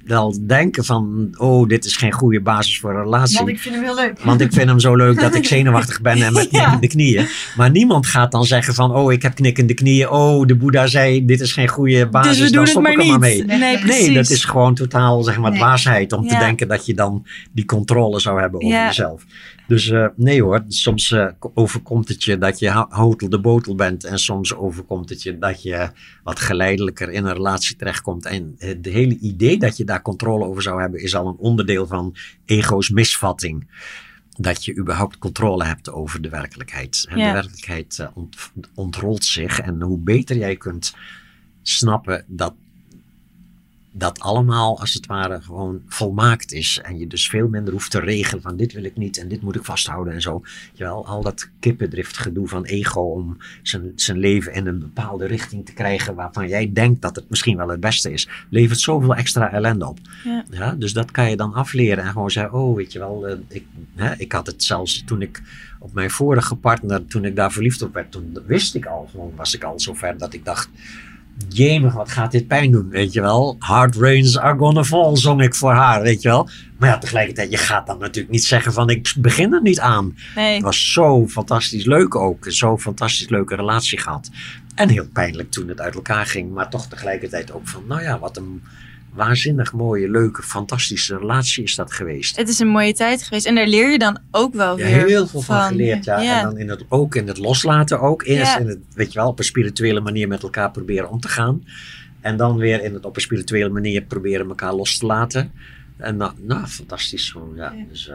wel 0.04 0.34
denken 0.46 0.84
van, 0.84 1.34
oh, 1.36 1.68
dit 1.68 1.84
is 1.84 1.96
geen 1.96 2.12
goede 2.12 2.40
basis 2.40 2.78
voor 2.80 2.90
een 2.94 3.02
relatie. 3.02 3.36
Want 3.36 3.48
ik 3.48 3.58
vind 3.60 3.74
hem 3.74 3.84
heel 3.84 3.94
leuk. 3.94 4.20
Want 4.20 4.40
ik 4.40 4.52
vind 4.52 4.68
hem 4.68 4.80
zo 4.80 4.94
leuk 4.96 5.20
dat 5.20 5.34
ik 5.34 5.44
zenuwachtig 5.56 6.00
ben 6.00 6.22
en 6.22 6.32
met 6.32 6.48
Ja. 6.50 6.58
knikkende 6.58 6.86
knieën. 6.88 7.26
Maar 7.56 7.70
niemand 7.70 8.06
gaat 8.06 8.32
dan 8.32 8.44
zeggen 8.44 8.74
van, 8.74 8.94
oh, 8.94 9.12
ik 9.12 9.22
heb 9.22 9.34
knikkende 9.34 9.74
knieën. 9.74 10.10
Oh, 10.10 10.46
de 10.46 10.56
Boeddha 10.56 10.86
zei, 10.86 11.24
dit 11.24 11.40
is 11.40 11.52
geen 11.52 11.68
goede 11.68 12.06
basis, 12.08 12.38
dus 12.38 12.50
we 12.50 12.56
dan 12.56 12.66
stop 12.66 12.82
maar 12.82 12.92
ik 12.92 12.98
er 12.98 13.06
maar 13.06 13.18
mee. 13.18 13.34
niet. 13.36 13.46
Nee, 13.46 13.58
Nee, 13.58 13.78
precies. 13.78 14.06
Nee, 14.06 14.14
dat 14.14 14.30
is 14.30 14.44
gewoon 14.44 14.74
totaal 14.74 15.22
zeg 15.22 15.38
maar 15.38 15.50
Nee. 15.50 15.58
dwaasheid 15.60 16.12
om 16.12 16.28
te 16.28 16.38
denken 16.38 16.68
dat 16.68 16.86
je 16.86 16.94
dan 16.94 17.26
die 17.52 17.64
controle 17.64 18.20
zou 18.20 18.40
hebben 18.40 18.60
over 18.62 18.74
Ja. 18.76 18.86
jezelf. 18.86 19.24
Dus 19.66 19.90
eh, 19.90 20.06
nee 20.16 20.42
hoor, 20.42 20.64
soms 20.68 21.10
eh, 21.12 21.26
overkomt 21.54 22.08
het 22.08 22.24
je 22.24 22.38
dat 22.38 22.58
je 22.58 22.70
ho- 22.72 22.86
hotel 22.88 23.28
de 23.28 23.40
botel 23.40 23.74
bent 23.74 24.04
en 24.04 24.18
soms 24.18 24.54
overkomt 24.54 25.08
het 25.08 25.22
je 25.22 25.38
dat 25.38 25.62
je 25.62 25.90
wat 26.22 26.40
geleidelijker 26.40 27.10
in 27.10 27.24
een 27.24 27.32
relatie 27.32 27.76
terechtkomt. 27.76 28.26
En 28.26 28.54
het 28.58 28.84
hele 28.84 29.18
idee 29.18 29.58
dat 29.58 29.76
je 29.76 29.84
daar 29.84 30.02
controle 30.02 30.44
over 30.44 30.62
zou 30.62 30.80
hebben 30.80 31.02
is 31.02 31.14
al 31.14 31.26
een 31.28 31.36
onderdeel 31.36 31.86
van 31.86 32.16
ego's 32.44 32.90
misvatting. 32.90 33.84
Dat 34.38 34.64
je 34.64 34.76
überhaupt 34.76 35.18
controle 35.18 35.64
hebt 35.64 35.90
over 35.90 36.22
de 36.22 36.28
werkelijkheid. 36.28 37.06
En 37.08 37.18
Ja. 37.18 37.26
de 37.26 37.32
werkelijkheid 37.32 37.98
eh, 37.98 38.08
ont- 38.14 38.52
ontrolt 38.74 39.24
zich 39.24 39.60
en 39.60 39.82
hoe 39.82 39.98
beter 39.98 40.36
jij 40.36 40.56
kunt 40.56 40.94
snappen 41.62 42.24
dat 42.28 42.54
dat 43.98 44.20
allemaal 44.20 44.80
als 44.80 44.94
het 44.94 45.06
ware 45.06 45.40
gewoon 45.42 45.82
volmaakt 45.88 46.52
is. 46.52 46.80
En 46.82 46.98
je 46.98 47.06
dus 47.06 47.28
veel 47.28 47.48
minder 47.48 47.72
hoeft 47.72 47.90
te 47.90 48.00
regelen 48.00 48.42
van 48.42 48.56
dit 48.56 48.72
wil 48.72 48.84
ik 48.84 48.96
niet 48.96 49.18
en 49.18 49.28
dit 49.28 49.42
moet 49.42 49.56
ik 49.56 49.64
vasthouden 49.64 50.12
en 50.12 50.20
zo. 50.20 50.42
Jawel, 50.72 51.06
al 51.06 51.22
dat 51.22 51.50
kippendrift 51.60 52.18
gedoe 52.18 52.48
van 52.48 52.64
ego 52.64 53.00
om 53.00 53.36
zijn, 53.62 53.92
zijn 53.94 54.18
leven 54.18 54.52
in 54.52 54.66
een 54.66 54.78
bepaalde 54.78 55.26
richting 55.26 55.66
te 55.66 55.72
krijgen 55.72 56.14
waarvan 56.14 56.48
jij 56.48 56.72
denkt 56.72 57.02
dat 57.02 57.16
het 57.16 57.30
misschien 57.30 57.56
wel 57.56 57.68
het 57.68 57.80
beste 57.80 58.12
is, 58.12 58.28
levert 58.48 58.80
zoveel 58.80 59.14
extra 59.14 59.52
ellende 59.52 59.86
op. 59.86 59.98
Ja. 60.50 60.72
dus 60.72 60.92
dat 60.92 61.10
kan 61.10 61.30
je 61.30 61.36
dan 61.36 61.54
afleren 61.54 62.04
en 62.04 62.12
gewoon 62.12 62.30
zeggen, 62.30 62.58
oh 62.58 62.76
weet 62.76 62.92
je 62.92 62.98
wel, 62.98 63.26
eh, 63.26 63.36
ik, 63.48 63.64
hè, 63.94 64.14
ik 64.16 64.32
had 64.32 64.46
het 64.46 64.64
zelfs 64.64 65.02
toen 65.04 65.22
ik 65.22 65.42
op 65.78 65.92
mijn 65.92 66.10
vorige 66.10 66.56
partner, 66.56 67.06
toen 67.06 67.24
ik 67.24 67.36
daar 67.36 67.52
verliefd 67.52 67.82
op 67.82 67.94
werd, 67.94 68.12
toen 68.12 68.38
wist 68.46 68.74
ik 68.74 68.86
al, 68.86 69.08
gewoon 69.10 69.32
was 69.36 69.54
ik 69.54 69.64
al 69.64 69.80
zover 69.80 70.18
dat 70.18 70.34
ik 70.34 70.44
dacht, 70.44 70.68
jemig, 71.48 71.94
wat 71.94 72.10
gaat 72.10 72.32
dit 72.32 72.46
pijn 72.46 72.70
doen, 72.70 72.88
weet 72.88 73.12
je 73.12 73.20
wel. 73.20 73.56
Hard 73.58 73.96
rains 73.96 74.38
are 74.38 74.58
gonna 74.58 74.84
fall, 74.84 75.16
zong 75.16 75.42
ik 75.42 75.54
voor 75.54 75.72
haar, 75.72 76.02
weet 76.02 76.22
je 76.22 76.28
wel. 76.28 76.48
Maar 76.78 76.88
ja, 76.88 76.98
tegelijkertijd, 76.98 77.50
je 77.50 77.56
gaat 77.56 77.86
dan 77.86 77.98
natuurlijk 77.98 78.34
niet 78.34 78.44
zeggen 78.44 78.72
van, 78.72 78.90
ik 78.90 79.14
begin 79.18 79.52
er 79.52 79.62
niet 79.62 79.80
aan. 79.80 80.16
Nee. 80.34 80.54
Het 80.54 80.62
was 80.62 80.92
zo 80.92 81.26
fantastisch 81.26 81.84
leuk 81.84 82.14
ook, 82.14 82.46
zo 82.48 82.78
fantastisch 82.78 83.28
leuke 83.28 83.54
relatie 83.54 83.98
gehad. 83.98 84.30
En 84.74 84.88
heel 84.88 85.08
pijnlijk 85.12 85.50
toen 85.50 85.68
het 85.68 85.80
uit 85.80 85.94
elkaar 85.94 86.26
ging, 86.26 86.52
maar 86.52 86.70
toch 86.70 86.86
tegelijkertijd 86.86 87.52
ook 87.52 87.68
van, 87.68 87.82
nou 87.88 88.02
ja, 88.02 88.18
wat 88.18 88.36
een 88.36 88.62
waanzinnig 89.16 89.72
mooie, 89.72 90.10
leuke, 90.10 90.42
fantastische 90.42 91.18
relatie 91.18 91.64
is 91.64 91.74
dat 91.74 91.92
geweest. 91.92 92.36
Het 92.36 92.48
is 92.48 92.58
een 92.58 92.68
mooie 92.68 92.92
tijd 92.94 93.22
geweest. 93.22 93.46
En 93.46 93.54
daar 93.54 93.66
leer 93.66 93.90
je 93.90 93.98
dan 93.98 94.18
ook 94.30 94.54
wel 94.54 94.78
Ja, 94.78 94.84
weer 94.84 95.06
heel 95.06 95.26
veel 95.26 95.40
van, 95.40 95.60
geleerd, 95.62 96.04
ja. 96.04 96.20
Ja. 96.20 96.38
En 96.38 96.44
dan 96.44 96.58
in 96.58 96.68
het, 96.68 96.84
ook 96.88 97.14
in 97.14 97.28
het 97.28 97.38
loslaten 97.38 98.00
ook. 98.00 98.22
Eerst 98.22 98.52
Ja. 98.52 98.58
in 98.58 98.68
het, 98.68 98.78
weet 98.94 99.12
je 99.12 99.18
wel, 99.18 99.28
op 99.28 99.38
een 99.38 99.44
spirituele 99.44 100.00
manier 100.00 100.28
met 100.28 100.42
elkaar 100.42 100.70
proberen 100.70 101.08
om 101.10 101.20
te 101.20 101.28
gaan. 101.28 101.64
En 102.20 102.36
dan 102.36 102.56
weer 102.56 102.82
in 102.84 102.94
het 102.94 103.04
op 103.04 103.16
een 103.16 103.22
spirituele 103.22 103.68
manier 103.70 104.02
proberen 104.02 104.48
elkaar 104.48 104.74
los 104.74 104.98
te 104.98 105.06
laten. 105.06 105.52
En 105.96 106.16
nou, 106.16 106.32
nou 106.40 106.66
fantastisch 106.66 107.26
zo, 107.26 107.52
ja. 107.56 107.74
Dus 107.90 108.10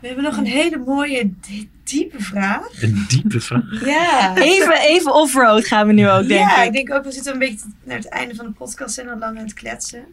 We 0.00 0.06
hebben 0.06 0.24
nog 0.24 0.36
een 0.36 0.44
hele 0.46 0.78
mooie, 0.78 1.30
di- 1.40 1.70
diepe 1.84 2.20
vraag. 2.22 2.82
een 2.82 3.04
diepe 3.08 3.40
vraag. 3.40 3.84
Ja. 3.86 4.36
Even, 4.36 4.80
even 4.80 5.14
off-road 5.14 5.66
gaan 5.66 5.86
we 5.86 5.92
nu 5.92 6.08
ook, 6.08 6.26
denk 6.28 6.40
ja, 6.50 6.60
ik. 6.62 6.66
ik 6.66 6.72
denk 6.72 6.92
ook, 6.92 7.04
we 7.04 7.12
zitten 7.12 7.32
een 7.32 7.38
beetje 7.38 7.66
naar 7.84 7.96
het 7.96 8.08
einde 8.08 8.34
van 8.34 8.46
de 8.46 8.52
podcast 8.52 8.94
zijn 8.94 9.08
al 9.08 9.18
lang 9.18 9.38
aan 9.38 9.44
het 9.44 9.54
kletsen. 9.54 10.04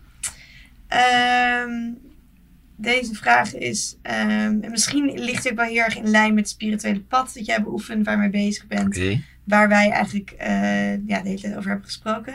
Ehm, 0.88 1.72
deze 2.76 3.14
vraag 3.14 3.56
is, 3.56 3.98
ehm, 4.02 4.58
en 4.62 4.72
misschien 4.72 5.12
ligt 5.14 5.44
het 5.44 5.56
wel 5.56 5.66
heel 5.66 5.84
erg 5.84 5.98
in 5.98 6.10
lijn 6.10 6.34
met 6.34 6.44
het 6.44 6.54
spirituele 6.54 7.00
pad 7.02 7.32
dat 7.34 7.46
jij 7.46 7.64
beoefent, 7.64 8.06
waar 8.06 8.16
je 8.16 8.20
mee 8.22 8.30
bezig 8.48 8.68
bent, 8.68 9.00
waar 9.44 9.68
wij 9.68 9.90
eigenlijk 9.90 10.32
eh, 10.38 11.08
ja, 11.08 11.22
de 11.22 11.28
hele 11.30 11.40
tijd 11.42 11.56
over 11.56 11.70
hebben 11.70 11.86
gesproken. 11.86 12.34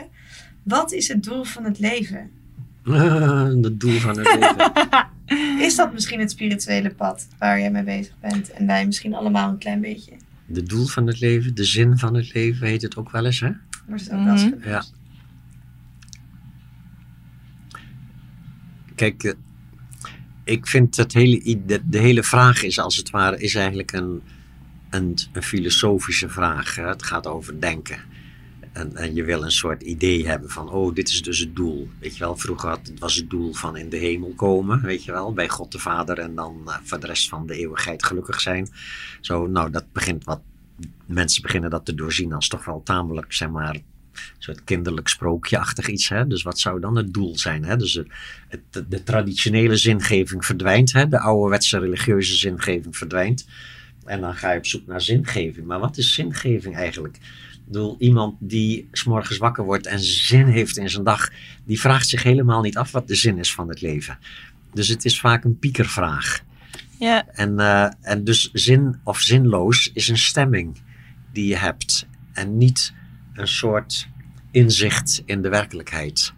Wat 0.63 0.91
is 0.91 1.07
het 1.07 1.23
doel 1.23 1.43
van 1.43 1.63
het 1.63 1.79
leven? 1.79 2.31
Het 3.61 3.79
doel 3.79 3.99
van 3.99 4.17
het 4.19 4.33
leven. 4.33 4.71
Is 5.59 5.75
dat 5.75 5.93
misschien 5.93 6.19
het 6.19 6.31
spirituele 6.31 6.89
pad 6.89 7.27
waar 7.37 7.59
jij 7.59 7.71
mee 7.71 7.83
bezig 7.83 8.13
bent 8.19 8.51
en 8.51 8.65
wij 8.67 8.85
misschien 8.85 9.13
allemaal 9.13 9.49
een 9.49 9.57
klein 9.57 9.81
beetje? 9.81 10.11
De 10.45 10.63
doel 10.63 10.85
van 10.85 11.07
het 11.07 11.19
leven, 11.19 11.55
de 11.55 11.63
zin 11.63 11.97
van 11.97 12.15
het 12.15 12.33
leven 12.33 12.67
heet 12.67 12.81
het 12.81 12.95
ook 12.95 13.11
wel 13.11 13.25
eens, 13.25 13.39
hè? 13.39 13.51
Wordt 13.87 14.03
het 14.03 14.13
ook 14.13 14.23
wel 14.23 14.33
eens? 14.33 14.49
Ja. 14.63 14.83
Kijk, 18.95 19.23
eh, 19.23 19.33
ik 20.43 20.67
vind 20.67 20.97
het 20.97 21.13
hele, 21.13 21.61
de, 21.65 21.81
de 21.85 21.99
hele 21.99 22.23
vraag 22.23 22.63
is 22.63 22.79
als 22.79 22.95
het 22.97 23.09
ware 23.09 23.39
is 23.39 23.55
eigenlijk 23.55 23.91
een, 23.91 24.21
een, 24.89 25.17
een 25.33 25.43
filosofische 25.43 26.29
vraag. 26.29 26.75
hè. 26.75 26.87
Het 26.87 27.03
gaat 27.03 27.27
over 27.27 27.61
denken. 27.61 27.99
En, 28.79 28.95
en 28.95 29.15
je 29.15 29.23
wil 29.23 29.43
een 29.43 29.51
soort 29.51 29.81
idee 29.81 30.27
hebben 30.27 30.49
van, 30.49 30.69
oh, 30.69 30.95
dit 30.95 31.09
is 31.09 31.21
dus 31.21 31.39
het 31.39 31.55
doel. 31.55 31.89
Weet 31.99 32.13
je 32.13 32.19
wel, 32.19 32.37
vroeger 32.37 32.69
had, 32.69 32.91
was 32.99 33.15
het 33.15 33.29
doel 33.29 33.53
van 33.53 33.77
in 33.77 33.89
de 33.89 33.97
hemel 33.97 34.33
komen, 34.35 34.81
weet 34.81 35.03
je 35.03 35.11
wel, 35.11 35.33
bij 35.33 35.49
God 35.49 35.71
de 35.71 35.79
Vader 35.79 36.17
en 36.19 36.35
dan 36.35 36.61
eh, 36.65 36.75
voor 36.83 36.99
de 36.99 37.07
rest 37.07 37.29
van 37.29 37.47
de 37.47 37.55
eeuwigheid 37.55 38.03
gelukkig 38.05 38.41
zijn. 38.41 38.69
Zo, 39.21 39.47
nou, 39.47 39.71
dat 39.71 39.91
begint 39.91 40.23
wat, 40.23 40.41
mensen 41.05 41.41
beginnen 41.41 41.69
dat 41.69 41.85
te 41.85 41.95
doorzien 41.95 42.33
als 42.33 42.47
toch 42.47 42.65
wel 42.65 42.81
tamelijk, 42.83 43.33
zeg 43.33 43.49
maar, 43.49 43.75
een 43.75 43.81
soort 44.37 44.63
kinderlijk 44.63 45.07
sprookjeachtig 45.07 45.87
iets. 45.87 46.09
Hè? 46.09 46.27
Dus 46.27 46.43
wat 46.43 46.59
zou 46.59 46.79
dan 46.79 46.95
het 46.95 47.13
doel 47.13 47.37
zijn? 47.37 47.65
Hè? 47.65 47.75
Dus 47.77 47.93
het, 47.93 48.07
het- 48.71 48.91
de 48.91 49.03
traditionele 49.03 49.75
zingeving 49.75 50.45
verdwijnt, 50.45 50.91
hè? 50.93 51.07
de 51.07 51.19
ouderwetse 51.19 51.79
religieuze 51.79 52.35
zingeving 52.35 52.97
verdwijnt. 52.97 53.47
En 54.05 54.21
dan 54.21 54.35
ga 54.35 54.51
je 54.51 54.57
op 54.57 54.65
zoek 54.65 54.87
naar 54.87 55.01
zingeving. 55.01 55.65
Maar 55.65 55.79
wat 55.79 55.97
is 55.97 56.13
zingeving 56.13 56.75
eigenlijk? 56.75 57.17
Ik 57.69 57.75
bedoel, 57.75 57.95
iemand 57.99 58.35
die 58.39 58.87
s'morgens 58.91 59.37
wakker 59.37 59.63
wordt 59.63 59.85
en 59.85 59.99
zin 59.99 60.47
heeft 60.47 60.77
in 60.77 60.89
zijn 60.89 61.03
dag, 61.03 61.29
die 61.65 61.79
vraagt 61.79 62.07
zich 62.07 62.23
helemaal 62.23 62.61
niet 62.61 62.77
af 62.77 62.91
wat 62.91 63.07
de 63.07 63.15
zin 63.15 63.37
is 63.37 63.53
van 63.53 63.69
het 63.69 63.81
leven. 63.81 64.17
Dus 64.73 64.87
het 64.87 65.05
is 65.05 65.19
vaak 65.19 65.43
een 65.43 65.59
piekervraag. 65.59 66.39
Ja, 66.99 67.27
En, 67.27 67.59
eh, 67.59 67.91
en 68.01 68.23
dus 68.23 68.49
zin 68.53 68.99
of 69.03 69.19
zinloos 69.19 69.91
is 69.93 70.07
een 70.07 70.17
stemming 70.17 70.77
die 71.33 71.47
je 71.47 71.57
hebt. 71.57 72.07
En 72.33 72.57
niet 72.57 72.93
een 73.33 73.47
soort 73.47 74.07
inzicht 74.51 75.21
in 75.25 75.41
de 75.41 75.49
werkelijkheid. 75.49 76.33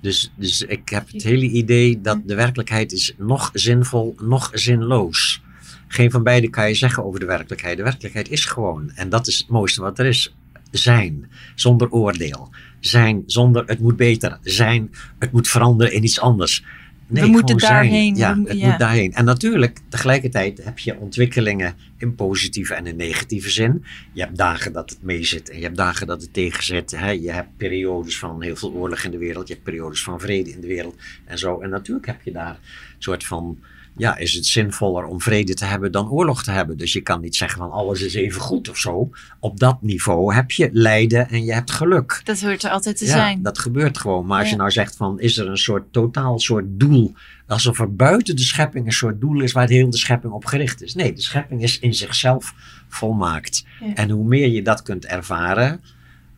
Dus, 0.00 0.32
dus 0.36 0.62
ik 0.62 0.88
heb 0.88 1.12
het 1.12 1.22
hele 1.22 1.46
idee 1.46 2.00
dat 2.00 2.18
de 2.26 2.34
werkelijkheid 2.34 2.92
is 2.92 3.14
nog 3.18 3.50
zinvol, 3.52 4.14
nog 4.18 4.50
zinloos. 4.52 5.42
Geen 5.88 6.10
van 6.10 6.22
beide 6.22 6.50
kan 6.50 6.68
je 6.68 6.74
zeggen 6.74 7.04
over 7.04 7.20
de 7.20 7.26
werkelijkheid. 7.26 7.76
De 7.76 7.82
werkelijkheid 7.82 8.28
is 8.28 8.44
gewoon. 8.44 8.90
En 8.94 9.08
dat 9.08 9.26
is 9.26 9.38
het 9.38 9.48
mooiste 9.48 9.80
wat 9.80 9.98
er 9.98 10.06
is. 10.06 10.34
Zijn, 10.76 11.30
zonder 11.54 11.90
oordeel. 11.90 12.50
Zijn, 12.80 13.22
zonder 13.26 13.62
het 13.66 13.80
moet 13.80 13.96
beter. 13.96 14.38
Zijn, 14.42 14.90
het 15.18 15.32
moet 15.32 15.48
veranderen 15.48 15.92
in 15.92 16.04
iets 16.04 16.20
anders. 16.20 16.64
Nee, 17.08 17.22
We 17.22 17.28
moeten 17.30 17.58
zijn. 17.60 17.72
daarheen. 17.72 18.14
Ja, 18.16 18.34
We- 18.42 18.48
het 18.48 18.58
ja. 18.58 18.68
moet 18.68 18.78
daarheen. 18.78 19.12
En 19.12 19.24
natuurlijk, 19.24 19.78
tegelijkertijd 19.88 20.64
heb 20.64 20.78
je 20.78 20.96
ontwikkelingen 20.98 21.74
in 21.96 22.14
positieve 22.14 22.74
en 22.74 22.86
in 22.86 22.96
negatieve 22.96 23.50
zin. 23.50 23.84
Je 24.12 24.20
hebt 24.20 24.36
dagen 24.36 24.72
dat 24.72 24.90
het 24.90 25.02
mee 25.02 25.24
zit 25.24 25.50
en 25.50 25.56
je 25.56 25.62
hebt 25.62 25.76
dagen 25.76 26.06
dat 26.06 26.22
het 26.22 26.32
tegen 26.32 26.64
zit. 26.64 26.90
Hè? 26.90 27.10
Je 27.10 27.30
hebt 27.30 27.56
periodes 27.56 28.18
van 28.18 28.42
heel 28.42 28.56
veel 28.56 28.72
oorlog 28.72 29.02
in 29.02 29.10
de 29.10 29.18
wereld. 29.18 29.48
Je 29.48 29.52
hebt 29.54 29.64
periodes 29.64 30.02
van 30.02 30.20
vrede 30.20 30.50
in 30.50 30.60
de 30.60 30.66
wereld 30.66 30.96
en 31.24 31.38
zo. 31.38 31.60
En 31.60 31.70
natuurlijk 31.70 32.06
heb 32.06 32.22
je 32.22 32.32
daar 32.32 32.50
een 32.50 32.56
soort 32.98 33.24
van... 33.24 33.58
Ja, 33.96 34.16
is 34.16 34.32
het 34.32 34.46
zinvoller 34.46 35.04
om 35.04 35.20
vrede 35.20 35.54
te 35.54 35.64
hebben 35.64 35.92
dan 35.92 36.10
oorlog 36.10 36.42
te 36.44 36.50
hebben? 36.50 36.76
Dus 36.76 36.92
je 36.92 37.00
kan 37.00 37.20
niet 37.20 37.36
zeggen 37.36 37.58
van 37.58 37.70
alles 37.70 38.00
is 38.02 38.14
even 38.14 38.40
goed 38.40 38.68
of 38.68 38.76
zo. 38.78 39.10
Op 39.40 39.58
dat 39.60 39.82
niveau 39.82 40.34
heb 40.34 40.50
je 40.50 40.68
lijden 40.72 41.28
en 41.28 41.44
je 41.44 41.52
hebt 41.52 41.70
geluk. 41.70 42.20
dat 42.24 42.40
hoort 42.40 42.62
er 42.64 42.70
altijd 42.70 42.96
te 42.96 43.04
Ja, 43.04 43.10
zijn. 43.10 43.42
dat 43.42 43.58
gebeurt 43.58 43.98
gewoon. 43.98 44.26
Maar 44.26 44.40
als 44.40 44.50
je 44.50 44.56
nou 44.56 44.70
zegt 44.70 44.96
van, 44.96 45.20
is 45.20 45.38
er 45.38 45.48
een 45.48 45.56
soort 45.58 45.92
totaal 45.92 46.38
soort 46.38 46.64
doel, 46.68 47.14
alsof 47.46 47.80
er 47.80 47.94
buiten 47.94 48.36
de 48.36 48.42
schepping 48.42 48.86
een 48.86 48.92
soort 48.92 49.20
doel 49.20 49.40
is 49.40 49.52
waar 49.52 49.66
de 49.66 49.74
hele 49.74 49.96
schepping 49.96 50.32
op 50.32 50.44
gericht 50.44 50.82
is. 50.82 50.94
Nee, 50.94 51.12
de 51.12 51.20
schepping 51.22 51.62
is 51.62 51.78
in 51.78 51.94
zichzelf 51.94 52.54
volmaakt. 52.88 53.64
Ja. 53.80 53.94
En 53.94 54.10
hoe 54.10 54.24
meer 54.24 54.48
je 54.48 54.62
dat 54.62 54.82
kunt 54.82 55.04
ervaren, 55.06 55.80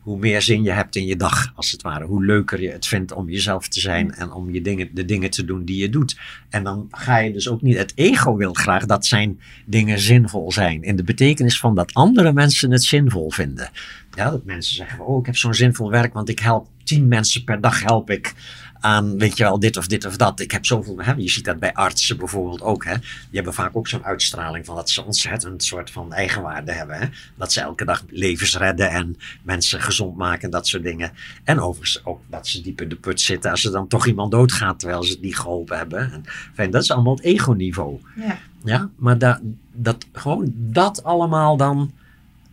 hoe 0.09 0.19
meer 0.19 0.41
zin 0.41 0.63
je 0.63 0.71
hebt 0.71 0.95
in 0.95 1.05
je 1.05 1.15
dag, 1.15 1.51
als 1.55 1.71
het 1.71 1.81
ware. 1.81 2.05
Hoe 2.05 2.25
leuker 2.25 2.61
je 2.61 2.69
het 2.69 2.87
vindt 2.87 3.11
om 3.11 3.29
jezelf 3.29 3.67
te 3.67 3.79
zijn 3.79 4.13
en 4.13 4.31
om 4.31 4.53
je 4.53 4.61
dingen, 4.61 4.89
de 4.93 5.05
dingen 5.05 5.29
te 5.29 5.45
doen 5.45 5.65
die 5.65 5.77
je 5.77 5.89
doet. 5.89 6.19
En 6.49 6.63
dan 6.63 6.87
ga 6.91 7.17
je 7.17 7.33
dus 7.33 7.49
ook 7.49 7.61
niet, 7.61 7.77
het 7.77 7.91
ego 7.95 8.35
wil 8.35 8.53
graag 8.53 8.85
dat 8.85 9.05
zijn 9.05 9.39
dingen 9.65 9.99
zinvol 9.99 10.51
zijn. 10.51 10.83
In 10.83 10.95
de 10.95 11.03
betekenis 11.03 11.59
van 11.59 11.75
dat 11.75 11.93
andere 11.93 12.33
mensen 12.33 12.71
het 12.71 12.83
zinvol 12.83 13.31
vinden. 13.31 13.69
Ja, 14.15 14.29
dat 14.29 14.45
mensen 14.45 14.75
zeggen, 14.75 15.05
oh 15.05 15.19
ik 15.19 15.25
heb 15.25 15.37
zo'n 15.37 15.53
zinvol 15.53 15.89
werk, 15.89 16.13
want 16.13 16.29
ik 16.29 16.39
help 16.39 16.67
tien 16.83 17.07
mensen 17.07 17.43
per 17.43 17.61
dag 17.61 17.83
help 17.83 18.09
ik 18.09 18.33
aan, 18.79 19.17
weet 19.17 19.37
je 19.37 19.43
wel, 19.43 19.59
dit 19.59 19.77
of 19.77 19.87
dit 19.87 20.05
of 20.05 20.17
dat. 20.17 20.39
Ik 20.39 20.51
heb 20.51 20.65
zoveel, 20.65 20.97
hè, 20.97 21.13
je 21.13 21.29
ziet 21.29 21.45
dat 21.45 21.59
bij 21.59 21.73
artsen 21.73 22.17
bijvoorbeeld 22.17 22.61
ook, 22.61 22.85
hè. 22.85 22.93
Die 22.97 23.09
hebben 23.31 23.53
vaak 23.53 23.75
ook 23.75 23.87
zo'n 23.87 24.05
uitstraling 24.05 24.65
van 24.65 24.75
dat 24.75 24.89
ze 24.89 25.05
ontzettend 25.05 25.63
soort 25.63 25.91
van 25.91 26.13
eigenwaarde 26.13 26.71
hebben, 26.71 26.99
hè. 26.99 27.07
Dat 27.35 27.51
ze 27.51 27.61
elke 27.61 27.85
dag 27.85 28.03
levens 28.09 28.57
redden 28.57 28.89
en 28.89 29.17
mensen 29.41 29.81
gezond 29.81 30.17
maken 30.17 30.43
en 30.43 30.49
dat 30.49 30.67
soort 30.67 30.83
dingen. 30.83 31.11
En 31.43 31.59
overigens 31.59 32.05
ook 32.05 32.21
dat 32.27 32.47
ze 32.47 32.61
diep 32.61 32.81
in 32.81 32.89
de 32.89 32.95
put 32.95 33.21
zitten 33.21 33.51
als 33.51 33.65
er 33.65 33.71
dan 33.71 33.87
toch 33.87 34.07
iemand 34.07 34.31
doodgaat 34.31 34.79
terwijl 34.79 35.03
ze 35.03 35.11
het 35.11 35.21
niet 35.21 35.37
geholpen 35.37 35.77
hebben. 35.77 36.11
En, 36.11 36.23
fijn, 36.53 36.71
dat 36.71 36.83
is 36.83 36.91
allemaal 36.91 37.15
het 37.15 37.23
ego-niveau. 37.23 37.99
Ja. 38.15 38.37
Ja, 38.63 38.89
maar 38.95 39.17
da, 39.17 39.39
dat, 39.73 40.05
gewoon 40.11 40.53
dat 40.55 41.03
allemaal 41.03 41.57
dan 41.57 41.91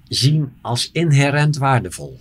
zien 0.08 0.52
als 0.60 0.90
inherent 0.92 1.56
waardevol. 1.56 2.20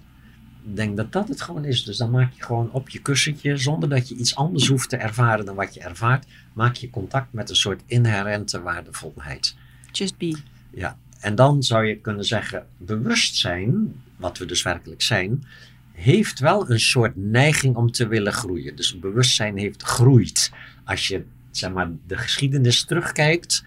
Denk 0.74 0.98
dat 0.98 1.12
dat 1.12 1.28
het 1.28 1.42
gewoon 1.42 1.66
is. 1.66 1.84
Dus 1.84 1.98
dan 1.98 2.12
maak 2.12 2.34
je 2.34 2.44
gewoon 2.44 2.72
op 2.72 2.90
je 2.90 3.00
kussentje, 3.00 3.58
zonder 3.58 3.90
dat 3.90 4.10
je 4.10 4.16
iets 4.16 4.36
anders 4.36 4.68
hoeft 4.68 4.90
te 4.90 4.98
ervaren 4.98 5.46
dan 5.46 5.56
wat 5.56 5.74
je 5.74 5.80
ervaart, 5.80 6.26
maak 6.54 6.76
je 6.76 6.90
contact 6.90 7.34
met 7.34 7.50
een 7.50 7.56
soort 7.56 7.82
inherente 7.86 8.62
waardevolheid. 8.62 9.56
Just 9.92 10.18
be. 10.18 10.38
Ja, 10.72 10.98
en 11.20 11.36
dan 11.36 11.64
zou 11.64 11.86
je 11.86 11.98
kunnen 11.98 12.26
zeggen, 12.26 12.66
bewustzijn, 12.78 13.94
wat 14.16 14.38
we 14.38 14.46
dus 14.46 14.62
werkelijk 14.64 15.02
zijn, 15.02 15.46
heeft 15.92 16.40
wel 16.40 16.70
een 16.70 16.80
soort 16.80 17.16
neiging 17.16 17.76
om 17.76 17.92
te 17.92 18.08
willen 18.08 18.34
groeien. 18.34 18.76
Dus 18.76 19.00
bewustzijn 19.00 19.58
heeft 19.58 19.84
groeit. 19.84 20.52
Als 20.84 21.08
je 21.08 21.24
zeg 21.52 21.72
maar, 21.72 21.90
de 22.08 22.18
geschiedenis 22.18 22.84
terugkijkt, 22.84 23.64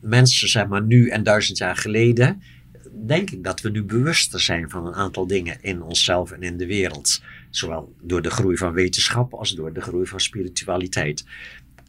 mensen 0.00 0.48
zeg 0.48 0.66
maar 0.66 0.82
nu 0.82 1.08
en 1.08 1.22
duizend 1.22 1.58
jaar 1.58 1.76
geleden, 1.76 2.42
denk 3.06 3.30
ik 3.30 3.44
dat 3.44 3.60
we 3.60 3.70
nu 3.70 3.82
bewuster 3.82 4.40
zijn 4.40 4.70
van 4.70 4.86
een 4.86 4.94
aantal 4.94 5.26
dingen 5.26 5.62
in 5.62 5.82
onszelf 5.82 6.30
en 6.30 6.42
in 6.42 6.56
de 6.56 6.66
wereld. 6.66 7.22
Zowel 7.50 7.94
door 8.02 8.22
de 8.22 8.30
groei 8.30 8.56
van 8.56 8.72
wetenschap 8.72 9.34
als 9.34 9.54
door 9.54 9.72
de 9.72 9.80
groei 9.80 10.06
van 10.06 10.20
spiritualiteit. 10.20 11.24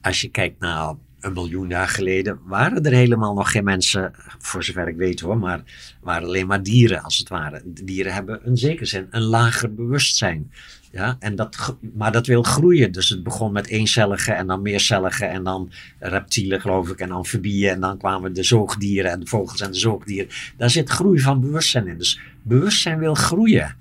Als 0.02 0.22
je 0.22 0.30
kijkt 0.30 0.60
naar 0.60 0.96
een 1.20 1.34
miljoen 1.34 1.68
jaar 1.70 1.88
geleden, 1.88 2.40
waren 2.46 2.84
er 2.84 2.92
helemaal 2.92 3.34
nog 3.34 3.52
geen 3.52 3.64
mensen, 3.64 4.14
voor 4.40 4.64
zover 4.64 4.88
ik 4.88 4.96
weet 4.96 5.20
hoor, 5.20 5.38
maar 5.38 5.64
waren 6.02 6.28
alleen 6.28 6.48
maar 6.48 6.64
dieren 6.64 7.04
als 7.04 7.18
het 7.18 7.30
ware. 7.30 7.62
Dieren 7.66 8.14
hebben 8.14 8.46
in 8.46 8.58
zekere 8.58 8.86
zin 8.86 9.08
een 9.10 9.22
lager 9.22 9.74
bewustzijn. 9.74 10.52
Ja, 10.92 11.16
en 11.20 11.36
dat, 11.36 11.76
maar 11.94 12.12
dat 12.12 12.28
wil 12.28 12.44
groeien. 12.44 12.92
Dus 12.92 13.10
het 13.10 13.24
begon 13.24 13.52
met 13.52 13.68
eencellige 13.68 14.32
en 14.32 14.48
dan 14.48 14.62
meercellige 14.62 15.26
en 15.26 15.44
dan 15.44 15.72
reptielen 16.00 16.62
geloof 16.62 16.90
ik 16.90 17.00
en 17.00 17.12
amfibieën 17.12 17.70
en 17.70 17.80
dan 17.80 17.98
kwamen 17.98 18.34
de 18.34 18.44
zoogdieren 18.44 19.12
en 19.12 19.20
de 19.20 19.28
vogels 19.28 19.62
en 19.62 19.72
de 19.72 19.78
zoogdieren. 19.78 20.30
Daar 20.58 20.70
zit 20.70 20.90
groei 20.90 21.20
van 21.20 21.42
bewustzijn 21.42 21.88
in. 21.88 21.98
Dus 21.98 22.20
bewustzijn 22.42 23.00
wil 23.00 23.14
groeien. 23.14 23.76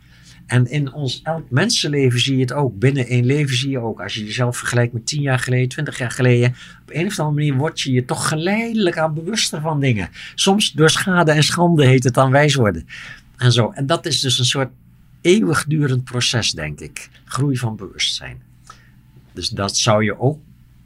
En 0.47 0.71
in 0.71 0.93
ons 0.93 1.21
elk 1.23 1.51
mensenleven 1.51 2.21
zie 2.21 2.35
je 2.35 2.41
het 2.41 2.53
ook. 2.53 2.79
Binnen 2.79 3.07
één 3.07 3.25
leven 3.25 3.57
zie 3.57 3.71
je 3.71 3.79
ook. 3.79 4.01
Als 4.01 4.15
je 4.15 4.25
jezelf 4.25 4.57
vergelijkt 4.57 4.93
met 4.93 5.07
tien 5.07 5.23
jaar 5.23 5.39
geleden, 5.39 5.69
twintig 5.69 5.99
jaar 5.99 6.11
geleden. 6.11 6.55
Op 6.83 6.91
een 6.95 7.07
of 7.07 7.19
andere 7.19 7.37
manier 7.37 7.55
word 7.55 7.81
je 7.81 7.93
je 7.93 8.05
toch 8.05 8.29
geleidelijk 8.29 8.99
aan 8.99 9.15
bewuster 9.15 9.61
van 9.61 9.81
dingen. 9.81 10.09
Soms 10.35 10.73
door 10.73 10.91
schade 10.91 11.33
en 11.33 11.43
schande 11.43 11.87
heet 11.87 12.05
het 12.05 12.15
dan 12.15 12.31
wijs 12.31 12.55
worden. 12.55 12.87
En 13.37 13.53
zo. 13.53 13.71
En 13.75 13.87
dat 13.87 14.07
is 14.07 14.21
dus 14.21 14.39
een 14.39 14.45
soort 14.45 14.71
eeuwigdurend 15.21 16.05
proces, 16.05 16.53
denk 16.53 16.81
ik. 16.81 17.11
Groei 17.25 17.57
van 17.57 17.77
bewustzijn. 17.77 18.43
Dus 19.33 19.49
dat 19.49 19.77
zou 19.77 20.05
je 20.05 20.21
ook 20.21 20.39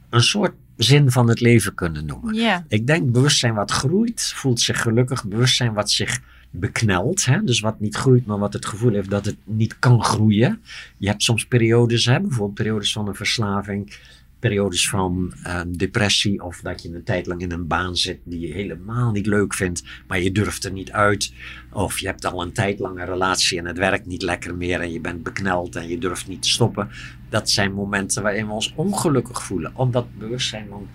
een 0.09 0.23
soort 0.23 0.53
zin 0.77 1.11
van 1.11 1.29
het 1.29 1.39
leven 1.39 1.73
kunnen 1.73 2.05
noemen. 2.05 2.63
Ik 2.67 2.87
denk 2.87 3.11
bewustzijn 3.11 3.53
wat 3.53 3.71
groeit, 3.71 4.21
voelt 4.35 4.59
zich 4.59 4.81
gelukkig. 4.81 5.25
Bewustzijn 5.25 5.73
wat 5.73 5.91
zich 5.91 6.21
beknelt. 6.49 7.25
Hè? 7.25 7.43
Dus 7.43 7.59
wat 7.59 7.79
niet 7.79 7.95
groeit, 7.95 8.25
maar 8.25 8.39
wat 8.39 8.53
het 8.53 8.65
gevoel 8.65 8.93
heeft 8.93 9.09
dat 9.09 9.25
het 9.25 9.37
niet 9.43 9.79
kan 9.79 10.03
groeien. 10.03 10.61
Je 10.97 11.07
hebt 11.07 11.23
soms 11.23 11.45
periodes, 11.45 12.05
hè? 12.05 12.19
bijvoorbeeld 12.19 12.53
periodes 12.53 12.91
van 12.91 13.07
een 13.07 13.15
verslaving. 13.15 13.97
Periodes 14.45 14.89
van 14.89 15.33
eh, 15.43 15.61
depressie 15.67 16.43
of 16.43 16.59
dat 16.61 16.81
je 16.81 16.93
een 16.93 17.03
tijd 17.03 17.25
lang 17.25 17.41
in 17.41 17.51
een 17.51 17.67
baan 17.67 17.95
zit 17.95 18.19
die 18.23 18.39
je 18.39 18.53
helemaal 18.53 19.11
niet 19.11 19.25
leuk 19.25 19.53
vindt, 19.53 19.83
maar 20.07 20.21
je 20.21 20.31
durft 20.31 20.65
er 20.65 20.71
niet 20.71 20.91
uit. 20.91 21.33
Of 21.71 21.99
je 21.99 22.07
hebt 22.07 22.25
al 22.25 22.41
een 22.41 22.51
tijd 22.51 22.79
lang 22.79 22.99
een 22.99 23.05
relatie 23.05 23.57
en 23.57 23.65
het 23.65 23.77
werkt 23.77 24.05
niet 24.05 24.21
lekker 24.21 24.55
meer 24.55 24.81
en 24.81 24.91
je 24.91 24.99
bent 24.99 25.23
bekneld 25.23 25.75
en 25.75 25.87
je 25.87 25.97
durft 25.97 26.27
niet 26.27 26.41
te 26.41 26.49
stoppen. 26.49 26.89
Dat 27.29 27.49
zijn 27.49 27.73
momenten 27.73 28.23
waarin 28.23 28.47
we 28.47 28.53
ons 28.53 28.73
ongelukkig 28.75 29.43
voelen, 29.43 29.71
omdat 29.75 30.17
bewustzijn 30.17 30.67
dan 30.69 30.87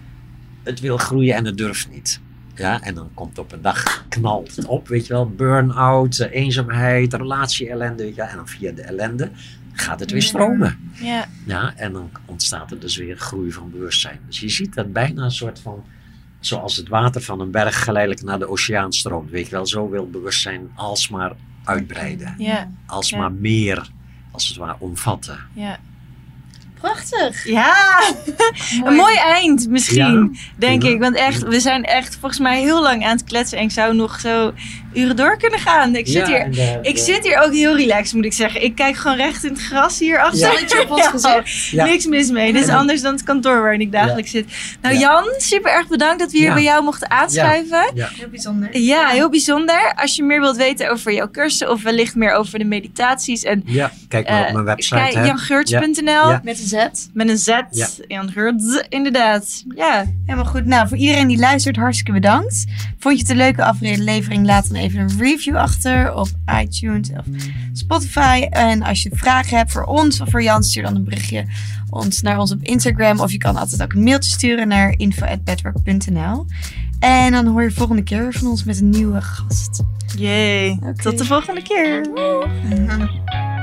het 0.62 0.80
wil 0.80 0.96
groeien 0.96 1.34
en 1.34 1.44
het 1.44 1.56
durft 1.56 1.90
niet. 1.90 2.20
Ja, 2.54 2.82
en 2.82 2.94
dan 2.94 3.10
komt 3.14 3.38
op 3.38 3.52
een 3.52 3.62
dag, 3.62 4.04
knalt 4.08 4.56
het 4.56 4.66
op, 4.66 4.88
weet 4.88 5.06
je 5.06 5.12
wel, 5.12 5.30
burn-out, 5.30 6.18
eh, 6.18 6.42
eenzaamheid, 6.42 7.14
relatie-ellende. 7.14 8.12
En 8.14 8.36
dan 8.36 8.48
via 8.48 8.72
de 8.72 8.82
ellende 8.82 9.30
gaat 9.72 10.00
het 10.00 10.10
weer 10.10 10.22
stromen. 10.22 10.90
Ja. 10.92 11.28
Ja, 11.46 11.74
en 11.76 11.92
dan 11.92 12.10
ontstaat 12.24 12.70
er 12.70 12.80
dus 12.80 12.96
weer 12.96 13.16
groei 13.16 13.52
van 13.52 13.70
bewustzijn. 13.70 14.20
Dus 14.26 14.40
je 14.40 14.48
ziet 14.48 14.74
dat 14.74 14.92
bijna 14.92 15.24
een 15.24 15.30
soort 15.30 15.60
van, 15.60 15.84
zoals 16.40 16.76
het 16.76 16.88
water 16.88 17.20
van 17.22 17.40
een 17.40 17.50
berg 17.50 17.84
geleidelijk 17.84 18.22
naar 18.22 18.38
de 18.38 18.48
oceaan 18.48 18.92
stroomt. 18.92 19.30
Weet 19.30 19.44
je 19.44 19.50
wel, 19.50 19.66
zo 19.66 19.90
wil 19.90 20.10
bewustzijn 20.10 20.70
alsmaar 20.74 21.32
uitbreiden. 21.64 22.34
Ja. 22.38 22.70
Alsmaar 22.86 23.32
meer, 23.32 23.90
als 24.30 24.48
het 24.48 24.56
ware, 24.56 24.76
omvatten. 24.78 25.38
Ja. 25.52 25.78
Prachtig. 26.80 27.44
Ja, 27.48 28.00
een 28.84 28.94
mooi 28.94 29.14
eind 29.16 29.68
misschien, 29.68 30.38
denk 30.56 30.82
Ja. 30.82 30.88
ik. 30.88 30.98
Want 31.00 31.16
echt, 31.16 31.42
we 31.42 31.60
zijn 31.60 31.84
echt 31.84 32.16
volgens 32.20 32.40
mij 32.40 32.60
heel 32.60 32.82
lang 32.82 33.04
aan 33.04 33.10
het 33.16 33.24
kletsen. 33.24 33.58
En 33.58 33.64
ik 33.64 33.70
zou 33.70 33.94
nog 33.94 34.20
zo 34.20 34.52
uren 34.94 35.16
door 35.16 35.36
kunnen 35.36 35.58
gaan. 35.58 35.94
Ik 35.96 36.06
zit, 36.06 36.26
Ja, 36.28 36.34
hier, 36.44 36.50
de- 36.52 36.78
ik 36.82 36.94
de- 36.94 37.00
zit 37.00 37.24
hier 37.26 37.42
ook 37.44 37.52
heel 37.52 37.76
relaxed, 37.76 38.14
moet 38.14 38.24
ik 38.24 38.32
zeggen. 38.32 38.62
Ik 38.62 38.74
kijk 38.74 38.96
gewoon 38.96 39.16
recht 39.16 39.44
in 39.44 39.52
het 39.52 39.62
gras 39.62 39.98
hier 39.98 40.18
achter. 40.20 40.38
Zonnetje 40.38 40.80
op 40.82 40.90
ons 40.90 41.06
gezicht. 41.06 41.66
Ja. 41.70 41.84
Niks 41.84 42.06
mis 42.06 42.30
mee. 42.30 42.52
Dit 42.52 42.62
is 42.62 42.68
anders 42.68 43.00
dan 43.00 43.12
het 43.12 43.22
kantoor 43.22 43.60
waarin 43.60 43.80
ik 43.80 43.92
dagelijks 43.92 44.30
zit. 44.30 44.46
Nou 44.82 44.94
Ja. 44.94 45.00
Jan, 45.00 45.24
super 45.36 45.72
erg 45.72 45.88
bedankt 45.88 46.18
dat 46.18 46.30
we 46.32 46.38
hier 46.38 46.46
Ja. 46.46 46.54
bij 46.54 46.62
jou 46.62 46.84
mochten 46.84 47.10
aanschuiven. 47.10 47.90
Ja. 47.94 48.08
Heel 48.18 48.28
bijzonder. 48.28 48.78
Ja, 48.78 49.06
heel 49.08 49.28
bijzonder. 49.30 49.92
Als 49.96 50.16
je 50.16 50.22
meer 50.22 50.40
wilt 50.40 50.56
weten 50.56 50.90
over 50.90 51.12
jouw 51.12 51.30
cursussen 51.30 51.70
of 51.70 51.82
wellicht 51.82 52.14
meer 52.14 52.32
over 52.32 52.58
de 52.58 52.64
meditaties. 52.64 53.42
En 53.42 53.62
Ja, 53.66 53.92
kijk 54.08 54.28
maar 54.28 54.40
op 54.40 54.46
eh, 54.46 54.52
mijn 54.52 54.64
website. 54.64 54.94
kijk, 55.12 55.26
jangeurts.nl 55.26 56.04
Ja. 56.30 56.40
Met 56.44 56.58
een 56.60 56.66
Z. 56.70 57.08
met 57.12 57.28
een 57.28 57.38
Z. 57.38 57.46
Ja. 57.70 57.88
Jan 58.08 58.30
Geurts, 58.30 58.84
inderdaad. 58.88 59.64
Ja. 59.74 60.04
Helemaal 60.26 60.50
goed. 60.50 60.66
Nou, 60.66 60.88
voor 60.88 60.96
iedereen 60.96 61.28
die 61.28 61.38
luistert, 61.38 61.76
hartstikke 61.76 62.12
bedankt. 62.12 62.64
Vond 62.98 63.14
je 63.14 63.20
het 63.20 63.30
een 63.30 63.36
leuke 63.36 63.64
aflevering? 63.64 64.46
Laat 64.46 64.68
dan 64.68 64.76
even 64.76 65.00
een 65.00 65.18
review 65.18 65.56
achter 65.56 66.14
op 66.14 66.28
iTunes 66.60 67.10
of 67.10 67.24
Spotify. 67.72 68.46
En 68.50 68.82
als 68.82 69.02
je 69.02 69.10
vragen 69.12 69.56
hebt 69.56 69.72
voor 69.72 69.84
ons 69.84 70.20
of 70.20 70.30
voor 70.30 70.42
Jan, 70.42 70.62
stuur 70.62 70.82
dan 70.82 70.96
een 70.96 71.04
berichtje 71.04 71.44
ons 71.90 72.22
naar 72.22 72.38
ons 72.38 72.52
op 72.52 72.62
Instagram. 72.62 73.20
Of 73.20 73.32
je 73.32 73.38
kan 73.38 73.56
altijd 73.56 73.82
ook 73.82 73.92
een 73.92 74.02
mailtje 74.02 74.30
sturen 74.30 74.68
naar 74.68 74.94
info.bedwork.nl. 74.96 76.46
En 76.98 77.32
dan 77.32 77.46
hoor 77.46 77.62
je 77.62 77.70
volgende 77.70 78.02
keer 78.02 78.32
van 78.32 78.48
ons 78.48 78.64
met 78.64 78.80
een 78.80 78.90
nieuwe 78.90 79.20
gast. 79.20 79.82
Yay. 80.16 80.78
Oké. 80.82 81.02
Tot 81.02 81.18
de 81.18 81.24
volgende 81.24 81.62
keer. 81.62 82.08